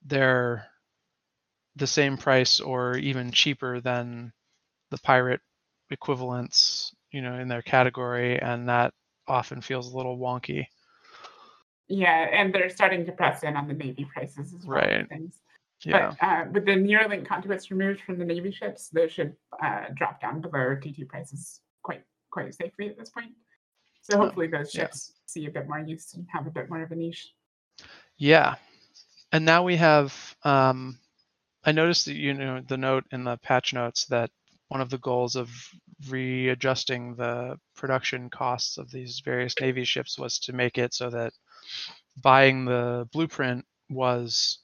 they're 0.05 0.67
the 1.75 1.87
same 1.87 2.17
price 2.17 2.59
or 2.59 2.97
even 2.97 3.31
cheaper 3.31 3.79
than 3.79 4.33
the 4.89 4.97
pirate 4.99 5.41
equivalents, 5.91 6.93
you 7.11 7.21
know, 7.21 7.35
in 7.35 7.47
their 7.47 7.61
category, 7.61 8.39
and 8.41 8.69
that 8.69 8.93
often 9.27 9.61
feels 9.61 9.91
a 9.91 9.95
little 9.95 10.17
wonky. 10.17 10.65
Yeah, 11.87 12.27
and 12.31 12.53
they're 12.53 12.69
starting 12.69 13.05
to 13.05 13.11
press 13.11 13.43
in 13.43 13.55
on 13.55 13.67
the 13.67 13.73
Navy 13.73 14.05
prices 14.11 14.53
as 14.53 14.65
well. 14.65 14.79
Right. 14.79 15.07
Things. 15.07 15.39
Yeah. 15.83 16.13
But 16.19 16.25
uh, 16.25 16.45
with 16.51 16.65
the 16.65 16.71
Neuralink 16.71 17.27
conduits 17.27 17.69
removed 17.69 18.01
from 18.01 18.17
the 18.17 18.25
Navy 18.25 18.51
ships, 18.51 18.89
those 18.89 19.11
should 19.11 19.35
uh, 19.63 19.85
drop 19.93 20.19
down 20.21 20.41
below 20.41 20.75
T2 20.75 21.07
prices 21.07 21.61
quite 21.83 22.03
quite 22.31 22.53
safely 22.53 22.89
at 22.89 22.97
this 22.97 23.09
point. 23.09 23.31
So 24.01 24.17
hopefully 24.17 24.47
those 24.47 24.73
yeah. 24.73 24.83
ships 24.83 25.13
see 25.25 25.45
a 25.45 25.51
bit 25.51 25.67
more 25.67 25.79
use 25.79 26.13
and 26.13 26.25
have 26.33 26.47
a 26.47 26.51
bit 26.51 26.69
more 26.69 26.81
of 26.81 26.91
a 26.91 26.95
niche. 26.95 27.33
Yeah. 28.17 28.55
And 29.31 29.45
now 29.45 29.63
we 29.63 29.75
have 29.75 30.35
um 30.43 30.97
I 31.63 31.73
noticed 31.73 32.05
that 32.05 32.15
you 32.15 32.33
know 32.33 32.61
the 32.65 32.77
note 32.77 33.05
in 33.11 33.23
the 33.23 33.37
patch 33.37 33.73
notes 33.73 34.05
that 34.05 34.31
one 34.69 34.81
of 34.81 34.89
the 34.89 34.97
goals 34.97 35.35
of 35.35 35.49
readjusting 36.09 37.15
the 37.15 37.57
production 37.75 38.29
costs 38.29 38.77
of 38.77 38.91
these 38.91 39.21
various 39.23 39.55
navy 39.59 39.83
ships 39.83 40.17
was 40.17 40.39
to 40.39 40.53
make 40.53 40.77
it 40.77 40.93
so 40.93 41.09
that 41.09 41.33
buying 42.21 42.65
the 42.65 43.07
blueprint 43.11 43.65
was 43.89 44.59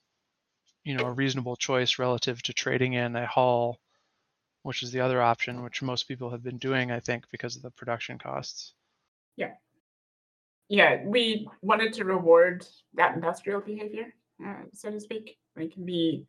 you 0.83 0.93
know 0.93 1.05
a 1.05 1.11
reasonable 1.11 1.55
choice 1.55 1.99
relative 1.99 2.41
to 2.43 2.53
trading 2.53 2.93
in 2.93 3.15
a 3.15 3.25
hull 3.27 3.79
which 4.63 4.83
is 4.83 4.91
the 4.91 5.01
other 5.01 5.21
option 5.21 5.63
which 5.63 5.81
most 5.81 6.07
people 6.07 6.29
have 6.31 6.43
been 6.43 6.57
doing 6.59 6.91
I 6.91 6.99
think 7.01 7.29
because 7.31 7.55
of 7.55 7.63
the 7.63 7.71
production 7.71 8.19
costs. 8.19 8.75
Yeah, 9.35 9.53
Yeah, 10.69 11.03
we 11.05 11.47
wanted 11.61 11.93
to 11.93 12.05
reward 12.05 12.65
that 12.95 13.15
industrial 13.15 13.61
behavior, 13.61 14.13
uh, 14.43 14.63
so 14.73 14.91
to 14.91 14.99
speak. 14.99 15.37
Like 15.55 15.73
the 15.77 16.25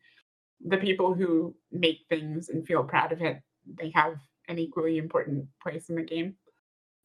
the 0.65 0.79
people 0.79 1.15
who 1.15 1.57
make 1.73 2.01
things 2.09 2.49
and 2.51 2.67
feel 2.67 2.85
proud 2.85 3.13
of 3.13 3.23
it, 3.23 3.43
they 3.67 3.91
have 3.95 4.17
an 4.49 4.59
equally 4.59 4.99
important 4.99 5.49
place 5.63 5.91
in 5.91 5.97
the 5.97 6.03
game. 6.03 6.37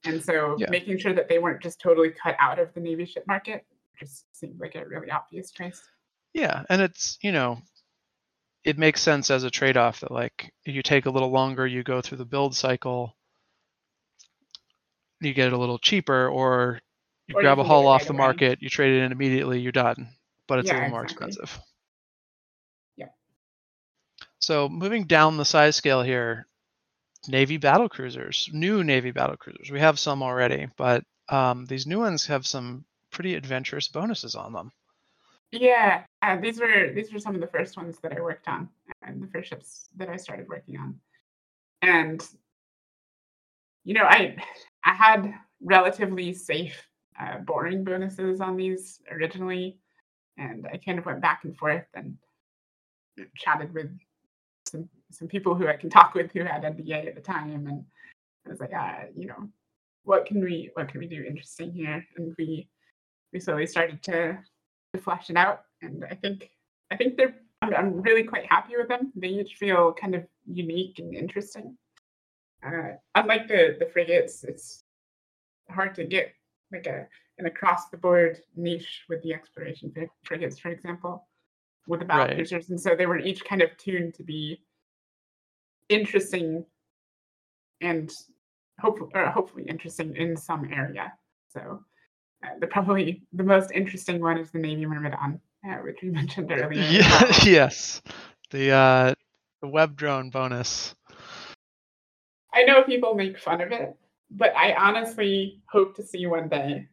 And 0.06 0.24
so 0.24 0.58
Yeah. 0.58 0.70
making 0.70 1.00
sure 1.00 1.14
that 1.14 1.30
they 1.30 1.40
weren't 1.40 1.64
just 1.64 1.82
totally 1.82 2.12
cut 2.12 2.36
out 2.40 2.60
of 2.60 2.74
the 2.74 2.82
Navy 2.82 3.06
ship 3.06 3.26
market 3.28 3.66
just 4.00 4.26
seemed 4.36 4.60
like 4.60 4.76
a 4.76 4.86
really 4.86 5.12
obvious 5.12 5.52
choice. 5.52 5.82
Yeah, 6.34 6.64
and 6.70 6.82
it's 6.82 7.18
you 7.22 7.32
know, 7.32 7.62
it 8.64 8.78
makes 8.78 9.02
sense 9.02 9.30
as 9.30 9.44
a 9.44 9.50
trade-off 9.52 10.00
that 10.00 10.12
like 10.12 10.54
you 10.66 10.82
take 10.82 11.06
a 11.06 11.10
little 11.10 11.30
longer, 11.30 11.68
you 11.68 11.84
go 11.84 12.02
through 12.02 12.20
the 12.20 12.26
build 12.26 12.56
cycle, 12.56 13.18
you 15.22 15.34
get 15.34 15.48
it 15.48 15.54
a 15.54 15.58
little 15.58 15.78
cheaper, 15.80 16.28
or 16.28 16.82
you 17.28 17.34
Or 17.34 17.44
you 17.44 17.44
grab 17.44 17.60
a 17.60 17.64
can 17.64 17.72
get 17.72 17.74
hull 17.74 17.88
off 17.88 18.06
right 18.06 18.08
the 18.08 18.14
away. 18.14 18.14
market, 18.14 18.62
you 18.62 18.70
trade 18.70 18.94
it 18.94 19.04
in 19.04 19.12
immediately, 19.12 19.60
you're 19.62 19.72
done. 19.72 20.10
But 20.48 20.60
it's 20.60 20.72
a 20.72 20.74
little 20.76 20.90
more 20.90 21.04
exactly. 21.04 21.04
expensive. 21.04 21.60
Yeah. 22.96 23.10
So 24.40 24.68
moving 24.68 25.06
down 25.06 25.38
the 25.38 25.46
size 25.46 25.76
scale 25.76 26.02
here, 26.02 26.48
Navy 27.28 27.58
battle 27.58 27.90
cruisers, 27.90 28.50
new 28.54 28.84
Navy 28.84 29.12
battle 29.12 29.38
cruisers. 29.38 29.72
We 29.72 29.80
have 29.80 30.00
some 30.00 30.24
already, 30.24 30.68
but 30.78 31.06
um, 31.30 31.66
these 31.66 31.88
new 31.88 32.00
ones 32.00 32.28
have 32.28 32.48
some 32.48 32.86
pretty 33.12 33.36
adventurous 33.36 33.88
bonuses 33.88 34.36
on 34.36 34.54
them. 34.54 34.72
Yeah, 35.52 36.04
uh, 36.22 36.38
these 36.38 36.60
were 36.60 36.92
these 36.94 37.12
were 37.12 37.20
some 37.20 37.34
of 37.36 37.42
the 37.42 37.48
first 37.48 37.76
ones 37.76 37.98
that 38.00 38.16
I 38.16 38.22
worked 38.22 38.48
on, 38.48 38.70
and 39.02 39.22
the 39.22 39.28
first 39.28 39.50
ships 39.50 39.90
that 39.98 40.10
I 40.10 40.16
started 40.18 40.48
working 40.48 40.78
on. 40.78 41.00
And 41.82 42.24
you 43.84 43.94
know, 43.96 44.04
I 44.04 44.36
I 44.86 44.94
had 44.94 45.34
relatively 45.62 46.34
safe, 46.34 46.80
uh, 47.20 47.40
boring 47.40 47.84
bonuses 47.84 48.42
on 48.42 48.58
these 48.58 49.02
originally, 49.12 49.80
and 50.38 50.68
I 50.72 50.78
kind 50.78 51.00
of 51.00 51.06
went 51.06 51.22
back 51.22 51.44
and 51.44 51.58
forth 51.58 51.86
and 51.96 52.16
chatted 53.36 53.74
with 53.74 53.90
some 54.68 54.88
some 55.12 55.28
people 55.28 55.56
who 55.56 55.68
I 55.68 55.78
can 55.78 55.90
talk 55.90 56.14
with 56.14 56.32
who 56.32 56.44
had 56.44 56.64
NDA 56.64 57.08
at 57.08 57.16
the 57.16 57.22
time, 57.22 57.66
and 57.68 57.84
I 58.46 58.50
was 58.50 58.60
like, 58.60 58.74
uh, 58.74 59.06
you 59.16 59.26
know, 59.26 59.50
what 60.04 60.28
can 60.28 60.42
we 60.44 60.70
what 60.76 60.90
can 60.90 61.00
we 61.00 61.08
do 61.08 61.24
interesting 61.24 61.72
here? 61.72 62.06
And 62.18 62.36
we 62.38 62.68
we 63.34 63.40
slowly 63.40 63.66
started 63.66 64.04
to 64.04 64.38
to 64.94 65.00
flesh 65.00 65.30
it 65.30 65.38
out. 65.38 65.64
And 65.82 66.06
I 66.10 66.16
think 66.16 66.50
I 66.92 66.98
think 66.98 67.18
they're 67.18 67.36
I'm, 67.62 67.74
I'm 67.76 68.02
really 68.02 68.24
quite 68.24 68.46
happy 68.50 68.74
with 68.78 68.88
them. 68.88 69.12
They 69.16 69.28
each 69.30 69.56
feel 69.56 69.94
kind 69.94 70.16
of 70.16 70.26
unique 70.46 71.00
and 71.00 71.14
interesting. 71.14 71.78
Uh, 72.66 72.94
unlike 73.16 73.48
the 73.48 73.76
the 73.80 73.86
frigates, 73.86 74.44
it's 74.44 74.84
hard 75.70 75.96
to 75.96 76.04
get 76.06 76.34
like 76.72 76.88
a 76.88 77.08
an 77.38 77.46
across 77.46 77.90
the 77.90 77.98
board 77.98 78.40
niche 78.56 79.06
with 79.08 79.22
the 79.24 79.34
exploration 79.34 79.92
frig- 79.96 80.10
frigates, 80.24 80.60
for 80.60 80.70
example, 80.70 81.28
with 81.88 82.02
the 82.02 82.06
battle 82.06 82.26
Right. 82.26 82.36
cruisers. 82.36 82.70
And 82.70 82.80
so 82.80 82.96
they 82.96 83.06
were 83.06 83.18
each 83.20 83.46
kind 83.46 83.62
of 83.62 83.76
tuned 83.78 84.14
to 84.16 84.24
be 84.24 84.62
interesting 85.88 86.66
and 87.82 88.12
hopefully 88.80 89.12
or 89.16 89.28
hopefully 89.28 89.64
interesting 89.64 90.16
in 90.18 90.36
some 90.36 90.66
area. 90.72 91.14
So 91.48 91.84
the 92.60 92.68
probably 92.68 93.24
the 93.34 93.44
most 93.44 93.72
interesting 93.72 94.22
one 94.22 94.38
is 94.38 94.52
the 94.52 94.60
Navy 94.60 94.86
Myrmidon, 94.86 95.40
uh, 95.68 95.76
which 95.78 96.00
we 96.02 96.10
mentioned 96.20 96.52
earlier. 96.52 96.82
Yeah, 96.82 97.34
yes. 97.44 98.02
The 98.52 98.72
uh, 98.72 99.14
the 99.62 99.68
web 99.68 99.96
drone 99.96 100.30
bonus. 100.30 100.96
I 102.54 102.64
know 102.64 102.84
people 102.84 103.14
make 103.14 103.38
fun 103.38 103.62
of 103.62 103.72
it, 103.72 103.96
but 104.32 104.56
I 104.56 104.74
honestly 104.74 105.62
hope 105.70 105.96
to 105.98 106.04
see 106.04 106.26
one 106.26 106.50
day 106.50 106.88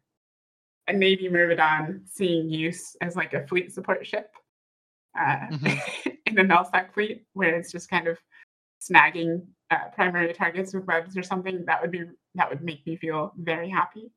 a 0.87 0.93
Navy 0.93 1.29
Myrmidon 1.29 2.03
seeing 2.07 2.51
use 2.51 2.97
as 3.01 3.17
like 3.17 3.33
a 3.33 3.47
fleet 3.47 3.73
support 3.73 4.07
ship 4.07 4.31
uh, 5.19 5.49
Mhm. 5.51 6.17
in 6.27 6.35
the 6.35 6.43
NELSAC 6.43 6.93
fleet, 6.93 7.25
where 7.33 7.57
it's 7.57 7.73
just 7.73 7.89
kind 7.89 8.07
of 8.07 8.19
snagging 8.81 9.47
uh, 9.71 9.89
primary 9.95 10.33
targets 10.33 10.75
with 10.75 10.85
webs 10.85 11.17
or 11.17 11.23
something. 11.23 11.65
That 11.65 11.81
would 11.81 11.91
be 11.91 12.05
that 12.35 12.51
would 12.51 12.63
make 12.63 12.87
me 12.87 12.97
feel 12.97 13.33
very 13.37 13.69
happy. 13.71 14.13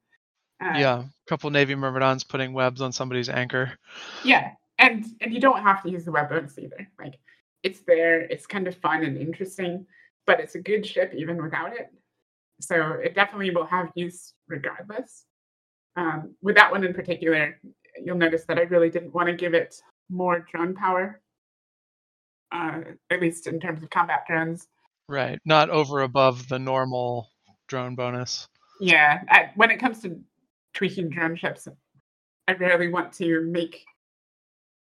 Uh, 0.61 0.77
Yeah, 0.77 0.99
a 0.99 1.30
couple 1.30 1.49
Navy 1.49 1.76
Myrmidons 1.76 2.23
putting 2.23 2.53
webs 2.53 2.81
on 2.81 2.91
somebody's 2.91 3.30
anchor. 3.30 3.73
Yeah, 4.23 4.52
and 4.77 5.06
and 5.22 5.34
you 5.34 5.40
don't 5.40 5.61
have 5.61 5.84
to 5.84 5.90
use 5.90 6.06
the 6.06 6.11
web 6.11 6.30
bonus 6.30 6.57
either. 6.57 6.88
Like 6.99 7.15
it's 7.64 7.81
there, 7.81 8.22
it's 8.22 8.45
kind 8.45 8.68
of 8.68 8.76
fun 8.76 9.03
and 9.03 9.18
interesting, 9.18 9.86
but 10.26 10.40
it's 10.40 10.56
a 10.56 10.61
good 10.61 10.86
ship 10.86 11.14
even 11.15 11.41
without 11.41 11.73
it. 11.73 11.90
So 12.61 12.94
it 12.94 13.15
definitely 13.15 13.52
will 13.52 13.65
have 13.65 13.90
use 13.95 14.34
regardless. 14.48 15.26
Um, 15.95 16.36
with 16.41 16.56
that 16.56 16.72
one 16.72 16.84
in 16.84 16.94
particular, 16.94 17.60
you'll 18.02 18.18
notice 18.18 18.45
that 18.45 18.57
I 18.57 18.61
really 18.64 18.90
didn't 18.90 19.14
want 19.14 19.27
to 19.27 19.34
give 19.34 19.53
it 19.53 19.76
more 20.10 20.45
drone 20.52 20.76
power, 20.76 21.22
uh, 22.52 22.81
at 23.10 23.22
least 23.22 23.48
in 23.48 23.60
terms 23.60 23.84
of 23.84 23.90
combat 23.90 24.26
drones. 24.27 24.68
Right, 25.07 25.40
not 25.45 25.69
over 25.69 26.02
above 26.02 26.48
the 26.48 26.60
normal 26.60 27.30
drone 27.68 27.95
bonus. 27.95 28.48
Yeah, 28.80 29.23
I, 29.30 29.52
when 29.56 29.72
it 29.72 29.80
comes 29.80 30.02
to 30.03 30.19
tweaking 30.80 31.10
drone 31.10 31.35
ships, 31.35 31.68
I 32.47 32.53
rarely 32.53 32.88
want 32.88 33.11
to 33.15 33.41
make 33.41 33.84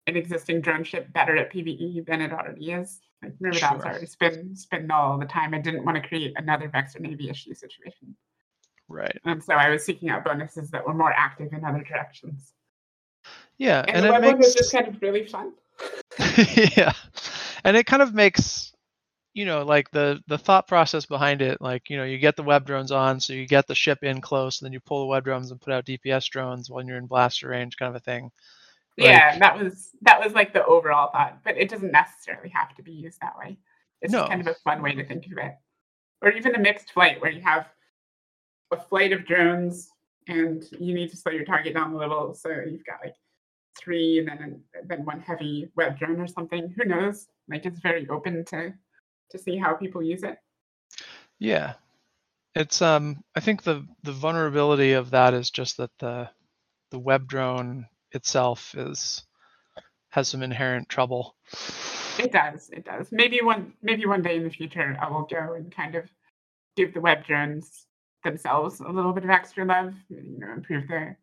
an 0.06 0.16
existing 0.16 0.60
drone 0.60 0.85
ship 0.85 1.10
better 1.15 1.35
at 1.39 1.51
PVE 1.51 2.05
than 2.06 2.20
it 2.20 2.31
already 2.31 2.73
is. 2.73 3.01
Like 3.23 3.32
Myrmidon's 3.40 3.82
Sure. 3.82 3.90
already 3.90 4.06
spin 4.06 4.55
spin 4.55 4.86
null 4.86 5.12
all 5.12 5.19
the 5.19 5.24
time. 5.24 5.55
I 5.55 5.59
didn't 5.60 5.85
want 5.86 6.01
to 6.01 6.06
create 6.06 6.35
another 6.36 6.69
Vexor 6.69 7.01
Navy 7.01 7.31
issue 7.31 7.55
situation, 7.55 8.15
Right. 8.86 9.19
and 9.24 9.43
so 9.43 9.55
I 9.55 9.70
was 9.70 9.82
seeking 9.82 10.10
out 10.10 10.24
bonuses 10.24 10.70
that 10.73 10.86
were 10.86 10.94
more 10.94 11.12
active 11.12 11.52
in 11.55 11.65
other 11.65 11.82
directions. 11.82 12.52
Yeah, 13.56 13.81
And, 13.89 13.97
and, 13.97 14.05
the 14.05 14.09
it 14.09 14.12
web 14.12 14.24
one 14.24 14.36
was 14.36 14.47
makes 14.48 14.55
just 14.55 14.73
kind 14.73 14.86
of 14.89 15.01
really 15.02 15.27
fun. 15.27 15.52
yeah, 16.77 16.93
and 17.65 17.77
it 17.78 17.86
kind 17.86 18.02
of 18.02 18.12
makes 18.15 18.73
you 19.35 19.45
know 19.47 19.63
like 19.65 19.91
the 19.91 20.21
the 20.27 20.39
thought 20.39 20.67
process 20.69 21.07
behind 21.07 21.43
it. 21.43 21.61
Like 21.61 21.91
you 21.91 21.97
know 21.97 22.05
you 22.05 22.19
get 22.19 22.37
the 22.37 22.43
web 22.43 22.67
drones 22.67 22.93
on, 22.93 23.21
so 23.21 23.33
you 23.33 23.47
get 23.47 23.67
the 23.67 23.75
ship 23.75 24.03
in 24.03 24.21
close, 24.21 24.61
and 24.61 24.67
then 24.67 24.73
you 24.73 24.81
pull 24.81 25.01
the 25.01 25.07
web 25.07 25.25
drones 25.25 25.51
and 25.51 25.61
put 25.61 25.73
out 25.73 25.87
DPS 25.87 26.29
drones 26.31 26.71
when 26.71 26.87
you're 26.89 26.99
in 26.99 27.07
blaster 27.07 27.49
range, 27.49 27.77
kind 27.77 27.91
of 27.91 27.97
a 27.97 28.01
thing. 28.05 28.31
yeah, 28.97 29.39
that 29.39 29.59
was 29.59 29.91
that 30.03 30.21
was 30.23 30.33
like 30.35 30.53
the 30.53 30.65
overall 30.67 31.11
thought, 31.13 31.39
but 31.45 31.57
it 31.57 31.69
doesn't 31.69 31.93
necessarily 31.93 32.49
have 32.51 32.75
to 32.77 32.83
be 32.83 32.93
used 32.93 33.21
that 33.21 33.39
way. 33.39 33.59
It's 34.03 34.13
No. 34.13 34.27
kind 34.29 34.41
of 34.41 34.47
a 34.49 34.55
fun 34.65 34.83
way 34.83 34.95
to 34.95 35.05
think 35.05 35.27
of 35.27 35.39
it. 35.39 35.55
Or 36.23 36.33
even 36.33 36.55
a 36.55 36.59
mixed 36.59 36.93
flight 36.93 37.21
where 37.21 37.31
you 37.31 37.41
have 37.43 37.69
a 38.73 38.77
flight 38.77 39.13
of 39.13 39.25
drones 39.27 39.91
and 40.27 40.65
you 40.79 40.95
need 40.95 41.11
to 41.11 41.17
slow 41.17 41.33
your 41.33 41.45
target 41.45 41.75
down 41.75 41.93
a 41.93 41.97
little, 41.97 42.35
so 42.35 42.51
you've 42.51 42.85
got 42.85 43.01
like 43.05 43.15
three 43.79 44.19
and 44.19 44.29
then 44.29 44.63
then 44.87 45.05
one 45.05 45.21
heavy 45.21 45.71
web 45.77 45.99
drone 45.99 46.21
or 46.21 46.27
something. 46.27 46.69
Who 46.77 46.85
knows? 46.85 47.29
Like 47.49 47.67
it's 47.67 47.81
very 47.81 48.09
open 48.09 48.45
to 48.47 48.75
to 49.31 49.39
see 49.39 49.57
how 49.57 49.75
people 49.75 50.03
use 50.03 50.23
it. 50.23 50.37
Yeah, 51.39 51.75
it's 52.55 52.83
um 52.83 53.23
I 53.35 53.41
think 53.41 53.63
the 53.63 53.87
the 54.03 54.13
vulnerability 54.13 54.93
of 54.93 55.11
that 55.11 55.35
is 55.35 55.51
just 55.51 55.77
that 55.77 55.91
the 55.99 56.29
the 56.91 56.99
web 56.99 57.29
drone 57.29 57.87
itself 58.13 58.75
is 58.77 59.25
has 60.11 60.29
some 60.29 60.43
inherent 60.43 60.89
trouble. 60.89 61.37
It 62.19 62.33
does. 62.33 62.71
It 62.71 62.85
does. 62.85 63.09
Maybe 63.13 63.41
one 63.43 63.75
maybe 63.83 64.07
one 64.07 64.23
day 64.23 64.37
in 64.37 64.45
the 64.45 64.51
future 64.51 64.97
I 65.01 65.11
will 65.11 65.23
go 65.23 65.55
and 65.55 65.75
kind 65.75 65.95
of 65.95 66.11
give 66.77 66.95
the 66.95 67.01
web 67.01 67.25
drones 67.25 67.87
themselves 68.25 68.81
a 68.81 68.89
little 68.89 69.13
bit 69.13 69.25
of 69.25 69.31
extra 69.31 69.65
love. 69.65 69.95
You 70.09 70.39
know, 70.39 70.53
improve 70.53 70.89
the 70.89 71.15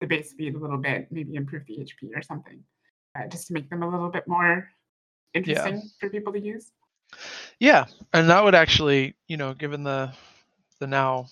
the 0.00 0.06
base 0.06 0.30
speed 0.30 0.54
a 0.54 0.58
little 0.58 0.78
bit, 0.78 1.08
maybe 1.10 1.34
improve 1.34 1.64
the 1.66 1.78
HP 1.78 2.16
or 2.16 2.22
something, 2.22 2.62
uh, 3.18 3.26
just 3.26 3.48
to 3.48 3.52
make 3.52 3.68
them 3.68 3.82
a 3.82 3.88
little 3.88 4.10
bit 4.10 4.28
more 4.28 4.68
interesting 5.34 5.82
for 5.98 6.08
people 6.08 6.32
to 6.32 6.40
use. 6.40 6.70
Yeah, 7.58 7.86
and 8.12 8.30
that 8.30 8.44
would 8.44 8.54
actually, 8.54 9.14
you 9.26 9.36
know, 9.36 9.54
given 9.54 9.82
the 9.82 10.12
the 10.80 10.86
now 10.86 11.26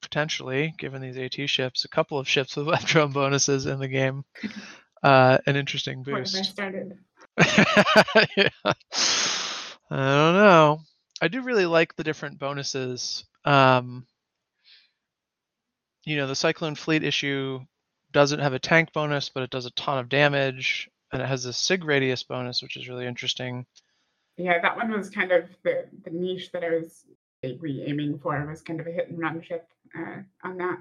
potentially 0.00 0.74
given 0.78 1.00
these 1.02 1.16
AT 1.16 1.48
ships, 1.48 1.84
a 1.84 1.88
couple 1.88 2.18
of 2.18 2.28
ships 2.28 2.56
with 2.56 2.66
web 2.68 2.80
drone 2.82 3.12
bonuses 3.12 3.66
in 3.66 3.78
the 3.80 3.88
game, 3.88 4.24
uh, 5.02 5.38
an 5.46 5.56
interesting 5.56 6.00
What 6.04 6.14
I 6.14 6.18
boost. 6.20 6.44
started? 6.44 6.98
Yeah. 8.36 8.48
I 9.90 9.96
don't 9.96 10.34
know. 10.36 10.80
I 11.20 11.28
do 11.28 11.42
really 11.42 11.66
like 11.66 11.94
the 11.96 12.04
different 12.04 12.38
bonuses. 12.38 13.24
Um, 13.44 14.06
you 16.04 16.16
know, 16.16 16.26
the 16.26 16.34
Cyclone 16.36 16.74
Fleet 16.74 17.02
issue 17.02 17.60
doesn't 18.12 18.40
have 18.40 18.52
a 18.54 18.58
tank 18.58 18.92
bonus, 18.92 19.28
but 19.28 19.42
it 19.42 19.50
does 19.50 19.66
a 19.66 19.70
ton 19.72 19.98
of 19.98 20.08
damage, 20.08 20.88
and 21.12 21.22
it 21.22 21.26
has 21.28 21.44
a 21.44 21.52
sig 21.52 21.84
radius 21.84 22.22
bonus, 22.22 22.62
which 22.62 22.76
is 22.76 22.88
really 22.88 23.06
interesting. 23.06 23.66
Yeah, 24.36 24.60
that 24.60 24.76
one 24.76 24.90
was 24.90 25.10
kind 25.10 25.32
of 25.32 25.48
the, 25.62 25.86
the 26.04 26.10
niche 26.10 26.50
that 26.52 26.64
I 26.64 26.70
was 26.70 27.04
vaguely 27.42 27.84
aiming 27.86 28.18
for. 28.18 28.44
Was 28.46 28.62
kind 28.62 28.80
of 28.80 28.86
a 28.86 28.90
hit 28.90 29.08
and 29.08 29.18
run 29.18 29.42
ship 29.42 29.68
uh, 29.96 30.22
on 30.42 30.56
that. 30.58 30.78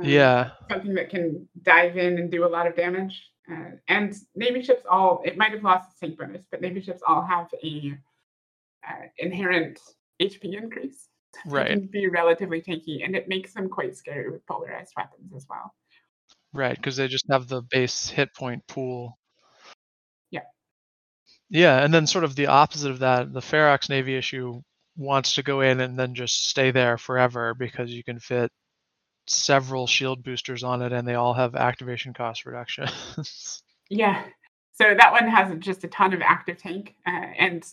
Um, 0.00 0.04
Yeah, 0.04 0.50
something 0.70 0.94
that 0.94 1.10
can 1.10 1.48
dive 1.62 1.96
in 1.96 2.18
and 2.18 2.30
do 2.30 2.46
a 2.46 2.48
lot 2.48 2.66
of 2.66 2.76
damage. 2.76 3.22
Uh, 3.50 3.72
and 3.88 4.14
Navy 4.34 4.62
ships 4.62 4.84
all, 4.90 5.22
it 5.24 5.36
might 5.36 5.52
have 5.52 5.62
lost 5.62 5.90
its 5.90 6.00
sync 6.00 6.18
bonus, 6.18 6.46
but 6.50 6.62
Navy 6.62 6.80
ships 6.80 7.02
all 7.06 7.22
have 7.22 7.48
a 7.62 7.92
uh, 8.88 9.06
inherent 9.18 9.78
HP 10.20 10.56
increase. 10.56 11.08
Right, 11.46 11.68
can 11.68 11.86
be 11.86 12.06
relatively 12.06 12.62
tanky, 12.62 13.04
and 13.04 13.16
it 13.16 13.28
makes 13.28 13.54
them 13.54 13.68
quite 13.68 13.96
scary 13.96 14.30
with 14.30 14.46
polarized 14.46 14.92
weapons 14.96 15.32
as 15.34 15.44
well. 15.50 15.74
right, 16.52 16.76
because 16.76 16.96
they 16.96 17.08
just 17.08 17.26
have 17.28 17.48
the 17.48 17.62
base 17.70 18.08
hit 18.08 18.32
point 18.34 18.64
pool. 18.68 19.18
Yeah. 21.50 21.82
And 21.82 21.92
then 21.92 22.06
sort 22.06 22.24
of 22.24 22.34
the 22.36 22.46
opposite 22.48 22.90
of 22.90 23.00
that, 23.00 23.32
the 23.32 23.40
Ferox 23.40 23.88
Navy 23.88 24.16
issue 24.16 24.62
wants 24.96 25.34
to 25.34 25.42
go 25.42 25.60
in 25.60 25.80
and 25.80 25.98
then 25.98 26.14
just 26.14 26.48
stay 26.48 26.70
there 26.70 26.98
forever 26.98 27.54
because 27.54 27.90
you 27.90 28.04
can 28.04 28.18
fit 28.18 28.50
several 29.26 29.86
shield 29.86 30.22
boosters 30.24 30.64
on 30.64 30.82
it 30.82 30.92
and 30.92 31.06
they 31.08 31.14
all 31.14 31.34
have 31.34 31.54
activation 31.56 32.14
cost 32.14 32.46
reductions. 32.46 33.62
Yeah. 33.90 34.24
So 34.72 34.94
that 34.98 35.12
one 35.12 35.28
has 35.28 35.54
just 35.58 35.84
a 35.84 35.88
ton 35.88 36.14
of 36.14 36.22
active 36.22 36.58
tank, 36.58 36.94
uh, 37.06 37.10
and 37.38 37.64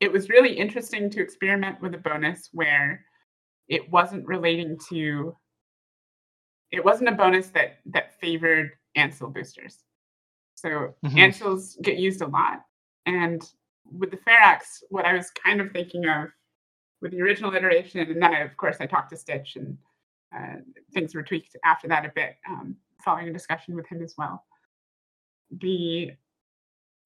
it 0.00 0.10
was 0.12 0.28
really 0.30 0.52
interesting 0.56 1.10
to 1.10 1.20
experiment 1.20 1.82
with 1.82 1.94
a 1.94 1.98
bonus 1.98 2.48
where 2.52 3.04
it 3.68 3.90
wasn't 3.90 4.26
relating 4.26 4.78
to. 4.90 5.36
It 6.70 6.84
wasn't 6.84 7.10
a 7.10 7.12
bonus 7.12 7.48
that 7.50 7.80
that 7.86 8.18
favored 8.20 8.70
Ansel 8.94 9.28
boosters. 9.30 9.84
So 10.54 10.94
Mhm. 11.04 11.18
Ansels 11.18 11.76
get 11.82 11.98
used 11.98 12.22
a 12.22 12.26
lot, 12.26 12.64
and 13.06 13.42
with 13.90 14.10
the 14.10 14.18
Ferox, 14.18 14.82
what 14.90 15.06
I 15.06 15.14
was 15.14 15.30
kind 15.30 15.60
of 15.60 15.72
thinking 15.72 16.06
of 16.08 16.28
with 17.00 17.12
the 17.12 17.22
original 17.22 17.54
iteration, 17.54 18.00
and 18.00 18.22
then 18.22 18.34
I, 18.34 18.40
of 18.40 18.56
course 18.56 18.76
I 18.80 18.86
talked 18.86 19.10
to 19.10 19.16
Stitch, 19.16 19.56
and 19.56 19.78
uh, 20.36 20.60
things 20.92 21.14
were 21.14 21.22
tweaked 21.22 21.56
after 21.64 21.88
that 21.88 22.04
a 22.04 22.12
bit, 22.14 22.36
um, 22.48 22.76
following 23.04 23.28
a 23.28 23.32
discussion 23.32 23.74
with 23.74 23.86
him 23.86 24.02
as 24.02 24.14
well 24.18 24.44
the 25.60 26.12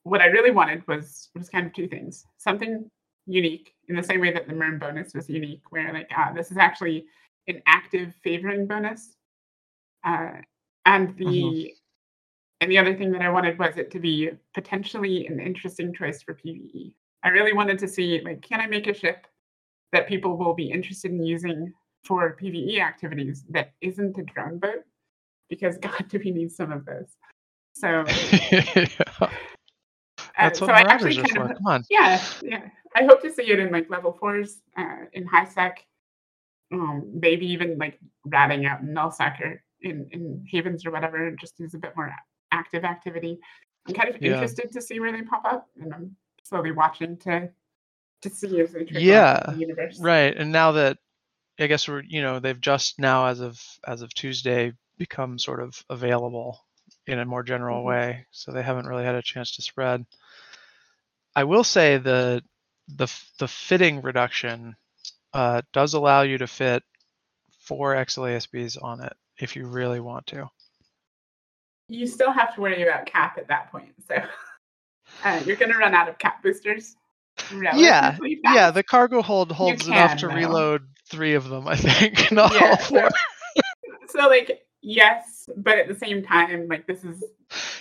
what 0.05 0.21
I 0.21 0.27
really 0.27 0.51
wanted 0.51 0.87
was 0.89 1.31
was 1.35 1.49
kind 1.49 1.67
of 1.67 1.73
two 1.73 1.87
things. 1.89 2.27
Something 2.39 2.91
unique 3.27 3.75
in 3.89 3.97
the 3.97 4.03
same 4.03 4.21
way 4.21 4.33
that 4.33 4.49
the 4.49 4.55
Merm 4.55 4.81
bonus 4.81 5.15
was 5.15 5.29
unique, 5.29 5.63
where 5.71 5.93
like 5.93 6.11
ah, 6.17 6.33
this 6.35 6.51
is 6.51 6.57
actually 6.57 7.07
an 7.49 7.63
active 7.67 8.15
favoring 8.23 8.67
bonus. 8.67 9.17
Uh, 10.05 10.33
and 10.87 11.17
the 11.17 11.27
Mhm. 11.27 11.77
And 12.63 12.71
the 12.71 12.79
other 12.79 12.95
thing 12.95 13.11
that 13.11 13.23
I 13.23 13.29
wanted 13.29 13.59
was 13.59 13.77
it 13.77 13.91
to 13.91 13.99
be 13.99 14.31
potentially 14.55 15.27
an 15.27 15.41
interesting 15.41 15.93
choice 15.93 16.23
for 16.23 16.35
PvE. 16.35 16.95
I 17.25 17.29
really 17.31 17.53
wanted 17.53 17.77
to 17.81 17.89
see 17.89 18.21
like 18.25 18.41
can 18.41 18.61
I 18.61 18.69
make 18.69 18.87
a 18.87 18.95
ship 18.95 19.27
that 19.91 20.07
people 20.07 20.37
will 20.37 20.55
be 20.55 20.71
interested 20.71 21.11
in 21.11 21.25
using 21.25 21.73
for 22.05 22.37
PvE 22.41 22.81
activities 22.81 23.45
that 23.51 23.73
isn't 23.81 24.17
a 24.17 24.23
drone 24.23 24.59
boat? 24.59 24.85
Because 25.51 25.77
God, 25.83 26.07
do 26.09 26.21
we 26.25 26.31
need 26.31 26.53
some 26.53 26.71
of 26.71 26.87
those? 26.87 27.17
So 27.75 28.05
Yeah, 28.53 28.87
uh, 29.21 29.29
That's 30.39 30.61
so 30.61 30.67
what 30.67 30.77
I 30.77 30.85
Marauders 30.85 31.19
actually 31.19 31.35
kind 31.35 31.51
of 31.51 31.57
Come 31.57 31.67
on. 31.67 31.85
yeah 31.91 32.23
yeah 32.45 32.69
I 32.95 33.03
hope 33.07 33.23
to 33.23 33.33
see 33.33 33.51
it 33.51 33.59
in 33.59 33.73
like 33.73 33.91
level 33.91 34.13
fours 34.13 34.63
uh, 34.79 35.07
in 35.15 35.27
high 35.27 35.47
sec, 35.47 35.85
um, 36.73 37.11
maybe 37.13 37.47
even 37.47 37.77
like 37.77 37.99
ratting 38.25 38.67
out 38.67 38.83
in 38.83 38.93
null 38.93 39.11
sec 39.11 39.41
or 39.43 39.65
in 39.81 40.07
in 40.13 40.47
havens 40.49 40.87
or 40.87 40.93
whatever, 40.93 41.33
just 41.33 41.61
as 41.61 41.75
a 41.75 41.79
bit 41.79 41.97
more 41.97 42.13
active 42.53 42.85
activity. 42.85 43.41
I'm 43.87 43.95
kind 43.95 44.09
of 44.15 44.23
Yeah. 44.23 44.33
interested 44.35 44.71
to 44.73 44.81
see 44.81 45.01
where 45.01 45.11
they 45.13 45.23
pop 45.23 45.45
up, 45.45 45.69
and 45.81 45.93
I'm 45.93 46.17
slowly 46.45 46.73
watching 46.73 47.17
to 47.19 47.51
to 48.23 48.31
see 48.31 48.61
as 48.61 48.73
they 48.73 48.85
trickle 48.85 49.01
Yeah, 49.03 49.43
the 49.49 49.59
universe. 49.59 49.99
Right. 50.01 50.37
And 50.37 50.53
now 50.53 50.73
that 50.73 50.99
I 51.59 51.67
guess 51.67 51.89
we're, 51.89 52.03
you 52.03 52.23
know, 52.23 52.39
they've 52.39 52.61
just 52.61 52.99
now 53.01 53.27
as 53.27 53.41
of 53.41 53.61
as 53.87 54.03
of 54.03 54.15
Tuesday 54.15 54.73
become 54.97 55.39
sort 55.39 55.61
of 55.61 55.85
available 55.91 56.65
in 57.07 57.19
a 57.19 57.25
more 57.25 57.43
general 57.43 57.83
Mhm. 57.83 57.87
way. 57.87 58.27
So 58.31 58.53
they 58.53 58.63
haven't 58.63 58.87
really 58.87 59.05
had 59.05 59.17
a 59.17 59.23
chance 59.23 59.57
to 59.57 59.63
spread. 59.63 60.07
I 61.35 61.45
will 61.45 61.65
say 61.65 61.99
the 61.99 62.43
the 62.89 63.09
the 63.39 63.49
fitting 63.49 64.03
reduction 64.03 64.77
uh, 65.33 65.63
does 65.73 65.95
allow 65.95 66.23
you 66.23 66.39
to 66.39 66.47
fit 66.47 66.85
four 67.61 67.95
XLASBs 67.95 68.77
on 68.83 69.03
it 69.03 69.17
if 69.39 69.57
you 69.57 69.67
really 69.67 70.01
want 70.01 70.27
to. 70.29 70.51
You 71.93 72.07
still 72.07 72.33
have 72.33 72.55
to 72.55 72.61
worry 72.61 72.83
about 72.83 73.07
cap 73.07 73.39
at 73.39 73.49
that 73.49 73.71
point, 73.71 73.95
so 74.09 74.17
uh, 75.25 75.41
you're 75.47 75.57
going 75.57 75.73
to 75.73 75.79
run 75.79 75.95
out 75.95 76.09
of 76.09 76.19
cap 76.19 76.43
boosters. 76.43 76.97
Yeah, 77.51 78.17
yeah. 78.45 78.71
The 78.71 78.83
cargo 78.83 79.23
hold 79.23 79.53
holds 79.53 79.89
enough 79.89 80.17
to 80.19 80.29
though. 80.29 80.35
reload 80.35 80.89
three 81.11 81.35
of 81.35 81.49
them, 81.49 81.67
I 81.69 81.77
think, 81.77 82.31
not 82.33 82.53
all 82.57 82.61
Yeah, 82.61 82.77
four. 82.77 83.09
so 84.09 84.29
like 84.29 84.63
yes, 84.83 85.49
but 85.57 85.79
at 85.79 85.89
the 85.89 85.95
same 85.95 86.23
time, 86.23 86.69
like 86.69 86.87
this 86.87 87.05
is 87.05 87.23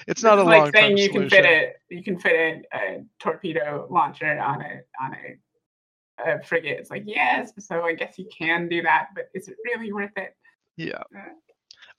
It's 0.08 0.22
this 0.22 0.24
not 0.24 0.40
a 0.40 0.42
is 0.42 0.48
long 0.48 0.66
like 0.66 0.76
saying 0.76 0.98
you 0.98 1.10
can 1.10 1.30
fit 1.30 1.46
it. 1.46 1.78
you 1.90 2.04
can 2.04 2.20
fit 2.20 2.36
a, 2.74 2.78
a 2.78 3.06
torpedo 3.20 3.88
launcher 3.90 4.40
on 4.40 4.62
a 4.62 4.82
on 5.02 5.16
a, 5.16 6.32
a 6.32 6.44
frigate. 6.44 6.80
It's 6.80 6.90
like 6.90 7.04
yes, 7.06 7.52
so 7.60 7.84
I 7.84 7.94
guess 7.94 8.18
you 8.18 8.28
can 8.36 8.68
do 8.70 8.82
that, 8.84 9.10
but 9.16 9.30
is 9.34 9.48
it 9.48 9.56
really 9.66 9.92
worth 9.94 10.18
it? 10.18 10.36
Yeah. 10.78 11.04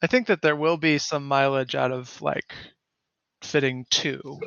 I 0.03 0.09
think 0.09 0.27
that 0.27 0.43
there 0.43 0.57
will 0.57 0.77
be 0.77 0.99
some 0.99 1.27
mileage 1.27 1.75
out 1.75 1.93
of 1.93 2.21
like 2.21 2.53
fitting 3.43 3.87
two. 3.91 4.41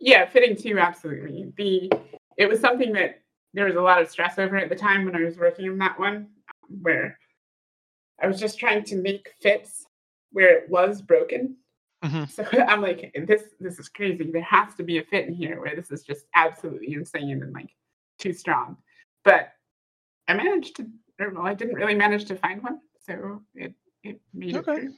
Yeah, 0.00 0.26
fitting 0.28 0.56
two 0.56 0.78
absolutely. 0.78 1.52
The 1.56 1.90
it 2.36 2.48
was 2.48 2.60
something 2.60 2.92
that 2.94 3.22
there 3.54 3.66
was 3.66 3.76
a 3.76 3.80
lot 3.80 4.02
of 4.02 4.10
stress 4.10 4.38
over 4.38 4.56
at 4.56 4.68
the 4.68 4.76
time 4.76 5.04
when 5.04 5.14
I 5.14 5.20
was 5.20 5.38
working 5.38 5.68
on 5.68 5.78
that 5.78 5.98
one, 5.98 6.28
where 6.82 7.18
I 8.20 8.26
was 8.26 8.40
just 8.40 8.58
trying 8.58 8.84
to 8.84 8.96
make 8.96 9.34
fits 9.40 9.86
where 10.32 10.56
it 10.58 10.68
was 10.68 11.02
broken. 11.02 11.56
Mhm. 12.04 12.28
So 12.28 12.44
I'm 12.68 12.82
like, 12.82 13.12
this 13.26 13.42
this 13.60 13.78
is 13.78 13.88
crazy. 13.88 14.30
There 14.32 14.42
has 14.42 14.74
to 14.76 14.82
be 14.82 14.98
a 14.98 15.04
fit 15.04 15.26
in 15.26 15.34
here 15.34 15.60
where 15.60 15.76
this 15.76 15.90
is 15.92 16.02
just 16.02 16.26
absolutely 16.34 16.94
insane 16.94 17.42
and 17.42 17.52
like 17.52 17.70
too 18.18 18.32
strong. 18.32 18.76
But 19.22 19.52
I 20.26 20.34
managed 20.34 20.76
to, 20.76 20.86
or 21.20 21.30
well, 21.30 21.46
I 21.46 21.54
didn't 21.54 21.74
really 21.74 21.94
manage 21.94 22.24
to 22.26 22.36
find 22.36 22.62
one, 22.62 22.80
so 23.06 23.42
it 23.54 23.74
Okay. 24.04 24.18
it 24.34 24.60
through. 24.64 24.94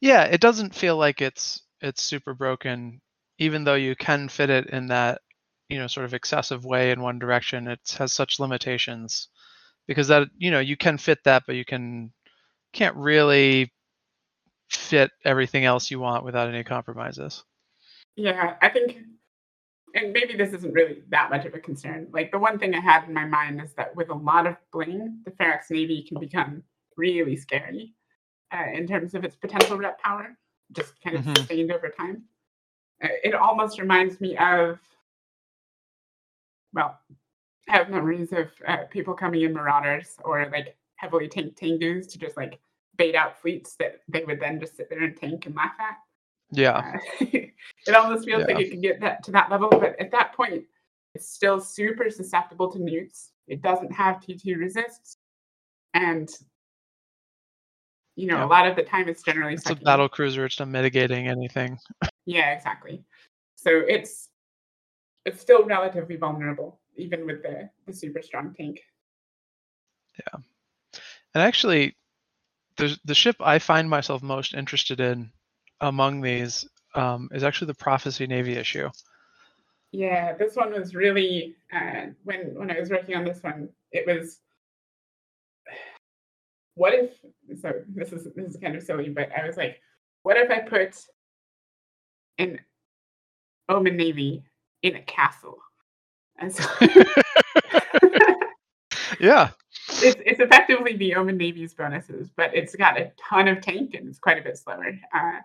Yeah, 0.00 0.24
it 0.24 0.40
doesn't 0.40 0.74
feel 0.74 0.96
like 0.96 1.20
it's 1.20 1.62
it's 1.80 2.02
super 2.02 2.34
broken, 2.34 3.00
even 3.38 3.64
though 3.64 3.74
you 3.74 3.96
can 3.96 4.28
fit 4.28 4.50
it 4.50 4.66
in 4.68 4.88
that 4.88 5.20
you 5.68 5.78
know 5.78 5.86
sort 5.86 6.04
of 6.04 6.14
excessive 6.14 6.64
way 6.64 6.90
in 6.90 7.00
one 7.00 7.18
direction. 7.18 7.68
It 7.68 7.80
has 7.98 8.12
such 8.12 8.40
limitations 8.40 9.28
because 9.86 10.08
that 10.08 10.28
you 10.36 10.50
know 10.50 10.60
you 10.60 10.76
can 10.76 10.98
fit 10.98 11.18
that, 11.24 11.44
but 11.46 11.56
you 11.56 11.64
can 11.64 12.12
can't 12.72 12.96
really 12.96 13.72
fit 14.70 15.10
everything 15.24 15.64
else 15.64 15.90
you 15.90 16.00
want 16.00 16.24
without 16.24 16.48
any 16.48 16.64
compromises. 16.64 17.44
Yeah, 18.16 18.56
I 18.60 18.68
think, 18.68 18.98
and 19.94 20.12
maybe 20.12 20.36
this 20.36 20.52
isn't 20.52 20.72
really 20.72 21.02
that 21.10 21.30
much 21.30 21.46
of 21.46 21.54
a 21.54 21.58
concern. 21.58 22.08
Like 22.12 22.30
the 22.30 22.38
one 22.38 22.58
thing 22.58 22.74
I 22.74 22.80
had 22.80 23.04
in 23.08 23.14
my 23.14 23.24
mind 23.24 23.62
is 23.62 23.72
that 23.74 23.94
with 23.96 24.10
a 24.10 24.14
lot 24.14 24.46
of 24.46 24.56
bling, 24.72 25.20
the 25.24 25.30
Ferox 25.32 25.70
Navy 25.70 26.04
can 26.06 26.20
become 26.20 26.62
really 26.96 27.36
scary 27.36 27.94
uh, 28.52 28.66
in 28.72 28.86
terms 28.86 29.14
of 29.14 29.24
its 29.24 29.36
potential 29.36 29.76
rep 29.76 30.00
power, 30.00 30.36
just 30.72 31.00
kind 31.02 31.16
of 31.16 31.24
Mhm. 31.24 31.36
sustained 31.38 31.72
over 31.72 31.88
time. 31.88 32.24
Uh, 33.02 33.08
it 33.24 33.34
almost 33.34 33.78
reminds 33.80 34.20
me 34.20 34.36
of, 34.36 34.78
well, 36.72 36.98
I 37.68 37.76
have 37.76 37.90
memories 37.90 38.32
of 38.32 38.50
uh, 38.66 38.84
people 38.90 39.14
coming 39.14 39.42
in 39.42 39.52
Marauders 39.52 40.16
or 40.24 40.48
like 40.50 40.76
heavily 40.96 41.28
tanked 41.28 41.58
Tengus 41.60 42.06
to 42.12 42.18
just 42.18 42.36
like 42.36 42.60
bait 42.96 43.14
out 43.14 43.40
fleets 43.40 43.74
that 43.76 44.00
they 44.08 44.24
would 44.24 44.40
then 44.40 44.60
just 44.60 44.76
sit 44.76 44.88
there 44.90 45.02
and 45.02 45.16
tank 45.16 45.46
and 45.46 45.54
laugh 45.54 45.72
at. 45.80 45.98
Yeah, 46.50 46.98
Uh, 47.20 47.24
it 47.86 47.94
almost 47.94 48.26
feels 48.26 48.44
like 48.46 48.60
it 48.60 48.70
could 48.70 48.82
get 48.82 49.00
that 49.00 49.22
to 49.24 49.32
that 49.32 49.50
level, 49.50 49.70
but 49.70 49.98
at 49.98 50.10
that 50.10 50.34
point, 50.34 50.64
it's 51.14 51.28
still 51.30 51.60
super 51.60 52.10
susceptible 52.10 52.70
to 52.72 52.78
neuts. 52.78 53.32
It 53.48 53.62
doesn't 53.62 53.90
have 53.92 54.16
T2 54.20 54.58
resists, 54.58 55.16
and 55.94 56.30
you 58.16 58.26
know 58.26 58.38
Yeah. 58.38 58.44
a 58.44 58.46
lot 58.46 58.66
of 58.66 58.76
the 58.76 58.82
time 58.82 59.08
it's 59.08 59.22
generally 59.22 59.54
it's 59.54 59.70
a 59.70 59.76
battle 59.76 60.08
cruiser. 60.08 60.44
It's 60.44 60.58
not 60.58 60.68
mitigating 60.68 61.28
anything. 61.28 61.78
Yeah, 62.24 62.52
exactly. 62.52 63.02
So 63.56 63.70
it's 63.70 64.28
it's 65.24 65.40
still 65.40 65.64
relatively 65.64 66.14
vulnerable, 66.14 66.80
even 66.96 67.26
with 67.26 67.42
the, 67.42 67.68
the 67.84 67.92
super 67.92 68.22
strong 68.22 68.54
tank. 68.54 68.80
Yeah, 70.18 70.40
and 71.34 71.42
actually, 71.42 71.96
the 72.76 72.96
the 73.04 73.14
ship 73.14 73.36
I 73.40 73.58
find 73.58 73.90
myself 73.90 74.22
most 74.22 74.54
interested 74.54 75.00
in 75.00 75.32
among 75.80 76.20
these 76.20 76.64
um, 76.94 77.28
is 77.32 77.42
actually 77.42 77.68
the 77.68 77.74
Prophecy 77.74 78.26
Navy 78.26 78.52
issue. 78.52 78.88
Yeah, 79.90 80.34
this 80.34 80.56
one 80.56 80.72
was 80.72 80.94
really 80.94 81.56
uh, 81.72 82.06
when 82.24 82.54
when 82.54 82.70
I 82.70 82.78
was 82.78 82.90
working 82.90 83.16
on 83.16 83.24
this 83.24 83.42
one, 83.42 83.68
it 83.90 84.06
was 84.06 84.38
what 86.74 86.94
if 86.94 87.10
so 87.60 87.72
this 87.94 88.12
is 88.12 88.24
this 88.34 88.50
is 88.50 88.56
kind 88.56 88.76
of 88.76 88.82
silly, 88.82 89.08
but 89.10 89.28
I 89.36 89.46
was 89.46 89.56
like, 89.56 89.80
what 90.22 90.36
if 90.36 90.50
I 90.50 90.60
put 90.60 90.96
an 92.38 92.58
Omen 93.68 93.96
Navy 93.96 94.42
in 94.82 94.96
a 94.96 95.02
castle? 95.02 95.58
And 96.38 96.52
so 96.54 96.64
Yeah, 99.20 99.50
it's, 99.88 100.20
it's 100.24 100.40
effectively 100.40 100.96
the 100.96 101.14
Omen 101.14 101.36
Navy's 101.36 101.74
bonuses, 101.74 102.30
but 102.36 102.54
it's 102.54 102.74
got 102.74 102.98
a 102.98 103.12
ton 103.28 103.46
of 103.48 103.60
tank 103.60 103.94
and 103.94 104.08
it's 104.08 104.18
quite 104.18 104.38
a 104.38 104.42
bit 104.42 104.56
slower. 104.58 104.98
Uh, 105.14 105.38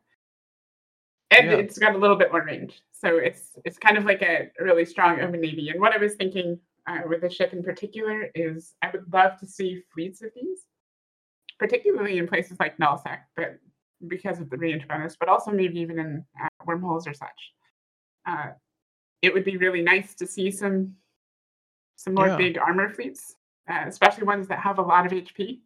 and 1.32 1.52
Yeah. 1.52 1.58
it's 1.58 1.78
got 1.78 1.94
a 1.94 1.98
little 1.98 2.16
bit 2.16 2.32
more 2.32 2.44
range. 2.44 2.82
So 2.94 3.18
it's 3.18 3.52
it's 3.66 3.78
kind 3.78 3.98
of 3.98 4.06
like 4.06 4.22
a 4.22 4.50
really 4.60 4.86
strong 4.86 5.20
Omen 5.20 5.42
Navy. 5.42 5.70
And 5.70 5.80
what 5.82 5.94
I 5.94 5.98
was 5.98 6.16
thinking 6.16 6.60
uh, 6.88 7.02
with 7.08 7.22
the 7.22 7.30
ship 7.30 7.54
in 7.54 7.62
particular 7.62 8.30
is 8.34 8.74
I 8.82 8.90
would 8.92 9.12
love 9.14 9.38
to 9.42 9.46
see 9.46 9.84
fleets 9.94 10.22
of 10.22 10.32
these, 10.34 10.62
particularly 11.60 12.18
in 12.18 12.28
places 12.28 12.58
like 12.60 12.78
Nullsec, 12.78 13.20
but 13.36 13.58
because 14.08 14.40
of 14.40 14.50
the 14.50 14.58
range 14.58 14.88
bonus, 14.88 15.16
but 15.16 15.28
also 15.30 15.52
maybe 15.52 15.80
even 15.80 15.98
in 16.00 16.26
uh, 16.42 16.48
wormholes 16.66 17.08
or 17.08 17.14
such. 17.14 17.54
Uh, 18.26 18.50
it 19.22 19.34
would 19.34 19.44
be 19.46 19.58
really 19.58 19.82
nice 19.82 20.14
to 20.16 20.28
see 20.28 20.52
some 20.52 20.96
some 21.96 22.14
more 22.14 22.28
Yeah. 22.28 22.38
big 22.38 22.58
armor 22.60 22.90
fleets, 22.90 23.36
uh, 23.68 23.84
especially 23.88 24.24
ones 24.26 24.48
that 24.50 24.60
have 24.60 24.78
a 24.78 24.82
lot 24.84 25.08
of 25.08 25.12
HP. 25.14 25.62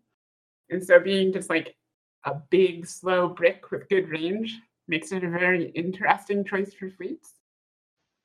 And 0.69 0.81
so 0.81 0.97
being 0.97 1.33
just 1.33 1.49
like 1.49 1.75
a 2.23 2.35
big, 2.49 2.85
slow 2.87 3.27
brick 3.27 3.69
with 3.69 3.89
good 3.89 4.07
range 4.07 4.57
makes 4.87 5.11
it 5.11 5.25
a 5.25 5.29
very 5.29 5.71
interesting 5.71 6.45
choice 6.45 6.73
for 6.73 6.89
fleets. 6.89 7.33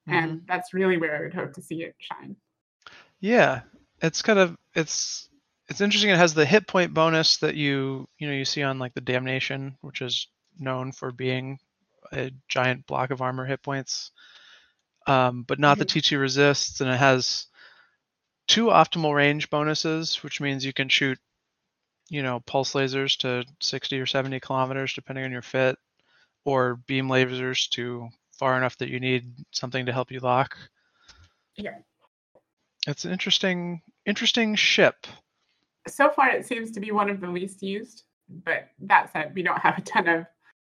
Mhm. 0.08 0.12
And 0.12 0.46
that's 0.46 0.72
really 0.72 0.98
where 0.98 1.16
I 1.16 1.20
would 1.22 1.34
hope 1.34 1.52
to 1.54 1.62
see 1.62 1.82
it 1.82 1.96
shine. 1.98 2.36
yeah. 3.18 3.62
It's 4.02 4.22
kind 4.22 4.38
of 4.38 4.56
it's 4.74 5.30
it's 5.68 5.80
interesting. 5.80 6.10
It 6.10 6.18
has 6.18 6.34
the 6.34 6.46
hit 6.46 6.66
point 6.66 6.94
bonus 6.94 7.38
that 7.38 7.54
you 7.54 8.08
you 8.18 8.28
know 8.28 8.34
you 8.34 8.44
see 8.44 8.62
on 8.62 8.78
like 8.78 8.94
the 8.94 9.00
Damnation, 9.00 9.76
which 9.80 10.00
is 10.02 10.28
known 10.58 10.92
for 10.92 11.12
being 11.12 11.58
a 12.12 12.30
giant 12.48 12.86
block 12.86 13.10
of 13.10 13.20
armor 13.20 13.44
hit 13.44 13.62
points, 13.62 14.10
um, 15.06 15.42
but 15.42 15.58
not 15.58 15.78
the 15.78 15.84
T2 15.84 16.20
resists, 16.20 16.80
and 16.80 16.90
it 16.90 16.96
has 16.96 17.46
two 18.46 18.66
optimal 18.66 19.14
range 19.14 19.50
bonuses, 19.50 20.22
which 20.22 20.40
means 20.40 20.64
you 20.64 20.72
can 20.72 20.88
shoot, 20.88 21.18
you 22.08 22.22
know, 22.22 22.40
pulse 22.40 22.74
lasers 22.74 23.16
to 23.18 23.44
60 23.60 24.00
or 24.00 24.06
70 24.06 24.38
kilometers, 24.40 24.94
depending 24.94 25.24
on 25.24 25.32
your 25.32 25.42
fit, 25.42 25.76
or 26.44 26.76
beam 26.86 27.08
lasers 27.08 27.68
to 27.70 28.08
far 28.38 28.56
enough 28.56 28.76
that 28.78 28.88
you 28.88 29.00
need 29.00 29.32
something 29.50 29.86
to 29.86 29.92
help 29.92 30.10
you 30.10 30.20
lock. 30.20 30.56
Yeah. 31.56 31.78
It's 32.86 33.04
an 33.04 33.12
interesting, 33.12 33.82
interesting 34.04 34.54
ship. 34.54 35.06
So 35.88 36.10
far, 36.10 36.30
it 36.30 36.46
seems 36.46 36.70
to 36.72 36.80
be 36.80 36.90
one 36.90 37.10
of 37.10 37.20
the 37.20 37.28
least 37.28 37.62
used. 37.62 38.04
But 38.28 38.68
that 38.80 39.12
said, 39.12 39.32
we 39.34 39.42
don't 39.42 39.58
have 39.58 39.78
a 39.78 39.82
ton 39.82 40.08
of 40.08 40.26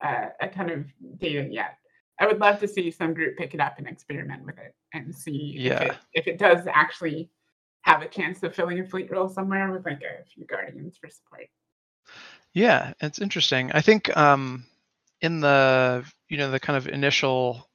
uh, 0.01 0.29
a 0.39 0.47
ton 0.47 0.69
of 0.69 0.85
data 1.19 1.47
yet. 1.49 1.77
I 2.19 2.27
would 2.27 2.39
love 2.39 2.59
to 2.59 2.67
see 2.67 2.91
some 2.91 3.13
group 3.13 3.37
pick 3.37 3.53
it 3.53 3.59
up 3.59 3.75
and 3.77 3.87
experiment 3.87 4.45
with 4.45 4.57
it 4.57 4.75
and 4.93 5.13
see 5.13 5.55
if, 5.57 5.81
it, 5.81 5.95
if 6.13 6.27
it 6.27 6.37
does 6.37 6.67
actually 6.71 7.29
have 7.81 8.01
a 8.01 8.07
chance 8.07 8.43
of 8.43 8.55
filling 8.55 8.79
a 8.79 8.85
fleet 8.85 9.11
role 9.11 9.27
somewhere 9.27 9.71
with 9.71 9.85
like 9.85 10.01
a 10.01 10.23
few 10.25 10.45
guardians 10.45 10.97
for 10.97 11.09
support. 11.09 11.47
Yeah, 12.53 12.93
it's 13.01 13.19
interesting. 13.19 13.71
I 13.73 13.81
think 13.81 14.15
um, 14.15 14.65
in 15.21 15.39
the 15.39 16.05
you 16.29 16.37
know 16.37 16.51
the 16.51 16.59
kind 16.59 16.77
of 16.77 16.87
initial 16.87 17.67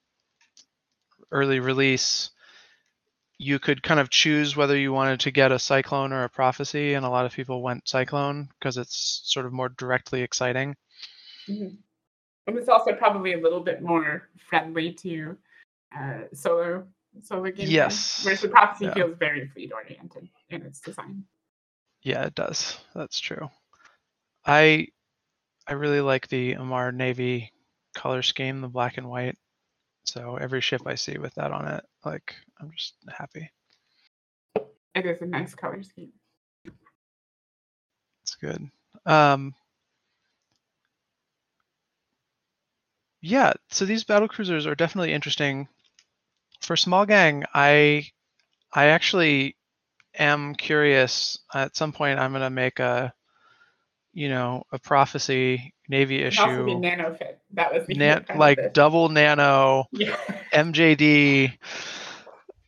early 1.32 1.60
release, 1.60 2.30
you 3.38 3.58
could 3.58 3.82
kind 3.82 4.00
of 4.00 4.10
choose 4.10 4.56
whether 4.56 4.76
you 4.76 4.92
wanted 4.92 5.20
to 5.20 5.30
get 5.30 5.52
a 5.52 5.58
cyclone 5.58 6.12
or 6.12 6.24
a 6.24 6.28
prophecy, 6.28 6.94
and 6.94 7.04
a 7.04 7.10
lot 7.10 7.26
of 7.26 7.32
people 7.32 7.62
went 7.62 7.88
cyclone 7.88 8.48
because 8.58 8.78
it's 8.78 9.22
sort 9.24 9.46
of 9.46 9.52
more 9.52 9.68
directly 9.68 10.22
exciting. 10.22 10.74
Mhm. 11.48 11.78
And 12.46 12.56
it's 12.56 12.68
also 12.68 12.94
probably 12.94 13.34
a 13.34 13.40
little 13.40 13.60
bit 13.60 13.82
more 13.82 14.28
friendly 14.48 14.92
to 14.94 15.36
uh, 15.96 16.22
solo 16.32 16.86
solo 17.22 17.50
gameplay. 17.50 17.68
Yes. 17.70 18.24
Whereas 18.24 18.42
the 18.42 18.48
prophecy 18.48 18.86
Yeah. 18.86 18.94
feels 18.94 19.16
very 19.18 19.48
fleet 19.48 19.72
oriented 19.72 20.28
in 20.50 20.62
its 20.62 20.80
design. 20.80 21.24
Yeah, 22.02 22.24
it 22.26 22.34
does. 22.34 22.78
That's 22.94 23.18
true. 23.18 23.50
I 24.44 24.88
I 25.66 25.72
really 25.72 26.00
like 26.00 26.28
the 26.28 26.54
Amarr 26.54 26.92
Navy 26.92 27.52
color 27.94 28.22
scheme, 28.22 28.60
the 28.60 28.68
black 28.68 28.98
and 28.98 29.08
white. 29.08 29.36
So 30.04 30.36
every 30.36 30.60
ship 30.60 30.82
I 30.86 30.94
see 30.94 31.18
with 31.18 31.34
that 31.34 31.52
on 31.52 31.66
it, 31.66 31.84
like 32.06 32.34
I'm 32.60 32.70
just 32.74 32.94
happy. 33.08 33.50
It 34.94 35.04
is 35.04 35.20
a 35.20 35.26
nice 35.26 35.54
color 35.54 35.82
scheme. 35.82 36.12
It's 38.22 38.36
good. 38.36 38.70
Um, 39.04 39.54
yeah, 43.20 43.52
so 43.70 43.84
these 43.84 44.04
battle 44.04 44.28
cruisers 44.28 44.66
are 44.66 44.74
definitely 44.74 45.12
interesting. 45.12 45.68
For 46.62 46.76
small 46.76 47.04
gang, 47.04 47.44
I 47.52 48.06
I 48.72 48.86
actually 48.86 49.56
am 50.18 50.54
curious. 50.54 51.38
At 51.52 51.76
some 51.76 51.92
point, 51.92 52.18
I'm 52.18 52.32
gonna 52.32 52.50
make 52.50 52.78
a, 52.80 53.12
you 54.12 54.28
know, 54.28 54.64
a 54.72 54.78
prophecy 54.78 55.74
navy 55.88 56.18
can 56.18 56.26
also 56.26 56.64
be 56.64 56.72
issue, 56.72 56.80
nano 56.80 57.14
fit. 57.14 57.40
That 57.52 57.72
was 57.72 57.86
the 57.86 57.94
na- 57.94 58.20
like 58.34 58.72
double 58.72 59.08
nano 59.08 59.86
yeah. 59.92 60.16
MJD. 60.52 61.52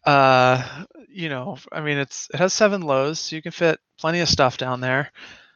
Uh, 0.05 0.85
you 1.11 1.29
know, 1.29 1.59
I 1.73 1.81
mean, 1.81 1.99
it's 1.99 2.29
it 2.33 2.39
has 2.39 2.53
seven 2.53 2.83
lows, 2.83 3.21
so 3.21 3.37
you 3.37 3.43
can 3.43 3.53
fit 3.53 3.79
plenty 3.99 4.21
of 4.21 4.29
stuff 4.29 4.57
down 4.57 4.81
there. 4.81 5.11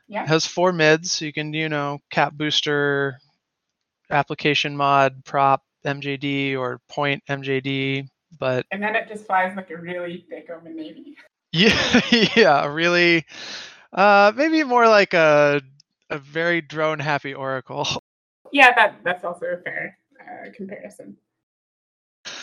Yeah. 0.08 0.24
It 0.24 0.28
has 0.28 0.46
four 0.46 0.72
mids, 0.72 1.12
so 1.12 1.24
you 1.24 1.32
can, 1.32 1.54
you 1.54 1.68
know, 1.68 2.00
cap 2.10 2.34
booster, 2.34 3.18
application 4.10 4.76
mod, 4.76 5.24
prop 5.24 5.62
MJD 5.84 6.56
or 6.56 6.80
point 6.88 7.22
MJD. 7.28 8.08
But 8.38 8.66
And 8.70 8.82
then 8.82 8.96
it 8.96 9.08
just 9.08 9.26
flies 9.26 9.56
like 9.56 9.70
a 9.70 9.76
really 9.76 10.24
thick 10.28 10.50
Omen 10.50 10.76
Navy. 10.76 11.16
yeah, 11.52 12.00
yeah, 12.34 12.66
really, 12.66 13.24
uh, 13.92 14.32
maybe 14.34 14.64
more 14.64 14.88
like 14.88 15.12
a 15.12 15.60
a 16.12 16.18
very 16.18 16.60
drone 16.60 16.98
happy 16.98 17.34
Oracle. 17.34 17.86
Yeah, 18.54 18.74
that 18.74 18.96
that's 19.02 19.24
also 19.24 19.46
a 19.46 19.56
fair 19.62 19.96
uh, 20.20 20.50
comparison. 20.54 21.16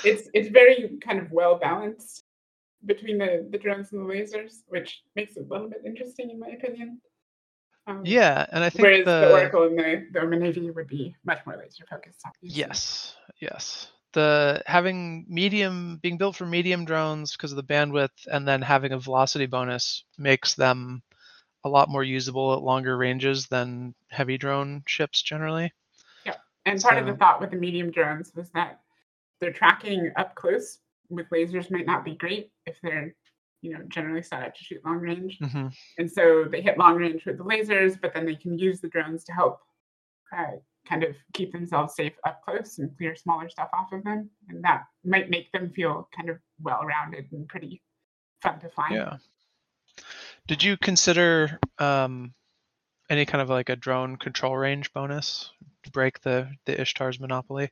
It's 0.03 0.27
it's 0.33 0.49
very 0.49 0.97
kind 1.05 1.19
of 1.19 1.31
well 1.31 1.59
balanced 1.59 2.23
between 2.83 3.19
the 3.19 3.47
the 3.51 3.59
drones 3.59 3.91
and 3.91 4.01
the 4.01 4.11
lasers, 4.11 4.63
which 4.69 5.03
makes 5.15 5.37
it 5.37 5.45
a 5.45 5.53
little 5.53 5.69
bit 5.69 5.83
interesting 5.85 6.31
in 6.31 6.39
my 6.39 6.47
opinion. 6.47 6.99
Um, 7.85 8.01
Yeah, 8.03 8.43
and 8.51 8.63
I 8.63 8.71
think 8.71 8.81
Whereas 8.81 9.05
the, 9.05 9.21
the 9.27 9.31
Oracle 9.31 9.63
and 9.67 9.77
the 9.77 10.07
the 10.11 10.21
Omen 10.21 10.39
Navy 10.39 10.71
would 10.71 10.87
be 10.87 11.15
much 11.25 11.45
more 11.45 11.55
laser 11.57 11.85
focused. 11.87 12.21
obviously. 12.25 12.59
Yes, 12.59 13.15
yes. 13.39 13.91
The 14.13 14.63
having 14.65 15.27
medium 15.29 15.99
being 16.01 16.17
built 16.17 16.37
for 16.37 16.47
medium 16.47 16.85
drones 16.85 17.33
because 17.33 17.51
of 17.51 17.57
the 17.57 17.71
bandwidth 17.71 18.25
and 18.31 18.47
then 18.47 18.63
having 18.63 18.93
a 18.93 18.97
velocity 18.97 19.45
bonus 19.45 20.05
makes 20.17 20.55
them 20.55 21.03
a 21.63 21.69
lot 21.69 21.89
more 21.89 22.03
usable 22.03 22.53
at 22.53 22.61
longer 22.61 22.97
ranges 22.97 23.47
than 23.47 23.93
heavy 24.09 24.37
drone 24.37 24.83
ships 24.87 25.21
generally. 25.21 25.73
Yeah, 26.25 26.35
and 26.65 26.81
part 26.81 26.97
of 26.97 27.05
the 27.05 27.15
thought 27.15 27.41
with 27.41 27.51
the 27.51 27.57
medium 27.57 27.91
drones 27.91 28.31
was 28.35 28.49
that 28.51 28.81
their 29.41 29.51
tracking 29.51 30.11
up 30.17 30.35
close 30.35 30.79
with 31.09 31.29
lasers 31.29 31.71
might 31.71 31.85
not 31.85 32.05
be 32.05 32.15
great 32.15 32.51
if 32.65 32.77
they're, 32.81 33.15
you 33.61 33.73
know, 33.73 33.79
generally 33.87 34.21
set 34.21 34.43
up 34.43 34.55
to 34.55 34.63
shoot 34.63 34.83
long 34.85 34.99
range. 34.99 35.37
hmm 35.39 35.67
And 35.97 36.09
so 36.09 36.45
they 36.49 36.61
hit 36.61 36.77
long 36.77 36.95
range 36.95 37.25
with 37.25 37.37
the 37.37 37.43
lasers, 37.43 37.99
but 37.99 38.13
then 38.13 38.25
they 38.25 38.35
can 38.35 38.57
use 38.57 38.79
the 38.79 38.89
drones 38.89 39.23
to 39.25 39.33
help 39.33 39.61
uh, 40.35 40.57
kind 40.87 41.03
of 41.03 41.15
keep 41.33 41.51
themselves 41.51 41.95
safe 41.95 42.13
up 42.25 42.41
close 42.43 42.79
and 42.79 42.95
clear 42.97 43.15
smaller 43.15 43.49
stuff 43.49 43.69
off 43.73 43.91
of 43.91 44.03
them. 44.03 44.29
And 44.49 44.63
that 44.63 44.83
might 45.03 45.29
make 45.29 45.51
them 45.51 45.71
feel 45.71 46.07
kind 46.15 46.29
of 46.29 46.37
well 46.61 46.83
rounded 46.85 47.31
and 47.31 47.47
pretty 47.47 47.81
fun 48.41 48.59
to 48.59 48.69
fly. 48.69 48.89
Yeah. 48.91 49.17
Did 50.49 50.63
you 50.63 50.77
consider 50.77 51.59
um, 51.77 52.33
any 53.07 53.23
kind 53.23 53.39
of 53.39 53.51
like 53.51 53.69
a 53.69 53.75
drone 53.75 54.17
control 54.17 54.57
range 54.57 54.91
bonus 54.93 55.51
to 55.83 55.91
break 55.91 56.21
the 56.21 56.49
the 56.65 56.81
Ishtar's 56.81 57.19
monopoly? 57.19 57.69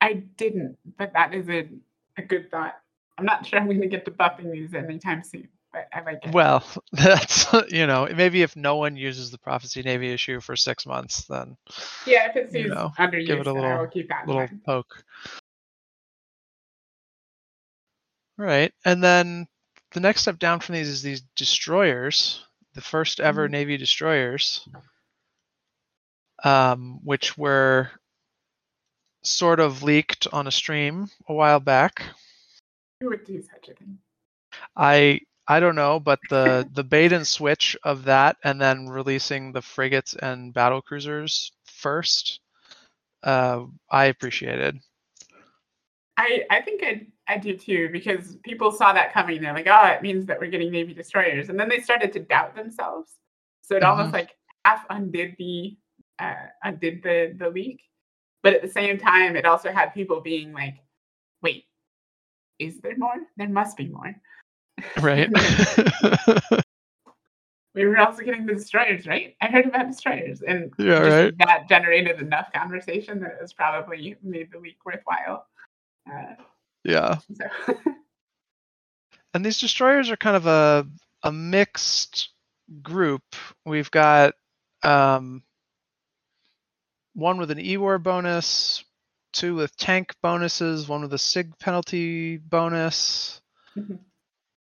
I 0.00 0.22
didn't, 0.36 0.78
but 0.96 1.12
that 1.14 1.34
is 1.34 1.48
a, 1.48 1.68
a 2.16 2.22
good 2.22 2.48
thought. 2.48 2.76
I'm 3.18 3.24
not 3.24 3.44
sure 3.44 3.58
I'm 3.58 3.66
going 3.66 3.80
to 3.80 3.88
get 3.88 4.04
to 4.04 4.12
buffing 4.12 4.52
these 4.52 4.72
anytime 4.72 5.24
soon, 5.24 5.48
but 5.72 5.88
I 5.92 6.02
like 6.02 6.20
it. 6.22 6.32
Well, 6.32 6.64
that's 6.92 7.52
you 7.72 7.88
know 7.88 8.08
maybe 8.14 8.42
if 8.42 8.54
no 8.54 8.76
one 8.76 8.96
uses 8.96 9.32
the 9.32 9.38
prophecy 9.38 9.82
navy 9.82 10.12
issue 10.12 10.38
for 10.38 10.54
six 10.54 10.86
months, 10.86 11.24
then 11.26 11.56
yeah, 12.06 12.30
if 12.30 12.36
it's 12.36 12.54
you 12.54 12.68
know, 12.68 12.92
underused, 12.96 13.26
give 13.26 13.40
it 13.40 13.48
a 13.48 13.52
little- 13.52 13.88
keep 13.88 14.08
that 14.10 14.28
little 14.28 14.46
poke. 14.64 15.02
Right. 18.38 18.72
And 18.84 19.02
then 19.02 19.48
the 19.92 20.00
next 20.00 20.22
step 20.22 20.38
down 20.38 20.60
from 20.60 20.74
these 20.74 20.88
is 20.88 21.02
these 21.02 21.22
destroyers, 21.36 22.44
the 22.74 22.80
first 22.80 23.20
ever 23.20 23.48
Mhm. 23.48 23.50
Navy 23.50 23.76
destroyers, 23.76 24.66
um, 26.44 27.00
which 27.04 27.36
were 27.36 27.90
sort 29.22 29.60
of 29.60 29.82
leaked 29.82 30.26
on 30.32 30.46
a 30.46 30.50
stream 30.50 31.08
a 31.28 31.32
while 31.34 31.60
back. 31.60 32.02
Who 33.00 33.08
would 33.10 33.24
do 33.24 33.42
such 33.42 33.68
a 33.68 33.74
thing? 33.74 33.98
I 34.76 35.20
I 35.46 35.60
don't 35.60 35.74
know, 35.76 35.98
but 36.00 36.20
the 36.28 36.66
the 36.72 36.84
bait 36.84 37.12
and 37.12 37.26
switch 37.26 37.76
of 37.82 38.04
that, 38.04 38.36
and 38.44 38.60
then 38.60 38.88
releasing 38.88 39.52
the 39.52 39.62
frigates 39.62 40.14
and 40.14 40.52
battle 40.52 40.80
cruisers 40.82 41.52
first, 41.64 42.40
uh, 43.22 43.64
I 43.90 44.06
appreciated. 44.06 44.78
I, 46.20 46.42
I 46.50 46.60
think 46.60 46.82
I, 46.84 47.06
I 47.26 47.38
do 47.38 47.56
too 47.56 47.88
because 47.90 48.36
people 48.44 48.70
saw 48.70 48.92
that 48.92 49.12
coming. 49.14 49.40
They're 49.40 49.54
like, 49.54 49.68
oh, 49.70 49.86
it 49.86 50.02
means 50.02 50.26
that 50.26 50.38
we're 50.38 50.50
getting 50.50 50.70
Navy 50.70 50.92
destroyers. 50.92 51.48
And 51.48 51.58
then 51.58 51.70
they 51.70 51.80
started 51.80 52.12
to 52.12 52.20
doubt 52.20 52.54
themselves. 52.54 53.12
So 53.62 53.74
it 53.76 53.82
almost 53.82 54.10
Mhm. 54.10 54.12
like 54.12 54.36
half 54.66 54.84
undid 54.90 55.34
the 55.38 55.78
uh, 56.18 56.34
undid 56.62 57.02
the 57.02 57.34
the 57.38 57.48
leak. 57.48 57.80
But 58.42 58.52
at 58.54 58.60
the 58.60 58.68
same 58.68 58.98
time, 58.98 59.34
it 59.34 59.46
also 59.46 59.72
had 59.72 59.94
people 59.94 60.20
being 60.20 60.52
like, 60.52 60.76
wait, 61.42 61.64
is 62.58 62.80
there 62.80 62.96
more? 62.98 63.16
There 63.38 63.48
must 63.48 63.78
be 63.78 63.88
more. 63.88 64.14
Right. 65.00 65.30
We 67.74 67.86
were 67.86 67.98
also 67.98 68.22
getting 68.24 68.46
the 68.46 68.54
destroyers, 68.54 69.06
right? 69.06 69.36
I 69.40 69.46
heard 69.46 69.66
about 69.66 69.86
destroyers. 69.86 70.42
And 70.42 70.72
Yeah, 70.78 70.98
right. 70.98 71.38
that 71.38 71.68
generated 71.68 72.20
enough 72.20 72.52
conversation 72.52 73.20
that 73.20 73.32
it 73.32 73.38
was 73.40 73.52
probably 73.52 74.16
made 74.24 74.50
the 74.50 74.58
leak 74.58 74.78
worthwhile. 74.84 75.46
Uh, 76.08 76.34
yeah. 76.84 77.18
so 77.66 77.74
And 79.34 79.44
these 79.44 79.60
destroyers 79.60 80.10
are 80.10 80.16
kind 80.16 80.36
of 80.36 80.46
a 80.46 80.86
a 81.22 81.30
mixed 81.30 82.30
group. 82.82 83.22
We've 83.64 83.90
got 83.90 84.34
um, 84.82 85.42
one 87.14 87.38
with 87.38 87.50
an 87.50 87.60
E-war 87.60 87.98
bonus, 87.98 88.82
two 89.32 89.54
with 89.54 89.76
tank 89.76 90.14
bonuses, 90.22 90.88
one 90.88 91.02
with 91.02 91.12
a 91.12 91.18
SIG 91.18 91.56
penalty 91.58 92.38
bonus. 92.38 93.40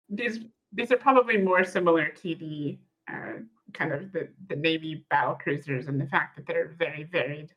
these 0.09 0.39
these 0.71 0.91
are 0.91 0.97
probably 0.97 1.37
more 1.37 1.63
similar 1.63 2.09
to 2.09 2.35
the 2.35 2.77
uh, 3.11 3.39
kind 3.73 3.91
of 3.91 4.11
the, 4.11 4.27
the 4.49 4.55
Navy 4.55 5.03
battle 5.09 5.35
cruisers 5.35 5.87
and 5.87 5.99
the 5.99 6.07
fact 6.07 6.35
that 6.35 6.45
they're 6.45 6.75
very 6.77 7.03
varied. 7.05 7.51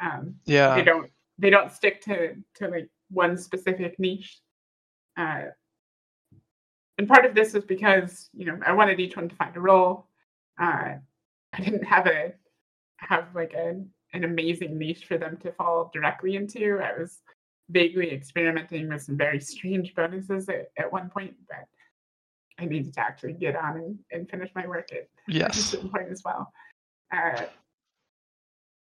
Um, 0.00 0.36
they 0.46 0.54
Yeah. 0.54 0.82
don't 0.82 1.10
they 1.40 1.50
don't 1.50 1.72
stick 1.72 2.02
to 2.02 2.34
to 2.56 2.68
like 2.68 2.88
one 3.10 3.36
specific 3.36 3.98
niche. 3.98 4.38
Uh, 5.16 5.46
and 6.98 7.08
part 7.08 7.24
of 7.24 7.34
this 7.34 7.54
is 7.54 7.64
because 7.64 8.28
you 8.34 8.44
know 8.44 8.58
I 8.64 8.72
wanted 8.72 9.00
each 9.00 9.16
one 9.16 9.28
to 9.28 9.36
find 9.36 9.56
a 9.56 9.60
role. 9.60 10.06
Uh, 10.60 10.94
I 11.52 11.60
didn't 11.60 11.84
have 11.84 12.06
a 12.06 12.34
have 12.98 13.34
like 13.34 13.54
a 13.54 13.82
an 14.12 14.24
amazing 14.24 14.76
niche 14.76 15.06
for 15.06 15.16
them 15.16 15.36
to 15.38 15.52
fall 15.52 15.90
directly 15.92 16.36
into. 16.36 16.78
I 16.78 16.98
was 16.98 17.20
vaguely 17.70 18.12
experimenting 18.12 18.88
with 18.88 19.02
some 19.02 19.16
very 19.16 19.40
strange 19.40 19.94
bonuses 19.94 20.48
at, 20.48 20.70
at 20.76 20.92
one 20.92 21.08
point, 21.08 21.34
but 21.48 21.66
I 22.58 22.66
needed 22.66 22.92
to 22.94 23.00
actually 23.00 23.34
get 23.34 23.56
on 23.56 23.76
and, 23.76 23.98
and 24.10 24.28
finish 24.28 24.50
my 24.54 24.66
work 24.66 24.92
at 24.92 25.08
yes. 25.28 25.50
at 25.50 25.56
a 25.56 25.60
certain 25.60 25.88
point 25.88 26.08
as 26.10 26.22
well. 26.24 26.52
Uh, 27.12 27.44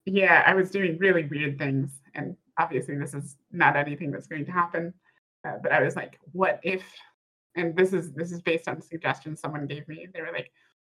yeah, 0.05 0.43
I 0.45 0.53
was 0.53 0.69
doing 0.71 0.97
really 0.97 1.25
weird 1.25 1.57
things, 1.57 1.91
and 2.15 2.35
obviously 2.59 2.95
this 2.97 3.13
is 3.13 3.35
not 3.51 3.75
anything 3.75 4.11
that's 4.11 4.27
going 4.27 4.45
to 4.45 4.51
happen. 4.51 4.93
Uh, 5.47 5.57
but 5.61 5.71
I 5.71 5.81
was 5.81 5.95
like, 5.95 6.19
what 6.31 6.59
if? 6.63 6.83
And 7.55 7.75
this 7.75 7.93
is 7.93 8.13
this 8.13 8.31
is 8.31 8.41
based 8.41 8.67
on 8.67 8.81
suggestions 8.81 9.39
someone 9.39 9.67
gave 9.67 9.87
me. 9.87 10.07
They 10.13 10.21
were 10.21 10.31
like, 10.31 10.51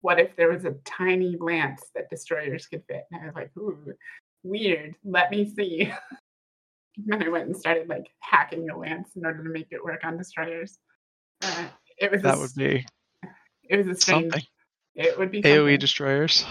what 0.03 0.21
if 0.21 0.37
there 0.37 0.51
was 0.51 0.65
a 0.65 0.73
tiny 0.85 1.37
lance 1.41 1.83
that 1.95 2.11
destroyers 2.11 2.67
could 2.67 2.83
fit? 2.89 3.05
And 3.11 3.23
I 3.23 3.27
was 3.27 3.35
like, 3.35 3.51
ooh, 3.57 3.95
weird. 4.43 4.95
Let 5.05 5.31
me 5.31 5.51
see. 5.55 5.83
and 6.97 7.07
then 7.07 7.23
I 7.23 7.29
went 7.29 7.47
and 7.47 7.57
started 7.57 7.89
like 7.89 8.07
hacking 8.21 8.67
the 8.67 8.77
lance 8.77 9.11
in 9.17 9.25
order 9.27 9.43
to 9.43 9.49
make 9.51 9.69
it 9.71 9.83
work 9.85 10.05
on 10.05 10.17
destroyers. 10.17 10.79
Uh, 11.43 11.65
it 11.99 12.11
was 12.11 12.23
That 12.23 12.35
s- 12.35 12.41
would 12.41 12.55
be 12.55 12.87
it 13.69 13.77
was 13.79 13.87
a 13.97 14.01
strange. 14.01 14.31
something. 14.33 14.47
It 14.95 15.19
would 15.19 15.31
be 15.33 15.43
AoE 15.43 15.79
destroyers. 15.79 16.45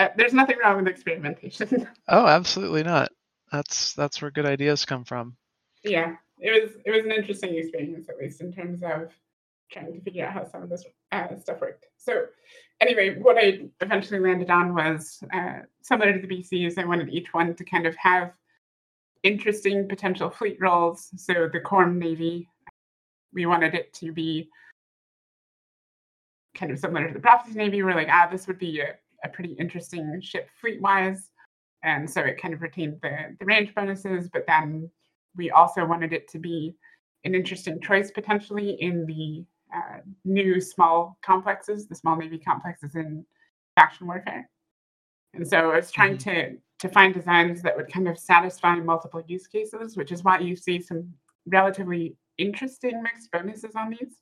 Uh, 0.00 0.08
there's 0.16 0.32
nothing 0.32 0.56
wrong 0.64 0.78
with 0.78 0.88
experimentation. 0.88 1.86
Oh, 2.08 2.26
absolutely 2.26 2.82
not. 2.82 3.10
That's 3.52 3.92
that's 3.92 4.22
where 4.22 4.30
good 4.30 4.46
ideas 4.46 4.86
come 4.86 5.04
from. 5.04 5.36
yeah, 5.84 6.16
it 6.38 6.50
was 6.50 6.72
it 6.86 6.90
was 6.90 7.04
an 7.04 7.12
interesting 7.12 7.54
experience 7.54 8.08
at 8.08 8.16
least 8.16 8.40
in 8.40 8.50
terms 8.50 8.82
of 8.82 9.12
trying 9.70 9.92
to 9.92 10.00
figure 10.00 10.26
out 10.26 10.32
how 10.32 10.44
some 10.44 10.62
of 10.62 10.70
this 10.70 10.84
uh, 11.12 11.36
stuff 11.36 11.60
worked. 11.60 11.84
So 11.98 12.24
anyway, 12.80 13.18
what 13.18 13.36
I 13.36 13.68
eventually 13.82 14.20
landed 14.20 14.50
on 14.50 14.74
was 14.74 15.22
uh, 15.34 15.60
similar 15.82 16.14
to 16.18 16.26
the 16.26 16.34
BCs. 16.34 16.78
I 16.78 16.84
wanted 16.86 17.10
each 17.10 17.34
one 17.34 17.54
to 17.54 17.64
kind 17.64 17.86
of 17.86 17.94
have 17.96 18.32
interesting 19.22 19.86
potential 19.86 20.30
fleet 20.30 20.56
roles. 20.60 21.10
So 21.16 21.48
the 21.52 21.60
Corm 21.60 21.96
Navy, 21.96 22.48
we 23.34 23.44
wanted 23.44 23.74
it 23.74 23.92
to 23.94 24.12
be 24.12 24.48
kind 26.54 26.72
of 26.72 26.78
similar 26.78 27.06
to 27.06 27.14
the 27.14 27.20
Prophecy 27.20 27.58
Navy. 27.58 27.82
We're 27.82 27.94
like, 27.94 28.08
ah, 28.10 28.28
this 28.32 28.46
would 28.46 28.58
be 28.58 28.80
a, 28.80 28.94
a 29.24 29.28
pretty 29.28 29.52
interesting 29.54 30.20
ship 30.20 30.48
fleet 30.60 30.80
wise. 30.80 31.30
And 31.82 32.08
so 32.08 32.20
it 32.20 32.40
kind 32.40 32.52
of 32.52 32.62
retained 32.62 32.98
the, 33.02 33.36
the 33.38 33.46
range 33.46 33.74
bonuses, 33.74 34.28
but 34.28 34.44
then 34.46 34.90
we 35.36 35.50
also 35.50 35.84
wanted 35.84 36.12
it 36.12 36.28
to 36.28 36.38
be 36.38 36.74
an 37.24 37.34
interesting 37.34 37.80
choice 37.80 38.10
potentially 38.10 38.72
in 38.80 39.06
the 39.06 39.44
uh, 39.74 40.00
new 40.24 40.60
small 40.60 41.16
complexes, 41.22 41.86
the 41.86 41.94
small 41.94 42.16
Navy 42.16 42.38
complexes 42.38 42.96
in 42.96 43.24
faction 43.76 44.06
warfare. 44.06 44.48
And 45.34 45.46
so 45.46 45.70
I 45.70 45.76
was 45.76 45.90
trying 45.90 46.18
to 46.18 46.56
to 46.80 46.88
find 46.88 47.12
designs 47.12 47.60
that 47.60 47.76
would 47.76 47.92
kind 47.92 48.08
of 48.08 48.18
satisfy 48.18 48.74
multiple 48.76 49.22
use 49.26 49.46
cases, 49.46 49.98
which 49.98 50.12
is 50.12 50.24
why 50.24 50.38
you 50.38 50.56
see 50.56 50.80
some 50.80 51.12
relatively 51.46 52.16
interesting 52.38 53.02
mixed 53.02 53.30
bonuses 53.30 53.74
on 53.76 53.90
these. 53.90 54.16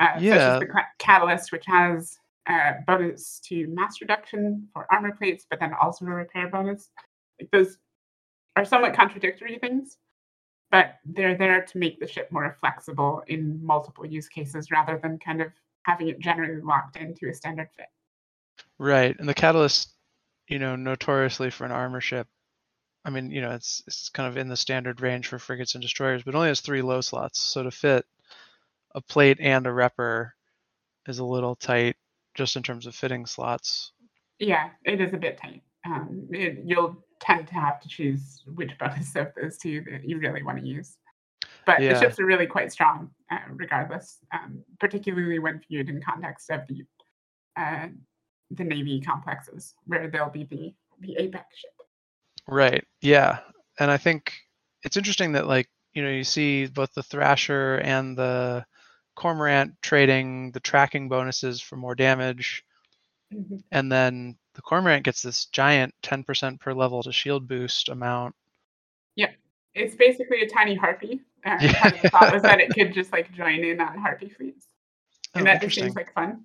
Uh, 0.00 0.14
Such 0.14 0.24
as 0.24 0.60
the 0.60 0.68
Catalyst, 0.98 1.52
which 1.52 1.64
has 1.66 2.18
uh, 2.46 2.72
bonus 2.86 3.40
to 3.44 3.66
mass 3.68 4.00
reduction 4.00 4.68
for 4.72 4.86
armor 4.92 5.14
plates, 5.16 5.46
but 5.48 5.60
then 5.60 5.72
also 5.80 6.04
a 6.04 6.08
repair 6.08 6.48
bonus. 6.48 6.90
Like 7.40 7.50
those 7.50 7.78
are 8.56 8.64
somewhat 8.64 8.94
contradictory 8.94 9.58
things, 9.58 9.98
but 10.70 10.96
they're 11.04 11.36
there 11.36 11.62
to 11.62 11.78
make 11.78 12.00
the 12.00 12.06
ship 12.06 12.30
more 12.30 12.56
flexible 12.60 13.22
in 13.26 13.64
multiple 13.64 14.06
use 14.06 14.28
cases 14.28 14.70
rather 14.70 14.98
than 15.02 15.18
kind 15.18 15.42
of 15.42 15.48
having 15.82 16.08
it 16.08 16.18
generally 16.18 16.60
locked 16.62 16.96
into 16.96 17.28
a 17.28 17.34
standard 17.34 17.68
fit. 17.76 17.86
Right. 18.78 19.14
And 19.18 19.28
the 19.28 19.34
catalyst, 19.34 19.92
you 20.48 20.58
know, 20.58 20.76
notoriously 20.76 21.50
for 21.50 21.64
an 21.64 21.72
armor 21.72 22.00
ship. 22.00 22.26
I 23.04 23.10
mean, 23.10 23.30
you 23.30 23.40
know, 23.40 23.52
it's 23.52 23.82
it's 23.86 24.08
kind 24.08 24.28
of 24.28 24.36
in 24.36 24.48
the 24.48 24.56
standard 24.56 25.00
range 25.00 25.28
for 25.28 25.38
frigates 25.38 25.74
and 25.74 25.82
destroyers, 25.82 26.24
but 26.24 26.34
only 26.34 26.48
has 26.48 26.60
three 26.60 26.82
low 26.82 27.00
slots. 27.00 27.38
So 27.40 27.62
to 27.62 27.70
fit 27.70 28.04
a 28.94 29.00
plate 29.00 29.38
and 29.40 29.66
a 29.66 29.70
repper 29.70 30.30
is 31.06 31.20
a 31.20 31.24
little 31.24 31.54
tight 31.54 31.96
just 32.36 32.54
in 32.56 32.62
terms 32.62 32.86
of 32.86 32.94
fitting 32.94 33.26
slots. 33.26 33.92
Yeah, 34.38 34.68
it 34.84 35.00
is 35.00 35.12
a 35.12 35.16
bit 35.16 35.38
tight. 35.38 35.62
Um, 35.84 36.28
it, 36.30 36.58
you'll 36.64 37.02
tend 37.20 37.48
to 37.48 37.54
have 37.54 37.80
to 37.80 37.88
choose 37.88 38.42
which 38.54 38.76
bonus 38.78 39.16
of 39.16 39.32
those 39.40 39.56
two 39.58 39.82
that 39.90 40.08
you 40.08 40.18
really 40.18 40.42
want 40.42 40.58
to 40.58 40.66
use. 40.66 40.98
But 41.64 41.80
Yeah. 41.80 41.94
the 41.94 42.00
ships 42.00 42.20
are 42.20 42.26
really 42.26 42.46
quite 42.46 42.70
strong, 42.70 43.10
uh, 43.30 43.38
regardless, 43.50 44.18
um, 44.32 44.62
particularly 44.78 45.38
when 45.38 45.60
viewed 45.68 45.88
in 45.88 46.00
context 46.02 46.50
of 46.50 46.60
the 46.68 46.84
uh, 47.56 47.88
the 48.50 48.62
navy 48.64 49.00
complexes, 49.00 49.74
where 49.86 50.08
they'll 50.08 50.30
be 50.30 50.44
the 50.44 50.74
the 51.00 51.16
apex 51.16 51.46
ship. 51.58 51.70
Right. 52.46 52.84
Yeah. 53.00 53.38
And 53.80 53.90
I 53.90 53.96
think 53.96 54.32
it's 54.84 54.96
interesting 54.96 55.32
that 55.32 55.46
like, 55.46 55.68
you 55.94 56.02
know, 56.02 56.10
you 56.10 56.24
see 56.24 56.66
both 56.66 56.92
the 56.94 57.02
Thrasher 57.02 57.76
and 57.82 58.16
the 58.16 58.64
Cormorant 59.16 59.74
trading 59.82 60.52
the 60.52 60.60
tracking 60.60 61.08
bonuses 61.08 61.60
for 61.60 61.76
more 61.76 61.94
damage. 61.94 62.64
Mhm. 63.32 63.62
And 63.72 63.90
then 63.90 64.36
the 64.54 64.62
Cormorant 64.62 65.02
gets 65.04 65.22
this 65.22 65.46
giant 65.46 65.94
10% 66.02 66.60
per 66.60 66.72
level 66.72 67.02
to 67.02 67.12
shield 67.12 67.48
boost 67.48 67.88
amount. 67.88 68.34
Yeah. 69.16 69.32
It's 69.74 69.96
basically 69.96 70.42
a 70.42 70.48
tiny 70.48 70.74
harpy. 70.74 71.22
Uh, 71.44 71.58
Yeah. 71.60 71.72
Part 71.80 71.94
of 71.94 72.02
the 72.02 72.10
thought 72.10 72.32
was 72.34 72.42
that 72.42 72.60
it 72.60 72.70
could 72.74 72.92
just 72.94 73.12
like 73.12 73.32
join 73.32 73.64
in 73.64 73.80
on 73.80 73.98
harpy 73.98 74.28
fleets, 74.28 74.68
Oh, 75.34 75.38
and 75.38 75.46
that 75.46 75.60
just 75.60 75.74
seems 75.74 75.94
like 75.96 76.12
fun. 76.12 76.44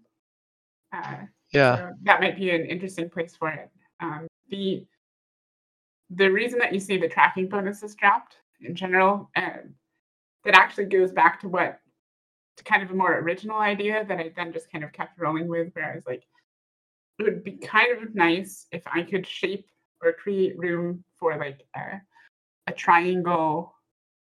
Uh, 0.92 1.26
yeah. 1.54 1.76
So 1.78 1.94
that 2.04 2.20
might 2.20 2.36
be 2.36 2.50
an 2.52 2.66
interesting 2.66 3.10
place 3.10 3.36
for 3.36 3.50
it. 3.50 3.70
Um, 4.00 4.28
the 4.50 4.86
the 6.10 6.30
reason 6.30 6.60
that 6.60 6.74
you 6.74 6.80
see 6.80 6.98
the 6.98 7.08
tracking 7.08 7.48
bonuses 7.48 7.96
dropped 7.96 8.36
in 8.60 8.76
general, 8.76 9.30
um, 9.38 9.76
that 10.44 10.56
actually 10.56 10.86
goes 10.86 11.12
back 11.14 11.40
to 11.40 11.48
what 11.48 11.80
kind 12.66 12.84
of 12.84 12.92
a 12.92 12.96
more 12.96 13.18
original 13.20 13.58
idea 13.58 14.06
that 14.06 14.20
I 14.20 14.32
then 14.36 14.54
just 14.54 14.72
kind 14.72 14.84
of 14.84 14.92
kept 14.92 15.20
rolling 15.20 15.48
with, 15.48 15.74
where 15.74 15.92
I 15.92 15.96
was 15.96 16.06
like, 16.06 16.24
it 17.20 17.24
would 17.24 17.44
be 17.44 17.54
kind 17.54 17.98
of 17.98 18.16
nice 18.16 18.68
if 18.72 18.84
I 18.88 19.04
could 19.04 19.26
shape 19.26 19.68
or 20.02 20.14
create 20.14 20.58
room 20.58 21.04
for 21.18 21.38
like 21.38 21.62
a, 21.76 22.02
a 22.68 22.72
triangle 22.72 23.76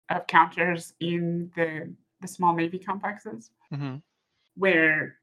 of 0.09 0.27
counters 0.27 0.93
in 0.99 1.51
the 1.55 1.93
the 2.21 2.27
small 2.27 2.53
navy 2.53 2.79
complexes, 2.79 3.51
hmm 3.71 3.97
where 4.55 5.15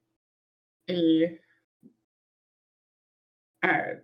a 0.88 1.38
uh, 3.62 3.94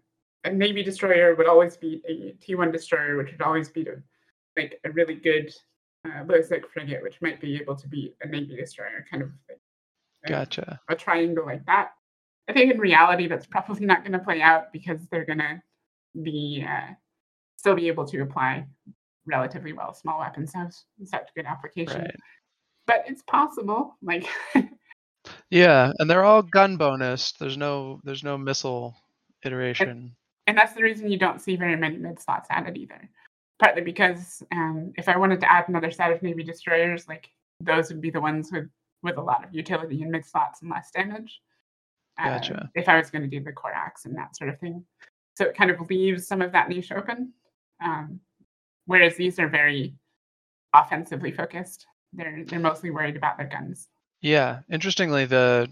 a 0.44 0.50
navy 0.50 0.82
destroyer 0.82 1.34
would 1.34 1.46
always 1.46 1.76
beat 1.76 2.02
a 2.08 2.34
T1 2.44 2.72
destroyer, 2.72 3.16
which 3.16 3.32
would 3.32 3.42
always 3.42 3.70
beat 3.70 3.88
a 3.88 4.02
like 4.56 4.78
a 4.84 4.90
really 4.90 5.14
good 5.14 5.54
uh, 6.04 6.42
sec 6.42 6.68
frigate, 6.72 7.02
which 7.02 7.20
might 7.20 7.40
be 7.40 7.56
able 7.56 7.76
to 7.76 7.88
beat 7.88 8.16
a 8.22 8.28
navy 8.28 8.56
destroyer, 8.56 9.04
kind 9.10 9.22
of 9.22 9.30
like 9.48 9.58
a- 10.26 10.28
Gotcha. 10.28 10.80
a 10.88 10.94
triangle 10.94 11.46
like 11.46 11.64
that. 11.66 11.90
I 12.48 12.52
think 12.52 12.72
in 12.72 12.78
reality 12.80 13.28
that's 13.28 13.46
probably 13.46 13.86
not 13.86 14.02
going 14.02 14.12
to 14.12 14.18
play 14.18 14.40
out 14.42 14.72
because 14.72 15.06
they're 15.10 15.24
going 15.24 15.38
to 15.38 15.62
be 16.22 16.64
uh, 16.68 16.92
still 17.56 17.74
be 17.76 17.88
able 17.88 18.06
to 18.06 18.20
apply 18.20 18.66
relatively 19.26 19.72
well 19.72 19.94
small 19.94 20.18
weapons 20.18 20.52
have 20.52 20.74
such 21.04 21.28
good 21.36 21.46
application. 21.46 22.00
Right. 22.02 22.16
But 22.86 23.04
it's 23.06 23.22
possible. 23.22 23.96
Like 24.02 24.26
Yeah, 25.50 25.92
and 25.98 26.10
they're 26.10 26.24
all 26.24 26.42
gun 26.42 26.76
bonus. 26.76 27.32
There's 27.32 27.56
no 27.56 28.00
there's 28.04 28.24
no 28.24 28.36
missile 28.36 28.96
iteration. 29.44 30.14
and 30.46 30.58
that's 30.58 30.72
the 30.72 30.82
reason 30.82 31.10
you 31.10 31.18
don't 31.18 31.40
see 31.40 31.54
very 31.56 31.76
many 31.76 31.96
mid 31.98 32.20
slots 32.20 32.48
added 32.50 32.76
either. 32.76 33.08
Partly 33.62 33.82
because 33.82 34.42
um, 34.50 34.92
if 34.96 35.08
I 35.08 35.16
wanted 35.16 35.38
to 35.42 35.48
add 35.48 35.68
another 35.68 35.92
set 35.92 36.10
of 36.10 36.20
Navy 36.20 36.42
destroyers, 36.42 37.06
like 37.06 37.28
those 37.60 37.92
would 37.92 38.00
be 38.00 38.10
the 38.10 38.20
ones 38.20 38.50
with 38.50 38.68
with 39.04 39.18
a 39.18 39.22
lot 39.22 39.44
of 39.44 39.54
utility 39.54 40.02
and 40.02 40.10
mid 40.10 40.26
slots 40.26 40.62
and 40.62 40.70
less 40.70 40.90
damage. 40.90 41.40
uh, 42.18 42.24
Gotcha. 42.24 42.70
if 42.74 42.88
I 42.88 42.96
was 42.96 43.10
going 43.10 43.22
to 43.22 43.28
do 43.28 43.40
the 43.40 43.52
Corax 43.52 44.04
and 44.04 44.16
that 44.16 44.36
sort 44.36 44.50
of 44.50 44.58
thing, 44.58 44.84
so 45.34 45.44
it 45.44 45.56
kind 45.56 45.70
of 45.70 45.80
leaves 45.88 46.26
some 46.26 46.42
of 46.42 46.50
that 46.50 46.68
niche 46.70 46.90
open. 46.90 47.32
Um, 47.80 48.18
whereas 48.86 49.14
these 49.14 49.38
are 49.38 49.48
very 49.48 49.94
offensively 50.74 51.30
focused. 51.30 51.86
They're 52.12 52.44
they're 52.44 52.58
mostly 52.58 52.90
worried 52.90 53.14
about 53.14 53.36
their 53.38 53.46
guns. 53.46 53.86
Yeah, 54.22 54.62
interestingly, 54.72 55.26
the 55.26 55.70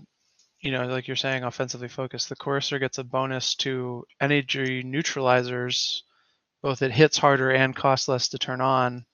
you 0.61 0.71
know, 0.71 0.87
like 0.87 1.09
you're 1.09 1.17
saying, 1.17 1.43
offensively 1.43 1.89
focused, 1.89 2.29
the 2.29 2.37
Coercer 2.37 2.79
gets 2.79 2.99
a 2.99 3.05
bonus 3.05 3.57
to 3.57 4.05
energy 4.21 4.85
neutralizers, 4.85 6.03
both 6.63 6.83
it 6.83 6.93
hits 6.93 7.19
harder 7.19 7.51
and 7.51 7.75
costs 7.75 8.09
less 8.09 8.29
to 8.29 8.39
turn 8.39 8.61
on, 8.61 9.05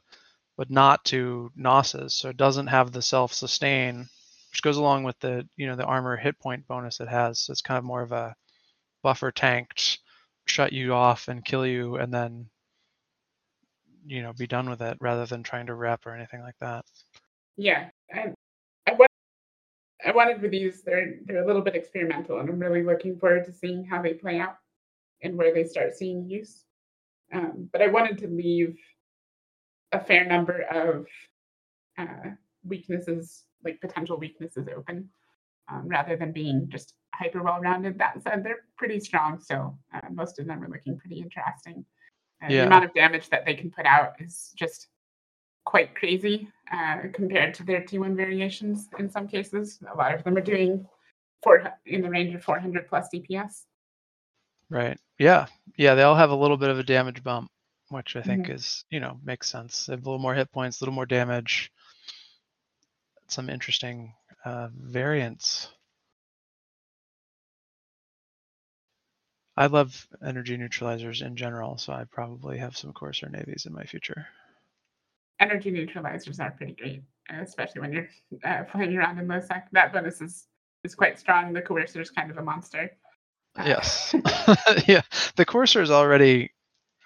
but 0.56 0.70
not 0.70 1.04
to 1.06 1.50
Nosses. 1.56 2.14
So 2.14 2.28
it 2.28 2.36
doesn't 2.36 2.66
have 2.68 2.92
the 2.92 3.02
self-sustain, 3.02 4.08
which 4.50 4.62
goes 4.62 4.76
along 4.76 5.04
with 5.04 5.18
the 5.20 5.48
you 5.56 5.66
know 5.66 5.76
the 5.76 5.84
armor 5.84 6.16
hit 6.16 6.38
point 6.38 6.66
bonus 6.66 7.00
it 7.00 7.08
has. 7.08 7.40
So 7.40 7.52
it's 7.52 7.62
kind 7.62 7.78
of 7.78 7.84
more 7.84 8.02
of 8.02 8.12
a 8.12 8.34
buffer 9.02 9.30
tanked, 9.30 9.98
shut 10.46 10.72
you 10.72 10.94
off 10.94 11.28
and 11.28 11.44
kill 11.44 11.66
you, 11.66 11.96
and 11.96 12.12
then 12.12 12.48
you 14.06 14.22
know 14.22 14.32
be 14.32 14.46
done 14.46 14.68
with 14.68 14.82
it 14.82 14.98
rather 15.00 15.26
than 15.26 15.42
trying 15.42 15.66
to 15.66 15.74
rep 15.74 16.06
or 16.06 16.14
anything 16.14 16.40
like 16.40 16.58
that. 16.60 16.84
Yeah, 17.56 17.88
I, 18.12 18.32
I 18.86 18.96
I 20.04 20.12
wanted 20.12 20.40
with 20.40 20.50
these. 20.50 20.82
They're 20.82 21.14
they're 21.24 21.42
a 21.42 21.46
little 21.46 21.62
bit 21.62 21.74
experimental, 21.74 22.38
and 22.38 22.48
I'm 22.48 22.58
really 22.58 22.82
looking 22.82 23.18
forward 23.18 23.44
to 23.46 23.52
seeing 23.52 23.84
how 23.84 24.02
they 24.02 24.14
play 24.14 24.38
out 24.38 24.56
and 25.22 25.36
where 25.36 25.52
they 25.52 25.64
start 25.64 25.96
seeing 25.96 26.28
use. 26.28 26.65
Um, 27.32 27.68
but 27.72 27.82
I 27.82 27.88
wanted 27.88 28.18
to 28.18 28.28
leave 28.28 28.76
a 29.92 30.00
fair 30.00 30.24
number 30.24 30.62
of 30.62 31.06
uh, 31.98 32.30
weaknesses, 32.64 33.44
like 33.64 33.80
potential 33.80 34.16
weaknesses, 34.18 34.68
open, 34.74 35.08
um, 35.70 35.88
rather 35.88 36.16
than 36.16 36.32
being 36.32 36.68
just 36.68 36.94
hyper 37.14 37.42
well 37.42 37.60
rounded. 37.60 37.98
That 37.98 38.22
said, 38.22 38.44
they're 38.44 38.64
pretty 38.76 39.00
strong 39.00 39.40
still. 39.40 39.78
Uh, 39.94 40.08
most 40.12 40.38
of 40.38 40.46
them 40.46 40.62
are 40.62 40.68
looking 40.68 40.98
pretty 40.98 41.20
interesting. 41.20 41.84
Uh, 42.42 42.46
Yeah. 42.48 42.60
The 42.62 42.66
amount 42.66 42.84
of 42.84 42.94
damage 42.94 43.28
that 43.30 43.44
they 43.44 43.54
can 43.54 43.70
put 43.70 43.86
out 43.86 44.14
is 44.20 44.52
just 44.56 44.88
quite 45.64 45.94
crazy 45.96 46.48
uh, 46.72 46.98
compared 47.12 47.52
to 47.54 47.64
their 47.64 47.80
T1 47.80 48.16
variations 48.16 48.88
in 48.98 49.10
some 49.10 49.26
cases. 49.26 49.78
A 49.92 49.96
lot 49.96 50.14
of 50.14 50.22
them 50.22 50.36
are 50.36 50.40
doing 50.42 50.86
four, 51.42 51.72
in 51.86 52.02
the 52.02 52.10
range 52.10 52.34
of 52.34 52.44
400 52.44 52.86
plus 52.88 53.08
DPS. 53.12 53.64
Right. 54.70 54.98
Yeah. 55.18 55.46
Yeah. 55.76 55.94
They 55.94 56.02
all 56.02 56.16
have 56.16 56.30
a 56.30 56.36
little 56.36 56.56
bit 56.56 56.70
of 56.70 56.78
a 56.78 56.82
damage 56.82 57.22
bump, 57.22 57.50
which 57.90 58.16
I 58.16 58.22
think 58.22 58.44
Mm-hmm. 58.44 58.52
is, 58.54 58.84
you 58.90 59.00
know, 59.00 59.18
makes 59.24 59.48
sense. 59.50 59.86
They 59.86 59.92
have 59.92 60.02
a 60.02 60.08
little 60.08 60.18
more 60.22 60.34
hit 60.34 60.50
points, 60.52 60.80
a 60.80 60.84
little 60.84 60.94
more 60.94 61.06
damage. 61.06 61.70
Some 63.28 63.48
interesting 63.50 64.14
uh, 64.44 64.68
variants. 64.76 65.68
I 69.56 69.66
love 69.66 70.06
energy 70.24 70.56
neutralizers 70.58 71.22
in 71.24 71.34
general, 71.34 71.78
so 71.78 71.92
I 71.92 72.04
probably 72.04 72.58
have 72.58 72.76
some 72.76 72.92
Coercer 72.92 73.28
navies 73.30 73.64
in 73.66 73.72
my 73.72 73.84
future. 73.84 74.26
Energy 75.40 75.70
neutralizers 75.72 76.40
are 76.40 76.50
pretty 76.50 76.74
great, 76.74 77.02
especially 77.30 77.80
when 77.80 77.92
you're 77.92 78.08
uh, 78.44 78.64
playing 78.64 78.96
around 78.96 79.18
in 79.18 79.26
low 79.28 79.40
sec. 79.40 79.68
That 79.72 79.92
bonus 79.92 80.20
is, 80.20 80.46
is 80.84 80.94
quite 80.94 81.18
strong. 81.18 81.52
The 81.54 81.62
coercer 81.62 82.00
is 82.00 82.10
kind 82.10 82.30
of 82.30 82.36
a 82.36 82.42
monster. 82.42 82.90
Yes. 83.64 84.14
yeah. 84.86 85.02
The 85.36 85.44
Coercer 85.44 85.82
is 85.82 85.90
already, 85.90 86.52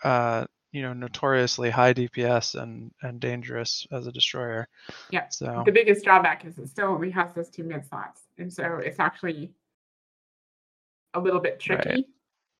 uh, 0.04 0.46
you 0.72 0.82
know, 0.82 0.92
notoriously 0.92 1.70
high 1.70 1.94
DPS 1.94 2.60
and 2.60 2.92
and 3.02 3.20
dangerous 3.20 3.86
as 3.92 4.06
a 4.06 4.12
destroyer. 4.12 4.68
Yeah, 5.10 5.28
So 5.30 5.62
The 5.64 5.72
biggest 5.72 6.04
drawback 6.04 6.44
is 6.44 6.58
it 6.58 6.68
still 6.68 6.88
only 6.88 7.10
has 7.10 7.32
those 7.34 7.50
two 7.50 7.64
mid 7.64 7.86
slots. 7.86 8.22
And 8.38 8.52
so 8.52 8.76
it's 8.76 9.00
actually 9.00 9.52
a 11.14 11.20
little 11.20 11.40
bit 11.40 11.60
tricky. 11.60 11.88
Right. 11.88 12.04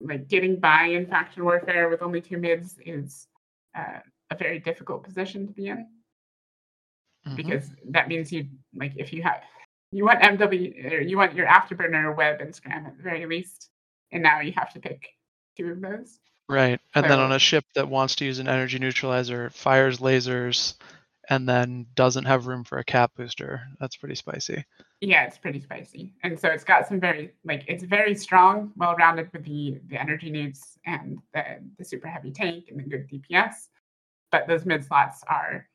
Like 0.03 0.29
getting 0.29 0.59
by 0.59 0.85
in 0.85 1.07
faction 1.07 1.45
warfare 1.45 1.89
with 1.89 2.03
only 2.03 2.21
two 2.21 2.39
mids 2.39 2.77
is 2.85 3.29
uh, 3.77 4.01
a 4.31 4.37
very 4.37 4.59
difficult 4.59 5.05
position 5.05 5.47
to 5.47 5.53
be 5.53 5.69
in 5.69 5.87
mhm. 7.27 7.37
because 7.37 7.71
that 7.91 8.09
means 8.09 8.33
you 8.33 8.47
like 8.75 8.93
if 8.97 9.13
you 9.13 9.23
have 9.23 9.43
you 9.93 10.05
want 10.05 10.23
MW 10.23 10.93
or 10.93 11.01
you 11.01 11.17
want 11.17 11.35
your 11.35 11.47
afterburner 11.47 12.17
web 12.17 12.41
and 12.41 12.55
scram 12.55 12.87
at 12.87 12.97
the 12.97 13.03
very 13.03 13.27
least, 13.27 13.71
and 14.13 14.23
now 14.23 14.41
you 14.41 14.53
have 14.53 14.73
to 14.75 14.81
pick 14.81 15.09
two 15.57 15.69
of 15.69 15.81
those. 15.81 16.19
Right. 16.49 16.81
And 16.95 17.05
then 17.05 17.21
on 17.21 17.31
a 17.31 17.39
ship 17.39 17.65
that 17.77 17.89
wants 17.89 18.17
to 18.17 18.25
use 18.25 18.41
an 18.41 18.49
energy 18.49 18.81
neutralizer, 18.81 19.51
fires 19.51 19.99
lasers, 20.01 20.75
and 21.29 21.49
then 21.49 21.87
doesn't 21.95 22.25
have 22.25 22.49
room 22.49 22.65
for 22.65 22.79
a 22.79 22.85
cap 22.85 23.13
booster. 23.17 23.63
That's 23.79 23.97
pretty 23.97 24.17
spicy. 24.17 24.65
Yeah, 25.01 25.25
it's 25.25 25.39
pretty 25.39 25.61
spicy, 25.61 26.13
and 26.25 26.39
so 26.39 26.49
it's 26.49 26.65
got 26.65 26.89
some 26.89 27.01
very 27.01 27.33
like 27.45 27.65
it's 27.69 27.85
very 27.85 28.15
strong, 28.15 28.73
well 28.77 28.97
rounded 28.97 29.33
with 29.33 29.45
the 29.45 29.81
the 29.87 29.99
energy 29.99 30.29
needs 30.29 30.79
and 30.85 31.19
the 31.33 31.61
the 31.79 31.85
super 31.85 32.09
heavy 32.09 32.33
tank 32.33 32.65
and 32.69 32.79
the 32.79 32.83
good 32.83 33.09
DPS, 33.09 33.69
but 34.33 34.47
those 34.49 34.67
mid 34.67 34.85
slots 34.85 35.23
are 35.29 35.67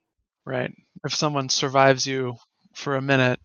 Right. 0.45 0.71
If 1.03 1.15
someone 1.15 1.49
survives 1.49 2.05
you 2.05 2.35
for 2.75 2.97
a 2.97 3.01
minute, 3.01 3.39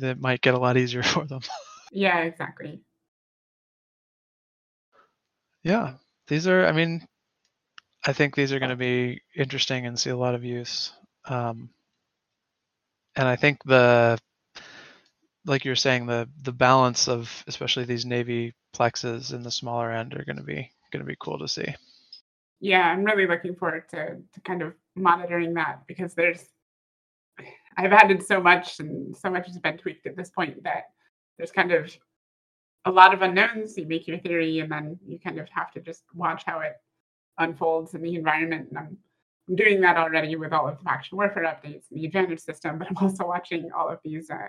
it 0.00 0.18
might 0.18 0.40
get 0.40 0.54
a 0.54 0.58
lot 0.58 0.76
easier 0.76 1.02
for 1.02 1.24
them. 1.26 1.42
yeah 1.92 2.20
exactly 2.20 2.80
yeah. 5.62 5.94
These 6.28 6.46
are, 6.46 6.66
I 6.66 6.72
mean, 6.72 7.06
I 8.06 8.12
think 8.12 8.34
these 8.34 8.52
are 8.52 8.58
going 8.58 8.70
to 8.70 8.76
be 8.76 9.20
interesting 9.36 9.86
and 9.86 9.98
see 9.98 10.10
a 10.10 10.16
lot 10.16 10.34
of 10.34 10.44
use. 10.44 10.92
Um, 11.26 11.70
and 13.16 13.28
I 13.28 13.36
think 13.36 13.62
the, 13.64 14.18
like 15.44 15.64
you're 15.64 15.76
saying, 15.76 16.06
the 16.06 16.28
the 16.42 16.52
balance 16.52 17.08
of 17.08 17.44
especially 17.48 17.84
these 17.84 18.06
navy 18.06 18.54
plexes 18.74 19.32
in 19.34 19.42
the 19.42 19.50
smaller 19.50 19.90
end 19.90 20.14
are 20.14 20.24
going 20.24 20.36
to 20.36 20.42
be 20.44 20.70
going 20.92 21.04
to 21.04 21.08
be 21.08 21.16
cool 21.20 21.38
to 21.38 21.48
see. 21.48 21.74
yeah 22.60 22.86
I'm 22.90 23.04
really 23.04 23.26
looking 23.26 23.54
forward 23.56 23.88
to 23.90 24.16
to 24.32 24.40
kind 24.44 24.62
of 24.62 24.74
monitoring 24.94 25.54
that 25.54 25.86
because 25.86 26.14
there's 26.14 26.44
I've 27.76 27.92
added 27.92 28.22
so 28.22 28.40
much 28.40 28.78
and 28.80 29.16
so 29.16 29.30
much 29.30 29.46
has 29.46 29.58
been 29.58 29.78
tweaked 29.78 30.06
at 30.06 30.16
this 30.16 30.30
point 30.30 30.62
that 30.64 30.84
there's 31.38 31.50
kind 31.52 31.72
of 31.72 31.96
a 32.84 32.90
lot 32.90 33.14
of 33.14 33.22
unknowns. 33.22 33.76
You 33.76 33.86
make 33.86 34.06
your 34.06 34.18
theory 34.18 34.60
and 34.60 34.70
then 34.70 34.98
you 35.06 35.18
kind 35.18 35.38
of 35.38 35.48
have 35.50 35.70
to 35.72 35.80
just 35.80 36.02
watch 36.14 36.42
how 36.44 36.60
it 36.60 36.74
unfolds 37.38 37.94
in 37.94 38.02
the 38.02 38.14
environment. 38.14 38.68
And 38.70 38.78
I'm, 38.78 38.98
I'm 39.48 39.56
doing 39.56 39.80
that 39.82 39.96
already 39.96 40.36
with 40.36 40.52
all 40.52 40.68
of 40.68 40.78
the 40.78 40.84
faction 40.84 41.16
warfare 41.16 41.44
updates 41.44 41.90
and 41.90 42.00
the 42.00 42.06
advantage 42.06 42.40
system, 42.40 42.78
but 42.78 42.88
I'm 42.88 42.96
also 42.98 43.26
watching 43.26 43.70
all 43.76 43.88
of 43.88 43.98
these 44.04 44.30
uh, 44.30 44.48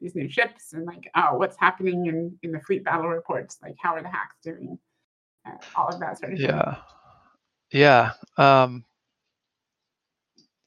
these 0.00 0.14
new 0.14 0.28
ships 0.28 0.72
and 0.72 0.84
like, 0.84 1.10
oh, 1.14 1.36
what's 1.36 1.56
happening 1.58 2.06
in, 2.06 2.36
in 2.42 2.52
the 2.52 2.60
fleet 2.60 2.84
battle 2.84 3.08
reports? 3.08 3.58
Like, 3.62 3.76
how 3.80 3.94
are 3.94 4.02
the 4.02 4.08
HACs 4.08 4.42
doing? 4.42 4.78
Uh, 5.46 5.52
all 5.76 5.88
of 5.88 6.00
that 6.00 6.18
sort 6.18 6.32
of 6.32 6.38
thing. 6.38 6.48
Yeah. 6.48 6.76
Yeah. 7.70 8.12
Um, 8.36 8.84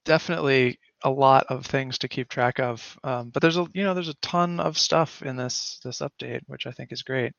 definitely 0.05 0.79
a 1.03 1.09
lot 1.09 1.45
of 1.49 1.65
things 1.65 1.97
to 1.99 2.07
keep 2.07 2.29
track 2.29 2.59
of. 2.59 2.97
Um, 3.03 3.29
but 3.29 3.41
there's 3.41 3.57
a 3.57 3.67
you 3.73 3.83
know 3.83 3.93
there's 3.93 4.09
a 4.09 4.15
ton 4.15 4.59
of 4.59 4.77
stuff 4.77 5.21
in 5.21 5.35
this 5.35 5.79
this 5.83 5.99
update, 5.99 6.41
which 6.47 6.65
I 6.65 6.71
think 6.71 6.91
is 6.91 7.03
great. 7.03 7.33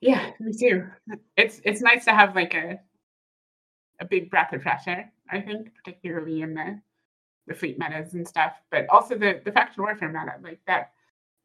Yeah, 0.00 0.30
me 0.40 0.52
too. 0.52 0.86
It's 1.36 1.60
it's 1.64 1.80
nice 1.80 2.04
to 2.04 2.12
have 2.12 2.34
like 2.34 2.54
a 2.54 2.80
a 4.00 4.04
big 4.04 4.30
breath 4.30 4.52
of 4.52 4.62
fresh 4.62 4.86
air. 4.86 5.12
I 5.30 5.40
think, 5.40 5.70
particularly 5.74 6.42
in 6.42 6.54
the 6.54 6.80
the 7.46 7.54
fleet 7.54 7.78
metas 7.78 8.14
and 8.14 8.26
stuff, 8.26 8.52
but 8.70 8.86
also 8.88 9.16
the 9.16 9.40
the 9.44 9.52
faction 9.52 9.82
warfare 9.82 10.08
meta 10.08 10.34
like 10.42 10.60
that. 10.66 10.92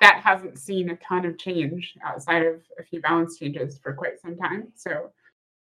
That 0.02 0.22
hasn't 0.24 0.58
seen 0.58 0.90
a 0.92 0.96
ton 0.96 1.26
of 1.26 1.38
change 1.38 1.94
outside 2.06 2.46
of 2.46 2.62
a 2.80 2.84
few 2.84 3.02
balance 3.02 3.38
changes 3.38 3.78
for 3.80 3.92
quite 3.92 4.22
some 4.22 4.38
time. 4.38 4.70
So 4.76 5.12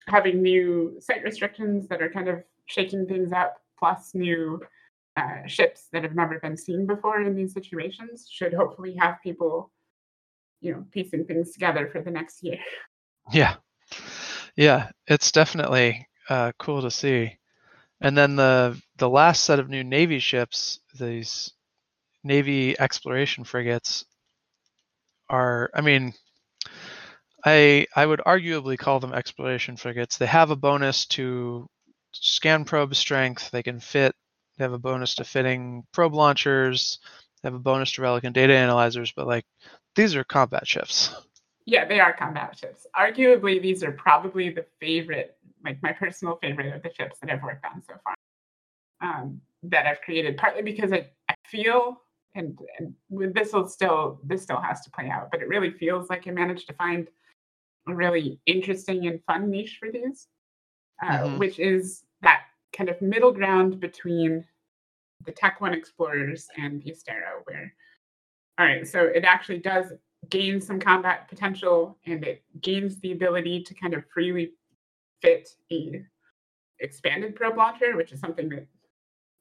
having 0.07 0.43
new 0.43 0.97
site 0.99 1.23
restrictions 1.23 1.87
that 1.87 2.01
are 2.01 2.11
kind 2.11 2.27
of 2.27 2.43
shaking 2.67 3.07
things 3.07 3.31
up, 3.31 3.59
plus 3.79 4.13
new 4.13 4.61
uh, 5.19 5.47
ships 5.47 5.87
that 5.91 6.03
have 6.03 6.15
never 6.15 6.39
been 6.39 6.57
seen 6.57 6.85
before 6.85 7.21
in 7.21 7.35
these 7.35 7.53
situations 7.53 8.27
should 8.31 8.53
hopefully 8.53 8.95
have 8.95 9.15
people, 9.21 9.71
you 10.61 10.71
know, 10.71 10.85
piecing 10.91 11.25
things 11.25 11.51
together 11.51 11.89
for 11.91 12.01
the 12.01 12.11
next 12.11 12.43
year. 12.43 12.59
Yeah, 13.31 13.55
yeah, 14.55 14.89
it's 15.07 15.31
definitely 15.31 16.07
uh, 16.29 16.51
cool 16.57 16.81
to 16.81 16.91
see. 16.91 17.37
And 18.01 18.17
then 18.17 18.35
the 18.35 18.81
the 18.97 19.09
last 19.09 19.43
set 19.43 19.59
of 19.59 19.69
new 19.69 19.83
Navy 19.83 20.19
ships, 20.19 20.79
these 20.97 21.53
Navy 22.23 22.79
exploration 22.79 23.43
frigates, 23.43 24.05
are. 25.29 25.69
I 25.73 25.81
mean, 25.81 26.13
I 27.45 27.87
I 27.95 28.05
would 28.05 28.21
arguably 28.25 28.77
call 28.77 28.99
them 28.99 29.13
exploration 29.13 29.75
frigates. 29.75 30.17
They 30.17 30.27
have 30.27 30.51
a 30.51 30.55
bonus 30.55 31.05
to 31.07 31.67
scan 32.13 32.65
probe 32.65 32.95
strength. 32.95 33.51
They 33.51 33.63
can 33.63 33.79
fit. 33.79 34.15
They 34.59 34.65
have 34.65 34.73
a 34.73 34.77
bonus 34.77 35.15
to 35.15 35.23
fitting 35.23 35.85
probe 35.93 36.13
launchers. 36.13 36.99
They 37.41 37.47
have 37.47 37.55
a 37.55 37.59
bonus 37.59 37.93
to 37.93 38.01
relic 38.01 38.25
and 38.25 38.35
data 38.35 38.53
analyzers. 38.53 39.13
But 39.13 39.25
like, 39.25 39.45
these 39.95 40.15
are 40.17 40.25
combat 40.25 40.67
ships. 40.67 41.15
Yeah, 41.65 41.85
they 41.85 42.01
are 42.01 42.11
combat 42.11 42.59
ships. 42.59 42.85
Arguably, 42.97 43.61
these 43.61 43.83
are 43.85 43.93
probably 43.93 44.49
the 44.49 44.65
favorite, 44.81 45.37
like 45.63 45.81
my 45.81 45.93
personal 45.93 46.37
favorite 46.41 46.75
of 46.75 46.83
the 46.83 46.93
ships 46.93 47.19
that 47.21 47.31
I've 47.31 47.41
worked 47.41 47.63
on 47.65 47.81
so 47.87 47.93
far. 48.03 48.15
Um, 49.01 49.39
that 49.63 49.85
I've 49.85 50.01
created, 50.01 50.35
partly 50.35 50.61
because 50.61 50.91
I, 50.91 51.09
I 51.29 51.35
feel, 51.47 52.01
and, 52.35 52.59
and 52.79 53.33
this 53.33 53.53
will 53.53 53.67
still 53.67 54.19
this 54.25 54.43
still 54.43 54.59
has 54.59 54.81
to 54.81 54.91
play 54.91 55.09
out, 55.09 55.29
but 55.31 55.41
it 55.41 55.47
really 55.47 55.71
feels 55.71 56.09
like 56.09 56.27
I 56.27 56.31
managed 56.31 56.67
to 56.67 56.73
find 56.73 57.07
a 57.87 57.95
really 57.95 58.41
interesting 58.45 59.07
and 59.07 59.23
fun 59.25 59.49
niche 59.49 59.77
for 59.79 59.89
these, 59.89 60.27
uh, 61.01 61.19
Mhm. 61.19 61.37
which 61.37 61.59
is 61.59 62.03
that 62.21 62.41
kind 62.73 62.89
of 62.89 63.01
middle 63.01 63.31
ground 63.31 63.79
between 63.79 64.45
the 65.25 65.31
Tech 65.31 65.59
One 65.61 65.73
Explorers 65.73 66.47
and 66.57 66.81
the 66.81 66.91
Astero, 66.91 67.41
where 67.45 67.73
all 68.57 68.65
right, 68.65 68.85
so 68.87 69.03
it 69.03 69.23
actually 69.23 69.59
does 69.59 69.93
gain 70.29 70.59
some 70.59 70.79
combat 70.81 71.29
potential 71.29 71.97
and 72.05 72.25
it 72.25 72.43
gains 72.61 72.99
the 72.99 73.13
ability 73.13 73.63
to 73.63 73.73
kind 73.73 73.93
of 73.93 74.03
freely 74.13 74.51
fit 75.21 75.49
a 75.71 76.03
expanded 76.79 77.35
probe 77.35 77.55
launcher, 77.57 77.95
which 77.95 78.11
is 78.11 78.19
something 78.19 78.49
that 78.49 78.67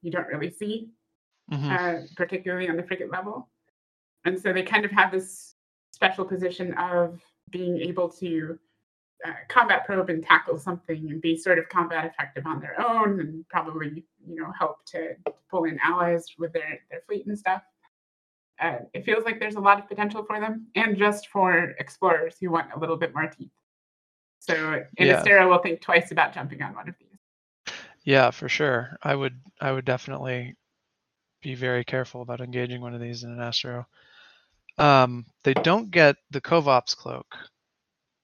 you 0.02 0.10
don't 0.12 0.28
really 0.28 0.50
see, 0.50 0.90
Mhm. 1.50 1.70
uh, 1.70 2.06
particularly 2.16 2.68
on 2.68 2.76
the 2.76 2.82
frigate 2.84 3.10
level. 3.10 3.50
And 4.24 4.38
so 4.38 4.52
they 4.52 4.62
kind 4.62 4.84
of 4.84 4.92
have 4.92 5.10
this 5.10 5.56
special 5.92 6.24
position 6.24 6.74
of 6.74 7.20
being 7.50 7.80
able 7.80 8.08
to 8.10 8.58
uh, 9.26 9.32
combat 9.48 9.84
probe 9.84 10.10
and 10.10 10.24
tackle 10.24 10.58
something 10.58 11.10
and 11.10 11.20
be 11.20 11.36
sort 11.36 11.58
of 11.58 11.68
combat 11.68 12.04
effective 12.04 12.46
on 12.46 12.60
their 12.60 12.80
own 12.80 13.20
and 13.20 13.48
probably 13.48 14.04
you 14.26 14.36
know 14.36 14.52
help 14.56 14.84
to 14.84 15.16
pull 15.50 15.64
in 15.64 15.78
allies 15.82 16.24
with 16.38 16.52
their, 16.52 16.80
their 16.90 17.00
fleet 17.06 17.26
and 17.26 17.38
stuff 17.38 17.62
uh, 18.60 18.78
it 18.92 19.04
feels 19.04 19.24
like 19.24 19.38
there's 19.38 19.54
a 19.56 19.60
lot 19.60 19.78
of 19.78 19.88
potential 19.88 20.24
for 20.24 20.40
them 20.40 20.66
and 20.74 20.96
just 20.96 21.28
for 21.28 21.74
explorers 21.78 22.36
who 22.40 22.50
want 22.50 22.72
a 22.74 22.78
little 22.78 22.96
bit 22.96 23.12
more 23.14 23.26
teeth 23.26 23.50
so 24.38 24.54
Yeah. 24.98 25.20
an 25.20 25.24
Astero 25.24 25.48
will 25.48 25.58
think 25.58 25.80
twice 25.80 26.12
about 26.12 26.32
jumping 26.32 26.62
on 26.62 26.74
one 26.74 26.88
of 26.88 26.94
these 26.98 27.74
Yeah, 28.04 28.30
for 28.30 28.48
sure. 28.48 28.96
I 29.02 29.14
would 29.14 29.40
I 29.60 29.72
would 29.72 29.84
definitely 29.84 30.56
be 31.42 31.54
very 31.54 31.84
careful 31.84 32.22
about 32.22 32.40
engaging 32.40 32.80
one 32.80 32.94
of 32.94 33.00
these 33.00 33.22
in 33.24 33.30
an 33.30 33.38
Astero. 33.38 33.84
Um, 34.78 35.26
they 35.44 35.54
don't 35.54 35.90
get 35.90 36.16
the 36.30 36.40
CovOps 36.40 36.96
cloak, 36.96 37.26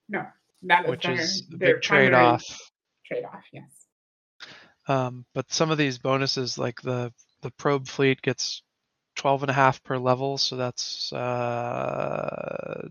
no 0.09 0.25
that 0.67 0.87
which 0.87 1.03
their, 1.03 1.13
is 1.13 1.43
a 1.53 1.57
big 1.57 1.81
trade-off. 1.81 2.43
trade-off 3.05 3.43
yes 3.53 3.87
Um, 4.87 5.25
but 5.33 5.51
some 5.51 5.71
of 5.71 5.77
these 5.77 5.97
bonuses, 5.97 6.57
like 6.57 6.81
the 6.81 7.11
the 7.41 7.51
probe 7.51 7.87
fleet, 7.87 8.21
gets 8.21 8.63
12 9.15 9.43
and 9.43 9.49
a 9.51 9.53
half 9.53 9.83
per 9.83 9.97
level, 9.97 10.37
so 10.37 10.55
that's 10.55 11.11
uh, 11.13 12.87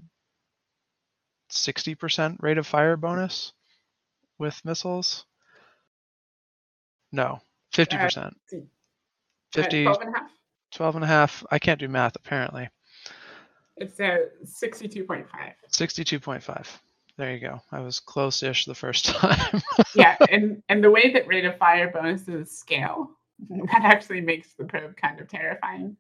60% 1.51 2.43
rate 2.43 2.59
of 2.59 2.67
fire 2.67 2.97
bonus 2.97 3.53
with 4.39 4.61
missiles. 4.65 5.27
No, 7.13 7.41
50%. 7.75 8.33
see. 8.49 8.59
Uh, 8.59 8.63
50, 9.53 9.85
12 9.85 10.01
and 10.01 10.15
a 10.15 10.19
half 10.19 10.31
12 10.73 10.95
and 10.97 11.05
a 11.05 11.09
half. 11.09 11.45
I 11.51 11.59
can't 11.59 11.79
do 11.79 11.89
math 11.89 12.17
apparently. 12.17 12.69
it's 13.77 14.01
a 14.01 14.27
62.5 14.45 15.27
62.5. 15.73 16.67
There 17.17 17.33
you 17.33 17.39
go. 17.41 17.61
I 17.71 17.81
was 17.81 18.01
close-ish 18.01 18.65
the 18.65 18.75
first 18.75 19.05
time. 19.15 19.63
yeah, 19.95 20.17
and 20.31 20.63
and 20.69 20.83
the 20.83 20.91
way 20.91 21.13
that 21.13 21.27
rate 21.29 21.45
of 21.45 21.57
fire 21.59 21.91
bonuses 21.91 22.51
scale, 22.51 23.11
that 23.49 23.83
actually 23.85 24.21
makes 24.21 24.55
the 24.55 24.65
probe 24.65 24.97
kind 24.97 25.21
of 25.21 25.29
terrifying, 25.29 25.97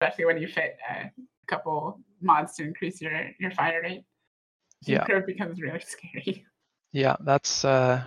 especially 0.00 0.26
when 0.26 0.38
you 0.38 0.46
fit 0.48 0.76
a 0.90 1.10
couple 1.46 2.00
mods 2.20 2.54
to 2.56 2.64
increase 2.64 3.00
your 3.00 3.30
your 3.40 3.50
fire 3.52 3.80
rate. 3.82 4.04
The 4.84 4.92
Yeah. 4.92 5.04
probe 5.04 5.26
becomes 5.26 5.60
really 5.60 5.80
scary. 5.86 6.44
yeah, 6.92 7.16
that's 7.20 7.64
uh, 7.64 8.04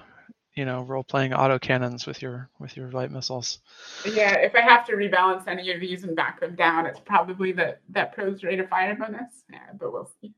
you 0.55 0.65
know, 0.65 0.83
role-playing 0.83 1.33
auto 1.33 1.57
cannons 1.57 2.05
with 2.05 2.21
your 2.21 2.49
with 2.59 2.77
your 2.77 2.91
light 2.91 3.09
missiles. 3.09 3.59
Yeah, 4.05 4.35
if 4.35 4.53
I 4.53 4.61
have 4.61 4.85
to 4.85 4.93
rebalance 4.93 5.47
any 5.47 5.71
of 5.71 5.79
these 5.79 6.03
and 6.03 6.15
back 6.15 6.39
them 6.39 6.55
down, 6.55 6.85
it's 6.85 6.99
probably 6.99 7.53
the 7.53 7.77
that 7.89 8.13
probe's 8.13 8.43
rate 8.43 8.59
of 8.59 8.69
fire 8.69 8.95
bonus. 8.95 9.43
Yeah, 9.51 9.69
but 9.79 9.91
we'll 9.91 10.11
see. 10.21 10.33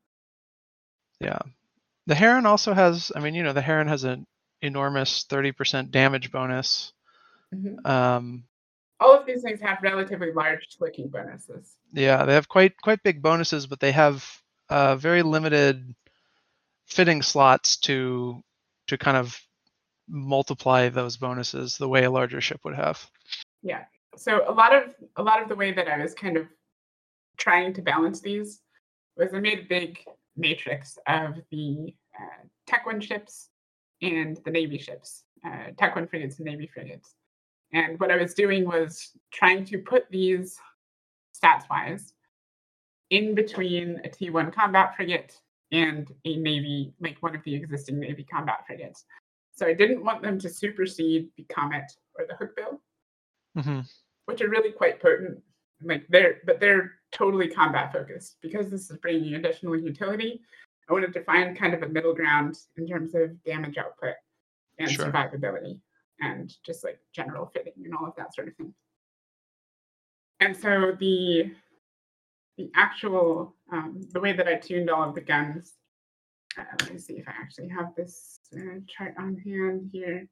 Yeah. 1.19 1.39
The 2.07 2.15
Heron 2.15 2.45
also 2.45 2.73
has, 2.73 3.11
I 3.15 3.19
mean, 3.19 3.33
you 3.35 3.43
know, 3.43 3.53
the 3.53 3.61
Heron 3.61 3.87
has 3.87 4.03
an 4.03 4.25
enormous 4.61 5.25
30% 5.25 5.91
damage 5.91 6.31
bonus. 6.31 6.93
Mhm. 7.53 7.85
Um, 7.85 8.43
All 8.99 9.17
of 9.17 9.25
these 9.25 9.41
things 9.41 9.61
have 9.61 9.79
relatively 9.81 10.31
large 10.31 10.67
clicking 10.77 11.09
bonuses. 11.09 11.77
yeah, 11.91 12.25
they 12.25 12.33
have 12.33 12.47
quite 12.49 12.79
quite 12.81 13.03
big 13.03 13.21
bonuses, 13.21 13.67
but 13.67 13.79
they 13.79 13.91
have 13.91 14.25
uh, 14.69 14.95
very 14.95 15.21
limited 15.23 15.93
fitting 16.87 17.21
slots 17.21 17.77
to 17.77 18.43
to 18.87 18.97
kind 18.97 19.17
of 19.17 19.39
multiply 20.07 20.89
those 20.89 21.17
bonuses 21.17 21.77
the 21.77 21.87
way 21.87 22.03
a 22.03 22.11
larger 22.11 22.41
ship 22.41 22.59
would 22.63 22.75
have. 22.75 23.09
Yeah. 23.61 23.85
So 24.17 24.43
a 24.49 24.51
lot 24.51 24.73
of 24.75 24.95
a 25.15 25.23
lot 25.23 25.41
of 25.41 25.47
the 25.49 25.55
way 25.55 25.71
that 25.73 25.87
I 25.87 25.97
was 25.97 26.13
kind 26.13 26.37
of 26.37 26.47
trying 27.37 27.73
to 27.73 27.81
balance 27.81 28.19
these 28.21 28.61
was 29.17 29.33
I 29.33 29.39
made 29.39 29.59
a 29.59 29.63
big 29.63 29.99
matrix 30.35 30.97
of 31.07 31.35
the 31.51 31.93
uh, 32.19 32.99
ships 32.99 33.49
and 34.01 34.39
the 34.45 34.51
Navy 34.51 34.77
ships, 34.77 35.23
uh, 35.45 35.71
frigates 35.77 36.37
and 36.37 36.45
Navy 36.45 36.69
frigates. 36.73 37.15
And 37.71 37.99
what 37.99 38.11
I 38.11 38.17
was 38.17 38.33
doing 38.33 38.65
was 38.65 39.11
trying 39.31 39.65
to 39.65 39.79
put 39.79 40.09
these 40.11 40.59
stats 41.35 41.69
wise 41.69 42.13
in 43.09 43.35
between 43.35 44.01
a 44.03 44.09
T1 44.09 44.53
combat 44.53 44.95
frigate 44.95 45.39
and 45.71 46.11
a 46.25 46.37
Navy, 46.37 46.93
like 46.99 47.17
one 47.21 47.35
of 47.35 47.43
the 47.43 47.55
existing 47.55 47.99
Navy 47.99 48.23
combat 48.23 48.65
frigates. 48.67 49.05
So 49.55 49.65
I 49.65 49.73
didn't 49.73 50.03
want 50.03 50.21
them 50.21 50.39
to 50.39 50.49
supersede 50.49 51.29
the 51.37 51.43
Comet 51.43 51.91
or 52.17 52.25
the 52.27 52.33
Hookbill 52.33 52.79
hmm 53.55 53.81
which 54.25 54.41
are 54.41 54.49
really 54.49 54.71
quite 54.71 55.01
potent. 55.01 55.39
Like 55.83 56.05
they're, 56.09 56.37
but 56.45 56.59
they're 56.59 56.93
totally 57.13 57.47
combat 57.47 57.93
focused 57.93 58.37
because 58.41 58.69
this 58.69 58.89
is 58.89 58.97
bringing 58.97 59.35
additional 59.35 59.77
utility. 59.77 60.41
I 60.89 60.93
wanted 60.93 61.13
to 61.13 61.23
find 61.23 61.57
kind 61.57 61.73
of 61.73 61.83
a 61.83 61.87
middle 61.87 62.13
ground 62.13 62.57
in 62.75 62.87
terms 62.87 63.15
of 63.15 63.41
damage 63.43 63.77
output 63.77 64.15
and 64.79 64.89
Sure. 64.91 65.05
survivability 65.05 65.79
and 66.19 66.53
just 66.65 66.83
like 66.83 66.99
general 67.13 67.45
fitting 67.45 67.73
and 67.85 67.95
all 67.95 68.07
of 68.07 68.15
that 68.17 68.33
sort 68.33 68.47
of 68.47 68.55
thing. 68.55 68.73
And 70.39 70.55
so 70.55 70.93
the 70.99 71.51
the 72.57 72.69
actual 72.75 73.55
um, 73.71 74.01
the 74.11 74.19
way 74.19 74.33
that 74.33 74.47
I 74.47 74.55
tuned 74.55 74.89
all 74.89 75.07
of 75.07 75.15
the 75.15 75.21
guns. 75.21 75.73
Uh, 76.57 76.63
let 76.81 76.93
me 76.93 76.99
see 76.99 77.13
if 77.13 77.27
I 77.27 77.31
actually 77.31 77.69
have 77.69 77.95
this 77.95 78.39
uh, 78.55 78.79
chart 78.87 79.15
on 79.17 79.37
hand 79.37 79.89
here. 79.91 80.27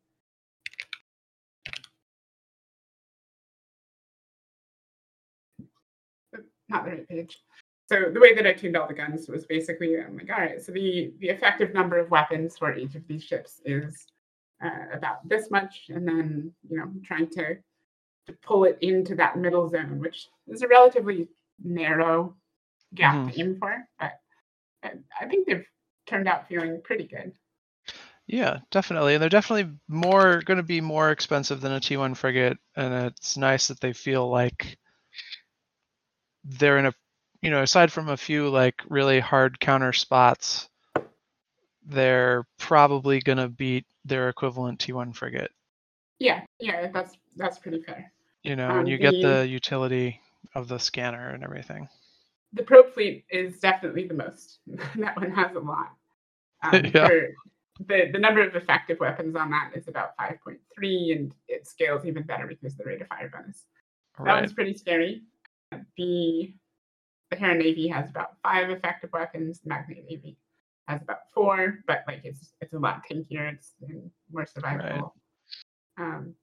Not 6.72 6.86
the 6.86 6.92
right 6.92 7.08
page. 7.08 7.38
So 7.90 8.10
the 8.12 8.20
way 8.20 8.34
that 8.34 8.48
I 8.48 8.54
tuned 8.54 8.78
all 8.78 8.88
the 8.88 8.94
guns 8.94 9.28
was 9.28 9.46
basically 9.46 10.00
I'm 10.00 10.18
like, 10.18 10.30
all 10.32 10.40
right, 10.40 10.62
so 10.62 10.72
the 10.72 11.14
the 11.20 11.30
effective 11.30 11.74
number 11.74 12.00
of 12.00 12.10
weapons 12.10 12.58
for 12.58 12.74
each 12.76 12.96
of 12.96 13.06
these 13.08 13.24
ships 13.24 13.62
is 13.66 14.06
uh, 14.64 14.94
about 14.94 15.28
this 15.28 15.52
much, 15.52 15.88
and 15.90 16.08
then 16.08 16.54
you 16.70 16.78
know 16.78 16.92
trying 17.04 17.30
to 17.32 17.56
to 18.28 18.34
pull 18.44 18.64
it 18.66 18.78
into 18.82 19.16
that 19.16 19.38
middle 19.38 19.68
zone, 19.68 20.00
which 20.00 20.28
is 20.48 20.62
a 20.62 20.68
relatively 20.68 21.28
narrow 21.64 22.36
gap 22.94 23.28
to 23.28 23.40
aim 23.40 23.58
for, 23.60 23.76
but 24.00 24.14
I, 24.84 24.92
I 25.20 25.26
think 25.26 25.48
they've 25.48 25.66
turned 26.08 26.28
out 26.28 26.48
feeling 26.48 26.82
pretty 26.84 27.06
good. 27.06 27.34
Yeah, 28.28 28.60
definitely. 28.70 29.16
And 29.16 29.22
they're 29.22 29.30
definitely 29.30 29.74
more 29.88 30.42
going 30.42 30.58
to 30.58 30.64
be 30.64 30.82
more 30.82 31.12
expensive 31.12 31.62
than 31.62 31.74
a 31.74 31.80
T1 31.80 32.16
frigate, 32.16 32.58
and 32.76 32.94
it's 33.06 33.38
nice 33.38 33.68
that 33.68 33.80
they 33.80 33.94
feel 33.94 34.30
like 34.30 34.78
they're 36.44 36.78
in 36.78 36.86
a, 36.88 36.94
you 37.42 37.50
know, 37.50 37.62
aside 37.64 37.92
from 37.92 38.10
a 38.10 38.18
few 38.18 38.50
like 38.50 38.76
really 38.90 39.20
hard 39.20 39.60
counter 39.60 39.94
spots, 39.94 40.70
they're 41.86 42.46
probably 42.60 43.20
going 43.20 43.38
to 43.38 43.50
beat 43.50 43.86
their 44.06 44.30
equivalent 44.30 44.80
T1 44.80 45.16
frigate. 45.16 45.52
Yeah, 46.20 46.42
yeah, 46.60 46.90
that's 46.92 47.18
that's 47.36 47.58
pretty 47.58 47.82
fair. 47.82 48.12
You 48.44 48.56
know, 48.56 48.70
Um, 48.70 48.80
and 48.80 48.88
you 48.90 48.98
get 48.98 49.20
the- 49.22 49.28
the 49.42 49.48
utility 49.48 50.22
of 50.56 50.68
the 50.68 50.78
scanner 50.80 51.30
and 51.30 51.44
everything. 51.44 51.88
the 52.54 52.64
probe 52.64 52.94
fleet 52.94 53.26
is 53.32 53.60
definitely 53.60 54.08
the 54.08 54.14
most. 54.14 54.60
that 54.98 55.16
one 55.16 55.32
has 55.32 55.56
a 55.56 55.60
lot. 55.60 55.94
Um, 56.64 56.86
Yeah. 56.94 57.08
the, 57.88 58.10
the 58.12 58.20
number 58.20 58.42
of 58.46 58.56
effective 58.56 59.00
weapons 59.00 59.36
on 59.36 59.50
that 59.52 59.72
is 59.74 59.88
about 59.88 60.16
5.3, 60.18 61.16
and 61.16 61.34
it 61.48 61.66
scales 61.66 62.06
even 62.06 62.24
better 62.24 62.46
because 62.46 62.74
of 62.74 62.78
the 62.80 62.84
rate 62.84 63.02
of 63.02 63.08
fire 63.08 63.30
bonus. 63.34 63.66
That 64.20 64.26
Right. 64.26 64.40
one's 64.42 64.54
pretty 64.54 64.74
scary. 64.76 65.24
The 65.98 66.54
the 67.30 67.38
Heron 67.38 67.60
Navy 67.60 67.88
has 67.88 68.10
about 68.10 68.36
five 68.44 68.70
effective 68.70 69.12
weapons. 69.14 69.62
The 69.62 69.70
Magnate 69.70 70.06
Navy 70.10 70.38
has 70.88 71.02
about 71.02 71.32
four, 71.34 71.80
but 71.88 72.04
like 72.08 72.22
it's 72.24 72.54
it's 72.60 72.74
a 72.74 72.80
lot 72.80 73.04
tankier. 73.10 73.54
It's 73.54 73.74
more 74.32 74.46
survivable. 74.46 75.12
Um, 75.98 76.36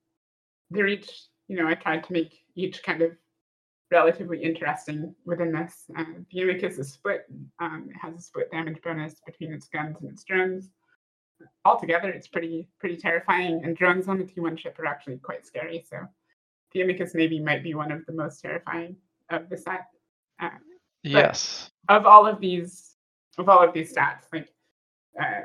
they're 0.71 0.87
each, 0.87 1.11
you 1.49 1.57
know, 1.57 1.69
I 1.69 1.75
tried 1.75 2.05
to 2.05 2.13
make 2.13 2.43
each 2.55 2.83
kind 2.83 3.03
of 3.03 3.13
relatively 3.91 4.43
interesting 4.43 5.15
within 5.25 5.53
this. 5.53 5.85
Uh, 5.97 6.05
the 6.31 6.41
Imicus 6.41 6.79
is 6.79 6.93
split. 6.93 7.27
Um, 7.59 7.89
it 7.91 7.97
has 8.01 8.15
a 8.15 8.21
split 8.21 8.51
damage 8.51 8.81
bonus 8.83 9.21
between 9.27 9.53
its 9.53 9.69
guns 9.69 9.97
and 10.01 10.11
its 10.11 10.25
drones. 10.25 10.71
Altogether, 11.65 12.09
it's 12.11 12.29
pretty 12.29 12.69
pretty 12.81 12.97
terrifying. 12.97 13.63
And 13.65 13.77
drones 13.77 14.09
on 14.09 14.19
the 14.19 14.25
T1 14.25 14.59
ship 14.59 14.79
are 14.79 14.87
actually 14.87 15.19
quite 15.19 15.47
scary. 15.47 15.85
So 15.89 15.99
the 16.73 16.81
Imicus 16.81 17.15
Navy 17.15 17.41
might 17.41 17.63
be 17.63 17.75
one 17.75 17.93
of 17.93 18.05
the 18.07 18.13
most 18.13 18.41
terrifying 18.41 18.97
of 19.31 19.49
the 19.49 19.57
set. 19.57 19.87
Uh, 20.41 20.51
Yes. 21.05 21.71
of 21.89 22.07
all 22.07 22.27
of 22.27 22.41
these 22.41 22.97
of 23.39 23.49
all 23.49 23.63
of 23.67 23.73
these 23.73 23.95
stats 23.95 24.25
like 24.33 24.49
uh, 25.19 25.43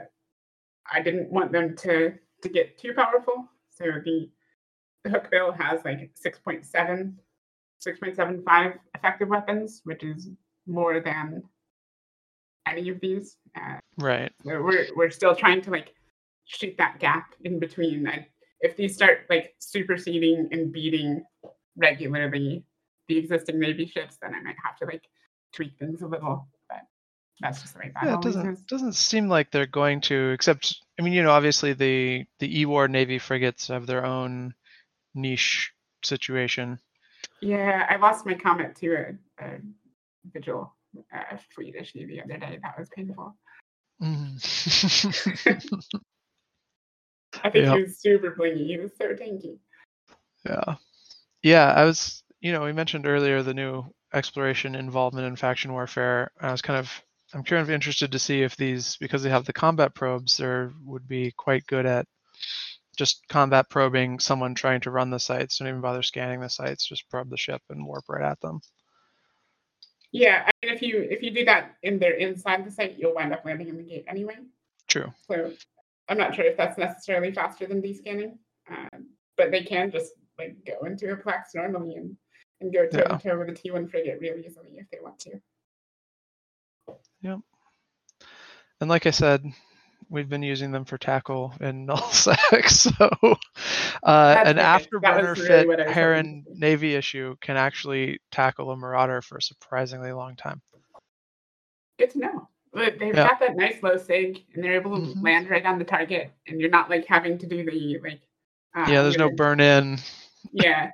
i 0.92 1.02
didn't 1.02 1.30
want 1.32 1.52
them 1.52 1.76
to 1.78 2.12
to 2.42 2.50
get 2.50 2.78
too 2.78 2.94
powerful 2.94 3.48
so 3.70 3.86
the 4.04 4.30
the 5.04 5.10
Hookbill 5.12 5.56
has 5.56 5.86
like 5.86 6.12
6.7 6.26 7.14
6.75 7.86 8.80
effective 8.96 9.30
weapons 9.30 9.82
which 9.86 10.04
is 10.04 10.30
more 10.66 11.00
than 11.00 11.44
any 12.68 12.90
of 12.90 13.00
these 13.00 13.38
uh, 13.56 13.78
Right. 13.98 14.32
so 14.44 14.62
we're 14.62 14.88
we're 14.96 15.12
still 15.12 15.36
trying 15.36 15.62
to 15.62 15.72
like 15.72 15.94
shoot 16.46 16.76
that 16.78 17.00
gap 17.00 17.36
in 17.44 17.60
between 17.60 18.08
and 18.08 18.26
if 18.62 18.76
these 18.76 18.96
start 18.96 19.28
like 19.30 19.54
superseding 19.60 20.50
and 20.52 20.74
beating 20.74 21.24
regularly 21.78 22.66
the 23.08 23.18
existing 23.18 23.60
navy 23.60 23.86
ships 23.86 24.18
then 24.22 24.34
i 24.36 24.42
might 24.42 24.56
have 24.64 24.78
to 24.78 24.86
like 24.86 25.04
tweak 25.54 25.78
things 25.78 26.02
a 26.02 26.08
little 26.08 26.48
but 26.70 26.82
that's 27.42 27.62
just 27.62 27.74
the 27.74 27.80
way 27.80 27.92
that 27.94 28.04
Yeah, 28.06 28.16
it 28.16 28.22
doesn't 28.22 28.50
is. 28.54 28.62
doesn't 28.62 28.94
seem 28.94 29.28
like 29.28 29.52
they're 29.52 29.66
going 29.66 30.02
to 30.02 30.30
except 30.32 30.78
I 31.00 31.02
mean, 31.02 31.14
you 31.14 31.24
know, 31.24 31.32
obviously 31.32 31.74
the 31.74 32.26
the 32.40 32.62
E-War 32.62 32.88
Navy 32.88 33.18
frigates 33.20 33.68
have 33.68 33.88
their 33.88 34.06
own 34.06 34.54
niche 35.16 35.74
situation. 36.04 36.80
yeah 37.42 37.86
i 37.90 37.96
lost 37.98 38.26
my 38.26 38.34
Comet 38.34 38.76
to 38.78 38.94
a, 38.96 39.44
a 39.44 39.60
vigil 40.32 40.74
uh, 41.14 41.38
fleet 41.54 41.76
issue 41.76 42.08
the 42.08 42.22
other 42.22 42.38
day 42.38 42.60
that 42.62 42.78
was 42.80 42.90
painful 42.96 43.36
Mhm. 44.02 44.40
i 47.44 47.50
think 47.50 47.66
Yeah. 47.66 47.76
he 47.76 47.84
was 47.84 47.98
super 48.00 48.36
blingy 48.38 48.66
he 48.68 48.78
was 48.78 48.92
so 48.98 49.08
tanky 49.14 49.58
yeah. 50.46 50.76
Yeah, 51.42 51.74
I 51.74 51.84
was, 51.86 52.23
you 52.44 52.52
know, 52.52 52.64
we 52.64 52.74
mentioned 52.74 53.08
earlier 53.08 53.42
the 53.42 53.54
new 53.54 53.86
exploration 54.14 54.76
involvement 54.76 55.26
in 55.26 55.36
faction 55.36 55.72
warfare. 55.72 56.32
I 56.40 56.52
was 56.52 56.62
kind 56.62 56.78
of 56.78 56.92
I'm 57.34 57.44
kind 57.44 57.62
of 57.62 57.72
interested 57.72 58.12
to 58.12 58.20
see 58.20 58.44
if 58.44 58.56
these 58.56 58.98
because 58.98 59.24
they 59.24 59.30
have 59.30 59.46
the 59.46 59.54
combat 59.54 59.96
probes, 59.96 60.38
there 60.38 60.72
would 60.86 61.08
be 61.08 61.32
quite 61.36 61.66
good 61.66 61.86
at 61.86 62.06
just 62.98 63.24
combat 63.28 63.70
probing 63.70 64.20
someone 64.20 64.54
trying 64.54 64.82
to 64.82 64.92
run 64.92 65.10
the 65.10 65.20
sites. 65.20 65.58
Don't 65.58 65.70
even 65.70 65.82
bother 65.82 66.04
scanning 66.04 66.42
the 66.42 66.50
sites, 66.50 66.86
just 66.86 67.10
probe 67.10 67.30
the 67.30 67.38
ship 67.38 67.62
and 67.70 67.88
warp 67.88 68.04
right 68.08 68.30
at 68.30 68.40
them. 68.42 68.60
yeah 70.12 70.44
i 70.46 70.52
mean 70.62 70.76
if 70.76 70.82
you 70.82 71.00
if 71.10 71.24
you 71.24 71.32
do 71.32 71.46
that 71.46 71.74
in 71.82 71.98
there 71.98 72.14
inside 72.14 72.64
the 72.66 72.70
site 72.70 73.00
you'll 73.00 73.16
wind 73.16 73.34
up 73.34 73.44
landing 73.46 73.70
in 73.70 73.78
the 73.78 73.84
gate 73.84 74.06
anyway 74.08 74.38
True. 74.88 75.12
So 75.28 75.52
I'm 76.10 76.18
not 76.18 76.36
sure 76.36 76.46
if 76.46 76.58
that's 76.58 76.78
necessarily 76.78 77.32
faster 77.32 77.66
than 77.66 77.82
descanning, 77.82 78.38
um, 78.70 79.08
but 79.38 79.52
they 79.52 79.64
can 79.64 79.92
just 79.92 80.12
like 80.38 80.58
go 80.68 80.86
into 80.86 81.12
a 81.12 81.18
Plex 81.18 81.56
normally 81.56 81.96
and, 81.96 82.16
and 82.64 82.74
go 82.74 82.88
toe 82.88 82.98
Yeah. 83.10 83.18
to 83.18 83.30
toe 83.30 83.38
with 83.40 83.50
a 83.50 83.54
T1 83.54 83.90
frigate 83.90 84.20
really 84.20 84.46
easily 84.46 84.70
if 84.78 84.90
they 84.90 84.98
want 85.02 85.20
to. 85.20 85.40
Yep. 87.22 87.40
And 88.82 88.90
like 88.90 89.06
I 89.06 89.12
said, 89.12 89.46
we've 90.10 90.28
been 90.28 90.44
using 90.44 90.72
them 90.72 90.84
for 90.86 90.98
tackle 90.98 91.54
in 91.62 91.86
nullsec. 91.88 92.70
So 92.70 92.92
uh, 94.04 94.44
an. 94.46 94.58
Afterburner 94.58 95.36
really 95.36 95.48
fit 95.48 95.68
what 95.68 95.80
I 95.80 95.84
was 95.84 95.88
hoping 95.90 95.94
Heron. 95.94 96.46
Navy 96.56 96.96
issue 96.96 97.36
can 97.42 97.56
actually 97.58 98.20
tackle 98.32 98.72
a 98.72 98.76
Marauder 98.78 99.22
for 99.22 99.38
a 99.38 99.42
surprisingly 99.42 100.12
long 100.12 100.36
time. 100.36 100.62
Good 102.00 102.10
to 102.12 102.20
know. 102.20 102.50
But 102.74 102.98
they've 103.00 103.16
Yeah. 103.16 103.30
got 103.30 103.40
that 103.40 103.56
nice 103.56 103.82
low 103.84 103.98
sig 103.98 104.44
and 104.54 104.64
they're 104.64 104.74
able 104.74 104.96
to 105.00 105.14
Mhm. 105.14 105.24
land 105.24 105.50
right 105.50 105.66
on 105.66 105.78
the 105.80 105.86
target 105.86 106.32
and 106.48 106.60
you're 106.60 106.70
not 106.72 106.90
like 106.90 107.06
having 107.06 107.38
to 107.38 107.46
do 107.48 107.64
the 107.64 108.00
like 108.04 108.22
uh, 108.76 108.88
yeah, 108.90 109.04
there's 109.04 109.18
no 109.18 109.30
burn 109.30 109.60
in. 109.60 110.00
yeah. 110.52 110.90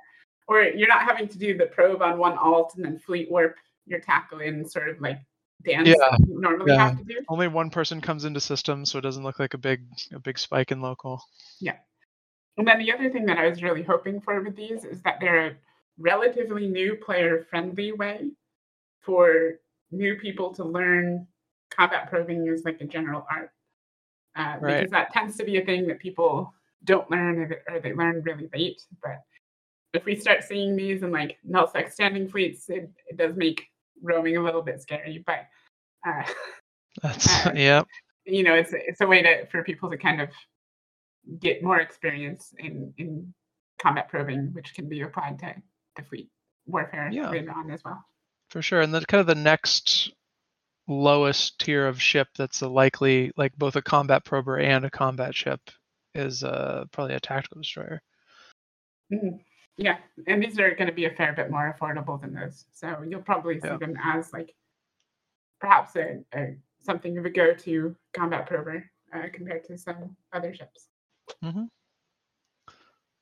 Or 0.50 0.64
you're 0.64 0.88
not 0.88 1.02
having 1.02 1.28
to 1.28 1.38
do 1.38 1.56
the 1.56 1.66
probe 1.66 2.02
on 2.02 2.18
one 2.18 2.36
alt 2.36 2.74
and 2.74 2.84
then 2.84 2.98
fleet 2.98 3.30
warp 3.30 3.54
your 3.86 4.00
tackle 4.00 4.40
in 4.40 4.68
sort 4.68 4.88
of 4.88 5.00
like 5.00 5.20
dance 5.64 5.88
Yeah, 5.88 6.16
you 6.26 6.40
normally 6.40 6.72
yeah. 6.72 6.88
have 6.88 6.98
to 6.98 7.04
do. 7.04 7.20
Only 7.28 7.46
one 7.46 7.70
person 7.70 8.00
comes 8.00 8.24
into 8.24 8.40
system, 8.40 8.84
so 8.84 8.98
it 8.98 9.02
doesn't 9.02 9.22
look 9.22 9.38
like 9.38 9.54
a 9.54 9.58
big 9.58 9.86
a 10.12 10.18
big 10.18 10.40
spike 10.40 10.72
in 10.72 10.80
local. 10.80 11.22
Yeah. 11.60 11.76
And 12.58 12.66
then 12.66 12.80
the 12.80 12.92
other 12.92 13.10
thing 13.10 13.26
that 13.26 13.38
I 13.38 13.48
was 13.48 13.62
really 13.62 13.84
hoping 13.84 14.20
for 14.20 14.42
with 14.42 14.56
these 14.56 14.84
is 14.84 15.00
that 15.02 15.18
they're 15.20 15.46
a 15.46 15.56
relatively 15.98 16.66
new 16.66 16.96
player 16.96 17.46
friendly 17.48 17.92
way 17.92 18.30
for 19.02 19.60
new 19.92 20.16
people 20.16 20.52
to 20.54 20.64
learn 20.64 21.28
combat 21.70 22.10
probing 22.10 22.48
as 22.48 22.64
like 22.64 22.80
a 22.80 22.86
general 22.86 23.24
art. 23.30 23.52
Uh, 24.34 24.56
Right. 24.60 24.80
Because 24.80 24.90
that 24.90 25.12
tends 25.12 25.36
to 25.36 25.44
be 25.44 25.58
a 25.58 25.64
thing 25.64 25.86
that 25.86 26.00
people 26.00 26.52
don't 26.82 27.08
learn 27.08 27.38
or 27.38 27.48
they, 27.48 27.72
or 27.72 27.80
they 27.80 27.92
learn 27.92 28.22
really 28.22 28.48
late. 28.52 28.82
But 29.00 29.22
if 29.92 30.04
we 30.04 30.14
start 30.16 30.44
seeing 30.44 30.76
these 30.76 31.02
in 31.02 31.10
like 31.10 31.38
nullsec 31.48 31.92
standing 31.92 32.28
fleets, 32.28 32.68
it, 32.68 32.90
it 33.08 33.16
does 33.16 33.34
make 33.36 33.66
roaming 34.02 34.36
a 34.36 34.42
little 34.42 34.62
bit 34.62 34.80
scary. 34.80 35.22
But 35.26 35.46
uh, 36.06 36.22
That's 37.02 37.46
Uh, 37.46 37.52
yep. 37.56 37.86
you 38.24 38.42
know, 38.42 38.54
it's 38.54 38.72
it's 38.72 39.00
a 39.00 39.06
way 39.06 39.22
to 39.22 39.46
for 39.46 39.62
people 39.62 39.90
to 39.90 39.96
kind 39.98 40.20
of 40.20 40.28
get 41.40 41.62
more 41.62 41.80
experience 41.80 42.54
in 42.58 42.92
in 42.98 43.32
combat 43.80 44.08
probing, 44.08 44.52
which 44.52 44.74
can 44.74 44.88
be 44.88 45.02
applied 45.02 45.38
to 45.40 45.54
to 45.96 46.02
fleet 46.04 46.28
warfare 46.66 47.08
Yeah. 47.12 47.30
later 47.30 47.52
on 47.52 47.70
as 47.70 47.82
well. 47.84 48.04
For 48.50 48.62
sure. 48.62 48.80
And 48.80 48.92
then 48.94 49.04
kind 49.04 49.20
of 49.20 49.26
the 49.26 49.34
next 49.34 50.12
lowest 50.88 51.60
tier 51.60 51.86
of 51.86 52.02
ship 52.02 52.28
that's 52.36 52.62
a 52.62 52.68
likely 52.68 53.30
like 53.36 53.56
both 53.56 53.76
a 53.76 53.82
combat 53.82 54.24
prober 54.24 54.58
and 54.58 54.84
a 54.84 54.90
combat 54.90 55.34
ship 55.34 55.60
is 56.16 56.42
uh 56.42 56.84
probably 56.90 57.14
a 57.14 57.20
tactical 57.20 57.60
destroyer. 57.60 58.02
Mhm. 59.12 59.38
Yeah, 59.80 59.96
and 60.26 60.42
these 60.42 60.58
are 60.58 60.74
going 60.74 60.88
to 60.88 60.94
be 60.94 61.06
a 61.06 61.10
fair 61.10 61.32
bit 61.32 61.50
more 61.50 61.74
affordable 61.74 62.20
than 62.20 62.34
those, 62.34 62.66
so 62.70 63.02
you'll 63.08 63.22
probably 63.22 63.58
see 63.60 63.66
Yeah. 63.68 63.78
them 63.78 63.96
as 64.02 64.30
like 64.32 64.54
perhaps 65.58 65.96
a, 65.96 66.20
a 66.34 66.56
something 66.80 67.16
of 67.18 67.24
a 67.24 67.30
go-to 67.30 67.96
combat 68.12 68.46
prover 68.46 68.90
uh, 69.14 69.28
compared 69.32 69.64
to 69.64 69.78
some 69.78 70.16
other 70.34 70.54
ships. 70.54 70.88
Mm-hmm. 71.42 71.64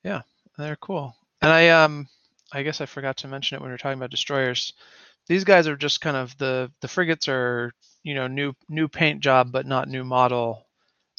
Yeah, 0.03 0.21
they're 0.57 0.75
cool. 0.77 1.15
And 1.41 1.51
I 1.51 1.69
um 1.69 2.07
I 2.51 2.63
guess 2.63 2.81
I 2.81 2.85
forgot 2.85 3.17
to 3.17 3.27
mention 3.27 3.55
it 3.55 3.61
when 3.61 3.69
we 3.69 3.73
were 3.73 3.77
talking 3.77 3.97
about 3.97 4.11
destroyers. 4.11 4.73
These 5.27 5.43
guys 5.45 5.67
are 5.67 5.77
just 5.77 6.01
kind 6.01 6.17
of 6.17 6.37
the 6.37 6.71
the 6.81 6.87
frigates 6.87 7.27
are 7.29 7.71
you 8.03 8.15
know 8.15 8.27
new 8.27 8.53
new 8.67 8.87
paint 8.89 9.21
job 9.21 9.51
but 9.51 9.65
not 9.65 9.87
new 9.87 10.03
model. 10.03 10.65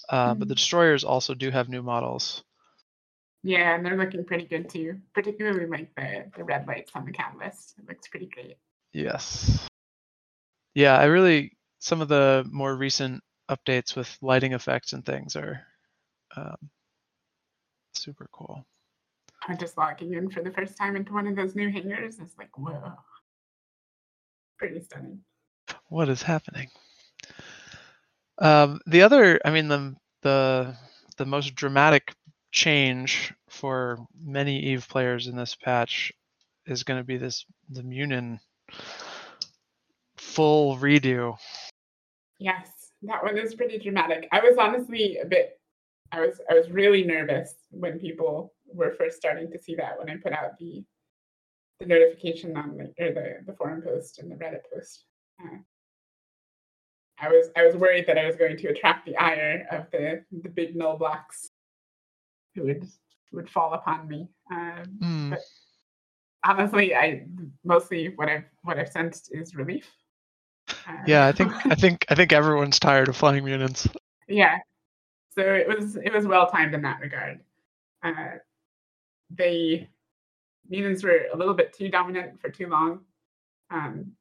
Uh, 0.08 0.34
But 0.34 0.48
the 0.48 0.54
Mhm. 0.54 0.58
destroyers 0.58 1.04
also 1.04 1.34
do 1.34 1.50
have 1.50 1.68
new 1.68 1.82
models. 1.82 2.44
Yeah, 3.42 3.74
and 3.74 3.84
they're 3.84 3.96
looking 3.96 4.24
pretty 4.24 4.44
good 4.44 4.68
too, 4.68 5.00
particularly 5.14 5.66
like 5.66 5.94
the 5.94 6.30
the 6.36 6.44
red 6.44 6.66
lights 6.66 6.92
on 6.94 7.06
the 7.06 7.12
catalyst. 7.12 7.74
It 7.78 7.88
looks 7.88 8.08
pretty 8.08 8.26
great. 8.26 8.56
Yes. 8.92 9.66
Yeah, 10.74 10.98
I 10.98 11.04
really 11.04 11.56
some 11.78 12.00
of 12.00 12.08
the 12.08 12.46
more 12.50 12.76
recent 12.76 13.22
updates 13.50 13.96
with 13.96 14.16
lighting 14.20 14.52
effects 14.52 14.92
and 14.92 15.04
things 15.04 15.36
are 15.36 15.62
um, 16.36 16.70
super 17.94 18.28
cool. 18.32 18.64
I'm 19.48 19.58
just 19.58 19.78
logging 19.78 20.14
in 20.14 20.30
for 20.30 20.42
the 20.42 20.50
first 20.50 20.76
time 20.76 20.96
into 20.96 21.12
one 21.12 21.26
of 21.26 21.34
those 21.34 21.54
new 21.54 21.70
hangars. 21.70 22.18
It's 22.18 22.36
like, 22.38 22.56
whoa. 22.58 22.92
Pretty 24.58 24.80
stunning. 24.82 25.20
What 25.88 26.08
is 26.08 26.22
happening? 26.22 26.68
Um, 28.38 28.80
the 28.86 29.02
other, 29.02 29.40
I 29.44 29.50
mean, 29.50 29.68
the 29.68 29.96
the 30.22 30.76
the 31.16 31.26
most 31.26 31.54
dramatic 31.54 32.14
change 32.50 33.32
for 33.48 33.98
many 34.20 34.58
Eve 34.58 34.86
players 34.88 35.26
in 35.26 35.36
this 35.36 35.54
patch 35.54 36.12
is 36.66 36.82
going 36.82 37.00
to 37.00 37.04
be 37.04 37.16
this 37.16 37.44
the 37.68 37.82
Munin 37.82 38.40
full 40.16 40.76
redo. 40.76 41.36
Yes, 42.38 42.68
that 43.02 43.22
one 43.22 43.38
is 43.38 43.54
pretty 43.54 43.78
dramatic. 43.78 44.28
I 44.32 44.40
was 44.40 44.56
honestly 44.58 45.18
a 45.22 45.26
bit 45.26 45.60
I 46.12 46.20
was 46.20 46.40
I 46.50 46.54
was 46.54 46.70
really 46.70 47.04
nervous 47.04 47.54
when 47.70 47.98
people 47.98 48.52
were 48.66 48.94
first 48.94 49.16
starting 49.16 49.50
to 49.50 49.60
see 49.60 49.74
that 49.76 49.98
when 49.98 50.10
I 50.10 50.16
put 50.16 50.32
out 50.32 50.58
the 50.58 50.84
the 51.78 51.86
notification 51.86 52.56
on 52.56 52.76
the 52.76 52.84
or 53.04 53.12
the, 53.12 53.36
the 53.46 53.56
forum 53.56 53.82
post 53.82 54.18
and 54.18 54.30
the 54.30 54.36
Reddit 54.36 54.62
post. 54.72 55.04
Uh, 55.42 55.58
I 57.18 57.28
was 57.28 57.48
I 57.56 57.64
was 57.64 57.76
worried 57.76 58.06
that 58.06 58.18
I 58.18 58.26
was 58.26 58.36
going 58.36 58.56
to 58.56 58.68
attract 58.68 59.06
the 59.06 59.16
ire 59.16 59.66
of 59.70 59.90
the 59.90 60.24
the 60.42 60.48
big 60.48 60.74
null 60.74 60.98
blocks 60.98 61.50
would 62.60 62.88
would 63.32 63.48
fall 63.50 63.74
upon 63.74 64.08
me. 64.08 64.28
Um, 64.50 64.84
Hmm. 65.00 65.30
but 65.30 65.40
honestly, 66.44 66.94
I 66.94 67.26
mostly 67.64 68.12
what 68.16 68.28
I've 68.28 68.44
what 68.62 68.78
I've 68.78 68.90
sensed 68.90 69.30
is 69.34 69.54
relief. 69.54 69.88
Uh, 70.86 71.02
Yeah, 71.06 71.26
I 71.26 71.32
think 71.32 71.52
I 71.66 71.74
think 71.82 72.06
I 72.08 72.14
think 72.14 72.32
everyone's 72.32 72.78
tired 72.78 73.08
of 73.08 73.16
flying 73.16 73.44
Munins. 73.44 73.86
yeah. 74.28 74.58
So 75.32 75.42
it 75.42 75.66
was 75.68 75.96
it 75.96 76.12
was 76.12 76.26
well 76.26 76.48
timed 76.50 76.74
in 76.74 76.82
that 76.82 77.00
regard. 77.00 77.40
Uh, 78.02 78.38
they 79.30 79.88
Munins 80.70 81.04
were 81.04 81.26
a 81.32 81.36
little 81.36 81.54
bit 81.54 81.72
too 81.72 81.88
dominant 81.88 82.40
for 82.40 82.48
too 82.50 82.66
long. 82.68 83.00
Um, 83.70 84.12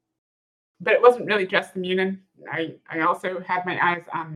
but 0.82 0.94
it 0.94 1.02
wasn't 1.02 1.26
really 1.26 1.46
just 1.48 1.74
the 1.74 1.80
Munin. 1.80 2.22
I, 2.52 2.76
I 2.90 3.02
also 3.02 3.40
had 3.42 3.66
my 3.66 3.78
eyes 3.86 4.06
on 4.14 4.34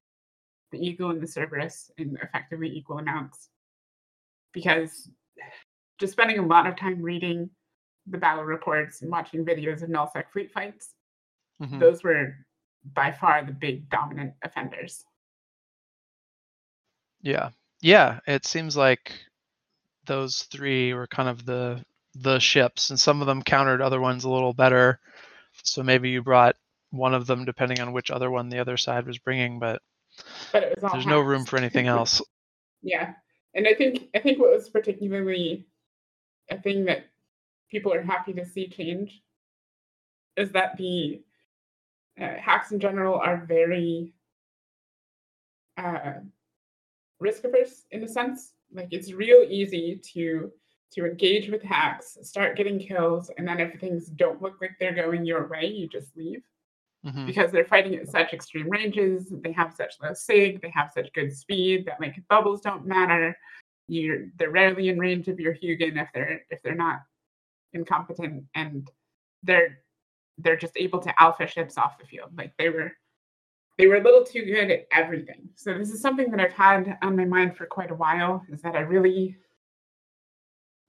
the 0.71 0.77
Eagle 0.85 1.11
and 1.11 1.21
the 1.21 1.27
Cerberus 1.27 1.91
in 1.97 2.17
effectively 2.21 2.67
equal 2.75 2.97
amounts. 2.99 3.49
Because 4.53 5.09
just 5.99 6.13
spending 6.13 6.39
a 6.39 6.45
lot 6.45 6.67
of 6.67 6.75
time 6.77 7.01
reading 7.01 7.49
the 8.07 8.17
battle 8.17 8.43
reports 8.43 9.01
and 9.01 9.11
watching 9.11 9.45
videos 9.45 9.81
of 9.81 9.89
nullsec 9.89 10.25
fleet 10.31 10.51
fights, 10.51 10.93
Mhm. 11.61 11.79
those 11.79 12.03
were 12.03 12.35
by 12.93 13.11
far 13.11 13.43
the 13.45 13.53
big 13.53 13.89
dominant 13.89 14.33
offenders. 14.43 15.05
Yeah. 17.21 17.49
Yeah, 17.81 18.19
it 18.27 18.45
seems 18.45 18.75
like 18.77 19.13
those 20.05 20.43
three 20.43 20.93
were 20.93 21.07
kind 21.07 21.29
of 21.29 21.45
the 21.45 21.83
the 22.15 22.37
ships 22.39 22.91
and 22.91 22.99
some 22.99 23.21
of 23.21 23.27
them 23.27 23.41
countered 23.41 23.81
other 23.81 23.99
ones 23.99 24.23
a 24.23 24.29
little 24.29 24.53
better. 24.53 24.99
So 25.63 25.81
maybe 25.81 26.09
you 26.11 26.21
brought 26.21 26.55
one 26.91 27.13
of 27.15 27.25
them 27.25 27.43
depending 27.45 27.79
on 27.79 27.91
which 27.91 28.11
other 28.11 28.29
one 28.29 28.49
the 28.49 28.59
other 28.59 28.77
side 28.77 29.07
was 29.07 29.17
bringing, 29.17 29.57
but 29.59 29.81
But 30.51 30.63
it 30.63 30.75
was 30.75 30.83
all 30.83 30.91
there's 30.91 31.07
no 31.07 31.21
room 31.21 31.45
for 31.45 31.57
anything 31.57 31.87
else. 31.87 32.21
Yeah, 32.83 33.13
and 33.53 33.67
I 33.67 33.73
think 33.73 34.09
I 34.15 34.19
think 34.19 34.39
what 34.39 34.51
was 34.51 34.69
particularly 34.69 35.65
a 36.49 36.57
thing 36.57 36.85
that 36.85 37.05
people 37.69 37.93
are 37.93 38.01
happy 38.01 38.33
to 38.33 38.45
see 38.45 38.67
change 38.67 39.21
is 40.35 40.51
that 40.51 40.77
the 40.77 41.21
uh, 42.19 42.35
HACs 42.37 42.71
in 42.71 42.79
general 42.79 43.15
are 43.15 43.45
very 43.45 44.13
uh, 45.77 46.13
risk 47.19 47.43
averse 47.43 47.85
in 47.91 48.03
a 48.03 48.07
sense. 48.07 48.53
Like 48.73 48.89
it's 48.91 49.11
real 49.11 49.45
easy 49.47 50.01
to 50.13 50.51
to 50.93 51.05
engage 51.05 51.49
with 51.49 51.63
HACs, 51.63 52.23
start 52.23 52.55
getting 52.55 52.77
kills, 52.77 53.31
and 53.37 53.47
then 53.47 53.59
if 53.59 53.79
things 53.79 54.07
don't 54.07 54.41
look 54.41 54.61
like 54.61 54.75
they're 54.79 54.93
going 54.93 55.25
your 55.25 55.47
way, 55.47 55.65
you 55.65 55.87
just 55.87 56.15
leave 56.15 56.43
Mhm. 57.05 57.25
because 57.27 57.51
they're 57.51 57.65
fighting 57.65 57.95
at 57.95 58.07
such 58.07 58.33
extreme 58.33 58.69
ranges. 58.69 59.29
They 59.29 59.51
have 59.51 59.73
such 59.73 59.95
low 60.01 60.13
sig. 60.13 60.61
They 60.61 60.69
have 60.69 60.91
such 60.91 61.11
good 61.13 61.35
speed 61.35 61.85
that 61.85 61.99
like 61.99 62.15
bubbles 62.29 62.61
don't 62.61 62.85
matter. 62.85 63.37
You're 63.87 64.27
they're 64.37 64.51
rarely 64.51 64.87
in 64.89 64.97
range 64.99 65.27
of 65.27 65.39
your 65.39 65.53
Hugin 65.53 65.97
if 66.01 66.09
they're 66.13 66.45
if 66.49 66.61
they're 66.63 66.75
not 66.75 67.01
incompetent, 67.73 68.45
and 68.55 68.89
they're 69.43 69.79
they're 70.37 70.55
just 70.57 70.77
able 70.77 70.99
to 71.01 71.21
alpha 71.21 71.45
ships 71.47 71.77
off 71.77 71.97
the 71.99 72.05
field. 72.07 72.35
Like 72.37 72.55
they 72.57 72.69
were 72.69 72.91
they 73.77 73.87
were 73.87 73.97
a 73.97 74.03
little 74.03 74.23
too 74.23 74.45
good 74.45 74.71
at 74.71 74.87
everything. 74.91 75.49
So 75.55 75.77
this 75.77 75.91
is 75.91 76.01
something 76.01 76.31
that 76.31 76.39
I've 76.39 76.53
had 76.53 76.97
on 77.01 77.15
my 77.17 77.25
mind 77.25 77.57
for 77.57 77.65
quite 77.65 77.91
a 77.91 77.95
while. 77.95 78.45
Is 78.49 78.61
that 78.61 78.75
I 78.75 78.81
really 78.81 79.37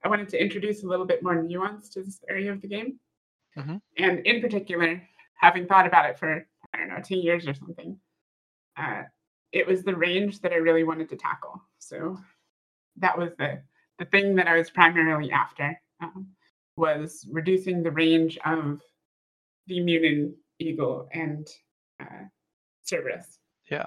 I 0.04 0.08
wanted 0.08 0.28
to 0.30 0.40
introduce 0.40 0.82
a 0.84 0.86
little 0.86 1.06
bit 1.06 1.22
more 1.22 1.42
nuance 1.42 1.88
to 1.90 2.02
this 2.02 2.22
area 2.28 2.52
of 2.52 2.60
the 2.60 2.68
game. 2.68 3.00
Mhm. 3.56 3.80
And 3.98 4.18
in 4.26 4.40
particular, 4.42 5.02
having 5.34 5.66
thought 5.66 5.86
about 5.86 6.08
it 6.10 6.18
for, 6.18 6.46
I 6.72 6.78
don't 6.78 6.88
know, 6.88 7.00
two 7.04 7.16
years 7.16 7.46
or 7.46 7.54
something, 7.54 7.98
uh, 8.76 9.02
it 9.52 9.66
was 9.66 9.82
the 9.84 9.94
range 9.94 10.40
that 10.40 10.52
I 10.52 10.56
really 10.56 10.84
wanted 10.84 11.08
to 11.10 11.16
tackle. 11.16 11.62
So 11.78 12.18
that 12.96 13.16
was 13.16 13.30
the, 13.38 13.60
the 13.98 14.04
thing 14.06 14.34
that 14.36 14.48
I 14.48 14.56
was 14.56 14.70
primarily 14.70 15.30
after, 15.30 15.78
um, 16.02 16.26
was 16.76 17.26
reducing 17.30 17.82
the 17.82 17.90
range 17.90 18.38
of 18.44 18.80
the 19.66 19.80
Munin 19.80 20.34
Eagle 20.58 21.08
and 21.12 21.46
uh, 22.00 22.24
Cerberus. 22.84 23.38
Yeah. 23.70 23.86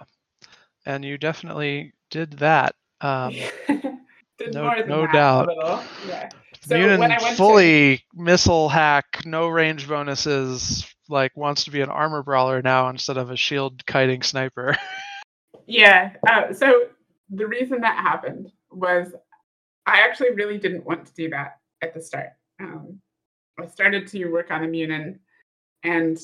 And 0.86 1.04
you 1.04 1.18
definitely 1.18 1.94
did 2.12 2.32
that. 2.34 2.76
Um 3.02 3.34
Did 4.40 4.54
no- 4.54 4.64
more 4.64 4.76
than 4.80 4.88
no 4.90 5.02
that 5.02 5.10
a 5.10 5.14
doubt. 5.14 5.48
little, 5.48 5.84
Yeah. 6.08 6.30
So 6.62 6.78
Munin 6.78 7.00
when 7.00 7.12
I 7.12 7.18
went 7.22 7.32
to- 7.32 7.36
fully 7.36 8.04
missile 8.14 8.70
HAC, 8.70 9.26
no 9.26 9.48
range 9.48 9.88
bonuses, 9.88 10.86
like 11.10 11.36
wants 11.36 11.66
to 11.66 11.72
be 11.72 11.82
an 11.82 11.90
armor 11.90 12.24
brawler 12.24 12.62
now 12.62 12.90
instead 12.90 13.18
of 13.18 13.32
a 13.32 13.38
shield 13.38 13.86
kiting 13.86 14.22
sniper. 14.22 14.78
Yeah. 15.68 16.14
Uh, 16.26 16.54
so 16.54 16.86
the 17.30 17.46
reason 17.46 17.82
that 17.82 17.98
happened 17.98 18.52
was 18.72 19.14
I 19.86 20.00
actually 20.00 20.32
really 20.32 20.58
didn't 20.58 20.86
want 20.86 21.06
to 21.06 21.14
do 21.14 21.30
that 21.30 21.60
at 21.82 21.94
the 21.94 22.02
start. 22.02 22.30
Um, 22.60 23.00
I 23.60 23.68
started 23.68 24.08
to 24.08 24.26
work 24.28 24.50
on 24.50 24.62
Immunin, 24.62 25.20
and 25.84 26.18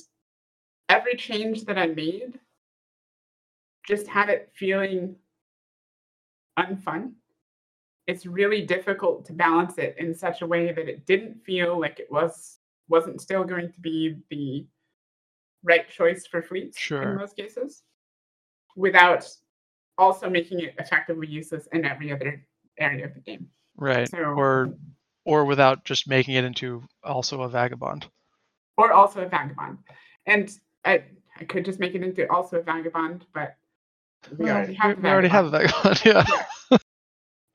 every 0.90 1.16
change 1.16 1.66
that 1.66 1.78
I 1.78 1.88
made 1.88 2.40
just 3.86 4.08
had 4.08 4.30
it 4.30 4.50
feeling 4.54 5.16
unfun. 6.58 7.14
It's 8.08 8.26
really 8.26 8.66
difficult 8.66 9.26
to 9.26 9.34
balance 9.34 9.78
it 9.78 9.96
in 9.98 10.14
such 10.14 10.42
a 10.42 10.48
way 10.48 10.72
that 10.72 10.90
it 10.90 11.06
didn't 11.06 11.44
feel 11.46 11.80
like 11.80 12.00
it 12.00 12.12
was 12.12 12.60
wasn't 12.90 13.22
still 13.22 13.44
going 13.44 13.72
to 13.72 13.80
be 13.80 14.16
the 14.30 14.66
right 15.64 15.90
choice 15.90 16.26
for 16.28 16.42
fleets 16.42 16.78
Sure. 16.78 17.02
in 17.04 17.16
most 17.18 17.36
cases 17.36 17.84
without 18.76 19.28
also 19.98 20.30
making 20.30 20.60
it 20.60 20.74
effectively 20.80 21.28
useless 21.28 21.68
in 21.72 21.86
every 21.86 22.12
other 22.12 22.46
area 22.80 23.06
of 23.06 23.14
the 23.14 23.20
game. 23.22 23.48
right. 23.78 24.10
So, 24.10 24.18
Or 24.18 24.74
or 25.26 25.46
without 25.46 25.86
just 25.86 26.08
making 26.10 26.34
it 26.36 26.44
into 26.44 26.84
also 27.04 27.44
a 27.44 27.50
vagabond. 27.50 28.08
or 28.78 28.92
also 28.92 29.22
a 29.22 29.28
vagabond. 29.30 29.78
And 30.26 30.52
I, 30.84 31.04
I 31.40 31.46
could 31.46 31.64
just 31.64 31.80
make 31.80 31.96
it 31.96 32.04
into 32.04 32.30
also 32.30 32.58
a 32.60 32.62
vagabond, 32.64 33.26
but 33.34 33.56
we 34.38 34.46
Well, 34.46 34.56
already 34.58 34.74
have 34.74 34.98
a 34.98 35.02
we 35.02 35.10
already 35.10 35.28
have 35.30 35.46
a 35.46 35.50
vagabond. 35.50 36.00
vagabond. 36.00 36.28
Yeah. 36.72 36.78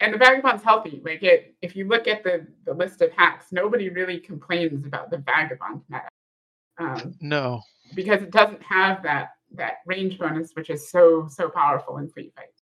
And 0.01 0.15
the 0.15 0.19
vagabond's 0.19 0.63
healthy. 0.63 1.03
Like 1.05 1.23
it, 1.23 1.57
if 1.61 1.75
you 1.75 1.89
look 1.89 2.07
at 2.07 2.23
the, 2.23 2.47
the 2.65 2.73
list 2.75 3.03
of 3.03 3.11
HACs, 3.11 3.51
nobody 3.51 3.89
really 3.89 4.19
complains 4.21 4.87
about 4.87 5.11
the 5.11 5.19
vagabond 5.19 5.83
meta. 5.89 6.09
Um, 6.79 7.15
No. 7.21 7.61
because 7.97 8.23
it 8.23 8.31
doesn't 8.31 8.63
have 8.63 9.03
that 9.03 9.31
that 9.55 9.79
range 9.87 10.19
bonus, 10.19 10.53
which 10.55 10.71
is 10.71 10.91
so 10.91 11.27
so 11.29 11.49
powerful 11.49 11.97
in 11.99 12.09
fleet 12.11 12.33
fights. 12.37 12.63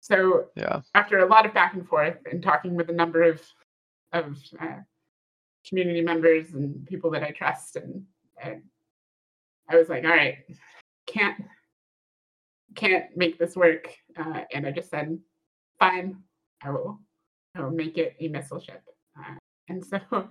So 0.00 0.46
Yeah. 0.56 0.80
after 0.94 1.18
a 1.18 1.26
lot 1.26 1.44
of 1.46 1.52
back 1.52 1.74
and 1.74 1.86
forth 1.86 2.16
and 2.30 2.42
talking 2.42 2.74
with 2.74 2.88
a 2.88 2.94
number 2.94 3.22
of 3.22 3.42
of 4.12 4.38
uh, 4.60 4.78
community 5.68 6.00
members 6.00 6.54
and 6.54 6.86
people 6.86 7.10
that 7.10 7.22
I 7.22 7.32
trust, 7.32 7.76
and, 7.76 8.04
and 8.42 8.62
I 9.68 9.76
was 9.76 9.88
like, 9.88 10.04
all 10.04 10.10
right, 10.10 10.38
can't 11.06 11.44
can't 12.74 13.14
make 13.16 13.38
this 13.38 13.56
work, 13.56 13.88
uh, 14.16 14.42
and 14.54 14.66
I 14.66 14.70
just 14.70 14.90
said, 14.90 15.18
I 16.62 16.70
will, 16.70 16.98
I 17.54 17.62
will 17.62 17.70
make 17.70 17.98
it 17.98 18.16
a 18.20 18.28
missile 18.28 18.60
ship, 18.60 18.82
uh, 19.18 19.34
and 19.68 19.84
so 19.84 19.98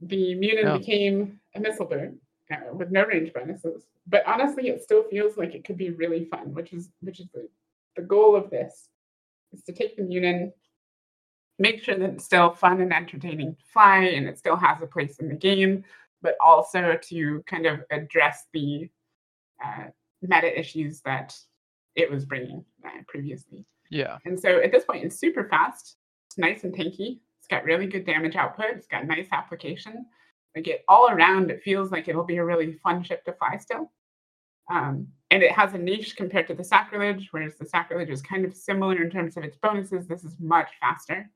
the 0.00 0.34
Munin 0.34 0.66
Yeah. 0.66 0.78
became 0.78 1.40
a 1.54 1.60
missile 1.60 1.86
bird 1.86 2.18
uh, 2.50 2.72
with 2.72 2.90
no 2.90 3.04
range 3.04 3.32
bonuses. 3.32 3.86
But 4.06 4.26
honestly, 4.26 4.68
it 4.68 4.82
still 4.82 5.04
feels 5.04 5.36
like 5.36 5.54
it 5.54 5.64
could 5.64 5.76
be 5.76 5.90
really 5.90 6.24
fun, 6.26 6.54
which 6.54 6.72
is 6.72 6.90
which 7.00 7.20
is 7.20 7.28
the, 7.34 7.48
the 7.96 8.02
goal 8.02 8.36
of 8.36 8.50
this 8.50 8.88
is 9.52 9.62
to 9.64 9.72
take 9.72 9.96
the 9.96 10.02
Munin, 10.02 10.52
make 11.58 11.82
sure 11.82 11.96
that 11.98 12.10
it's 12.10 12.24
still 12.24 12.50
fun 12.50 12.80
and 12.80 12.92
entertaining 12.92 13.54
to 13.56 13.64
fly, 13.72 14.04
and 14.04 14.26
it 14.26 14.38
still 14.38 14.56
has 14.56 14.80
a 14.82 14.86
place 14.86 15.18
in 15.18 15.28
the 15.28 15.34
game, 15.34 15.84
but 16.22 16.36
also 16.44 16.98
to 17.02 17.42
kind 17.46 17.66
of 17.66 17.80
address 17.90 18.46
the 18.52 18.88
uh, 19.64 19.86
meta 20.22 20.58
issues 20.58 21.00
that 21.02 21.36
it 21.94 22.10
was 22.10 22.24
bringing 22.24 22.64
uh, 22.84 23.02
previously. 23.08 23.64
Yeah. 23.90 24.18
And 24.24 24.38
so 24.38 24.60
at 24.60 24.72
this 24.72 24.84
point, 24.84 25.04
it's 25.04 25.18
super 25.18 25.48
fast. 25.48 25.96
It's 26.26 26.38
nice 26.38 26.64
and 26.64 26.74
tanky. 26.74 27.20
It's 27.38 27.48
got 27.48 27.64
really 27.64 27.86
good 27.86 28.04
damage 28.06 28.36
output. 28.36 28.70
It's 28.72 28.86
got 28.86 29.06
nice 29.06 29.28
application. 29.32 30.06
Like 30.54 30.66
it 30.68 30.84
all 30.88 31.10
around, 31.10 31.50
it 31.50 31.62
feels 31.62 31.90
like 31.92 32.08
it'll 32.08 32.24
be 32.24 32.38
a 32.38 32.44
really 32.44 32.72
fun 32.82 33.02
ship 33.02 33.24
to 33.26 33.32
fly 33.34 33.58
still. 33.58 33.92
Um, 34.70 35.06
and 35.30 35.42
it 35.42 35.52
has 35.52 35.74
a 35.74 35.78
niche 35.78 36.16
compared 36.16 36.48
to 36.48 36.54
the 36.54 36.64
sacrilege, 36.64 37.28
whereas 37.30 37.56
the 37.56 37.66
sacrilege 37.66 38.10
is 38.10 38.22
kind 38.22 38.44
of 38.44 38.54
similar 38.54 39.00
in 39.02 39.10
terms 39.10 39.36
of 39.36 39.44
its 39.44 39.56
bonuses. 39.56 40.06
This 40.08 40.24
is 40.24 40.34
much 40.40 40.68
faster, 40.80 41.28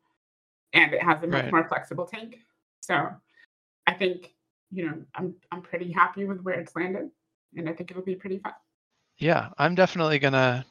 and 0.73 0.93
it 0.95 1.03
has 1.03 1.23
a 1.23 1.27
much 1.27 1.45
Right. 1.45 1.53
more 1.53 1.69
flexible 1.69 2.07
tank. 2.07 2.39
So 2.81 3.09
I 3.87 3.93
think 3.93 4.35
you 4.73 4.87
know 4.87 4.95
I'm 5.15 5.35
I'm 5.53 5.63
pretty 5.63 5.93
happy 5.93 6.25
with 6.25 6.41
where 6.43 6.59
it's 6.59 6.75
landed, 6.75 7.11
and 7.57 7.69
I 7.69 7.73
think 7.73 7.91
it'll 7.91 8.03
be 8.03 8.17
pretty 8.17 8.39
fun. 8.39 8.55
Yeah. 9.19 9.51
I'm 9.59 9.75
definitely 9.75 10.19
gonna, 10.19 10.65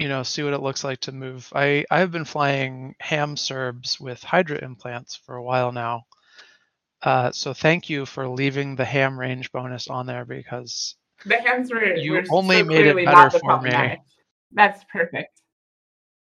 you 0.00 0.08
know, 0.08 0.22
see 0.22 0.42
what 0.42 0.54
it 0.54 0.62
looks 0.62 0.82
like 0.82 0.98
to 1.00 1.12
move. 1.12 1.52
I 1.54 1.84
I 1.90 1.98
have 1.98 2.10
been 2.10 2.24
flying 2.24 2.94
ham 3.00 3.36
Cerbs 3.36 4.00
with 4.00 4.22
Hydra 4.22 4.64
implants 4.64 5.14
for 5.14 5.36
a 5.36 5.42
while 5.42 5.72
now. 5.72 6.06
Uh, 7.02 7.30
so 7.32 7.52
thank 7.52 7.90
you 7.90 8.06
for 8.06 8.26
leaving 8.26 8.76
the 8.76 8.84
ham 8.84 9.20
range 9.20 9.52
bonus 9.52 9.88
on 9.88 10.06
there 10.06 10.24
because 10.24 10.96
The 11.26 11.36
hams 11.36 11.70
were 11.70 11.84
You 11.96 12.22
only 12.30 12.60
so 12.60 12.64
made 12.64 12.86
it 12.86 13.04
better 13.04 13.38
for 13.38 13.60
me. 13.60 13.98
That's 14.52 14.84
perfect. 14.90 15.42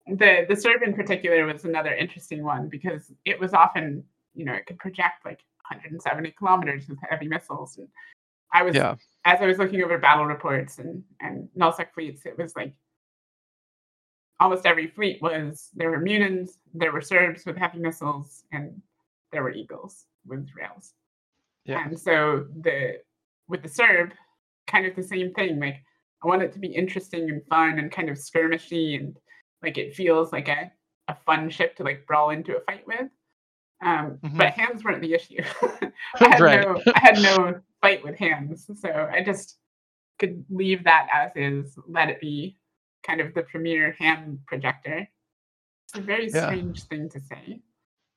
The 0.09 0.47
the 0.49 0.55
Cerb 0.55 0.83
in 0.85 0.93
particular 0.93 1.47
was 1.47 1.65
another 1.65 1.95
interesting 1.95 2.43
one 2.43 2.69
because 2.69 3.13
it 3.25 3.39
was 3.39 3.55
often, 3.55 4.03
you 4.35 4.45
know, 4.45 4.55
it 4.55 4.67
could 4.67 4.81
project 4.81 5.25
like 5.25 5.45
170 5.71 6.33
kilometers 6.33 6.89
with 6.89 6.99
heavy 7.09 7.29
missiles. 7.29 7.77
And 7.79 7.87
I 8.53 8.65
was 8.65 8.75
yeah, 8.75 8.97
as 9.25 9.41
I 9.41 9.47
was 9.47 9.59
looking 9.59 9.85
over 9.85 9.97
battle 9.97 10.27
reports 10.27 10.81
and 10.81 11.05
and 11.21 11.49
nullsec 11.57 11.93
fleets, 11.95 12.27
it 12.27 12.37
was 12.37 12.57
like 12.57 12.75
almost 14.41 14.67
every 14.67 14.89
fleet 14.89 15.21
was 15.23 15.69
there 15.75 15.91
were 15.91 16.01
Munins, 16.01 16.53
there 16.75 16.93
were 16.93 17.01
Cerbs 17.01 17.47
with 17.47 17.57
heavy 17.57 17.79
missiles, 17.79 18.45
and 18.53 18.81
there 19.33 19.43
were 19.43 19.53
Eagles 19.53 20.07
with 20.27 20.49
rails. 20.57 20.95
Yeah. 21.65 21.85
And 21.87 21.99
so 21.99 22.47
the 22.63 23.01
with 23.49 23.63
the 23.63 23.69
Cerb, 23.69 24.13
kind 24.67 24.87
of 24.87 24.97
the 24.97 25.03
same 25.03 25.33
thing. 25.35 25.61
Like 25.61 25.83
I 26.25 26.27
want 26.27 26.43
it 26.43 26.53
to 26.53 26.59
be 26.59 26.69
interesting 26.69 27.29
and 27.31 27.43
fun 27.47 27.79
and 27.79 27.93
kind 27.93 28.09
of 28.09 28.17
skirmishy 28.17 28.99
and 28.99 29.17
like 29.63 29.77
it 29.79 29.95
feels 29.95 30.33
like 30.33 30.49
a, 30.49 30.73
a 31.09 31.17
fun 31.27 31.51
ship 31.51 31.77
to 31.77 31.83
like 31.85 32.07
brawl 32.07 32.31
into 32.31 32.57
a 32.57 32.61
fight 32.63 32.87
with. 32.87 33.09
Um, 33.83 34.19
Mhm. 34.23 34.37
But 34.39 34.53
hams 34.55 34.85
weren't 34.85 35.01
the 35.03 35.15
issue. 35.15 35.43
I 36.21 36.29
had 36.29 36.41
Right. 36.41 36.61
no 36.63 36.83
I 36.95 37.01
had 37.01 37.19
no 37.23 37.61
fight 37.83 38.03
with 38.05 38.17
hams, 38.19 38.69
so 38.81 39.09
I 39.13 39.23
just 39.23 39.59
could 40.19 40.45
leave 40.51 40.85
that 40.85 41.09
as 41.13 41.31
is, 41.35 41.79
let 41.89 42.11
it 42.11 42.21
be 42.21 42.57
kind 43.07 43.21
of 43.21 43.35
the 43.35 43.43
premier 43.43 43.97
ham 43.99 44.41
projector. 44.47 45.09
It's 45.89 45.99
a 45.99 46.01
very 46.03 46.29
Yeah. 46.31 46.47
strange 46.47 46.85
thing 46.85 47.09
to 47.11 47.21
say. 47.21 47.61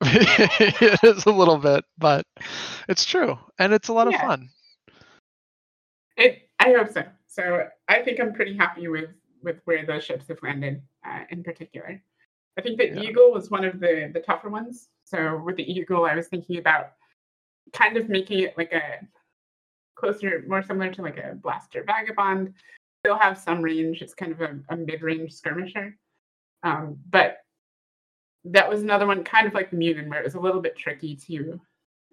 it 0.02 1.02
is 1.02 1.26
a 1.26 1.30
little 1.30 1.58
bit, 1.58 1.84
but 1.98 2.26
it's 2.88 3.04
true, 3.04 3.38
and 3.58 3.72
it's 3.72 3.88
a 3.88 3.92
lot 3.92 4.08
of 4.08 4.14
fun. 4.16 4.50
It. 6.16 6.48
I 6.60 6.72
hope 6.72 6.90
so. 6.90 7.04
So 7.26 7.68
I 7.88 8.02
think 8.02 8.20
I'm 8.20 8.32
pretty 8.32 8.56
happy 8.56 8.88
with 8.88 9.10
with 9.42 9.60
where 9.64 9.84
those 9.84 10.04
ships 10.04 10.28
have 10.28 10.42
landed 10.42 10.80
uh, 11.06 11.24
in 11.30 11.42
particular. 11.42 12.02
I 12.56 12.60
think 12.62 12.78
that 12.78 12.94
Yeah. 12.94 13.02
Eagle 13.02 13.32
was 13.32 13.50
one 13.50 13.64
of 13.64 13.80
the 13.80 14.10
the 14.12 14.20
tougher 14.20 14.48
ones. 14.48 14.88
So 15.04 15.40
with 15.44 15.56
the 15.56 15.70
Eagle, 15.70 16.04
I 16.04 16.14
was 16.14 16.28
thinking 16.28 16.58
about 16.58 16.92
kind 17.72 17.96
of 17.96 18.08
making 18.08 18.40
it 18.40 18.56
like 18.56 18.72
a 18.72 19.00
closer, 19.96 20.44
more 20.46 20.62
similar 20.62 20.92
to 20.92 21.02
like 21.02 21.18
a 21.18 21.34
blaster 21.34 21.82
vagabond. 21.84 22.54
Still 23.04 23.18
have 23.18 23.36
some 23.36 23.60
range. 23.60 24.00
It's 24.00 24.14
kind 24.14 24.32
of 24.32 24.40
a, 24.40 24.58
a 24.70 24.76
mid-range 24.78 25.30
skirmisher, 25.30 25.98
um, 26.62 26.96
but 27.10 27.36
that 28.44 28.66
was 28.66 28.80
another 28.82 29.06
one, 29.06 29.22
kind 29.24 29.46
of 29.46 29.52
like 29.52 29.70
the 29.70 29.76
Munin, 29.76 30.08
where 30.08 30.20
it 30.20 30.24
was 30.24 30.36
a 30.36 30.40
little 30.40 30.62
bit 30.62 30.74
tricky 30.74 31.14
to 31.16 31.60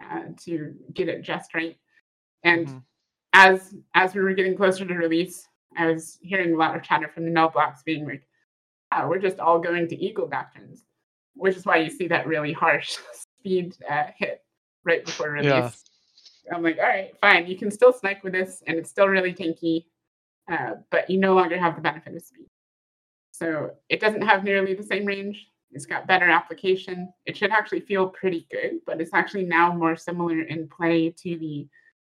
uh, 0.03 0.23
to 0.41 0.73
get 0.93 1.07
it 1.07 1.21
just 1.21 1.53
right. 1.53 1.77
And 2.43 2.67
Mhm. 2.67 2.83
as 3.31 3.73
as 3.95 4.13
we 4.13 4.21
were 4.21 4.33
getting 4.33 4.57
closer 4.57 4.85
to 4.85 4.93
release, 4.93 5.47
I 5.77 5.85
was 5.85 6.17
hearing 6.21 6.53
a 6.53 6.57
lot 6.57 6.75
of 6.75 6.83
chatter 6.83 7.07
from 7.07 7.23
the 7.23 7.31
null 7.31 7.47
blocks 7.49 7.83
being 7.83 8.05
like, 8.05 8.27
"Oh, 8.91 9.07
we're 9.07 9.19
just 9.19 9.39
all 9.39 9.59
going 9.59 9.87
to 9.87 9.95
eagle 9.95 10.27
doctrines," 10.27 10.83
which 11.35 11.55
is 11.55 11.65
why 11.65 11.77
you 11.77 11.89
see 11.89 12.07
that 12.09 12.27
really 12.27 12.51
harsh 12.51 12.97
speed 13.13 13.77
uh, 13.89 14.07
hit 14.17 14.43
right 14.83 15.05
before 15.05 15.29
release. 15.31 15.85
Yeah. 16.49 16.55
I'm 16.55 16.63
like, 16.63 16.79
all 16.79 16.83
right, 16.83 17.17
fine, 17.21 17.47
you 17.47 17.57
can 17.57 17.71
still 17.71 17.93
snipe 17.93 18.23
with 18.25 18.33
this, 18.33 18.61
and 18.67 18.77
it's 18.77 18.89
still 18.89 19.07
really 19.07 19.33
tanky, 19.33 19.85
uh, 20.49 20.75
but 20.89 21.09
you 21.09 21.17
no 21.19 21.33
longer 21.33 21.57
have 21.57 21.75
the 21.75 21.81
benefit 21.81 22.15
of 22.15 22.21
speed. 22.21 22.47
So 23.31 23.71
it 23.89 23.99
doesn't 23.99 24.21
have 24.21 24.43
nearly 24.43 24.73
the 24.73 24.83
same 24.83 25.05
range. 25.05 25.47
It's 25.71 25.85
got 25.85 26.07
better 26.07 26.29
application. 26.29 27.11
It 27.25 27.37
should 27.37 27.51
actually 27.51 27.79
feel 27.81 28.09
pretty 28.09 28.47
good, 28.51 28.79
but 28.85 28.99
it's 28.99 29.13
actually 29.13 29.45
now 29.45 29.73
more 29.73 29.95
similar 29.95 30.41
in 30.41 30.67
play 30.67 31.09
to 31.09 31.37
the 31.37 31.67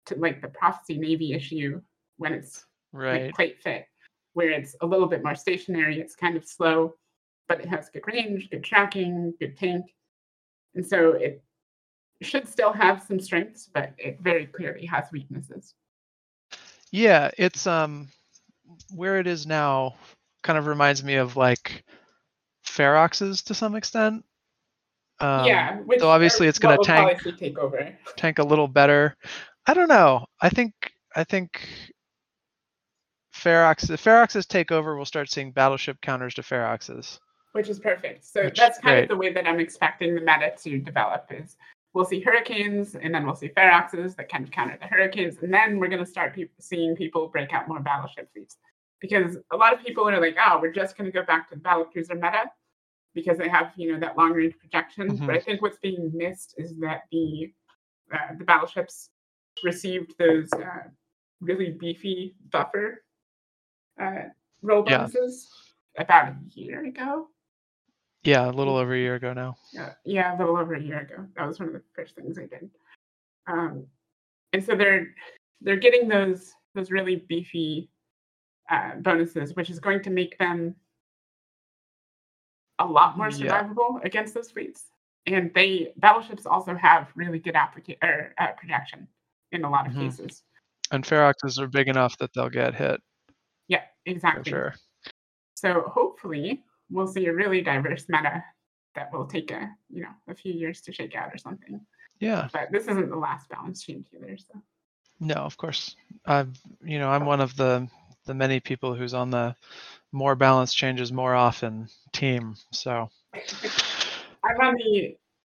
to 0.07 0.17
like 0.17 0.43
the 0.43 0.49
prophecy 0.49 0.99
navy 0.99 1.33
issue 1.33 1.81
when 2.19 2.33
it's 2.33 2.67
Right. 2.93 3.25
like 3.25 3.35
plate 3.35 3.63
fit, 3.63 3.87
where 4.35 4.51
it's 4.51 4.77
a 4.81 4.87
little 4.87 5.09
bit 5.09 5.25
more 5.25 5.35
stationary. 5.35 6.01
It's 6.01 6.15
kind 6.15 6.37
of 6.37 6.45
slow, 6.45 6.95
but 7.49 7.61
it 7.61 7.67
has 7.67 7.91
good 7.91 8.07
range, 8.07 8.51
good 8.51 8.63
tracking, 8.63 9.35
good 9.41 9.57
tank, 9.57 9.87
and 10.75 10.87
so 10.87 11.13
it 11.13 11.43
should 12.23 12.49
still 12.49 12.73
have 12.73 13.03
some 13.03 13.19
strengths, 13.19 13.69
but 13.73 13.93
it 13.99 14.21
very 14.21 14.47
clearly 14.47 14.87
has 14.87 15.07
weaknesses. 15.13 15.75
Yeah, 16.95 17.33
it's 17.37 17.67
um 17.67 18.07
where 18.95 19.19
it 19.19 19.27
is 19.27 19.49
now 19.49 19.97
kind 20.45 20.57
of 20.57 20.69
reminds 20.69 21.03
me 21.03 21.17
of 21.17 21.37
like 21.37 21.83
Ferox's 22.65 23.43
to 23.43 23.55
some 23.55 23.75
extent. 23.75 24.25
Um, 25.19 25.45
yeah, 25.45 25.79
which 25.79 25.99
so 25.99 26.09
obviously 26.09 26.47
it's 26.47 26.61
we'll 26.63 26.77
probably 26.79 27.15
tank- 27.17 27.37
take 27.37 27.59
over. 27.59 27.93
tank 28.17 28.39
a 28.39 28.45
little 28.45 28.69
better. 28.69 29.17
I 29.67 29.75
don't 29.75 29.89
know. 29.89 30.25
I 30.41 30.51
think 30.51 30.73
I 31.17 31.25
think 31.25 31.69
Ferox 33.35 33.89
Ferox's 33.99 34.47
takeover 34.47 34.95
we'll 34.95 35.05
start 35.05 35.29
seeing 35.29 35.51
battleship 35.51 36.01
counters 36.01 36.35
to 36.35 36.43
Ferox's. 36.45 37.19
which 37.55 37.69
is 37.69 37.81
perfect. 37.81 38.25
So 38.25 38.45
Which 38.45 38.57
that's 38.57 38.79
kind 38.79 38.95
great. 38.95 39.03
of 39.03 39.09
the 39.09 39.17
way 39.17 39.33
that 39.33 39.49
I'm 39.49 39.59
expecting 39.59 40.15
the 40.15 40.21
meta 40.21 40.53
to 40.63 40.79
develop 40.79 41.27
is 41.31 41.57
we'll 41.95 42.05
see 42.05 42.21
hurricanes 42.21 42.97
and 42.97 43.15
then 43.15 43.25
we'll 43.25 43.35
see 43.37 43.49
feroxes 43.49 44.15
that 44.17 44.29
kind 44.29 44.45
of 44.45 44.51
counter 44.51 44.77
the 44.81 44.87
hurricanes 44.87 45.39
and 45.43 45.53
then 45.55 45.79
we're 45.79 45.89
going 45.89 46.05
to 46.05 46.11
start 46.11 46.35
peop 46.35 46.51
seeing 46.59 46.95
people 46.97 47.29
break 47.29 47.53
out 47.53 47.69
more 47.69 47.81
battleship 47.81 48.29
fleets 48.33 48.57
because 49.01 49.37
a 49.53 49.57
lot 49.57 49.73
of 49.73 49.81
people 49.81 50.09
are 50.09 50.21
like 50.21 50.37
oh 50.45 50.59
we're 50.61 50.73
just 50.73 50.97
going 50.97 51.11
to 51.11 51.13
go 51.13 51.25
back 51.25 51.49
to 51.49 51.55
the 51.55 51.61
battle 51.61 51.85
cruiser 51.85 52.15
meta 52.15 52.51
because 53.15 53.39
they 53.39 53.49
have 53.49 53.73
you 53.77 53.93
know 53.93 53.99
that 53.99 54.17
long 54.19 54.33
range 54.33 54.55
projection 54.59 55.09
Mhm. 55.17 55.27
but 55.27 55.35
i 55.37 55.41
think 55.41 55.63
what's 55.63 55.79
being 55.79 56.11
missed 56.15 56.55
is 56.59 56.77
that 56.81 57.03
the 57.13 57.53
uh, 58.13 58.35
the 58.39 58.45
battleships 58.45 59.11
received 59.63 60.15
those 60.19 60.53
uh, 60.53 60.89
really 61.41 61.71
beefy 61.71 62.35
buffer 62.51 63.03
uh, 64.01 64.25
role 64.63 64.85
Yeah. 64.87 64.99
bonuses 64.99 65.49
about 65.99 66.29
a 66.29 66.37
year 66.51 66.85
ago 66.87 67.29
Yeah, 68.25 68.49
a 68.49 68.53
little 68.53 68.77
over 68.77 68.95
a 68.95 68.99
year 68.99 69.17
ago 69.17 69.33
now. 69.35 69.57
yeah, 69.73 69.93
yeah, 70.05 70.37
a 70.37 70.39
little 70.39 70.57
over 70.57 70.75
a 70.75 70.81
year 70.81 71.01
ago. 71.01 71.27
That 71.37 71.47
was 71.47 71.59
one 71.61 71.69
of 71.69 71.75
the 71.75 71.83
first 71.95 72.15
things 72.17 72.39
I 72.39 72.47
did. 72.47 72.71
Um, 73.47 73.87
and 74.53 74.65
so 74.65 74.75
they're 74.75 75.09
they're 75.61 75.77
getting 75.77 76.09
those 76.09 76.53
those 76.75 76.91
really 76.91 77.17
beefy 77.17 77.91
uh, 78.71 78.97
bonuses, 78.97 79.55
which 79.55 79.69
is 79.69 79.79
going 79.79 80.03
to 80.03 80.11
make 80.11 80.39
them 80.39 80.75
a 82.79 82.85
lot 82.87 83.17
more 83.19 83.29
Yeah. 83.29 83.63
survivable 83.63 84.03
against 84.05 84.33
those 84.35 84.51
fleets. 84.51 84.87
And 85.27 85.53
they 85.55 85.93
battleships 85.99 86.47
also 86.47 86.75
have 86.75 87.09
really 87.15 87.39
good 87.39 87.55
applica- 87.55 88.03
or, 88.03 88.35
uh, 88.39 88.53
projection 88.53 89.07
in 89.53 89.65
a 89.65 89.71
lot 89.71 89.87
of 89.87 89.93
Mhm. 89.93 90.01
cases. 90.01 90.43
And 90.91 91.07
Ferox's 91.07 91.59
are 91.59 91.69
big 91.69 91.89
enough 91.89 92.17
that 92.19 92.31
they'll 92.35 92.51
get 92.51 92.75
hit 92.75 93.01
Yeah, 93.69 93.85
for 93.85 93.89
exactly. 94.07 94.51
sure. 94.51 94.75
So 95.55 95.83
hopefully 95.83 96.65
we'll 96.95 97.09
see 97.09 97.27
a 97.27 97.35
really 97.35 97.61
diverse 97.61 98.07
meta 98.09 98.43
that 98.95 99.13
will 99.13 99.27
take 99.27 99.51
a 99.51 99.69
you 99.91 100.03
know 100.03 100.15
a 100.29 100.35
few 100.35 100.53
years 100.53 100.81
to 100.83 100.93
shake 100.93 101.15
out 101.15 101.35
or 101.35 101.39
something. 101.39 101.81
Yeah. 102.21 102.49
But 102.53 102.71
this 102.71 102.85
isn't 102.85 103.11
the 103.11 103.17
last 103.17 103.49
balance 103.49 103.83
change 103.83 104.07
either. 104.15 104.37
So 104.39 104.63
No, 105.21 105.35
of 105.35 105.57
course. 105.57 105.97
I've 106.25 106.57
you 106.83 106.99
know, 106.99 107.11
I'm 107.11 107.27
one 107.27 107.41
of 107.41 107.57
the 107.57 107.89
the 108.27 108.35
many 108.35 108.61
people 108.61 108.95
who's 108.95 109.13
on 109.13 109.31
the 109.31 109.55
more 110.13 110.37
balance 110.37 110.73
changes 110.73 111.13
more 111.13 111.35
often 111.35 111.89
team. 112.13 112.57
So 112.71 113.11
I'm 113.35 114.61
on 114.61 114.75
the 114.77 115.17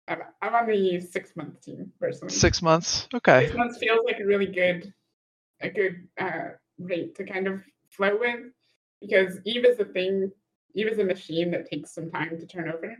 I'm, 0.08 0.22
I'm 0.42 0.56
on 0.56 0.68
the 0.68 1.02
six 1.02 1.36
month 1.36 1.62
team 1.62 1.92
personally. 2.00 2.34
six 2.34 2.62
months. 2.62 3.08
Okay. 3.14 3.48
Six 3.48 3.58
months 3.58 3.78
feels 3.78 4.00
like 4.06 4.20
a 4.20 4.26
really 4.26 4.48
good 4.48 4.94
a 5.62 5.70
good 5.70 6.08
uh, 6.20 6.50
rate 6.80 7.16
to 7.16 7.26
kind 7.26 7.48
of 7.48 7.62
flow 7.90 8.18
with 8.18 8.40
because 9.02 9.40
Eve 9.46 9.66
is 9.66 9.80
a 9.80 9.86
thing. 9.86 10.32
Eve 10.76 10.88
is 10.88 11.00
a 11.00 11.04
machine 11.04 11.52
that 11.52 11.70
takes 11.70 11.94
some 11.94 12.12
time 12.12 12.38
to 12.38 12.46
turn 12.46 12.70
over. 12.70 12.96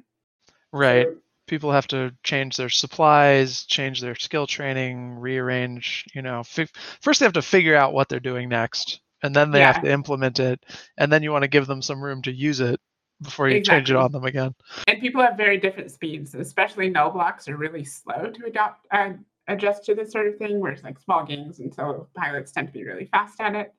Right. 0.72 1.08
So, 1.08 1.16
People 1.48 1.72
have 1.72 1.88
to 1.90 2.12
change 2.24 2.58
their 2.58 2.70
supplies, 2.70 3.66
change 3.66 4.02
their 4.02 4.16
skill 4.16 4.48
training, 4.48 5.20
rearrange, 5.20 6.06
you 6.16 6.24
know, 6.24 6.42
fi- 6.42 6.68
first 7.02 7.20
they 7.20 7.26
have 7.28 7.34
to 7.34 7.44
figure 7.44 7.76
out 7.76 7.94
what 7.94 8.10
they're 8.10 8.20
doing 8.20 8.50
next 8.50 9.00
and 9.22 9.36
then 9.36 9.52
they 9.52 9.62
have 9.62 9.82
to 9.84 9.92
implement 9.92 10.40
it 10.40 10.66
and 10.98 11.12
then 11.12 11.22
you 11.22 11.32
want 11.32 11.44
to 11.44 11.48
give 11.48 11.68
them 11.68 11.84
some 11.84 12.04
room 12.04 12.24
to 12.24 12.32
use 12.32 12.62
it 12.62 12.80
before 13.22 13.48
you 13.48 13.62
change 13.62 13.92
it 13.92 13.96
on 13.96 14.12
them 14.12 14.26
again. 14.26 14.56
and 14.88 15.00
people 15.00 15.22
have 15.22 15.38
very 15.38 15.58
different 15.58 15.92
speeds, 15.92 16.34
especially 16.34 16.90
null 16.90 17.12
blocks 17.12 17.48
are 17.48 17.58
really 17.58 17.84
slow 17.84 18.32
to 18.32 18.46
adopt 18.46 18.88
uh, 18.92 19.12
adjust 19.48 19.86
to 19.86 19.94
this 19.94 20.12
sort 20.12 20.28
of 20.28 20.38
thing, 20.38 20.60
whereas 20.60 20.84
like 20.84 21.00
small 21.00 21.24
games 21.24 21.60
and 21.60 21.74
so 21.74 22.08
pilots 22.16 22.52
tend 22.52 22.68
to 22.68 22.74
be 22.74 22.84
really 22.84 23.06
fast 23.06 23.40
at 23.40 23.56
it. 23.56 23.74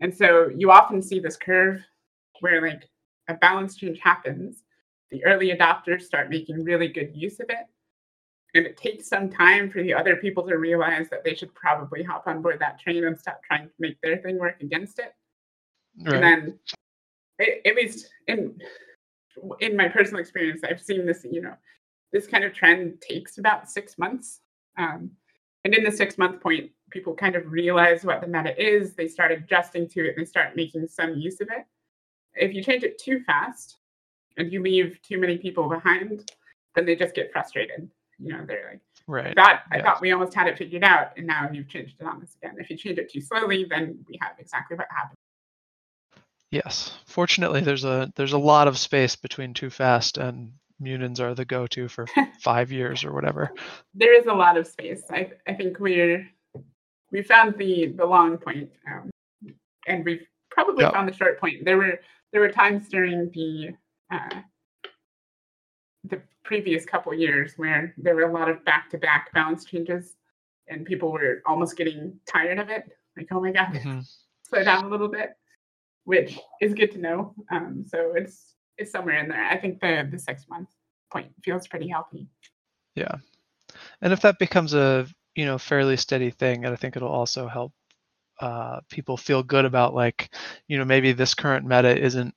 And 0.00 0.14
so 0.14 0.50
you 0.56 0.70
often 0.70 1.02
see 1.02 1.20
this 1.20 1.36
curve 1.36 1.80
where 2.40 2.60
like 2.60 2.88
a 3.30 3.34
balance 3.34 3.76
change 3.76 3.98
happens, 4.00 4.62
the 5.10 5.24
early 5.24 5.50
adopters 5.50 6.02
start 6.02 6.30
making 6.30 6.62
really 6.64 6.88
good 6.88 7.10
use 7.14 7.40
of 7.40 7.46
it. 7.50 7.66
And 8.54 8.66
it 8.66 8.76
takes 8.76 9.08
some 9.08 9.30
time 9.30 9.70
for 9.70 9.82
the 9.82 9.94
other 9.94 10.16
people 10.16 10.46
to 10.48 10.56
realize 10.56 11.08
that 11.10 11.22
they 11.24 11.34
should 11.34 11.54
probably 11.54 12.02
hop 12.02 12.26
on 12.26 12.42
board 12.42 12.58
that 12.60 12.80
train 12.80 13.04
and 13.04 13.18
stop 13.18 13.40
trying 13.44 13.66
to 13.68 13.74
make 13.78 14.00
their 14.02 14.18
thing 14.18 14.38
work 14.38 14.60
against 14.60 14.98
it 14.98 15.14
Right. 16.04 16.14
and 16.14 16.22
then 16.24 16.58
at 17.66 17.74
least 17.74 18.08
in 18.28 18.56
in 19.60 19.76
my 19.76 19.88
personal 19.88 20.20
experience 20.20 20.60
i've 20.62 20.80
seen 20.80 21.04
this 21.04 21.26
you 21.28 21.42
know 21.42 21.54
this 22.12 22.26
kind 22.28 22.44
of 22.44 22.54
trend 22.54 23.00
takes 23.00 23.38
about 23.38 23.68
six 23.68 23.98
months 23.98 24.40
Um, 24.78 25.10
and 25.64 25.74
in 25.74 25.84
the 25.84 25.92
six 25.92 26.16
month 26.16 26.40
point, 26.40 26.70
people 26.90 27.14
kind 27.14 27.36
of 27.36 27.50
realize 27.52 28.04
what 28.04 28.20
the 28.22 28.26
meta 28.26 28.54
is. 28.58 28.94
They 28.94 29.08
start 29.08 29.30
adjusting 29.30 29.88
to 29.90 30.06
it. 30.08 30.14
They 30.16 30.24
start 30.24 30.56
making 30.56 30.86
some 30.88 31.14
use 31.18 31.40
of 31.40 31.48
it. 31.50 31.66
If 32.34 32.54
you 32.54 32.62
change 32.62 32.82
it 32.84 32.98
too 32.98 33.20
fast 33.24 33.78
and 34.36 34.52
you 34.52 34.62
leave 34.62 34.98
too 35.02 35.18
many 35.18 35.38
people 35.38 35.68
behind, 35.68 36.30
then 36.74 36.86
they 36.86 36.96
just 36.96 37.14
get 37.14 37.32
frustrated. 37.32 37.90
You 38.18 38.32
know, 38.32 38.44
they're 38.46 38.70
like, 38.72 38.80
Right. 39.06 39.34
that 39.34 39.62
I 39.72 39.78
yeah. 39.78 39.82
thought 39.82 40.00
we 40.00 40.12
almost 40.12 40.34
had 40.34 40.46
it 40.46 40.56
figured 40.58 40.84
out, 40.84 41.16
and 41.16 41.26
now 41.26 41.48
you've 41.52 41.68
changed 41.68 41.96
it 42.00 42.06
on 42.06 42.22
us 42.22 42.36
again. 42.40 42.56
If 42.58 42.70
you 42.70 42.76
change 42.76 42.98
it 42.98 43.10
too 43.10 43.20
slowly, 43.20 43.64
then 43.68 44.04
we 44.08 44.18
have 44.20 44.32
exactly 44.38 44.76
what 44.76 44.86
happened. 44.90 45.16
Yes. 46.50 46.98
Fortunately, 47.06 47.60
there's 47.60 47.84
a 47.84 48.12
there's 48.16 48.32
a 48.32 48.38
lot 48.38 48.68
of 48.68 48.78
space 48.78 49.16
between 49.16 49.54
Too 49.54 49.70
Fast 49.70 50.18
and 50.18 50.52
Munins 50.82 51.20
are 51.20 51.34
the 51.34 51.44
go-to 51.44 51.88
for 51.88 52.06
five 52.40 52.72
years 52.72 53.04
or 53.04 53.12
whatever. 53.12 53.52
There 53.94 54.18
is 54.18 54.26
a 54.26 54.32
lot 54.34 54.56
of 54.56 54.66
space. 54.66 55.02
I 55.10 55.30
I 55.46 55.54
think 55.54 55.78
we're 55.78 56.28
we 57.12 57.22
found 57.22 57.56
the 57.56 57.86
the 57.96 58.04
long 58.06 58.36
point, 58.38 58.70
um, 58.86 59.10
and 59.86 60.04
we've 60.04 60.26
probably 60.50 60.84
Yep. 60.84 60.92
found 60.92 61.08
the 61.08 61.12
short 61.14 61.38
point. 61.40 61.64
There 61.64 61.76
were 61.76 62.00
there 62.32 62.40
were 62.40 62.50
times 62.50 62.88
during 62.88 63.30
the 63.30 63.70
uh, 64.10 64.40
the 66.04 66.20
previous 66.44 66.84
couple 66.84 67.12
years 67.14 67.54
where 67.56 67.94
there 67.96 68.14
were 68.14 68.22
a 68.22 68.32
lot 68.32 68.48
of 68.48 68.64
back-to-back 68.64 69.32
balance 69.32 69.64
changes, 69.64 70.16
and 70.68 70.84
people 70.84 71.12
were 71.12 71.42
almost 71.46 71.76
getting 71.76 72.18
tired 72.26 72.58
of 72.58 72.68
it. 72.68 72.84
Like, 73.16 73.28
oh 73.30 73.40
my 73.40 73.52
god, 73.52 73.74
Mhm. 73.74 74.08
slow 74.42 74.64
down 74.64 74.84
a 74.84 74.88
little 74.88 75.08
bit, 75.08 75.36
which 76.04 76.38
is 76.60 76.74
good 76.74 76.90
to 76.92 76.98
know. 76.98 77.34
Um, 77.50 77.84
so 77.86 78.14
it's 78.14 78.54
it's 78.78 78.90
somewhere 78.90 79.18
in 79.18 79.28
there. 79.28 79.44
I 79.44 79.58
think 79.58 79.80
the 79.80 80.08
the 80.10 80.18
six 80.18 80.48
month 80.48 80.70
point 81.12 81.32
feels 81.44 81.68
pretty 81.68 81.88
healthy. 81.88 82.28
Yeah. 82.94 83.16
And 84.00 84.12
if 84.12 84.20
that 84.22 84.38
becomes 84.38 84.74
a 84.74 85.06
you 85.34 85.44
know 85.44 85.58
fairly 85.58 85.96
steady 85.96 86.30
thing, 86.30 86.64
and 86.64 86.72
I 86.72 86.76
think 86.76 86.96
it'll 86.96 87.08
also 87.08 87.46
help 87.46 87.72
uh, 88.40 88.80
people 88.90 89.16
feel 89.16 89.42
good 89.42 89.64
about 89.64 89.94
like 89.94 90.34
you 90.66 90.78
know 90.78 90.84
maybe 90.84 91.12
this 91.12 91.34
current 91.34 91.66
meta 91.66 91.96
isn't 91.96 92.34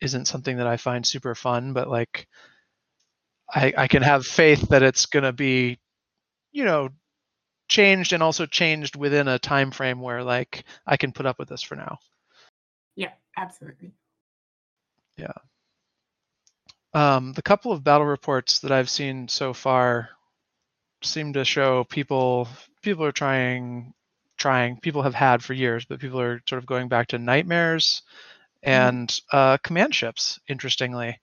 isn't 0.00 0.26
something 0.26 0.58
that 0.58 0.66
I 0.66 0.76
find 0.76 1.06
super 1.06 1.34
fun, 1.34 1.72
but 1.72 1.88
like 1.88 2.26
I 3.48 3.72
I 3.76 3.88
can 3.88 4.02
have 4.02 4.26
faith 4.26 4.68
that 4.68 4.82
it's 4.82 5.06
gonna 5.06 5.32
be 5.32 5.78
you 6.52 6.64
know 6.64 6.90
changed 7.68 8.12
and 8.12 8.22
also 8.22 8.46
changed 8.46 8.96
within 8.96 9.28
a 9.28 9.38
time 9.38 9.70
frame 9.70 10.00
where 10.00 10.22
like 10.22 10.64
I 10.86 10.96
can 10.96 11.12
put 11.12 11.26
up 11.26 11.38
with 11.38 11.48
this 11.48 11.62
for 11.62 11.76
now. 11.76 11.98
Yeah, 12.96 13.12
absolutely. 13.36 13.92
Yeah. 15.16 15.32
Um, 16.94 17.34
the 17.34 17.42
couple 17.42 17.72
of 17.72 17.84
battle 17.84 18.06
reports 18.06 18.60
that 18.60 18.72
I've 18.72 18.88
seen 18.88 19.28
so 19.28 19.52
far 19.52 20.10
seem 21.02 21.34
to 21.34 21.44
show 21.44 21.84
people 21.84 22.48
people 22.82 23.04
are 23.04 23.12
trying 23.12 23.92
trying 24.36 24.78
people 24.80 25.02
have 25.02 25.14
had 25.14 25.42
for 25.42 25.52
years, 25.54 25.84
but 25.84 26.00
people 26.00 26.20
are 26.20 26.40
sort 26.48 26.58
of 26.58 26.66
going 26.66 26.88
back 26.88 27.08
to 27.08 27.18
nightmares 27.18 28.02
and 28.62 29.20
uh, 29.32 29.56
command 29.58 29.94
ships. 29.94 30.38
Interestingly, 30.48 31.18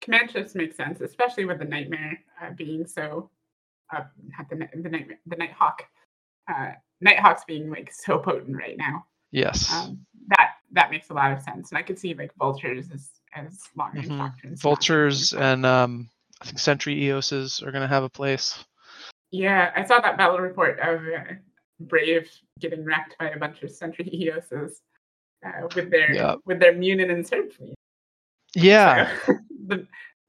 Command 0.00 0.30
ships 0.30 0.54
make 0.54 0.74
sense, 0.74 1.00
especially 1.00 1.46
with 1.46 1.58
the 1.58 1.64
nightmare 1.64 2.18
uh, 2.42 2.50
being 2.50 2.86
so 2.86 3.30
uh, 3.94 4.02
the 4.50 4.68
the 4.74 4.88
nightmare 4.88 5.18
the 5.26 5.36
nighthawk. 5.36 5.84
Uh, 6.46 6.72
nighthawks 7.00 7.44
being 7.46 7.70
like 7.70 7.90
so 7.92 8.18
potent 8.24 8.56
right 8.56 8.76
now. 8.76 9.06
yes, 9.30 9.72
Um, 9.72 10.04
that 10.28 10.50
that 10.72 10.90
makes 10.90 11.10
a 11.10 11.14
lot 11.14 11.32
of 11.32 11.40
sense, 11.40 11.70
and 11.70 11.78
I 11.78 11.82
could 11.82 11.98
see 11.98 12.14
like 12.14 12.34
vultures 12.34 12.90
as 12.92 13.10
as 13.34 13.60
long 13.76 13.92
Mhm. 13.94 14.58
vultures 14.58 15.32
and 15.32 15.66
um, 15.66 16.08
I 16.40 16.46
think 16.46 16.58
sentry 16.58 16.96
eoses 16.96 17.62
are 17.62 17.72
going 17.72 17.82
to 17.82 17.88
have 17.88 18.04
a 18.04 18.08
place. 18.08 18.62
Yeah, 19.30 19.72
I 19.74 19.84
saw 19.84 20.00
that 20.00 20.16
battle 20.16 20.38
report 20.38 20.78
of 20.80 21.00
uh, 21.00 21.34
Brave 21.80 22.30
getting 22.60 22.84
wrecked 22.84 23.16
by 23.18 23.30
a 23.30 23.38
bunch 23.38 23.62
of 23.62 23.70
Sentry 23.70 24.04
Eoses 24.12 24.72
uh, 25.44 25.66
with 25.74 25.90
their 25.90 26.12
Yeah. 26.14 26.36
with 26.44 26.60
their 26.60 26.72
Munin 26.72 27.10
and 27.10 27.24
Cerb 27.24 27.52
fleet. 27.52 27.74
Yeah, 28.54 29.10
So, 29.26 29.34
the, 29.66 29.86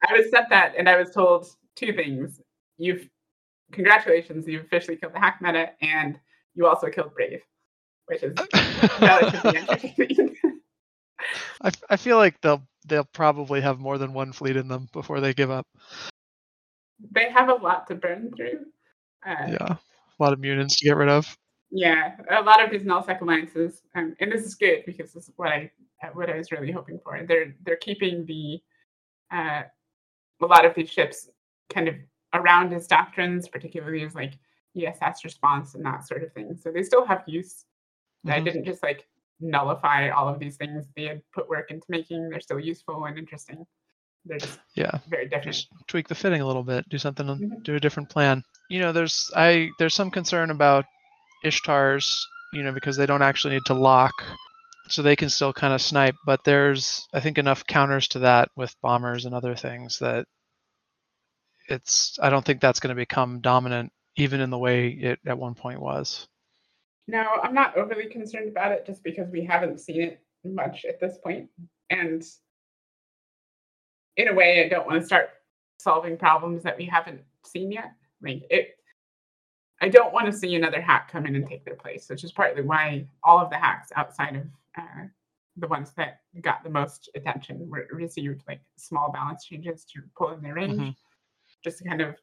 I 0.08 0.14
was 0.14 0.30
sent 0.32 0.50
that, 0.50 0.74
and 0.78 0.90
I 0.90 0.98
was 0.98 1.12
told 1.12 1.48
two 1.76 1.94
things: 1.94 2.42
you've 2.78 3.08
congratulations, 3.72 4.48
you've 4.48 4.66
officially 4.66 4.98
killed 4.98 5.14
the 5.14 5.20
HAC 5.20 5.42
meta, 5.42 5.72
and 5.82 6.20
you 6.56 6.66
also 6.68 6.90
killed 6.90 7.14
Brave, 7.14 7.42
which 8.08 8.24
is 8.24 8.34
relatively 9.02 9.58
entertaining. 9.58 10.36
I, 11.62 11.72
I 11.90 11.98
feel 11.98 12.18
like 12.18 12.40
they'll 12.42 12.64
they'll 12.88 13.08
probably 13.14 13.62
have 13.62 13.80
more 13.80 13.98
than 13.98 14.14
one 14.14 14.32
fleet 14.34 14.56
in 14.58 14.68
them 14.68 14.88
before 14.92 15.20
they 15.20 15.34
give 15.34 15.52
up. 15.52 15.68
they 17.12 17.30
have 17.30 17.50
a 17.50 17.56
lot 17.56 17.88
to 17.88 17.96
burn 17.96 18.32
through. 18.36 18.66
Uh, 19.26 19.48
Yeah, 19.50 19.76
a 20.20 20.24
lot 20.24 20.34
of 20.34 20.40
mutants 20.40 20.78
to 20.78 20.86
get 20.86 20.98
rid 20.98 21.10
of. 21.10 21.38
Yeah, 21.72 22.16
a 22.30 22.42
lot 22.42 22.64
of 22.64 22.72
these 22.72 22.84
nullsec 22.84 23.22
alliances, 23.22 23.82
um, 23.96 24.16
and 24.20 24.32
this 24.32 24.44
is 24.46 24.56
good 24.56 24.84
because 24.86 25.12
this 25.14 25.28
is 25.28 25.34
what 25.38 25.50
I 25.50 25.72
what 26.14 26.30
I 26.30 26.38
was 26.38 26.52
really 26.52 26.72
hoping 26.72 27.00
for. 27.04 27.22
They're 27.28 27.56
they're 27.64 27.76
keeping 27.78 28.26
the 28.26 28.62
uh, 29.32 29.64
a 30.42 30.46
lot 30.46 30.66
of 30.66 30.76
these 30.76 30.90
ships 30.92 31.30
kind 31.74 31.88
of 31.88 31.96
around 32.34 32.72
his 32.72 32.88
doctrines, 32.88 33.48
particularly 33.50 34.04
as 34.04 34.16
like 34.16 34.34
ESS 34.78 35.24
response 35.26 35.76
and 35.76 35.86
that 35.86 36.08
sort 36.08 36.24
of 36.24 36.34
thing. 36.34 36.56
So 36.58 36.72
they 36.72 36.84
still 36.84 37.06
have 37.06 37.24
use. 37.28 37.66
I 38.28 38.40
Mhm. 38.42 38.46
didn't 38.46 38.66
just 38.66 38.84
like 38.84 39.08
nullify 39.40 40.10
all 40.10 40.30
of 40.30 40.40
these 40.40 40.58
things 40.58 40.88
they 40.96 41.06
had 41.06 41.22
put 41.34 41.50
work 41.50 41.72
into 41.72 41.86
making. 41.90 42.30
They're 42.30 42.42
still 42.42 42.60
useful 42.60 43.06
and 43.06 43.18
interesting. 43.20 43.66
They're 44.26 44.40
just 44.40 44.60
Yeah. 44.76 45.00
very 45.08 45.26
different. 45.26 45.46
just 45.56 45.70
tweak 45.88 46.08
the 46.08 46.16
fitting 46.16 46.42
a 46.42 46.46
little 46.48 46.64
bit, 46.64 46.88
do 46.90 46.98
something, 46.98 47.28
Mhm. 47.28 47.64
do 47.64 47.76
a 47.76 47.80
different 47.80 48.10
plan. 48.10 48.44
You 48.70 48.80
know, 48.80 48.92
there's 48.92 49.32
I 49.36 49.70
there's 49.80 49.94
some 49.94 50.12
concern 50.12 50.50
about 50.50 50.86
Ishtars, 51.44 52.20
you 52.54 52.64
know, 52.64 52.72
because 52.72 52.98
they 52.98 53.06
don't 53.06 53.22
actually 53.22 53.54
need 53.56 53.66
to 53.68 53.74
lock, 53.76 54.14
so 54.88 55.02
they 55.02 55.16
can 55.16 55.30
still 55.30 55.54
kind 55.54 55.74
of 55.74 55.82
snipe. 55.82 56.16
But 56.26 56.44
there's 56.44 57.08
I 57.14 57.20
think 57.20 57.38
enough 57.38 57.66
counters 57.68 58.08
to 58.10 58.20
that 58.20 58.50
with 58.56 58.76
bombers 58.82 59.26
and 59.26 59.36
other 59.36 59.56
things 59.56 60.00
that 60.00 60.28
it's 61.68 62.18
I 62.22 62.30
don't 62.30 62.46
think 62.46 62.62
that's 62.62 62.80
going 62.80 62.96
to 62.96 63.00
become 63.00 63.42
dominant 63.42 63.92
even 64.18 64.40
in 64.40 64.50
the 64.50 64.58
way 64.58 64.90
it 64.90 65.20
at 65.26 65.38
one 65.38 65.56
point 65.56 65.80
was. 65.82 66.28
No, 67.08 67.24
I'm 67.44 67.54
not 67.54 67.78
overly 67.78 68.08
concerned 68.08 68.50
about 68.50 68.72
it 68.72 68.86
just 68.86 69.04
because 69.04 69.30
we 69.30 69.44
haven't 69.46 69.80
seen 69.80 70.02
it 70.02 70.24
much 70.44 70.86
at 70.86 71.00
this 71.00 71.18
point. 71.18 71.50
And 71.90 72.24
in 74.18 74.28
a 74.30 74.34
way, 74.34 74.64
I 74.66 74.70
don't 74.70 74.88
want 74.88 75.00
to 75.02 75.06
start 75.06 75.30
solving 75.80 76.18
problems 76.18 76.64
that 76.64 76.78
we 76.78 76.86
haven't 76.86 77.22
seen 77.46 77.72
yet. 77.72 77.94
Like 78.22 78.44
it 78.50 78.78
I 79.82 79.90
don't 79.90 80.14
want 80.14 80.26
to 80.28 80.32
see 80.34 80.56
another 80.56 80.80
HAC 80.80 81.12
come 81.12 81.26
in 81.26 81.36
and 81.36 81.46
take 81.46 81.66
their 81.66 81.76
place, 81.76 82.10
which 82.10 82.24
is 82.24 82.32
partly 82.32 82.62
why 82.64 83.06
all 83.24 83.40
of 83.40 83.50
the 83.50 83.58
HACs 83.58 83.92
outside 83.98 84.38
of 84.38 84.44
uh, 84.78 85.04
the 85.58 85.68
ones 85.68 85.92
that 85.98 86.22
got 86.42 86.64
the 86.64 86.70
most 86.70 87.10
attention 87.14 87.70
were 87.70 87.86
received 87.92 88.42
like 88.48 88.62
small 88.78 89.12
balance 89.12 89.44
changes 89.46 89.84
to 89.94 90.02
pull 90.18 90.32
in 90.32 90.42
their 90.42 90.54
range, 90.56 90.80
Mhm. 90.80 90.96
just 91.64 91.80
to 91.80 91.84
kind 91.84 92.02
of 92.02 92.16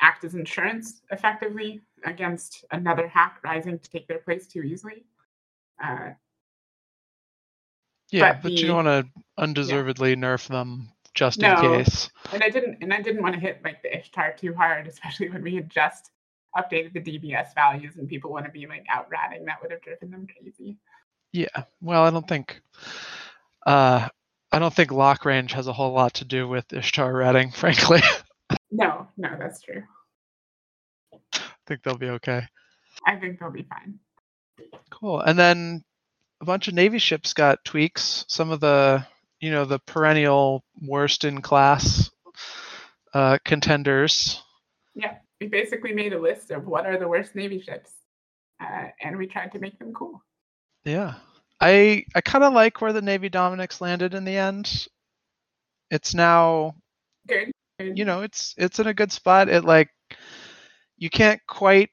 act 0.00 0.24
as 0.24 0.34
insurance 0.34 1.02
effectively 1.10 1.80
against 2.04 2.64
another 2.72 3.06
HAC 3.06 3.38
rising 3.44 3.78
to 3.78 3.90
take 3.90 4.08
their 4.08 4.18
place 4.18 4.46
too 4.48 4.62
easily. 4.62 5.06
Uh, 5.82 6.10
Yeah, 8.10 8.34
But 8.34 8.42
but, 8.42 8.52
you 8.52 8.66
don't 8.66 8.84
want 8.84 9.06
to 9.06 9.22
undeservedly 9.36 10.16
nerf 10.16 10.48
them 10.48 10.90
just 11.14 11.38
No. 11.40 11.54
in 11.74 11.84
case. 11.84 12.08
and 12.32 12.42
I 12.42 12.48
didn't, 12.48 12.78
and 12.82 12.92
I 12.92 13.02
didn't 13.02 13.22
want 13.22 13.34
to 13.34 13.40
hit 13.40 13.60
like 13.64 13.82
the 13.82 13.96
Ishtar 13.98 14.34
too 14.36 14.54
hard, 14.54 14.86
especially 14.88 15.28
when 15.30 15.42
we 15.42 15.54
had 15.54 15.68
just 15.68 16.10
updated 16.56 16.92
the 16.94 17.00
DBS 17.00 17.54
values 17.54 17.96
and 17.96 18.08
people 18.08 18.32
want 18.32 18.46
to 18.46 18.50
be 18.52 18.66
like 18.66 18.86
out 18.90 19.08
ratting. 19.10 19.44
That 19.44 19.60
would 19.62 19.70
have 19.70 19.82
driven 19.82 20.10
them 20.10 20.26
crazy. 20.26 20.78
Yeah. 21.32 21.64
Well, 21.82 22.04
I 22.04 22.10
don't 22.10 22.26
think 22.26 22.60
uh 23.66 24.08
I 24.50 24.58
don't 24.58 24.72
think 24.72 24.90
lock 24.90 25.26
range 25.26 25.52
has 25.52 25.66
a 25.66 25.72
whole 25.74 25.92
lot 25.92 26.14
to 26.14 26.24
do 26.24 26.48
with 26.48 26.72
Ishtar 26.72 27.12
ratting, 27.14 27.50
frankly. 27.52 28.00
No, 28.70 29.06
no, 29.18 29.36
that's 29.38 29.60
true. 29.60 29.82
I 31.12 31.18
think 31.66 31.82
they'll 31.82 31.98
be 31.98 32.08
okay. 32.10 32.42
I 33.06 33.16
think 33.16 33.38
they'll 33.38 33.50
be 33.50 33.64
fine. 33.68 33.98
Cool. 34.90 35.20
And 35.20 35.38
then 35.38 35.84
a 36.40 36.44
bunch 36.44 36.68
of 36.68 36.74
Navy 36.74 36.98
ships 36.98 37.32
got 37.32 37.64
tweaks. 37.64 38.24
Some 38.28 38.50
of 38.50 38.60
the, 38.60 39.04
you 39.40 39.50
know, 39.50 39.64
the 39.64 39.78
perennial 39.80 40.64
worst 40.82 41.24
in 41.24 41.40
class 41.42 42.10
uh, 43.14 43.38
contenders. 43.44 44.42
Yeah, 44.94 45.16
we 45.40 45.46
basically 45.48 45.92
made 45.92 46.12
a 46.12 46.18
list 46.18 46.50
of 46.50 46.66
what 46.66 46.86
are 46.86 46.98
the 46.98 47.08
worst 47.08 47.34
Navy 47.34 47.60
ships, 47.60 47.92
uh, 48.60 48.86
and 49.00 49.16
we 49.16 49.26
tried 49.26 49.52
to 49.52 49.58
make 49.58 49.78
them 49.78 49.92
cool. 49.92 50.22
Yeah. 50.84 51.14
I 51.60 52.04
I 52.14 52.20
kind 52.20 52.44
of 52.44 52.52
like 52.52 52.80
where 52.80 52.92
the 52.92 53.02
Navy 53.02 53.28
Dominix 53.28 53.80
landed 53.80 54.14
in 54.14 54.24
the 54.24 54.36
end. 54.36 54.86
It's 55.90 56.14
now, 56.14 56.76
Good. 57.26 57.50
good. 57.78 57.98
you 57.98 58.04
know, 58.04 58.22
it's 58.22 58.54
it's 58.56 58.78
in 58.78 58.86
a 58.86 58.94
good 58.94 59.10
spot. 59.10 59.48
It 59.48 59.64
like 59.64 59.90
you 60.96 61.10
can't 61.10 61.40
quite 61.48 61.90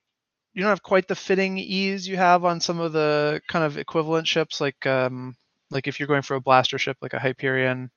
you 0.56 0.62
don't 0.64 0.70
have 0.70 0.82
quite 0.82 1.08
the 1.08 1.16
fitting 1.16 1.58
ease 1.60 2.08
you 2.08 2.18
have 2.18 2.44
on 2.46 2.60
some 2.60 2.80
of 2.80 2.94
the 2.94 3.42
kind 3.48 3.64
of 3.66 3.78
equivalent 3.78 4.26
ships 4.28 4.60
like 4.62 4.86
um 4.88 5.36
like 5.70 5.88
if 5.88 6.00
you're 6.00 6.08
going 6.08 6.22
for 6.24 6.36
a 6.36 6.42
blaster 6.42 6.78
ship 6.80 6.98
like 7.02 7.14
a 7.14 7.20
Hyperion 7.20 7.92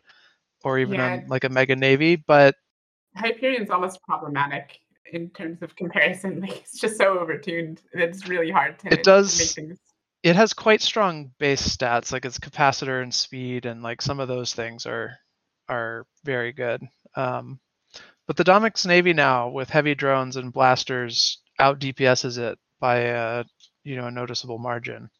or 0.64 0.78
even 0.78 0.96
Yeah. 0.96 1.20
a, 1.24 1.28
like 1.28 1.44
a 1.44 1.48
mega 1.48 1.76
navy, 1.76 2.16
but 2.16 2.54
Hyperion's 3.16 3.70
almost 3.70 4.02
problematic 4.02 4.78
in 5.12 5.30
terms 5.30 5.62
of 5.62 5.74
comparison. 5.76 6.40
Like 6.42 6.58
it's 6.58 6.78
just 6.80 6.96
so 6.98 7.16
overtuned. 7.18 7.78
It's 7.92 8.26
really 8.28 8.50
hard 8.50 8.78
to. 8.80 8.92
It 8.92 9.04
does- 9.04 9.38
make 9.38 9.68
things, 9.68 9.78
It 10.24 10.34
has 10.36 10.52
quite 10.52 10.82
strong 10.82 11.30
base 11.38 11.62
stats, 11.76 12.10
like 12.12 12.24
its 12.24 12.38
capacitor 12.38 13.02
and 13.02 13.14
speed, 13.14 13.66
and 13.66 13.82
like 13.82 14.02
some 14.02 14.18
of 14.20 14.28
those 14.28 14.52
things 14.54 14.84
are 14.86 15.16
are 15.68 16.06
very 16.24 16.52
good. 16.52 16.82
Um, 17.14 17.60
but 18.26 18.36
the 18.36 18.44
Domix 18.44 18.84
Navy 18.86 19.12
now 19.12 19.48
with 19.48 19.70
heavy 19.70 19.94
drones 19.94 20.36
and 20.36 20.52
blasters 20.52 21.38
out 21.58 21.80
DPSs 21.80 22.38
it 22.38 22.58
by 22.80 22.98
a 22.98 23.44
you 23.84 23.96
know 23.96 24.06
a 24.06 24.10
noticeable 24.10 24.58
margin. 24.58 25.10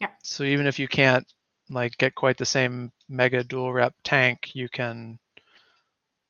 Yeah. 0.00 0.08
So 0.22 0.44
even 0.44 0.66
if 0.66 0.78
you 0.78 0.88
can't 0.88 1.26
like 1.70 1.96
get 1.98 2.14
quite 2.14 2.36
the 2.36 2.46
same 2.46 2.92
mega 3.08 3.44
dual 3.44 3.72
rep 3.72 3.94
tank, 4.04 4.54
you 4.54 4.68
can 4.68 5.18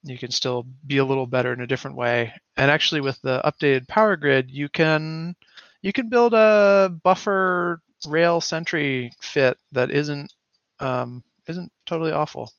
you 0.02 0.18
can 0.18 0.30
still 0.30 0.66
be 0.86 0.98
a 0.98 1.04
little 1.04 1.26
better 1.26 1.52
in 1.52 1.62
a 1.62 1.66
different 1.66 1.96
way. 1.96 2.32
And 2.56 2.70
actually 2.70 3.00
with 3.00 3.20
the 3.22 3.40
updated 3.44 3.88
power 3.88 4.16
grid, 4.16 4.50
you 4.50 4.68
can 4.68 5.34
you 5.82 5.92
can 5.92 6.08
build 6.08 6.34
a 6.34 6.90
buffer 7.02 7.80
rail 8.06 8.40
sentry 8.40 9.12
fit 9.20 9.56
that 9.72 9.90
isn't 9.90 10.32
um, 10.80 11.22
isn't 11.48 11.72
totally 11.86 12.12
awful. 12.12 12.52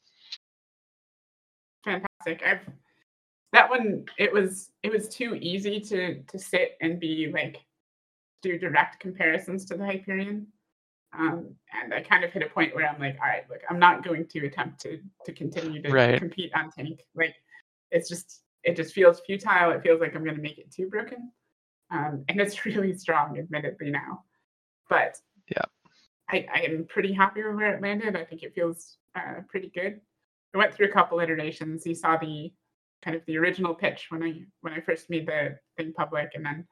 fantastic. 1.85 2.41
I've 2.45 2.61
that 3.55 3.69
one. 3.69 4.05
It 4.17 4.31
was 4.31 4.71
it 4.83 4.91
was 4.91 5.09
too 5.09 5.35
easy 5.35 5.79
to 5.81 6.21
to 6.23 6.39
sit 6.39 6.77
and 6.81 6.99
be 6.99 7.31
like 7.33 7.57
do 8.41 8.57
direct 8.59 8.99
comparisons 8.99 9.65
to 9.65 9.75
the 9.77 9.85
Hyperion. 9.85 10.47
Um, 11.17 11.55
and 11.81 11.93
I 11.93 12.01
kind 12.01 12.23
of 12.25 12.31
hit 12.31 12.43
a 12.43 12.49
point 12.49 12.75
where 12.75 12.87
I'm 12.87 12.99
like, 12.99 13.17
all 13.21 13.27
right, 13.27 13.49
look, 13.49 13.61
I'm 13.69 13.79
not 13.79 14.03
going 14.03 14.27
to 14.27 14.45
attempt 14.45 14.81
to 14.81 14.99
to 15.25 15.33
continue 15.33 15.81
to 15.81 15.91
Right. 15.91 16.19
compete 16.19 16.51
on 16.53 16.69
tank. 16.71 17.01
Like, 17.15 17.35
it's 17.91 18.09
just 18.09 18.41
it 18.63 18.75
just 18.75 18.93
feels 18.93 19.21
futile. 19.21 19.71
It 19.71 19.81
feels 19.83 20.01
like 20.01 20.15
I'm 20.15 20.23
going 20.23 20.35
to 20.35 20.41
make 20.41 20.57
it 20.57 20.71
too 20.71 20.87
broken. 20.89 21.31
Um, 21.91 22.25
and 22.29 22.41
it's 22.41 22.65
really 22.65 22.93
strong, 22.97 23.37
admittedly 23.37 23.91
now, 23.91 24.23
but 24.89 25.17
Yeah. 25.49 25.63
I, 26.29 26.47
I 26.53 26.59
am 26.61 26.85
pretty 26.89 27.13
happy 27.13 27.43
with 27.43 27.55
where 27.55 27.75
it 27.75 27.81
landed. 27.81 28.15
I 28.15 28.25
think 28.25 28.41
it 28.43 28.55
feels 28.55 28.97
uh, 29.15 29.41
pretty 29.47 29.69
good. 29.69 30.01
I 30.53 30.57
went 30.57 30.73
through 30.73 30.87
a 30.87 30.91
couple 30.91 31.19
iterations. 31.19 31.85
You 31.85 31.93
saw 31.93 32.17
the 32.17 32.51
kind 33.05 33.15
of 33.15 33.25
the 33.27 33.37
original 33.37 33.75
pitch 33.75 34.07
when 34.09 34.23
I 34.23 34.41
when 34.61 34.73
I 34.73 34.81
first 34.81 35.09
made 35.09 35.27
the 35.27 35.57
thing 35.77 35.93
public, 35.93 36.31
and 36.33 36.45
then 36.45 36.67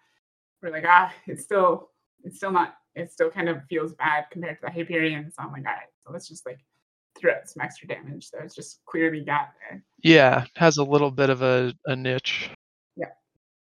we're 0.62 0.72
like, 0.72 0.86
ah, 0.88 1.14
it's 1.28 1.44
still 1.44 1.92
it's 2.24 2.38
still 2.38 2.52
not 2.52 2.76
it 2.96 3.12
still 3.12 3.30
kind 3.30 3.50
of 3.50 3.64
feels 3.70 3.94
bad 3.94 4.26
compared 4.32 4.60
to 4.60 4.66
the 4.66 4.72
Hyperion. 4.72 5.32
So 5.32 5.44
I'm 5.44 5.52
like, 5.52 5.66
all 5.66 5.74
right, 5.74 5.88
so 6.06 6.12
let's 6.12 6.28
just 6.28 6.46
like 6.46 6.60
throw 7.18 7.34
out 7.34 7.48
some 7.48 7.62
extra 7.62 7.88
damage. 7.88 8.30
So 8.30 8.40
it's 8.44 8.56
just 8.56 8.82
clearly 8.86 9.22
got 9.22 9.50
there. 9.70 9.84
Yeah, 10.04 10.46
has 10.56 10.78
a 10.78 10.84
little 10.84 11.12
bit 11.12 11.30
of 11.30 11.42
a, 11.42 11.74
a 11.86 11.96
niche. 11.96 12.50
Yeah. 12.96 13.06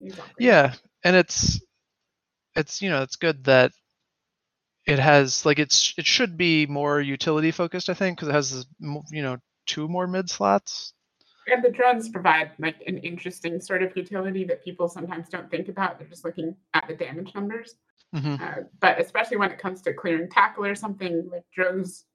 Exactly. 0.02 0.46
Yeah, 0.46 0.74
and 1.04 1.16
it's 1.16 1.60
it's 2.56 2.82
you 2.82 2.90
know 2.90 3.02
it's 3.02 3.16
good 3.16 3.44
that 3.46 3.72
it 4.86 5.00
has 5.00 5.46
like 5.46 5.60
it's 5.60 5.94
it 5.98 6.06
should 6.06 6.38
be 6.38 6.66
more 6.66 7.00
utility 7.00 7.52
focused 7.52 7.90
I 7.90 7.94
think 7.94 8.18
because 8.18 8.30
it 8.30 8.34
has 8.34 8.66
you 8.80 9.22
know 9.22 9.38
two 9.66 9.88
more 9.88 10.08
mid 10.08 10.30
slots. 10.30 10.94
And 11.51 11.63
the 11.63 11.71
drones 11.71 12.09
provide 12.09 12.51
like 12.59 12.76
an 12.88 12.97
interesting 12.99 13.59
sort 13.59 13.84
of 13.84 13.95
utility 13.95 14.43
that 14.45 14.63
people 14.63 14.88
sometimes 14.88 15.30
don't 15.30 15.49
think 15.49 15.67
about. 15.69 15.99
They're 15.99 16.07
just 16.07 16.26
looking 16.26 16.55
at 16.73 16.88
the 16.88 16.95
damage 16.95 17.34
numbers. 17.35 17.76
hmm 18.13 18.35
Uh, 18.39 18.63
but 18.80 18.99
especially 18.99 19.38
when 19.38 19.51
it 19.51 19.59
comes 19.59 19.81
to 19.84 19.93
clearing 19.93 20.30
tackle 20.30 20.65
or 20.65 20.76
something, 20.76 21.30
like 21.31 21.43
drones 21.53 22.05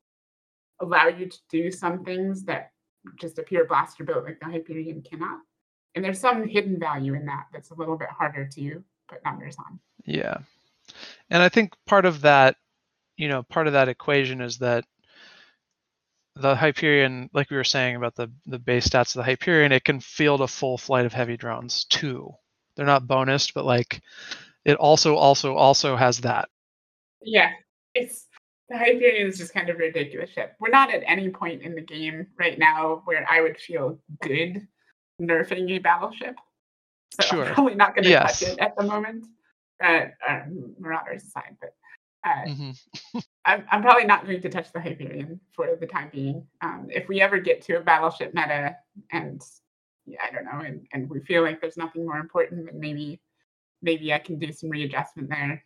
allow 0.80 1.06
you 1.08 1.26
to 1.26 1.38
do 1.48 1.70
some 1.70 2.04
things 2.04 2.44
that 2.44 2.72
just 3.20 3.38
a 3.38 3.42
pure 3.42 3.66
blaster 3.66 4.04
built 4.04 4.24
like 4.24 4.40
the 4.40 4.46
Hyperion 4.46 5.02
cannot. 5.02 5.40
And 5.94 6.04
there's 6.04 6.20
some 6.20 6.48
hidden 6.48 6.78
value 6.78 7.14
in 7.14 7.26
that 7.26 7.46
that's 7.52 7.70
a 7.70 7.74
little 7.74 7.96
bit 7.96 8.08
harder 8.08 8.46
to 8.46 8.82
put 9.08 9.24
numbers 9.24 9.56
on. 9.58 9.78
Yeah, 10.04 10.38
and 11.30 11.42
I 11.42 11.48
think 11.48 11.74
part 11.86 12.04
of 12.04 12.22
that 12.22 12.56
you 13.16 13.28
know 13.28 13.42
part 13.44 13.66
of 13.66 13.72
that 13.74 13.88
equation 13.88 14.40
is 14.40 14.58
that 14.58 14.84
the 16.36 16.54
Hyperion, 16.54 17.30
like 17.32 17.50
we 17.50 17.56
were 17.56 17.64
saying 17.64 17.96
about 17.96 18.14
the 18.16 18.30
the 18.46 18.58
base 18.58 18.88
stats 18.88 19.14
of 19.14 19.24
the 19.24 19.30
Hyperion, 19.30 19.72
it 19.72 19.84
can 19.84 20.00
field 20.00 20.40
a 20.40 20.48
full 20.48 20.76
flight 20.78 21.06
of 21.06 21.12
heavy 21.12 21.36
drones 21.36 21.84
too. 21.84 22.32
They're 22.76 22.86
not 22.86 23.06
bonused, 23.06 23.54
but 23.54 23.64
like 23.64 24.02
it 24.64 24.76
also 24.76 25.14
also 25.16 25.54
also 25.54 25.96
has 25.96 26.20
that. 26.20 26.48
Yeah, 27.22 27.52
it's 27.94 28.26
the 28.68 28.76
Hyperion 28.78 29.28
is 29.28 29.38
just 29.38 29.54
kind 29.54 29.68
of 29.68 29.78
ridiculous 29.78 30.30
ship. 30.30 30.54
We're 30.58 30.70
not 30.70 30.92
at 30.92 31.02
any 31.06 31.28
point 31.28 31.62
in 31.62 31.74
the 31.74 31.82
game 31.82 32.26
right 32.38 32.58
now 32.58 33.02
where 33.04 33.26
I 33.30 33.40
would 33.40 33.58
feel 33.58 33.98
good 34.22 34.66
nerfing 35.20 35.70
a 35.70 35.78
battleship. 35.78 36.36
So 37.20 37.26
Sure. 37.26 37.44
I'm 37.44 37.54
probably 37.54 37.74
not 37.76 37.94
going 37.94 38.04
to 38.04 38.10
Yes. 38.10 38.40
touch 38.40 38.48
it 38.50 38.58
at 38.58 38.76
the 38.76 38.82
moment. 38.82 39.26
Uh, 39.82 40.06
um, 40.26 40.74
Marauders 40.78 41.24
aside, 41.24 41.56
but 41.60 41.74
uh, 42.24 42.48
hmm 42.48 42.70
I'm, 43.44 43.64
I'm 43.70 43.82
probably 43.82 44.04
not 44.04 44.24
going 44.24 44.40
to 44.40 44.48
touch 44.48 44.72
the 44.72 44.80
Hyperion 44.80 45.38
for 45.52 45.76
the 45.78 45.86
time 45.86 46.08
being. 46.12 46.46
Um, 46.62 46.88
if 46.90 47.08
we 47.08 47.20
ever 47.20 47.38
get 47.38 47.60
to 47.62 47.76
a 47.76 47.80
battleship 47.80 48.32
meta 48.34 48.76
and 49.12 49.42
yeah, 50.06 50.20
I 50.26 50.34
don't 50.34 50.44
know, 50.44 50.64
and, 50.64 50.86
and 50.92 51.08
we 51.08 51.20
feel 51.20 51.42
like 51.42 51.60
there's 51.60 51.76
nothing 51.76 52.06
more 52.06 52.18
important, 52.18 52.66
then 52.66 52.80
maybe 52.80 53.20
maybe 53.82 54.12
I 54.12 54.18
can 54.18 54.38
do 54.38 54.52
some 54.52 54.70
readjustment 54.70 55.28
there. 55.28 55.64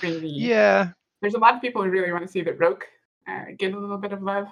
Bring 0.00 0.20
the 0.20 0.28
Yeah, 0.28 0.90
there's 1.20 1.34
a 1.34 1.38
lot 1.38 1.54
of 1.54 1.60
people 1.62 1.82
who 1.82 1.90
really 1.90 2.12
want 2.12 2.24
to 2.24 2.30
see 2.30 2.42
the 2.42 2.52
Rokh 2.52 2.84
uh, 3.26 3.44
get 3.58 3.72
a 3.74 3.78
little 3.78 3.98
bit 3.98 4.12
of 4.12 4.22
love. 4.22 4.46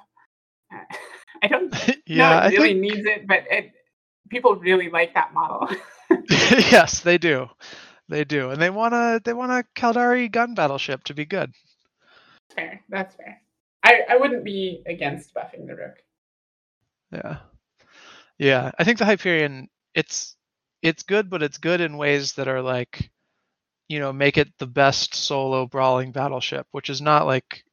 Uh, 0.73 0.97
I 1.43 1.49
don't 1.49 1.75
yeah. 2.07 2.41
know 2.41 2.47
it 2.47 2.51
really 2.51 2.69
think 2.69 2.81
needs 2.81 3.07
it, 3.07 3.27
but 3.27 3.45
it 3.51 3.73
people 4.31 4.57
really 4.57 4.91
like 4.91 5.15
that 5.15 5.33
model. 5.35 5.69
yes, 6.31 7.01
they 7.01 7.19
do. 7.19 7.49
They 8.09 8.25
do, 8.25 8.51
and 8.51 8.61
they 8.61 8.71
want 8.71 8.95
a 8.95 9.21
They 9.25 9.33
want 9.35 9.53
a 9.53 9.65
Kaldari 9.81 10.31
gun 10.31 10.55
battleship 10.55 11.05
to 11.05 11.15
be 11.15 11.25
good. 11.27 11.53
fair, 12.55 12.83
that's 12.89 13.15
fair. 13.17 13.43
I, 13.85 14.01
I 14.11 14.17
wouldn't 14.17 14.45
be 14.45 14.83
against 14.87 15.35
buffing 15.35 15.67
the 15.67 15.77
Rokh. 15.77 15.99
Yeah, 17.13 17.39
yeah. 18.39 18.73
I 18.79 18.85
think 18.85 18.99
the 18.99 19.05
Hyperion. 19.05 19.69
It's 19.95 20.37
it's 20.83 21.03
good, 21.05 21.31
but 21.31 21.43
it's 21.43 21.59
good 21.59 21.81
in 21.81 21.97
ways 21.97 22.35
that 22.35 22.49
are 22.49 22.63
like, 22.63 23.11
you 23.89 23.99
know, 24.01 24.13
make 24.13 24.39
it 24.39 24.49
the 24.59 24.67
best 24.67 25.15
solo 25.15 25.67
brawling 25.67 26.13
battleship, 26.13 26.67
which 26.73 26.91
is 26.91 27.01
not 27.01 27.27
like 27.27 27.65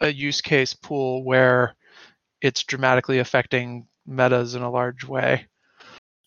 a 0.00 0.08
use 0.12 0.40
case 0.40 0.74
pool 0.74 1.24
where 1.24 1.74
it's 2.40 2.64
dramatically 2.64 3.18
affecting 3.20 3.86
metas 4.06 4.54
in 4.54 4.62
a 4.62 4.70
large 4.70 5.04
way. 5.04 5.46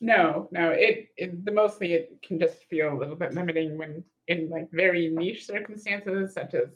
No, 0.01 0.49
no, 0.51 0.71
it, 0.71 1.09
it 1.17 1.45
the 1.45 1.51
mostly 1.51 1.93
it 1.93 2.19
can 2.21 2.39
just 2.39 2.63
feel 2.65 2.91
a 2.93 2.97
little 2.97 3.15
bit 3.15 3.33
limiting 3.33 3.77
when 3.77 4.03
in 4.27 4.49
like 4.49 4.69
very 4.71 5.09
niche 5.09 5.45
circumstances, 5.45 6.33
such 6.33 6.53
as 6.53 6.69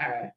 uh, 0.00 0.28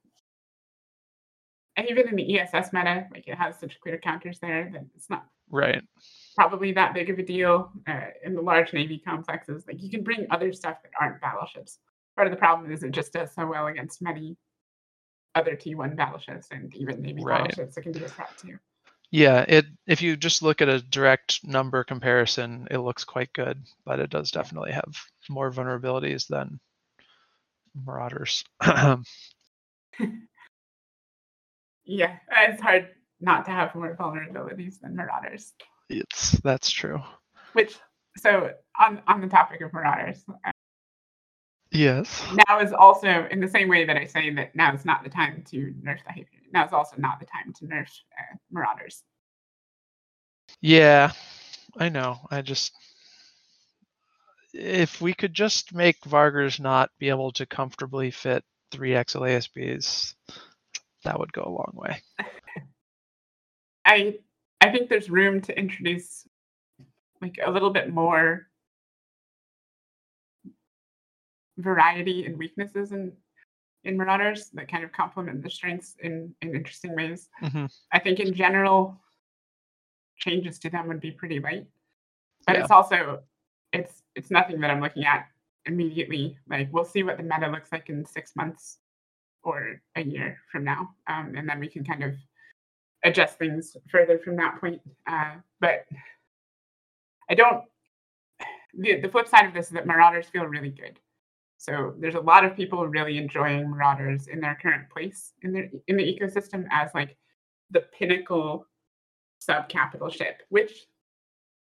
and 1.77 1.89
even 1.89 2.10
in 2.10 2.15
the 2.15 2.39
ESS 2.39 2.73
meta, 2.73 3.07
like 3.11 3.27
it 3.27 3.38
has 3.38 3.57
such 3.60 3.80
clear 3.80 3.98
counters 3.98 4.39
there 4.39 4.69
that 4.73 4.85
it's 4.95 5.10
not 5.10 5.26
Right. 5.49 5.81
probably 6.35 6.72
that 6.73 6.93
big 6.93 7.10
of 7.10 7.19
a 7.19 7.23
deal 7.23 7.72
uh, 7.88 8.07
in 8.23 8.35
the 8.35 8.41
large 8.41 8.73
navy 8.73 8.99
complexes. 8.99 9.65
Like 9.68 9.81
you 9.81 9.89
can 9.89 10.03
bring 10.03 10.27
other 10.31 10.53
stuff 10.53 10.77
that 10.84 10.91
aren't 10.99 11.22
battleships. 11.22 11.80
Part 12.15 12.27
of 12.27 12.31
the 12.31 12.38
problem 12.38 12.72
is 12.72 12.84
it 12.84 12.91
just 12.91 13.14
does 13.14 13.34
so 13.34 13.45
well 13.48 13.68
against 13.68 14.02
many 14.02 14.38
other 15.35 15.56
T1 15.56 15.95
battleships 15.95 16.48
and 16.52 16.73
even 16.76 17.02
navy 17.02 17.23
Right. 17.23 17.39
battleships. 17.39 17.77
It 17.77 17.81
can 17.81 17.91
be 17.93 18.03
a 18.03 18.10
threat 18.10 18.38
too. 18.38 18.57
Yeah, 19.11 19.43
it 19.47 19.65
if 19.88 20.01
you 20.01 20.15
just 20.15 20.41
look 20.41 20.61
at 20.61 20.69
a 20.69 20.81
direct 20.81 21.43
number 21.43 21.83
comparison, 21.83 22.67
it 22.71 22.77
looks 22.77 23.03
quite 23.03 23.33
good, 23.33 23.61
but 23.85 23.99
it 23.99 24.09
does 24.09 24.31
definitely 24.31 24.71
have 24.71 24.93
more 25.29 25.51
vulnerabilities 25.51 26.27
than 26.27 26.59
Marauders. 27.75 28.43
Yeah, 31.83 32.17
it's 32.31 32.61
hard 32.61 32.89
not 33.19 33.43
to 33.45 33.51
have 33.51 33.73
more 33.75 33.95
vulnerabilities 33.95 34.79
than 34.79 34.95
Marauders. 34.95 35.53
it's 35.89 36.31
that's 36.41 36.69
true. 36.69 37.01
Which 37.53 37.77
so 38.17 38.51
on 38.79 39.01
on 39.07 39.19
the 39.19 39.27
topic 39.27 39.61
of 39.61 39.73
Marauders, 39.73 40.23
uh, 40.45 40.51
Yes. 41.71 42.23
now 42.47 42.59
is 42.59 42.71
also 42.71 43.27
in 43.31 43.39
the 43.39 43.47
same 43.47 43.67
way 43.67 43.83
that 43.85 43.97
I 43.97 44.05
say 44.05 44.29
that 44.35 44.55
now 44.55 44.73
is 44.73 44.85
not 44.85 45.03
the 45.03 45.09
time 45.09 45.43
to 45.49 45.73
nerf 45.83 46.03
the 46.05 46.11
Hyperion. 46.11 46.40
Now 46.53 46.65
is 46.65 46.73
also 46.73 46.98
not 46.98 47.19
the 47.19 47.26
time 47.26 47.53
to 47.53 47.65
nerf 47.65 47.88
uh, 47.88 48.36
Marauders. 48.52 49.03
Yeah, 50.60 51.11
I 51.78 51.90
know. 51.90 52.19
I 52.30 52.41
just 52.41 52.73
if 54.53 55.02
we 55.02 55.14
could 55.14 55.34
just 55.34 55.73
make 55.73 55.99
Vargurs 56.02 56.60
not 56.60 56.90
be 56.99 57.10
able 57.10 57.32
to 57.34 57.45
comfortably 57.45 58.11
fit 58.11 58.44
three 58.72 58.91
XL 58.91 59.19
ASBs, 59.19 60.14
that 61.03 61.19
would 61.19 61.32
go 61.32 61.44
a 61.44 61.49
long 61.49 61.72
way. 61.73 62.02
I 63.86 64.19
I 64.60 64.69
think 64.69 64.90
there's 64.90 65.10
room 65.10 65.41
to 65.41 65.57
introduce 65.57 66.28
like 67.22 67.40
a 67.44 67.52
little 67.52 67.72
bit 67.72 67.91
more 67.91 68.48
variety 71.57 72.26
and 72.26 72.38
weaknesses 72.38 72.91
in 72.91 73.14
in 73.84 73.98
Marauders 73.98 74.49
that 74.53 74.70
kind 74.70 74.84
of 74.84 74.91
complement 74.91 75.41
the 75.44 75.49
strengths 75.49 75.95
in 75.99 76.34
in 76.41 76.56
interesting 76.56 76.95
ways. 76.95 77.30
hmm 77.40 77.66
I 77.91 77.99
think 77.99 78.20
in 78.20 78.34
general, 78.34 78.99
changes 80.18 80.60
to 80.60 80.70
them 80.70 80.88
would 80.88 80.99
be 81.02 81.12
pretty 81.12 81.40
light. 81.40 81.66
But 82.45 82.56
Yeah. 82.56 82.62
it's 82.62 82.72
also 82.72 83.24
it's 83.74 84.03
it's 84.16 84.32
nothing 84.32 84.60
that 84.62 84.72
I'm 84.72 84.82
looking 84.82 85.06
at 85.06 85.28
immediately. 85.66 86.38
Like 86.48 86.70
we'll 86.72 86.86
see 86.86 87.03
what 87.03 87.18
the 87.18 87.24
meta 87.24 87.48
looks 87.48 87.72
like 87.72 87.90
in 87.90 88.06
six 88.06 88.36
months 88.36 88.78
or 89.44 89.82
a 89.95 90.02
year 90.03 90.38
from 90.52 90.64
now, 90.64 90.90
um, 91.08 91.36
and 91.36 91.49
then 91.49 91.60
we 91.60 91.68
can 91.68 91.84
kind 91.84 92.03
of 92.03 92.14
adjust 93.03 93.40
things 93.40 93.76
further 93.90 94.20
from 94.20 94.36
that 94.36 94.60
point. 94.60 94.80
Uh, 95.08 95.36
but 95.60 95.86
I 97.30 97.34
don't. 97.34 97.64
The, 98.74 99.02
the 99.02 99.10
flip 99.10 99.28
side 99.28 99.45
of 99.45 99.53
this 99.53 99.68
is 99.68 99.72
that 99.74 99.86
Marauders 99.88 100.28
feel 100.28 100.45
really 100.45 100.70
good. 100.70 100.99
So 101.61 101.93
there's 101.99 102.15
a 102.15 102.19
lot 102.19 102.43
of 102.43 102.55
people 102.55 102.88
really 102.88 103.19
enjoying 103.19 103.69
Marauders 103.69 104.27
in 104.27 104.39
their 104.39 104.57
current 104.59 104.89
place 104.89 105.33
in 105.43 105.53
the 105.53 105.69
in 105.88 105.95
the 105.95 106.03
ecosystem 106.03 106.65
as 106.71 106.89
like 106.95 107.15
the 107.69 107.81
pinnacle 107.95 108.65
sub 109.38 109.69
capital 109.69 110.09
ship, 110.09 110.41
which 110.49 110.88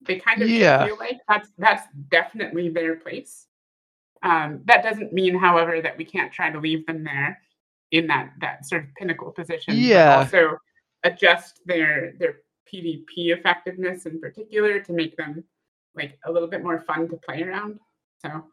they 0.04 0.18
kind 0.18 0.42
of 0.42 0.50
Yeah. 0.50 0.84
feel 0.84 0.96
like 0.98 1.20
that's 1.28 1.50
that's 1.56 1.86
definitely 2.10 2.68
their 2.68 2.96
place. 2.96 3.46
Um, 4.24 4.60
that 4.64 4.82
doesn't 4.82 5.12
mean, 5.12 5.38
however, 5.38 5.80
that 5.80 5.96
we 5.96 6.04
can't 6.04 6.32
try 6.32 6.50
to 6.50 6.58
leave 6.58 6.84
them 6.86 7.04
there 7.04 7.40
in 7.92 8.08
that 8.08 8.32
that 8.40 8.66
sort 8.66 8.82
of 8.82 8.94
pinnacle 8.96 9.30
position. 9.30 9.74
Yeah. 9.76 10.16
also 10.16 10.58
adjust 11.04 11.60
their 11.64 12.14
their 12.18 12.38
PvP 12.68 13.30
effectiveness 13.38 14.04
in 14.06 14.18
particular 14.20 14.80
to 14.80 14.92
make 14.92 15.16
them 15.16 15.44
like 15.94 16.18
a 16.24 16.32
little 16.32 16.48
bit 16.48 16.64
more 16.64 16.80
fun 16.80 17.08
to 17.08 17.16
play 17.18 17.44
around. 17.44 17.78
So 18.20 18.44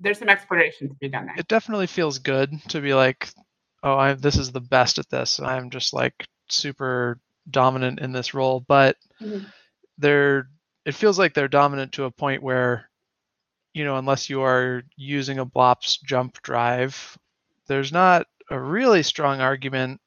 there's 0.00 0.18
some 0.18 0.28
exploration 0.28 0.88
to 0.88 0.94
be 0.96 1.08
done 1.08 1.26
there. 1.26 1.36
It 1.38 1.48
definitely 1.48 1.86
feels 1.86 2.18
good 2.18 2.52
to 2.68 2.80
be 2.80 2.94
like, 2.94 3.30
oh, 3.82 3.96
I 3.96 4.14
this 4.14 4.36
is 4.36 4.52
the 4.52 4.60
best 4.60 4.98
at 4.98 5.08
this. 5.10 5.38
and 5.38 5.46
I'm 5.46 5.70
just 5.70 5.92
like 5.92 6.26
super 6.48 7.18
dominant 7.50 8.00
in 8.00 8.12
this 8.12 8.34
role, 8.34 8.60
but 8.60 8.96
Mhm. 9.20 9.46
they're 9.98 10.48
it 10.86 10.94
feels 10.94 11.18
like 11.18 11.34
they're 11.34 11.48
dominant 11.48 11.92
to 11.92 12.04
a 12.04 12.10
point 12.10 12.42
where 12.42 12.88
you 13.74 13.84
know 13.84 13.96
unless 13.96 14.30
you 14.30 14.42
are 14.42 14.82
using 14.96 15.38
a 15.38 15.46
blops 15.46 16.02
jump 16.02 16.40
drive 16.42 17.16
there's 17.68 17.92
not 17.92 18.26
a 18.50 18.58
really 18.60 19.02
strong 19.02 19.40
argument 19.40 20.00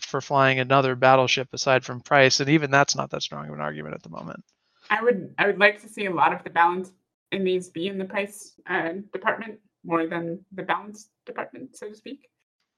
for 0.00 0.20
flying 0.20 0.60
another 0.60 0.94
battleship 0.96 1.48
aside 1.52 1.84
from 1.84 2.00
price 2.00 2.40
and 2.40 2.48
even 2.48 2.70
that's 2.70 2.96
not 2.96 3.10
that 3.10 3.22
strong 3.22 3.48
of 3.48 3.54
an 3.54 3.60
argument 3.60 3.94
at 3.94 4.02
the 4.02 4.08
moment 4.08 4.42
I 4.88 5.02
would 5.02 5.34
I 5.38 5.46
would 5.46 5.58
like 5.58 5.80
to 5.82 5.88
see 5.88 6.06
a 6.06 6.10
lot 6.14 6.32
of 6.32 6.42
the 6.44 6.50
balance 6.50 6.92
in 7.32 7.44
these 7.44 7.70
be 7.70 7.86
in 7.88 7.98
the 7.98 8.04
price 8.04 8.54
uh, 8.68 8.92
department 9.12 9.60
more 9.84 10.06
than 10.06 10.44
the 10.52 10.62
balance 10.62 11.10
department, 11.26 11.76
so 11.76 11.88
to 11.88 11.94
speak. 11.94 12.28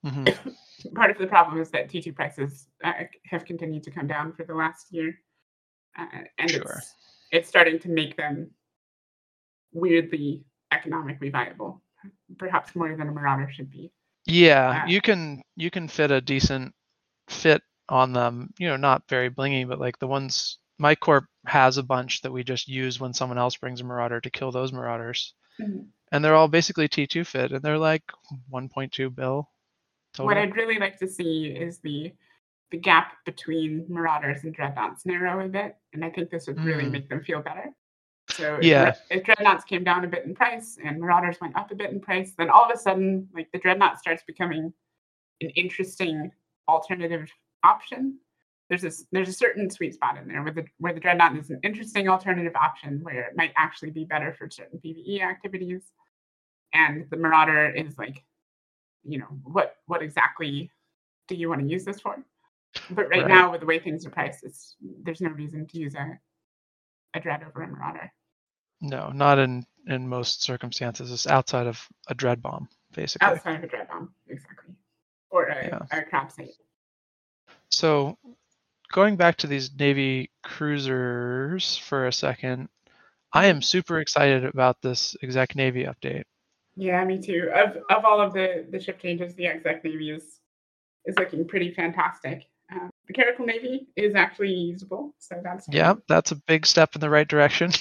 Mhm. 0.05 0.27
Part 0.95 1.11
of 1.11 1.19
the 1.19 1.27
problem 1.27 1.61
is 1.61 1.70
that 1.70 1.89
T2 1.89 2.15
prices 2.15 2.69
uh, 2.85 2.93
have 3.27 3.45
continued 3.45 3.83
to 3.85 3.91
come 3.91 4.07
down 4.07 4.33
for 4.33 4.45
the 4.45 4.55
last 4.55 4.93
year, 4.93 5.15
uh, 5.99 6.24
and 6.39 6.51
Sure. 6.51 6.62
it's 6.62 6.95
it's 7.31 7.49
starting 7.49 7.79
to 7.81 7.89
make 7.89 8.16
them 8.16 8.51
weirdly 9.73 10.45
economically 10.73 11.31
viable, 11.31 11.83
perhaps 12.39 12.74
more 12.74 12.95
than 12.97 13.09
a 13.09 13.12
Marauder 13.12 13.51
should 13.51 13.70
be. 13.70 13.91
yeah 14.27 14.83
Ah. 14.85 14.87
you 14.87 15.01
can 15.01 15.43
you 15.57 15.70
can 15.70 15.89
fit 15.89 16.11
a 16.12 16.20
decent 16.20 16.73
fit 17.29 17.62
on 17.89 18.12
them 18.12 18.51
you 18.59 18.69
know 18.69 18.77
not 18.77 19.03
very 19.09 19.29
blingy 19.29 19.66
but 19.66 19.81
like 19.81 19.99
the 19.99 20.07
ones 20.07 20.59
my 20.82 20.94
corp 20.96 21.24
has 21.46 21.76
a 21.78 21.82
bunch 21.82 22.20
that 22.22 22.32
we 22.32 22.42
just 22.44 22.66
use 22.68 23.00
when 23.00 23.12
someone 23.14 23.38
else 23.38 23.56
brings 23.56 23.80
a 23.80 23.84
marauder 23.84 24.20
to 24.20 24.30
kill 24.30 24.50
those 24.52 24.72
marauders 24.72 25.34
Mhm. 25.60 25.86
and 26.10 26.24
they're 26.24 26.34
all 26.34 26.48
basically 26.48 26.88
t2 26.88 27.24
fit 27.26 27.52
and 27.52 27.62
they're 27.62 27.78
like 27.78 28.02
1.2 28.50 29.09
bill 29.14 29.48
total. 30.12 30.26
What 30.26 30.36
I'd 30.38 30.56
really 30.56 30.78
like 30.78 30.98
to 30.98 31.09
see 31.09 31.46
is 31.46 31.78
the 31.80 32.12
the 32.70 32.78
gap 32.78 33.09
between 33.26 33.84
Marauders 33.86 34.44
and 34.44 34.54
Dreadnoughts 34.54 35.04
narrow 35.04 35.44
a 35.44 35.48
bit, 35.48 35.76
and 35.92 36.02
I 36.02 36.09
think 36.09 36.30
this 36.30 36.46
would 36.46 36.59
really 36.64 36.84
Mm. 36.86 36.90
make 36.92 37.09
them 37.10 37.22
feel 37.22 37.42
better. 37.42 37.66
So 38.30 38.56
if, 38.56 38.64
Yeah. 38.64 38.94
If 39.10 39.24
Dreadnoughts 39.24 39.64
came 39.64 39.84
down 39.84 40.06
a 40.06 40.09
bit 40.09 40.24
in 40.24 40.34
price 40.34 40.78
and 40.82 40.98
Marauders 40.98 41.38
went 41.38 41.54
up 41.54 41.70
a 41.70 41.74
bit 41.74 41.90
in 41.90 42.00
price, 42.00 42.34
then 42.34 42.48
all 42.48 42.64
of 42.64 42.70
a 42.70 42.78
sudden, 42.78 43.28
like 43.34 43.50
the 43.52 43.59
Dreadnought 43.59 43.98
starts 43.98 44.22
becoming 44.22 44.72
an 45.42 45.50
interesting 45.50 46.32
alternative 46.66 47.30
option. 47.62 48.18
There's 48.73 48.81
this 48.81 49.05
there's 49.12 49.28
a 49.28 49.35
certain 49.35 49.69
sweet 49.69 49.93
spot 49.93 50.16
in 50.16 50.27
there 50.27 50.43
where 50.43 50.51
the 50.55 50.65
where 50.78 50.94
the 50.94 51.01
Dreadnought 51.01 51.36
is 51.36 51.51
an 51.51 51.61
interesting 51.62 52.09
alternative 52.09 52.57
option 52.57 53.01
where 53.03 53.24
it 53.24 53.36
might 53.36 53.53
actually 53.55 53.90
be 53.90 54.07
better 54.07 54.32
for 54.32 54.49
certain 54.49 54.81
PvE 54.82 55.20
activities, 55.20 55.93
and 56.73 57.05
the 57.11 57.19
Marauder 57.19 57.69
is 57.69 57.99
like 57.99 58.24
you 59.05 59.19
know 59.19 59.27
what 59.43 59.77
what 59.85 60.01
exactly 60.03 60.70
do 61.28 61.35
you 61.35 61.51
want 61.51 61.61
to 61.61 61.66
use 61.66 61.85
this 61.85 62.01
for 62.01 62.16
but 62.89 63.11
right, 63.11 63.19
Right. 63.20 63.28
now 63.28 63.51
with 63.51 63.61
the 63.61 63.66
way 63.66 63.78
things 63.78 64.07
are 64.07 64.11
priced 64.11 64.43
it's 64.43 64.77
there's 65.03 65.20
no 65.20 65.28
reason 65.32 65.66
to 65.66 65.78
use 65.78 65.94
a 65.94 66.19
a 67.12 67.20
dread 67.20 67.43
over 67.47 67.61
a 67.65 67.69
marauder 67.69 68.11
No, 68.81 69.11
not 69.11 69.39
in 69.39 69.66
in 69.86 70.09
most 70.09 70.43
circumstances. 70.43 71.12
It's 71.12 71.27
outside 71.27 71.66
of 71.66 71.86
a 72.09 72.15
dread 72.15 72.40
bomb, 72.40 72.70
basically. 72.94 73.27
outside 73.28 73.57
of 73.57 73.65
a 73.65 73.66
dread 73.66 73.89
bomb 73.89 74.15
exactly 74.28 74.73
or 75.28 75.44
a, 75.49 75.66
Yeah. 75.66 75.99
a 75.99 76.03
crab 76.05 76.32
site 76.32 76.55
So, 77.70 78.16
going 78.93 79.16
back 79.16 79.39
to 79.39 79.48
these 79.48 79.70
Navy 79.77 80.31
cruisers 80.44 81.77
for 81.77 82.06
a 82.06 82.12
second, 82.12 82.69
I 83.32 83.47
am 83.47 83.62
super 83.62 83.98
excited 83.98 84.44
about 84.44 84.81
this 84.82 85.16
exec 85.23 85.56
Navy 85.56 85.85
update. 85.85 86.24
yeah 86.77 87.05
me 87.05 87.20
too 87.20 87.51
of 87.55 87.77
of 87.90 88.05
all 88.05 88.20
of 88.20 88.32
the 88.32 88.66
the 88.70 88.81
ship 88.81 88.98
changes 88.98 89.35
the 89.35 89.47
exec 89.47 89.85
navy 89.85 90.09
is 90.10 90.40
is 91.05 91.14
looking 91.19 91.47
pretty 91.47 91.70
fantastic 91.74 92.47
um, 92.73 92.89
the 93.06 93.12
caracal 93.12 93.44
navy 93.44 93.89
is 93.97 94.14
actually 94.14 94.55
usable 94.55 95.14
so 95.19 95.35
that's. 95.44 95.66
Yeah, 95.69 95.94
that's 96.09 96.32
a 96.32 96.36
big 96.36 96.64
step 96.64 96.94
in 96.94 97.01
the 97.01 97.10
right 97.10 97.28
direction. 97.28 97.73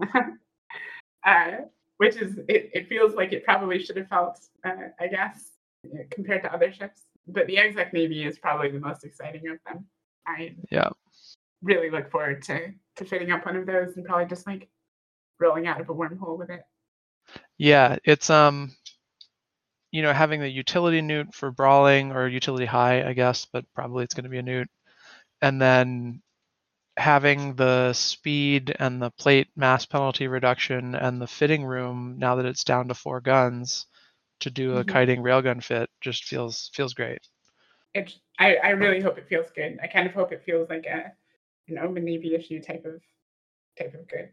uh, 1.24 1.50
which 1.98 2.16
is 2.16 2.38
it, 2.48 2.70
it 2.72 2.88
feels 2.88 3.14
like 3.14 3.32
it 3.32 3.44
probably 3.44 3.78
should 3.82 3.96
have 3.96 4.08
felt 4.08 4.38
uh, 4.64 4.88
i 4.98 5.06
guess 5.06 5.52
uh, 5.86 6.02
compared 6.10 6.42
to 6.42 6.52
other 6.52 6.72
ships 6.72 7.02
but 7.26 7.46
the 7.46 7.58
exec 7.58 7.92
navy 7.92 8.24
is 8.24 8.38
probably 8.38 8.70
the 8.70 8.80
most 8.80 9.04
exciting 9.04 9.46
of 9.48 9.58
them 9.66 9.84
i 10.26 10.54
Yeah. 10.70 10.90
really 11.62 11.90
look 11.90 12.10
forward 12.10 12.42
to 12.42 12.72
to 12.96 13.04
fitting 13.04 13.30
up 13.30 13.44
one 13.44 13.56
of 13.56 13.66
those 13.66 13.96
and 13.96 14.04
probably 14.06 14.26
just 14.26 14.46
like 14.46 14.68
rolling 15.40 15.66
out 15.66 15.80
of 15.80 15.88
a 15.90 15.94
wormhole 15.94 16.38
with 16.38 16.50
it 16.50 16.62
Yeah, 17.58 17.98
it's 18.04 18.30
um 18.30 18.72
you 19.92 20.02
know, 20.02 20.12
having 20.12 20.40
the 20.40 20.48
utility 20.48 21.00
neut 21.00 21.34
for 21.34 21.50
brawling 21.50 22.12
or 22.12 22.28
utility 22.28 22.66
high, 22.66 23.06
I 23.08 23.12
guess, 23.12 23.46
but 23.52 23.64
probably 23.74 24.04
it's 24.04 24.14
going 24.14 24.24
to 24.24 24.30
be 24.30 24.38
a 24.38 24.42
neut. 24.42 24.68
And 25.42 25.60
then 25.60 26.22
having 26.96 27.54
the 27.56 27.92
speed 27.94 28.74
and 28.80 29.02
the 29.02 29.10
plate 29.12 29.48
mass 29.56 29.86
penalty 29.86 30.28
reduction 30.28 30.94
and 30.96 31.20
the 31.20 31.26
fitting 31.28 31.64
room 31.64 32.16
now 32.18 32.36
that 32.36 32.46
it's 32.46 32.64
down 32.64 32.88
to 32.88 32.94
four 32.94 33.20
guns 33.20 33.86
to 34.40 34.50
do 34.50 34.78
a 34.78 34.84
Mhm. 34.84 34.86
kiting 34.86 35.22
railgun 35.22 35.62
fit 35.62 35.90
just 36.00 36.24
feels 36.24 36.70
feels 36.74 36.94
great. 36.94 37.20
it 37.94 38.14
I, 38.40 38.56
I 38.56 38.70
really 38.70 39.00
hope 39.00 39.18
it 39.18 39.28
feels 39.28 39.50
good 39.50 39.78
i 39.82 39.86
kind 39.86 40.06
of 40.08 40.14
hope 40.14 40.32
it 40.32 40.42
feels 40.42 40.68
like 40.68 40.86
a 40.86 41.12
an 41.68 41.78
omen 41.78 42.04
navy 42.04 42.34
issue 42.34 42.60
type 42.60 42.84
of 42.84 43.00
type 43.78 43.94
of 43.94 44.08
good 44.08 44.30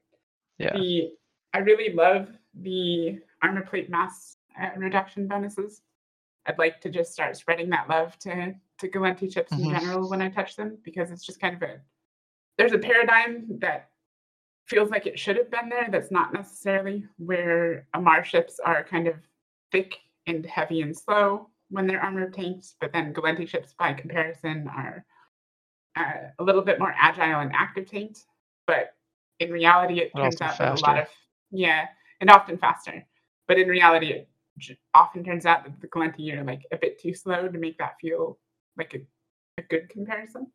Yeah. 0.58 0.74
the 0.74 1.12
I 1.54 1.60
really 1.60 1.94
love 1.94 2.28
the 2.54 3.20
armor 3.42 3.62
plate 3.64 3.90
mass 3.90 4.38
uh, 4.62 4.70
reduction 4.76 5.28
bonuses. 5.28 5.82
I'd 6.46 6.58
like 6.58 6.82
to 6.82 6.90
just 6.90 7.14
start 7.14 7.38
spreading 7.38 7.70
that 7.70 7.90
love 7.90 8.18
to 8.20 8.54
to 8.80 8.90
Gallente 8.90 9.32
chips 9.32 9.54
in 9.54 9.64
Mhm. 9.64 9.70
general 9.70 10.10
when 10.10 10.22
I 10.22 10.30
touch 10.30 10.56
them 10.56 10.78
because 10.84 11.12
it's 11.12 11.26
just 11.26 11.40
kind 11.40 11.56
of 11.56 11.62
a 11.64 11.82
there's 12.58 12.74
a 12.74 12.80
paradigm 12.80 13.60
that 13.60 13.92
feels 14.66 14.90
like 14.90 15.08
it 15.08 15.18
should 15.20 15.38
have 15.38 15.50
been 15.50 15.70
there 15.70 15.88
that's 15.90 16.12
not 16.12 16.34
necessarily 16.34 17.06
where 17.18 17.88
Amarr 17.94 18.24
ships 18.26 18.60
are 18.60 18.84
kind 18.84 19.08
of 19.08 19.16
thick 19.72 19.98
and 20.26 20.46
heavy 20.46 20.82
and 20.82 20.96
slow 20.98 21.50
when 21.70 21.88
they're 21.88 22.02
armored 22.02 22.34
tanks, 22.34 22.76
but 22.80 22.94
then 22.94 23.14
Gallente 23.14 23.48
ships 23.48 23.74
by 23.78 23.94
comparison 23.94 24.68
are 24.70 25.06
uh, 25.96 26.30
a 26.40 26.44
little 26.44 26.62
bit 26.62 26.80
more 26.80 26.94
agile 26.98 27.42
and 27.42 27.52
active 27.54 27.90
tanked. 27.90 28.26
But 28.68 28.96
in 29.40 29.52
reality, 29.52 30.00
it 30.00 30.14
turns 30.20 30.42
out 30.42 30.58
that 30.60 30.72
a 30.72 30.80
lot 30.80 31.00
of 31.00 31.08
yeah, 31.52 31.88
and 32.22 32.30
often 32.30 32.58
faster. 32.58 33.06
But 33.48 33.60
in 33.60 33.68
reality, 33.68 34.08
it 34.08 34.30
j- 34.58 34.78
often 34.94 35.24
turns 35.24 35.46
out 35.46 35.64
that 35.66 35.80
the 35.82 35.88
Gallente 35.88 36.34
are 36.38 36.44
like 36.44 36.64
a 36.72 36.78
bit 36.78 37.00
too 37.00 37.14
slow 37.14 37.48
to 37.48 37.58
make 37.58 37.78
that 37.78 37.96
feel 38.02 38.38
like 38.78 38.94
a, 38.94 39.62
a 39.62 39.64
good 39.66 39.90
comparison. 39.90 40.48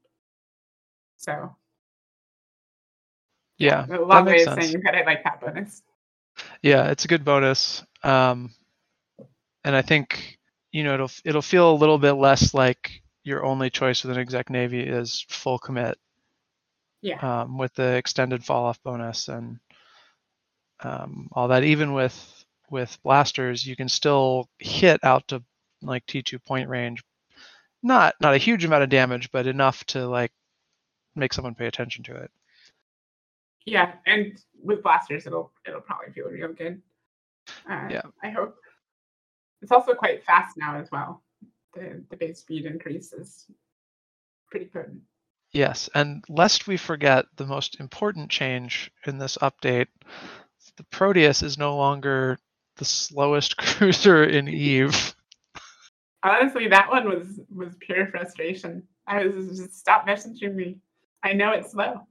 So 1.16 1.54
Yeah. 3.58 3.86
a 3.90 4.24
way 4.24 4.42
of 4.42 4.52
sense. 4.54 4.64
saying 4.66 4.82
that 4.84 4.94
I 4.94 5.04
like 5.04 5.24
that 5.24 5.40
bonus. 5.40 5.82
Yeah, 6.62 6.90
it's 6.90 7.04
a 7.04 7.08
good 7.08 7.24
bonus. 7.24 7.84
Um, 8.02 8.50
and 9.64 9.76
I 9.76 9.82
think 9.82 10.38
you 10.72 10.82
know 10.84 10.94
it'll 10.94 11.10
it'll 11.24 11.42
feel 11.42 11.70
a 11.70 11.76
little 11.76 11.98
bit 11.98 12.12
less 12.12 12.54
like 12.54 13.02
your 13.24 13.44
only 13.44 13.70
choice 13.70 14.02
with 14.02 14.16
an 14.16 14.20
exec 14.20 14.50
navy 14.50 14.80
is 14.80 15.24
full 15.28 15.58
commit 15.58 15.96
Yeah. 17.02 17.18
um, 17.42 17.56
with 17.58 17.72
the 17.74 17.94
extended 17.96 18.44
fall 18.44 18.64
off 18.64 18.82
bonus 18.82 19.28
and 19.28 19.60
um, 20.82 21.28
all 21.32 21.48
that. 21.48 21.62
Even 21.62 21.92
with 21.92 22.44
with 22.70 22.98
blasters, 23.04 23.64
you 23.66 23.76
can 23.76 23.88
still 23.88 24.48
hit 24.58 24.98
out 25.04 25.28
to 25.28 25.42
like 25.82 26.04
T2 26.06 26.44
point 26.44 26.68
range. 26.68 27.04
Not 27.82 28.14
not 28.20 28.34
a 28.34 28.38
huge 28.38 28.64
amount 28.64 28.82
of 28.82 28.88
damage, 28.88 29.30
but 29.30 29.46
enough 29.46 29.84
to 29.86 30.06
like 30.08 30.32
make 31.14 31.32
someone 31.32 31.54
pay 31.54 31.66
attention 31.66 32.02
to 32.04 32.16
it. 32.16 32.30
Yeah, 33.64 33.92
and 34.06 34.36
with 34.60 34.82
blasters, 34.82 35.26
it'll 35.26 35.52
it'll 35.66 35.80
probably 35.80 36.12
feel 36.12 36.28
real 36.28 36.52
good. 36.52 36.82
Uh, 37.68 37.86
Yeah. 37.90 38.02
I 38.22 38.30
hope. 38.30 38.56
It's 39.62 39.72
also 39.72 39.94
quite 39.94 40.24
fast 40.24 40.56
now 40.56 40.76
as 40.76 40.90
well. 40.90 41.22
The 41.74 42.04
the 42.10 42.16
base 42.16 42.40
speed 42.40 42.66
increase 42.66 43.12
is 43.12 43.46
pretty 44.50 44.66
potent. 44.66 45.00
Yes, 45.52 45.88
and 45.94 46.24
lest 46.28 46.66
we 46.66 46.76
forget 46.76 47.26
the 47.36 47.46
most 47.46 47.78
important 47.78 48.30
change 48.30 48.90
in 49.06 49.18
this 49.18 49.38
update, 49.38 49.88
the 50.76 50.84
Proteus 50.84 51.42
is 51.42 51.58
no 51.58 51.76
longer 51.76 52.38
the 52.76 52.84
slowest 52.84 53.56
cruiser 53.58 54.24
in 54.24 54.48
Eve. 54.48 55.14
Honestly, 56.22 56.68
that 56.68 56.90
one 56.90 57.08
was 57.08 57.40
was 57.54 57.74
pure 57.80 58.06
frustration. 58.08 58.82
I 59.06 59.26
was 59.26 59.58
just 59.58 59.78
stop 59.78 60.06
messaging 60.06 60.54
me. 60.54 60.78
I 61.22 61.32
know 61.32 61.52
it's 61.52 61.72
slow. 61.72 62.06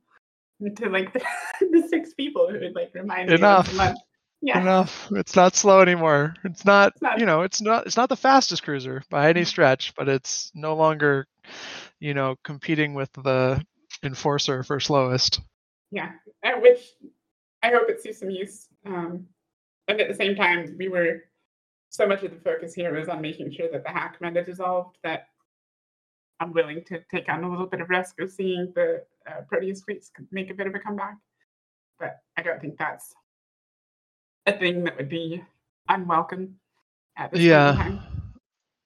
To 0.76 0.90
like 0.90 1.11
the, 1.11 1.22
the 1.72 1.88
six 1.90 2.14
people 2.14 2.48
who 2.48 2.60
would 2.60 2.76
like 2.76 2.91
remind 2.94 3.30
me 3.30 3.38
once 3.41 3.72
Enough. 3.72 3.98
Yeah. 4.41 4.59
Enough. 4.59 5.07
It's 5.11 5.35
not 5.35 5.55
slow 5.55 5.81
anymore. 5.81 6.34
It's 6.43 6.65
not, 6.65 6.93
It's 6.93 7.01
not- 7.01 7.19
you 7.19 7.26
know, 7.26 7.43
it's 7.43 7.61
not 7.61 7.85
it's 7.85 7.97
not 7.97 8.09
the 8.09 8.15
fastest 8.15 8.63
cruiser 8.63 9.03
by 9.09 9.30
any 9.30 9.43
stretch, 9.45 9.93
but 9.95 10.09
it's 10.09 10.51
no 10.55 10.76
longer, 10.76 11.27
you 11.99 12.13
know, 12.13 12.35
competing 12.43 12.93
with 12.95 13.11
the 13.13 13.63
enforcer 14.03 14.63
for 14.63 14.80
slowest. 14.80 15.41
Yeah, 15.91 16.11
which 16.59 16.80
I 17.61 17.69
hope 17.69 17.89
it 17.89 18.01
sees 18.01 18.18
some 18.19 18.31
use. 18.31 18.68
Um, 18.85 19.27
and 19.88 20.01
at 20.01 20.07
the 20.07 20.15
same 20.15 20.35
time, 20.35 20.76
we 20.80 20.88
were 20.89 21.23
so 21.89 22.07
much 22.07 22.23
of 22.23 22.31
the 22.31 22.39
focus 22.39 22.73
here 22.73 22.97
was 22.97 23.09
on 23.09 23.22
making 23.22 23.51
sure 23.51 23.69
that 23.72 23.84
the 23.84 23.89
HAC 23.89 24.19
meta 24.22 24.43
dissolved 24.43 24.97
that 25.03 25.27
I'm 26.39 26.53
willing 26.53 26.84
to 26.85 27.01
take 27.13 27.30
on 27.30 27.43
a 27.43 27.49
little 27.49 27.68
bit 27.68 27.81
of 27.81 27.89
risk 27.89 28.19
of 28.22 28.31
seeing 28.31 28.72
the 28.73 29.03
uh, 29.27 29.41
Proteus 29.47 29.84
fleets 29.84 30.09
make 30.31 30.49
a 30.49 30.53
bit 30.55 30.65
of 30.65 30.73
a 30.73 30.80
comeback. 30.80 31.18
But 31.99 32.19
I 32.38 32.41
don't 32.41 32.59
think 32.59 32.77
that's 32.80 33.13
a 34.45 34.57
thing 34.57 34.84
that 34.84 34.97
would 34.97 35.09
be 35.09 35.43
unwelcome 35.89 36.55
at 37.18 37.31
this 37.31 37.41
Yeah. 37.41 37.73
time. 37.73 37.99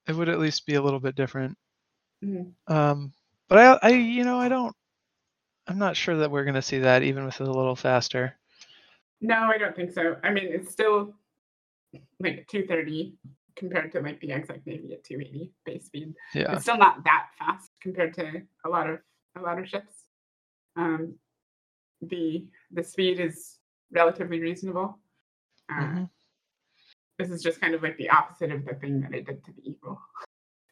It 0.07 0.15
would 0.15 0.30
at 0.30 0.40
least 0.40 0.65
be 0.65 0.76
a 0.76 0.82
little 0.82 0.99
bit 0.99 1.15
different. 1.15 1.57
Mhm. 2.23 2.53
Um, 2.68 3.14
but 3.48 3.57
I, 3.57 3.88
I, 3.88 3.90
you 3.91 4.23
know, 4.23 4.40
I 4.40 4.49
don't. 4.49 4.76
I'm 5.68 5.80
not 5.80 5.98
sure 5.98 6.15
that 6.18 6.30
we're 6.30 6.44
going 6.44 6.53
to 6.56 6.61
see 6.61 6.80
that 6.80 7.02
even 7.02 7.26
with 7.26 7.41
it 7.41 7.48
a 7.48 7.52
little 7.52 7.76
faster. 7.76 8.38
No, 9.22 9.36
I 9.45 9.57
don't 9.57 9.76
think 9.76 9.91
so. 9.91 10.15
I 10.23 10.32
mean, 10.32 10.45
it's 10.45 10.72
still 10.72 11.15
like 12.19 12.48
230 12.48 13.15
compared 13.56 13.91
to 13.94 14.02
like 14.02 14.19
the 14.19 14.32
exec 14.32 14.65
Navy 14.68 14.94
at 14.94 15.03
280 15.03 15.52
base 15.65 15.86
speed. 15.86 16.14
Yeah. 16.36 16.52
It's 16.53 16.64
still 16.64 16.77
not 16.77 17.03
that 17.06 17.27
fast 17.40 17.72
compared 17.82 18.14
to 18.15 18.44
a 18.65 18.69
lot 18.69 18.90
of 18.90 18.99
a 19.38 19.41
lot 19.41 19.57
of 19.57 19.68
ships. 19.68 20.03
Um, 20.76 21.15
the 22.02 22.45
the 22.72 22.84
speed 22.84 23.19
is 23.19 23.57
relatively 23.91 24.40
reasonable. 24.40 24.99
Uh, 25.70 25.76
Mhm. 25.82 26.10
This 27.18 27.30
is 27.32 27.42
just 27.42 27.62
kind 27.62 27.74
of 27.74 27.82
like 27.82 27.98
the 27.98 28.10
opposite 28.10 28.52
of 28.52 28.66
the 28.66 28.76
thing 28.76 29.02
that 29.02 29.14
it 29.14 29.26
did 29.26 29.44
to 29.46 29.54
the 29.54 29.62
Eagle. 29.70 30.02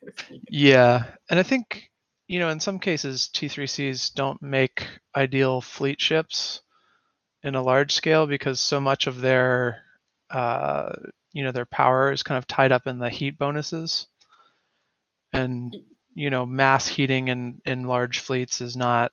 so. 0.17 0.35
Yeah, 0.49 1.03
and 1.29 1.39
I 1.39 1.43
think 1.43 1.89
you 2.27 2.39
know 2.39 2.49
in 2.49 2.59
some 2.59 2.79
cases 2.79 3.29
T3Cs 3.33 4.13
don't 4.13 4.41
make 4.41 4.87
ideal 5.15 5.61
fleet 5.61 6.01
ships 6.01 6.61
in 7.43 7.55
a 7.55 7.61
large 7.61 7.93
scale 7.93 8.27
because 8.27 8.59
so 8.59 8.79
much 8.81 9.07
of 9.07 9.21
their 9.21 9.83
uh, 10.29 10.93
you 11.33 11.43
know 11.43 11.51
their 11.51 11.65
power 11.65 12.11
is 12.11 12.23
kind 12.23 12.37
of 12.37 12.47
tied 12.47 12.71
up 12.71 12.87
in 12.87 12.99
the 12.99 13.09
heat 13.09 13.37
bonuses, 13.37 14.07
and 15.33 15.75
you 16.13 16.29
know 16.29 16.45
mass 16.45 16.87
heating 16.87 17.27
in 17.29 17.61
in 17.65 17.83
large 17.83 18.19
fleets 18.19 18.61
is 18.61 18.75
not 18.75 19.11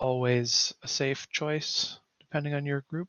always 0.00 0.74
a 0.82 0.88
safe 0.88 1.28
choice 1.30 1.98
depending 2.20 2.54
on 2.54 2.66
your 2.66 2.82
group. 2.88 3.08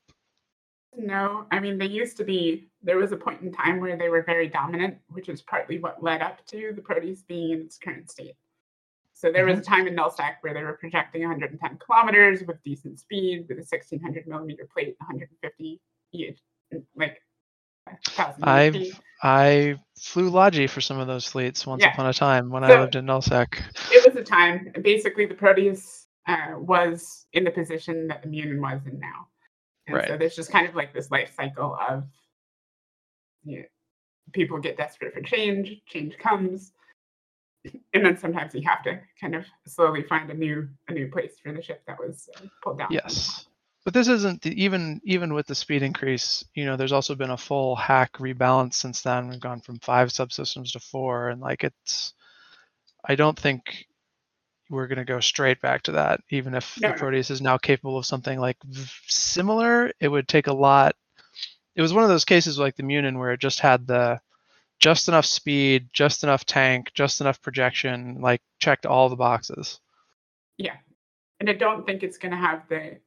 No, 0.95 1.45
I 1.51 1.59
mean 1.59 1.77
they 1.77 1.85
used 1.85 2.17
to 2.17 2.23
be. 2.23 2.69
There 2.81 2.97
was 2.97 3.11
a 3.11 3.17
point 3.17 3.41
in 3.41 3.51
time 3.51 3.79
where 3.79 3.97
they 3.97 4.09
were 4.09 4.23
very 4.23 4.47
dominant, 4.47 4.97
which 5.09 5.29
is 5.29 5.41
partly 5.41 5.79
what 5.79 6.01
led 6.03 6.21
up 6.21 6.45
to 6.47 6.71
the 6.75 6.81
Proteus 6.81 7.21
being 7.21 7.51
in 7.51 7.61
its 7.61 7.77
current 7.77 8.09
state. 8.09 8.35
So 9.13 9.31
there 9.31 9.45
was 9.45 9.59
a 9.59 9.61
time 9.61 9.85
in 9.85 9.95
Nullsec 9.95 10.35
where 10.41 10.53
they 10.53 10.63
were 10.63 10.77
projecting 10.79 11.21
110 11.23 11.77
kilometers 11.85 12.41
with 12.47 12.63
decent 12.63 12.99
speed, 12.99 13.47
with 13.49 13.57
a 13.57 13.67
1600 13.67 14.25
millimeter 14.27 14.65
plate, 14.73 14.95
150 14.99 15.81
EH, 16.13 16.77
like 16.95 17.21
I've 18.43 18.75
I 19.21 19.77
flew 19.99 20.29
Logi 20.29 20.67
for 20.67 20.79
some 20.79 20.99
of 20.99 21.07
those 21.07 21.25
fleets 21.25 21.67
once 21.67 21.83
Yeah. 21.83 21.91
upon 21.91 22.05
a 22.05 22.13
time 22.13 22.49
when 22.49 22.63
I 22.63 22.79
lived 22.79 22.95
in 22.95 23.05
Nullsec. 23.05 23.61
It 23.91 24.05
was 24.05 24.15
a 24.15 24.23
time. 24.23 24.71
Basically, 24.81 25.25
the 25.25 25.33
Proteus 25.33 26.07
uh, 26.27 26.53
was 26.55 27.25
in 27.33 27.43
the 27.43 27.51
position 27.51 28.07
that 28.07 28.21
the 28.21 28.29
Munin 28.29 28.61
was 28.61 28.79
in 28.85 28.99
now. 28.99 29.27
And 29.97 30.07
so 30.07 30.17
there's 30.17 30.35
just 30.35 30.51
kind 30.51 30.67
of 30.67 30.75
like 30.75 30.93
this 30.93 31.11
life 31.11 31.33
cycle 31.35 31.77
of 31.89 32.03
you 33.43 33.59
know, 33.59 33.63
people 34.33 34.59
get 34.59 34.77
desperate 34.77 35.13
for 35.13 35.21
change, 35.21 35.81
change 35.87 36.17
comes, 36.17 36.73
and 37.93 38.05
then 38.05 38.17
sometimes 38.17 38.53
you 38.53 38.61
have 38.65 38.83
to 38.83 38.99
kind 39.19 39.35
of 39.35 39.45
slowly 39.67 40.03
find 40.03 40.29
a 40.29 40.33
new 40.33 40.67
a 40.87 40.93
new 40.93 41.09
place 41.09 41.33
for 41.43 41.51
the 41.51 41.61
ship 41.61 41.81
that 41.87 41.99
was 41.99 42.29
uh, 42.37 42.45
pulled 42.63 42.79
down. 42.79 42.87
from 42.87 42.95
the 42.95 43.01
top. 43.01 43.09
Yes. 43.09 43.45
But 43.85 43.93
this 43.93 44.07
isn't 44.07 44.41
the, 44.41 44.63
even 44.63 45.01
even 45.03 45.33
with 45.33 45.47
the 45.47 45.55
speed 45.55 45.83
increase, 45.83 46.43
you 46.53 46.65
know, 46.65 46.75
there's 46.75 46.91
also 46.91 47.15
been 47.15 47.31
a 47.31 47.37
full 47.37 47.75
HAC 47.75 48.13
rebalance 48.13 48.75
since 48.75 49.01
then. 49.01 49.29
We've 49.29 49.39
gone 49.39 49.61
from 49.61 49.79
five 49.79 50.09
subsystems 50.09 50.73
to 50.73 50.79
four 50.79 51.29
and 51.29 51.41
like 51.41 51.63
it's 51.63 52.13
I 53.03 53.15
don't 53.15 53.39
think 53.39 53.85
we're 54.69 54.87
going 54.87 54.97
to 54.99 55.05
go 55.05 55.19
straight 55.19 55.61
back 55.61 55.83
to 55.83 55.93
that 55.93 56.21
even 56.29 56.53
if 56.53 56.79
No, 56.79 56.89
the. 56.89 56.97
Proteus 56.97 57.29
is 57.29 57.41
now 57.41 57.57
capable 57.57 57.97
of 57.97 58.05
something 58.05 58.39
like 58.39 58.57
similar, 59.07 59.91
it 59.99 60.07
would 60.07 60.27
take 60.27 60.47
a 60.47 60.53
lot 60.53 60.95
it 61.75 61.81
was 61.81 61.93
one 61.93 62.03
of 62.03 62.09
those 62.09 62.25
cases 62.25 62.59
like 62.59 62.75
the 62.75 62.83
Munin 62.83 63.17
where 63.17 63.31
it 63.31 63.39
just 63.39 63.61
had 63.61 63.87
the 63.87 64.19
just 64.79 65.07
enough 65.07 65.25
speed, 65.25 65.89
just 65.93 66.23
enough 66.23 66.45
tank, 66.45 66.91
just 66.93 67.21
enough 67.21 67.41
projection, 67.41 68.19
like 68.19 68.41
checked 68.59 68.85
all 68.85 69.07
the 69.07 69.15
boxes. 69.15 69.79
Yeah, 70.57 70.75
and 71.39 71.49
I 71.49 71.53
don't 71.53 71.85
think 71.85 72.03
it's 72.03 72.17
going 72.17 72.31
to 72.31 72.37
have 72.37 72.63
the. 72.67 72.97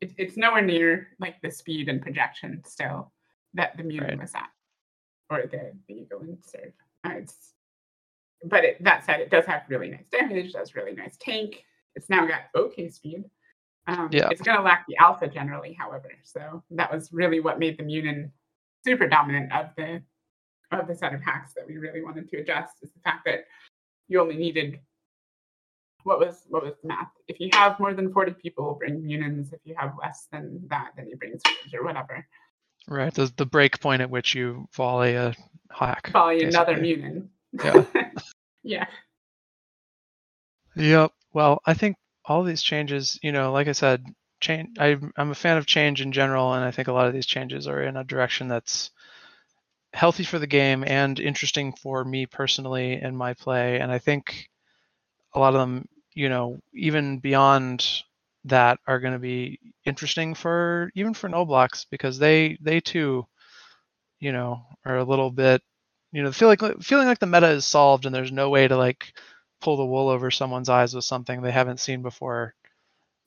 It, 0.00 0.12
it's 0.16 0.36
nowhere 0.36 0.62
near 0.62 1.08
like 1.18 1.40
the 1.42 1.50
speed 1.50 1.88
and 1.88 2.00
projection 2.00 2.62
still 2.64 3.12
that 3.54 3.76
the 3.76 3.82
Munin 3.82 4.08
Right. 4.10 4.20
was 4.20 4.34
at, 4.34 4.50
or 5.30 5.42
the 5.50 5.72
the 5.88 5.94
Eagle 5.94 6.20
and 6.20 6.38
Cerb. 6.42 6.72
Uh, 7.04 7.18
it's, 7.18 7.54
but 8.44 8.64
it, 8.64 8.82
that 8.84 9.04
said, 9.04 9.20
it 9.20 9.30
does 9.30 9.44
have 9.46 9.62
really 9.68 9.88
nice 9.88 10.06
damage. 10.10 10.52
Does 10.52 10.74
really 10.74 10.92
nice 10.92 11.16
tank. 11.18 11.64
It's 11.94 12.08
now 12.08 12.26
got 12.26 12.42
okay 12.54 12.88
speed. 12.88 13.24
Um, 13.86 14.08
Yeah. 14.12 14.28
It's 14.30 14.42
going 14.42 14.56
to 14.56 14.62
lack 14.62 14.86
the 14.88 14.96
alpha 14.96 15.26
generally, 15.28 15.72
however. 15.72 16.10
So 16.24 16.62
that 16.70 16.92
was 16.92 17.12
really 17.12 17.40
what 17.40 17.58
made 17.58 17.78
the 17.78 17.82
Munin 17.82 18.32
super 18.84 19.08
dominant 19.08 19.52
of 19.52 19.70
the 19.76 20.02
of 20.70 20.88
the 20.88 20.94
set 20.94 21.12
of 21.12 21.20
HACs 21.20 21.52
that 21.54 21.66
we 21.66 21.76
really 21.76 22.02
wanted 22.02 22.30
to 22.30 22.38
adjust 22.38 22.76
is 22.82 22.90
the 22.92 23.00
fact 23.00 23.26
that 23.26 23.44
you 24.08 24.18
only 24.18 24.36
needed 24.36 24.80
what 26.04 26.18
was 26.18 26.44
what 26.48 26.64
was 26.64 26.74
the 26.82 26.88
math? 26.88 27.10
If 27.28 27.38
you 27.40 27.48
have 27.52 27.78
more 27.78 27.94
than 27.94 28.12
40 28.12 28.32
people, 28.32 28.74
bring 28.74 29.02
Munins. 29.02 29.52
If 29.52 29.60
you 29.64 29.74
have 29.78 29.92
less 30.00 30.26
than 30.32 30.60
that, 30.68 30.90
then 30.96 31.08
you 31.08 31.16
bring 31.16 31.34
Cerb 31.34 31.74
or 31.74 31.84
whatever. 31.84 32.26
Right. 32.88 33.14
The 33.14 33.32
the 33.36 33.46
break 33.46 33.80
point 33.80 34.02
at 34.02 34.10
which 34.10 34.34
you 34.34 34.68
volley 34.72 35.14
a 35.14 35.34
HAC. 35.70 36.10
Volley 36.10 36.42
another 36.42 36.74
basically. 36.74 36.96
Munin. 36.96 37.28
Yeah. 37.52 37.84
yeah. 38.64 38.86
Yep. 40.76 41.12
Well, 41.32 41.62
I 41.64 41.72
think 41.74 41.96
all 42.26 42.42
these 42.44 42.62
changes, 42.62 43.18
you 43.22 43.32
know, 43.32 43.52
like 43.52 43.68
I 43.68 43.72
said, 43.72 44.04
change. 44.40 44.76
I, 44.78 44.98
I'm 45.16 45.30
a 45.30 45.34
fan 45.34 45.56
of 45.56 45.66
change 45.66 46.00
in 46.02 46.12
general, 46.12 46.52
and 46.54 46.64
I 46.64 46.70
think 46.70 46.88
a 46.88 46.92
lot 46.92 47.06
of 47.06 47.14
these 47.14 47.26
changes 47.26 47.66
are 47.66 47.82
in 47.82 47.96
a 47.96 48.04
direction 48.04 48.48
that's 48.48 48.90
healthy 49.94 50.24
for 50.24 50.38
the 50.38 50.46
game 50.46 50.84
and 50.86 51.18
interesting 51.20 51.72
for 51.72 52.04
me 52.04 52.26
personally 52.26 53.00
in 53.00 53.16
my 53.16 53.34
play. 53.34 53.78
And 53.80 53.92
I 53.92 53.98
think 53.98 54.48
a 55.34 55.40
lot 55.40 55.54
of 55.54 55.60
them, 55.60 55.88
you 56.14 56.28
know, 56.28 56.60
even 56.74 57.18
beyond 57.18 57.86
that, 58.44 58.80
are 58.86 59.00
going 59.00 59.14
to 59.14 59.18
be 59.20 59.60
interesting 59.86 60.34
for 60.34 60.90
even 60.94 61.14
for 61.14 61.28
no 61.28 61.44
blocks 61.46 61.86
because 61.90 62.18
they 62.18 62.58
they 62.60 62.80
too, 62.80 63.26
you 64.20 64.32
know, 64.32 64.62
are 64.84 64.98
a 64.98 65.04
little 65.04 65.30
bit, 65.30 65.62
you 66.12 66.22
know, 66.22 66.30
feel 66.30 66.48
like 66.48 66.60
feeling 66.82 67.06
like 67.06 67.18
the 67.18 67.26
meta 67.26 67.48
is 67.48 67.64
solved 67.64 68.06
and 68.06 68.14
there's 68.14 68.32
no 68.32 68.50
way 68.50 68.68
to 68.68 68.76
like 68.76 69.14
pull 69.60 69.76
the 69.76 69.86
wool 69.86 70.08
over 70.08 70.30
someone's 70.30 70.68
eyes 70.68 70.94
with 70.94 71.04
something 71.04 71.40
they 71.40 71.50
haven't 71.50 71.80
seen 71.80 72.02
before. 72.02 72.54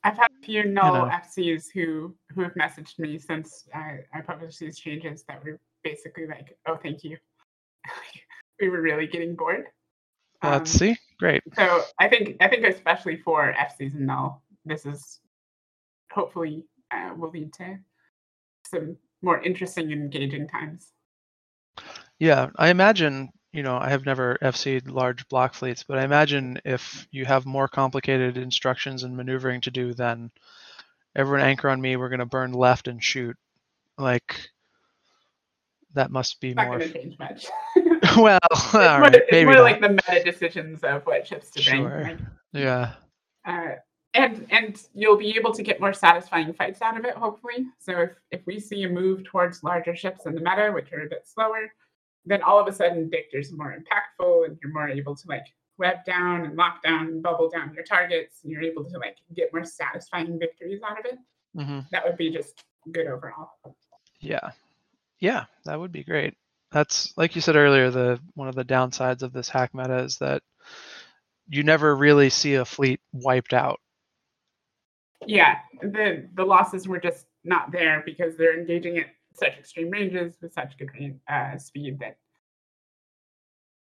I've 0.04 0.16
had 0.16 0.28
a 0.40 0.46
few 0.46 0.64
null 0.64 1.06
know. 1.06 1.10
FCs 1.10 1.66
who 1.74 2.14
who 2.32 2.42
have 2.42 2.54
messaged 2.54 2.98
me 2.98 3.18
since 3.18 3.66
I, 3.74 3.98
I 4.14 4.20
published 4.20 4.60
these 4.60 4.78
changes 4.78 5.24
that 5.28 5.44
were 5.44 5.58
basically 5.82 6.26
like, 6.28 6.56
"Oh, 6.66 6.76
thank 6.80 7.02
you." 7.02 7.16
we 8.60 8.68
were 8.68 8.80
really 8.80 9.08
getting 9.08 9.34
bored. 9.34 9.66
Uh, 10.42 10.58
Um, 10.58 10.66
see, 10.66 10.96
great. 11.18 11.42
so 11.56 11.82
I 11.98 12.08
think 12.08 12.36
I 12.40 12.46
think 12.46 12.64
especially 12.64 13.16
for 13.16 13.52
FCs 13.52 13.94
and 13.94 14.06
null, 14.06 14.42
this 14.64 14.86
is 14.86 15.20
hopefully 16.12 16.66
uh, 16.92 17.12
will 17.16 17.30
lead 17.30 17.52
to 17.54 17.78
some 18.64 18.96
more 19.22 19.42
interesting 19.42 19.90
and 19.90 20.02
engaging 20.02 20.46
times. 20.46 20.92
Yeah, 22.18 22.50
I 22.56 22.70
imagine, 22.70 23.30
you 23.52 23.62
know, 23.62 23.76
I 23.76 23.90
have 23.90 24.06
never 24.06 24.38
FC'd 24.42 24.90
large 24.90 25.28
block 25.28 25.54
fleets, 25.54 25.84
but 25.86 25.98
I 25.98 26.04
imagine 26.04 26.60
if 26.64 27.06
you 27.10 27.24
have 27.24 27.44
more 27.46 27.68
complicated 27.68 28.38
instructions 28.38 29.02
and 29.02 29.16
maneuvering 29.16 29.60
to 29.62 29.70
do, 29.70 29.92
then 29.92 30.30
everyone 31.14 31.46
anchor 31.46 31.68
on 31.68 31.80
me. 31.80 31.96
We're 31.96 32.08
gonna 32.08 32.26
burn 32.26 32.52
left 32.52 32.88
and 32.88 33.02
shoot. 33.02 33.36
Like 33.98 34.50
that 35.96 36.10
must 36.10 36.40
be 36.40 36.54
Not 36.54 36.66
more. 36.66 36.78
going 36.78 36.92
to 36.92 36.98
change 36.98 37.18
much. 37.18 37.46
well, 38.16 38.38
it's 38.52 38.72
more, 38.72 38.82
right, 38.82 39.14
it's 39.14 39.32
maybe 39.32 39.50
more 39.50 39.62
like 39.62 39.80
the 39.80 39.88
meta 39.88 40.22
decisions 40.24 40.84
of 40.84 41.04
what 41.06 41.26
ships 41.26 41.50
to 41.50 41.64
bring. 41.64 41.82
Sure. 41.82 42.18
yeah. 42.52 42.92
uh, 43.46 43.76
and 44.14 44.46
and 44.50 44.82
you'll 44.94 45.16
be 45.16 45.36
able 45.36 45.52
to 45.52 45.62
get 45.62 45.80
more 45.80 45.92
satisfying 45.92 46.52
fights 46.52 46.80
out 46.82 46.98
of 46.98 47.04
it, 47.04 47.14
hopefully. 47.14 47.66
So 47.78 47.92
if 48.00 48.10
if 48.30 48.46
we 48.46 48.60
see 48.60 48.84
a 48.84 48.88
move 48.88 49.24
towards 49.24 49.62
larger 49.62 49.96
ships 49.96 50.26
in 50.26 50.34
the 50.34 50.40
meta, 50.40 50.70
which 50.72 50.92
are 50.92 51.02
a 51.02 51.08
bit 51.08 51.26
slower, 51.26 51.72
then 52.26 52.42
all 52.42 52.58
of 52.58 52.66
a 52.66 52.72
sudden 52.72 53.08
Dictor's 53.08 53.52
more 53.52 53.74
impactful, 53.74 54.46
and 54.46 54.58
you're 54.62 54.72
more 54.72 54.88
able 54.88 55.14
to 55.16 55.28
like 55.28 55.46
web 55.78 56.04
down 56.04 56.44
and 56.44 56.56
lock 56.56 56.82
down 56.82 57.06
and 57.06 57.22
bubble 57.22 57.48
down 57.48 57.72
your 57.74 57.84
targets, 57.84 58.40
and 58.42 58.52
you're 58.52 58.62
able 58.62 58.84
to 58.84 58.98
like 58.98 59.16
get 59.34 59.52
more 59.52 59.64
satisfying 59.64 60.38
victories 60.38 60.80
out 60.88 60.98
of 60.98 61.06
it. 61.06 61.18
hmm 61.54 61.80
That 61.92 62.04
would 62.04 62.16
be 62.16 62.30
just 62.30 62.64
good 62.92 63.06
overall. 63.06 63.50
Yeah. 64.20 64.50
Yeah, 65.20 65.44
that 65.64 65.78
would 65.78 65.92
be 65.92 66.04
great. 66.04 66.34
That's 66.72 67.16
like 67.16 67.34
you 67.34 67.40
said 67.40 67.56
earlier, 67.56 67.90
the 67.90 68.20
one 68.34 68.48
of 68.48 68.54
the 68.54 68.64
downsides 68.64 69.22
of 69.22 69.32
this 69.32 69.48
HAC 69.48 69.74
meta 69.74 69.98
is 69.98 70.18
that 70.18 70.42
you 71.48 71.62
never 71.62 71.94
really 71.94 72.28
see 72.28 72.54
a 72.54 72.64
fleet 72.64 73.00
wiped 73.12 73.52
out. 73.52 73.80
Yeah, 75.26 75.56
the 75.80 76.28
the 76.34 76.44
losses 76.44 76.86
were 76.86 77.00
just 77.00 77.26
not 77.44 77.72
there 77.72 78.02
because 78.04 78.36
they're 78.36 78.58
engaging 78.58 78.98
at 78.98 79.06
such 79.38 79.58
extreme 79.58 79.90
ranges 79.90 80.36
with 80.40 80.52
such 80.52 80.76
good 80.78 81.20
uh, 81.28 81.58
speed 81.58 81.98
that 82.00 82.16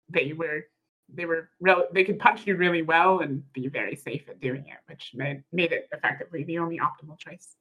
they 0.09 0.33
were 0.33 0.67
they 1.15 1.25
were 1.25 1.49
real 1.61 1.85
they 1.93 2.05
could 2.05 2.19
punch 2.19 2.47
you 2.47 2.57
really 2.57 2.83
well 2.83 3.21
and 3.21 3.43
be 3.53 3.69
very 3.69 3.97
safe 3.97 4.29
at 4.29 4.41
doing 4.41 4.65
it, 4.67 4.79
which 4.87 5.13
made 5.15 5.43
made 5.53 5.73
it 5.73 5.89
effectively 5.93 6.45
the 6.45 6.59
only 6.59 6.79
optimal 6.79 7.19
choice. 7.19 7.57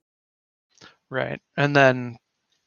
Right. 1.09 1.41
And 1.55 1.75
then, 1.75 2.17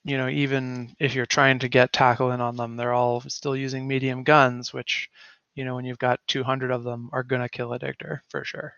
you 0.05 0.17
know, 0.17 0.29
even 0.29 0.95
if 0.99 1.15
you're 1.15 1.27
trying 1.27 1.59
to 1.61 1.69
get 1.69 1.93
tackle 1.93 2.33
in 2.33 2.41
on 2.41 2.57
them, 2.57 2.77
they're 2.77 2.95
all 2.95 3.21
still 3.23 3.55
using 3.57 3.87
medium 3.87 4.25
guns, 4.25 4.73
which, 4.73 5.11
you 5.55 5.65
know, 5.65 5.75
when 5.75 5.85
you've 5.85 5.99
got 5.99 6.21
200 6.27 6.71
of 6.71 6.85
them, 6.85 7.11
are 7.13 7.23
going 7.23 7.43
to 7.43 7.49
kill 7.49 7.75
a 7.75 7.79
Dictor 7.79 8.21
for 8.31 8.45
sure. 8.45 8.75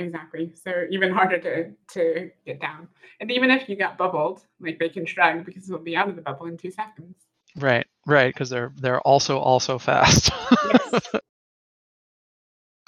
Exactly. 0.00 0.52
So 0.54 0.86
even 0.90 1.12
harder 1.12 1.38
to 1.38 1.72
to 1.94 2.30
get 2.46 2.60
down. 2.60 2.88
And 3.20 3.30
even 3.30 3.50
if 3.50 3.68
you 3.68 3.76
got 3.76 3.98
bubbled, 3.98 4.44
like 4.58 4.78
they 4.78 4.88
can 4.88 5.04
shrug 5.06 5.44
because 5.44 5.66
they'll 5.66 5.78
be 5.78 5.96
out 5.96 6.08
of 6.08 6.16
the 6.16 6.22
bubble 6.22 6.46
in 6.46 6.56
two 6.56 6.70
seconds. 6.70 7.16
Right. 7.56 7.86
Right. 8.06 8.32
Because 8.32 8.48
they're 8.48 8.72
they're 8.76 9.00
also 9.00 9.38
also 9.38 9.78
fast. 9.78 10.30
Yes. 10.72 11.14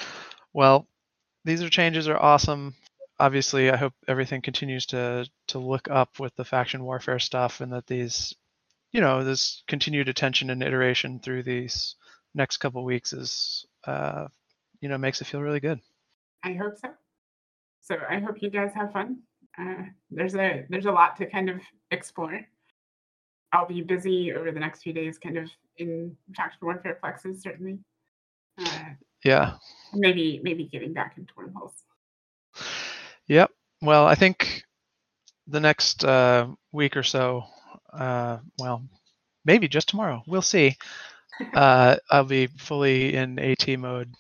well, 0.52 0.86
these 1.44 1.62
are 1.62 1.68
changes 1.68 2.08
are 2.08 2.18
awesome. 2.18 2.74
Obviously, 3.20 3.70
I 3.70 3.76
hope 3.76 3.92
everything 4.08 4.41
continues 4.41 4.86
to 4.86 5.28
to 5.49 5.58
look 5.58 5.91
up 5.91 6.18
with 6.18 6.34
the 6.36 6.44
faction 6.44 6.82
warfare 6.82 7.18
stuff, 7.18 7.60
and 7.60 7.73
that 7.73 7.86
these, 7.86 8.34
you 8.91 9.00
know, 9.00 9.23
this 9.23 9.62
continued 9.68 10.08
attention 10.08 10.50
and 10.50 10.62
iteration 10.62 11.20
through 11.20 11.42
these 11.42 11.94
next 12.34 12.57
couple 12.57 12.82
weeks 12.84 13.12
is, 13.12 13.66
uh, 13.86 14.28
you 14.81 14.89
know, 14.89 14.99
makes 14.99 15.20
it 15.20 15.26
feel 15.26 15.42
really 15.42 15.60
good. 15.60 15.81
I 16.42 16.55
hope 16.55 16.78
so. 16.78 16.89
So 17.83 17.97
I 18.09 18.20
hope 18.20 18.41
you 18.41 18.49
guys 18.51 18.73
have 18.75 18.93
fun. 18.93 19.19
Uh, 19.59 19.85
there's 20.11 20.35
a 20.35 20.65
there's 20.70 20.86
a 20.86 20.93
lot 20.93 21.17
to 21.17 21.27
kind 21.27 21.51
of 21.51 21.61
explore. 21.91 22.41
I'll 23.52 23.67
be 23.67 23.83
busy 23.83 24.33
over 24.33 24.51
the 24.51 24.61
next 24.61 24.83
few 24.83 24.94
days, 24.94 25.19
kind 25.19 25.36
of 25.36 25.51
in 25.77 26.17
faction 26.35 26.61
warfare 26.62 26.99
flexes, 27.05 27.43
certainly. 27.43 27.78
Uh, 28.59 28.94
Yeah. 29.25 29.55
maybe 29.93 30.41
maybe 30.43 30.67
getting 30.67 30.93
back 30.94 31.19
into 31.19 31.33
wormholes. 31.36 31.83
Yep. 33.28 33.51
Well, 33.83 34.07
I 34.07 34.15
think 34.15 34.62
the 35.47 35.61
next 35.61 36.05
uh, 36.05 36.49
week 36.73 36.97
or 36.97 37.02
so, 37.02 37.44
uh, 37.93 38.39
well, 38.59 38.83
maybe 39.44 39.69
just 39.69 39.89
tomorrow, 39.89 40.23
we'll 40.27 40.43
see. 40.43 40.77
Uh, 41.55 41.97
I'll 42.11 42.25
be 42.25 42.47
fully 42.47 43.15
in 43.17 43.39
AT 43.39 43.67
mode, 43.78 44.15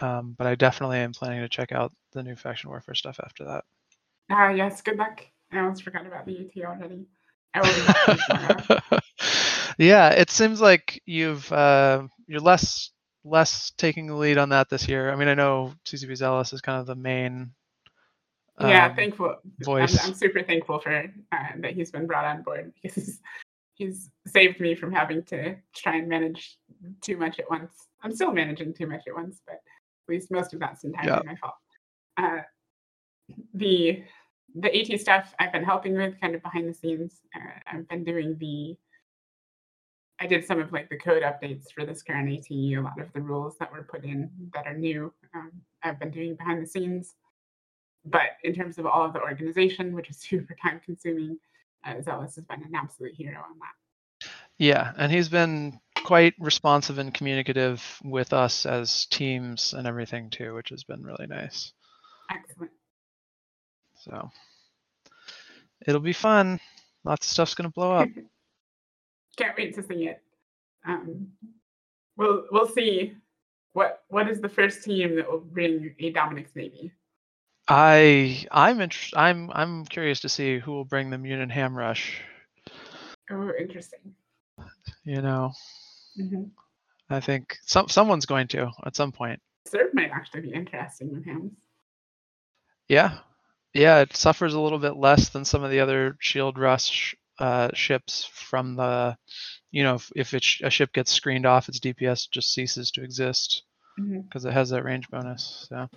um, 0.00 0.34
but 0.36 0.46
I 0.46 0.54
definitely 0.54 0.98
am 0.98 1.12
planning 1.12 1.40
to 1.40 1.48
check 1.48 1.72
out 1.72 1.92
the 2.12 2.22
new 2.22 2.36
faction 2.36 2.70
warfare 2.70 2.94
stuff 2.94 3.20
after 3.24 3.44
that. 3.44 3.64
Ah, 4.30 4.50
yes. 4.50 4.82
Good 4.82 4.96
luck. 4.96 5.24
I 5.52 5.60
almost 5.60 5.82
forgot 5.82 6.06
about 6.06 6.26
the 6.26 6.38
AT 6.38 6.64
already. 6.64 7.06
I 7.54 7.60
will 7.60 7.74
be 7.74 7.82
watching 7.86 8.24
tomorrow. 8.28 9.00
yeah, 9.78 10.10
it 10.10 10.30
seems 10.30 10.60
like 10.60 11.00
you've 11.06 11.50
uh, 11.52 12.06
you're 12.26 12.40
less 12.40 12.90
less 13.24 13.72
taking 13.78 14.06
the 14.06 14.14
lead 14.14 14.38
on 14.38 14.50
that 14.50 14.68
this 14.68 14.88
year. 14.88 15.10
I 15.10 15.16
mean, 15.16 15.28
I 15.28 15.34
know 15.34 15.72
CCP 15.86 16.16
Zealous 16.16 16.52
is 16.52 16.60
kind 16.60 16.80
of 16.80 16.86
the 16.86 16.94
main. 16.94 17.52
yeah, 18.60 18.86
um, 18.86 18.96
thankful. 18.96 19.36
I'm, 19.44 19.64
voice. 19.64 20.06
I'm 20.06 20.14
super 20.14 20.42
thankful 20.42 20.80
for 20.80 20.92
uh, 21.32 21.36
that 21.58 21.72
he's 21.72 21.90
been 21.90 22.06
brought 22.06 22.24
on 22.24 22.42
board 22.42 22.72
because 22.82 22.94
he's, 22.94 23.20
he's 23.74 24.10
saved 24.26 24.60
me 24.60 24.74
from 24.74 24.92
having 24.92 25.22
to 25.24 25.56
try 25.74 25.96
and 25.96 26.08
manage 26.08 26.58
too 27.00 27.16
much 27.16 27.38
at 27.38 27.48
once. 27.48 27.72
I'm 28.02 28.14
still 28.14 28.32
managing 28.32 28.74
too 28.74 28.86
much 28.86 29.02
at 29.06 29.14
once, 29.14 29.40
but 29.46 29.60
at 30.08 30.12
least 30.12 30.30
most 30.30 30.52
of 30.54 30.60
that's 30.60 30.84
entirely 30.84 31.10
Yeah. 31.10 31.20
my 31.24 31.36
fault. 31.36 31.54
Uh, 32.16 32.42
the 33.54 34.04
the 34.56 34.92
AT 34.92 35.00
stuff 35.00 35.34
I've 35.40 35.52
been 35.52 35.64
helping 35.64 35.94
with 35.94 36.20
kind 36.20 36.34
of 36.34 36.42
behind 36.42 36.68
the 36.68 36.74
scenes. 36.74 37.20
Uh, 37.34 37.40
I've 37.66 37.88
been 37.88 38.04
doing 38.04 38.36
the 38.38 38.76
I 40.20 40.26
did 40.28 40.46
some 40.46 40.60
of 40.60 40.72
like 40.72 40.88
the 40.88 40.96
code 40.96 41.24
updates 41.24 41.72
for 41.74 41.84
this 41.84 42.02
current 42.02 42.30
AT, 42.32 42.48
a 42.50 42.78
lot 42.78 43.00
of 43.00 43.12
the 43.12 43.20
rules 43.20 43.56
that 43.58 43.72
were 43.72 43.82
put 43.82 44.04
in 44.04 44.30
that 44.52 44.66
are 44.66 44.76
new. 44.76 45.12
Um, 45.34 45.50
I've 45.82 45.98
been 45.98 46.12
doing 46.12 46.36
behind 46.36 46.62
the 46.62 46.66
scenes. 46.68 47.16
But 48.04 48.36
in 48.44 48.54
terms 48.54 48.78
of 48.78 48.86
all 48.86 49.04
of 49.04 49.12
the 49.12 49.20
organization, 49.20 49.92
which 49.92 50.10
is 50.10 50.18
super 50.20 50.54
time 50.62 50.80
consuming, 50.84 51.38
uh, 51.84 52.00
Zealous 52.00 52.36
has 52.36 52.44
been 52.44 52.62
an 52.62 52.74
absolute 52.76 53.14
hero 53.14 53.38
on 53.38 53.58
that. 53.58 54.30
Yeah, 54.58 54.92
and 54.96 55.10
he's 55.10 55.28
been 55.28 55.80
quite 56.04 56.34
responsive 56.38 56.98
and 56.98 57.12
communicative 57.12 57.82
with 58.04 58.32
us 58.32 58.66
as 58.66 59.06
teams 59.06 59.72
and 59.72 59.86
everything 59.86 60.30
too, 60.30 60.54
which 60.54 60.68
has 60.68 60.84
been 60.84 61.02
really 61.02 61.26
nice. 61.26 61.72
Excellent. 62.30 62.70
So 63.96 64.30
it'll 65.86 66.00
be 66.00 66.12
fun. 66.12 66.60
Lots 67.04 67.26
of 67.26 67.32
stuff's 67.32 67.54
gonna 67.54 67.70
blow 67.70 67.92
up. 67.92 68.08
Can't 69.36 69.56
wait 69.56 69.74
to 69.74 69.82
see 69.82 70.08
it. 70.08 70.22
Um, 70.86 71.28
we'll 72.16 72.44
we'll 72.52 72.68
see 72.68 73.16
what 73.72 74.02
what 74.08 74.28
is 74.28 74.40
the 74.40 74.48
first 74.48 74.84
team 74.84 75.16
that 75.16 75.30
will 75.30 75.40
bring 75.40 75.94
a 75.98 76.12
Dominix 76.12 76.54
Navy. 76.54 76.92
I 77.66 78.46
I'm 78.50 78.80
inter- 78.80 79.18
I'm 79.18 79.50
I'm 79.52 79.84
curious 79.86 80.20
to 80.20 80.28
see 80.28 80.58
who 80.58 80.72
will 80.72 80.84
bring 80.84 81.10
the 81.10 81.18
Munin 81.18 81.50
Ham 81.50 81.76
Rush. 81.76 82.20
Oh, 83.30 83.52
interesting. 83.58 84.14
You 85.04 85.22
know, 85.22 85.52
hmm 86.16 86.44
I 87.10 87.20
think 87.20 87.58
some 87.66 87.88
someone's 87.88 88.26
going 88.26 88.48
to 88.48 88.70
at 88.86 88.96
some 88.96 89.12
point. 89.12 89.40
Cerb 89.68 89.92
might 89.92 90.10
actually 90.10 90.40
be 90.42 90.52
interesting 90.54 91.12
with 91.12 91.24
him. 91.24 91.56
Yeah, 92.88 93.18
yeah. 93.74 94.00
It 94.00 94.16
suffers 94.16 94.54
a 94.54 94.60
little 94.60 94.78
bit 94.78 94.96
less 94.96 95.28
than 95.28 95.44
some 95.44 95.62
of 95.62 95.70
the 95.70 95.80
other 95.80 96.16
Shield 96.20 96.58
Rush 96.58 97.14
uh, 97.38 97.70
ships 97.74 98.24
from 98.24 98.76
the, 98.76 99.16
you 99.70 99.82
know, 99.82 99.96
if, 99.96 100.10
if 100.16 100.34
it 100.34 100.44
sh- 100.44 100.62
a 100.62 100.70
ship 100.70 100.92
gets 100.92 101.12
screened 101.12 101.46
off, 101.46 101.68
its 101.68 101.80
DPS 101.80 102.30
just 102.30 102.52
ceases 102.54 102.90
to 102.92 103.02
exist 103.02 103.62
because 103.96 104.44
it 104.44 104.52
has 104.52 104.70
that 104.70 104.84
range 104.84 105.08
bonus. 105.10 105.66
So 105.68 105.88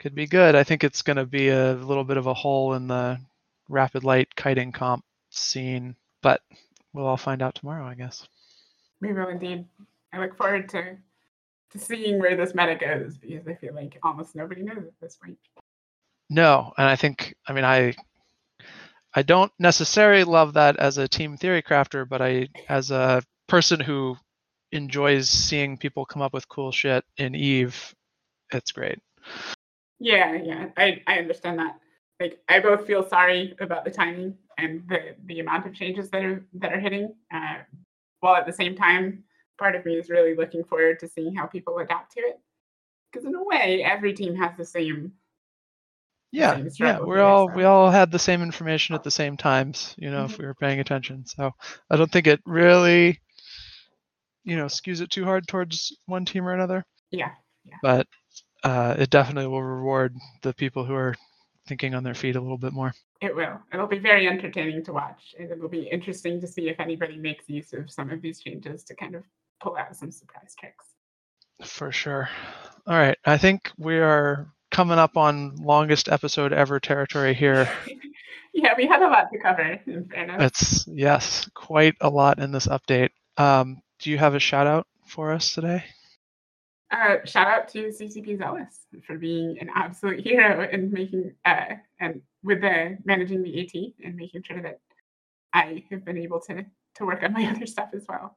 could 0.00 0.14
be 0.14 0.26
good. 0.26 0.54
I 0.54 0.64
think 0.64 0.84
it's 0.84 1.02
going 1.02 1.16
to 1.16 1.26
be 1.26 1.48
a 1.48 1.74
little 1.74 2.04
bit 2.04 2.16
of 2.16 2.26
a 2.26 2.34
hole 2.34 2.74
in 2.74 2.86
the 2.86 3.18
rapid 3.68 4.04
light 4.04 4.34
kiting 4.34 4.72
comp 4.72 5.04
scene, 5.30 5.96
but 6.22 6.40
we'll 6.92 7.06
all 7.06 7.16
find 7.16 7.42
out 7.42 7.54
tomorrow, 7.54 7.86
I 7.86 7.94
guess. 7.94 8.26
We 9.00 9.12
will 9.12 9.28
indeed. 9.28 9.64
I 10.12 10.18
look 10.18 10.36
forward 10.36 10.68
to 10.70 10.96
to 11.70 11.78
seeing 11.78 12.18
where 12.18 12.36
this 12.36 12.54
meta 12.54 12.74
goes 12.74 13.18
because 13.18 13.46
I 13.46 13.54
feel 13.54 13.74
like 13.74 13.98
almost 14.02 14.34
nobody 14.34 14.62
knows 14.62 14.78
at 14.78 15.00
this 15.00 15.16
point. 15.16 15.38
No, 16.30 16.72
and 16.78 16.88
I 16.88 16.96
think 16.96 17.34
I 17.46 17.52
mean 17.52 17.64
I 17.64 17.94
I 19.14 19.22
don't 19.22 19.52
necessarily 19.58 20.24
love 20.24 20.54
that 20.54 20.76
as 20.76 20.98
a 20.98 21.08
team 21.08 21.36
theory 21.36 21.62
crafter, 21.62 22.08
but 22.08 22.22
I 22.22 22.48
as 22.68 22.90
a 22.90 23.22
person 23.48 23.80
who 23.80 24.16
enjoys 24.72 25.28
seeing 25.28 25.78
people 25.78 26.04
come 26.04 26.22
up 26.22 26.32
with 26.32 26.48
cool 26.48 26.72
shit 26.72 27.04
in 27.16 27.34
Eve, 27.34 27.94
it's 28.52 28.72
great. 28.72 28.98
Yeah, 29.98 30.34
yeah, 30.34 30.66
I, 30.76 31.02
I 31.06 31.18
understand 31.18 31.58
that. 31.58 31.78
Like, 32.20 32.40
I 32.48 32.60
both 32.60 32.86
feel 32.86 33.08
sorry 33.08 33.54
about 33.60 33.84
the 33.84 33.90
timing 33.90 34.36
and 34.58 34.82
the, 34.88 35.14
the 35.26 35.40
amount 35.40 35.66
of 35.66 35.74
changes 35.74 36.10
that 36.10 36.24
are 36.24 36.44
that 36.54 36.72
are 36.72 36.80
hitting, 36.80 37.14
uh, 37.32 37.58
while 38.20 38.36
at 38.36 38.46
the 38.46 38.52
same 38.52 38.74
time, 38.74 39.24
part 39.58 39.74
of 39.74 39.84
me 39.84 39.96
is 39.96 40.10
really 40.10 40.34
looking 40.34 40.64
forward 40.64 40.98
to 41.00 41.08
seeing 41.08 41.34
how 41.34 41.46
people 41.46 41.78
adapt 41.78 42.12
to 42.12 42.20
it. 42.20 42.40
Because 43.10 43.26
in 43.26 43.34
a 43.34 43.42
way, 43.42 43.82
every 43.84 44.12
team 44.12 44.34
has 44.36 44.56
the 44.56 44.64
same. 44.64 45.12
Yeah, 46.30 46.56
same 46.56 46.70
yeah, 46.78 46.98
we're 47.00 47.16
here, 47.16 47.24
all 47.24 47.48
so- 47.48 47.54
we 47.54 47.64
all 47.64 47.90
had 47.90 48.10
the 48.10 48.18
same 48.18 48.42
information 48.42 48.94
at 48.94 49.02
the 49.02 49.10
same 49.10 49.36
times, 49.36 49.94
you 49.98 50.10
know, 50.10 50.24
if 50.24 50.32
Mhm. 50.32 50.38
we 50.38 50.46
were 50.46 50.54
paying 50.54 50.80
attention. 50.80 51.24
So 51.26 51.52
I 51.90 51.96
don't 51.96 52.10
think 52.12 52.26
it 52.26 52.40
really, 52.44 53.20
you 54.44 54.56
know, 54.56 54.66
skews 54.66 55.00
it 55.00 55.10
too 55.10 55.24
hard 55.24 55.46
towards 55.48 55.96
one 56.06 56.24
team 56.26 56.46
or 56.46 56.52
another. 56.52 56.84
Yeah, 57.10 57.34
But 57.82 58.06
uh, 58.62 58.94
it 58.98 59.10
definitely 59.10 59.46
will 59.46 59.62
reward 59.62 60.14
the 60.42 60.52
people 60.52 60.84
who 60.84 60.94
are 60.94 61.14
thinking 61.68 61.94
on 61.94 62.02
their 62.02 62.14
feet 62.14 62.36
a 62.36 62.40
little 62.40 62.58
bit 62.58 62.72
more. 62.72 62.94
It 63.20 63.34
will. 63.34 63.60
It'll 63.72 63.86
be 63.86 63.98
very 63.98 64.26
entertaining 64.26 64.84
to 64.86 64.92
watch, 64.92 65.34
and 65.38 65.50
it 65.50 65.60
will 65.60 65.68
be 65.68 65.88
interesting 65.88 66.40
to 66.40 66.46
see 66.46 66.68
if 66.68 66.80
anybody 66.80 67.16
makes 67.16 67.48
use 67.48 67.72
of 67.72 67.90
some 67.90 68.10
of 68.10 68.22
these 68.22 68.40
changes 68.40 68.82
to 68.84 68.94
kind 68.94 69.14
of 69.14 69.24
pull 69.60 69.76
out 69.76 69.94
some 69.96 70.10
surprise 70.10 70.54
tricks. 70.58 70.86
For 71.64 71.92
sure. 71.92 72.28
All 72.86 72.96
right. 72.96 73.18
I 73.24 73.36
think 73.36 73.70
we 73.76 73.98
are 73.98 74.48
coming 74.70 74.98
up 74.98 75.16
on 75.16 75.56
longest 75.56 76.08
episode 76.08 76.52
ever 76.52 76.80
territory 76.80 77.34
here. 77.34 77.68
yeah, 78.54 78.74
we 78.76 78.86
had 78.86 79.02
a 79.02 79.08
lot 79.08 79.26
to 79.32 79.38
cover, 79.38 79.80
in 79.86 80.08
fairness. 80.08 80.42
It's, 80.42 80.86
yes, 80.88 81.50
quite 81.54 81.96
a 82.00 82.08
lot 82.08 82.38
in 82.38 82.52
this 82.52 82.66
update. 82.66 83.10
Um, 83.36 83.82
do 83.98 84.10
you 84.10 84.18
have 84.18 84.34
a 84.34 84.40
shout 84.40 84.66
out 84.66 84.86
for 85.06 85.32
us 85.32 85.52
today? 85.52 85.84
Uh, 86.90 87.16
shout 87.24 87.46
out 87.46 87.68
to 87.68 87.88
CCP 87.88 88.38
Zealous 88.38 88.86
for 89.06 89.18
being 89.18 89.58
an 89.60 89.68
absolute 89.74 90.20
hero 90.20 90.66
and 90.72 90.90
making 90.90 91.34
uh, 91.44 91.74
and 92.00 92.22
with 92.42 92.62
the 92.62 92.96
managing 93.04 93.42
the 93.42 93.60
AT 93.60 94.06
and 94.06 94.16
making 94.16 94.42
sure 94.42 94.62
that 94.62 94.80
I 95.52 95.84
have 95.90 96.04
been 96.04 96.16
able 96.16 96.40
to 96.42 96.64
to 96.96 97.06
work 97.06 97.22
on 97.22 97.34
my 97.34 97.44
other 97.54 97.66
stuff 97.66 97.90
as 97.92 98.04
well. 98.08 98.36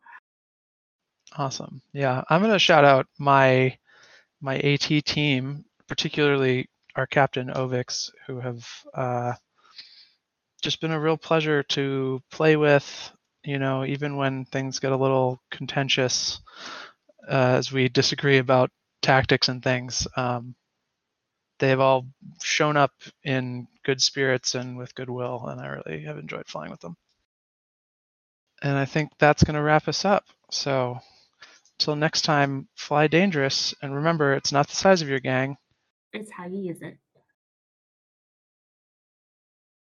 Awesome. 1.37 1.81
Yeah, 1.93 2.23
I'm 2.29 2.41
gonna 2.41 2.59
shout 2.59 2.83
out 2.83 3.07
my 3.17 3.77
my 4.41 4.57
AT 4.57 5.05
team, 5.05 5.63
particularly 5.87 6.67
our 6.95 7.07
captain 7.07 7.47
Ovix, 7.49 8.11
who 8.27 8.39
have 8.41 8.67
uh, 8.93 9.33
just 10.61 10.81
been 10.81 10.91
a 10.91 10.99
real 10.99 11.17
pleasure 11.17 11.63
to 11.63 12.21
play 12.31 12.57
with. 12.57 13.11
You 13.43 13.59
know, 13.59 13.85
even 13.85 14.17
when 14.17 14.45
things 14.45 14.79
get 14.79 14.91
a 14.91 14.97
little 14.97 15.41
contentious, 15.49 16.41
uh, 17.27 17.55
as 17.57 17.71
we 17.71 17.89
disagree 17.89 18.37
about 18.37 18.71
tactics 19.01 19.49
and 19.49 19.63
things, 19.63 20.07
um, 20.15 20.55
they've 21.59 21.79
all 21.79 22.07
shown 22.41 22.77
up 22.77 22.91
in 23.23 23.67
good 23.83 24.01
spirits 24.01 24.55
and 24.55 24.77
with 24.77 24.95
goodwill, 24.95 25.45
and 25.47 25.61
I 25.61 25.67
really 25.67 26.03
have 26.03 26.17
enjoyed 26.17 26.47
flying 26.47 26.71
with 26.71 26.81
them. 26.81 26.95
And 28.61 28.77
I 28.77 28.85
think 28.85 29.11
that's 29.17 29.43
going 29.43 29.55
to 29.55 29.61
wrap 29.61 29.87
us 29.87 30.05
up. 30.05 30.25
So 30.51 30.99
until 31.79 31.95
next 31.95 32.21
time, 32.21 32.67
fly 32.75 33.07
dangerous, 33.07 33.73
and 33.81 33.95
remember, 33.95 34.33
it's 34.33 34.51
not 34.51 34.67
the 34.67 34.75
size 34.75 35.01
of 35.01 35.09
your 35.09 35.19
gang. 35.19 35.57
It's 36.13 36.31
how 36.31 36.45
you 36.45 36.59
use 36.59 36.81
it. 36.81 36.97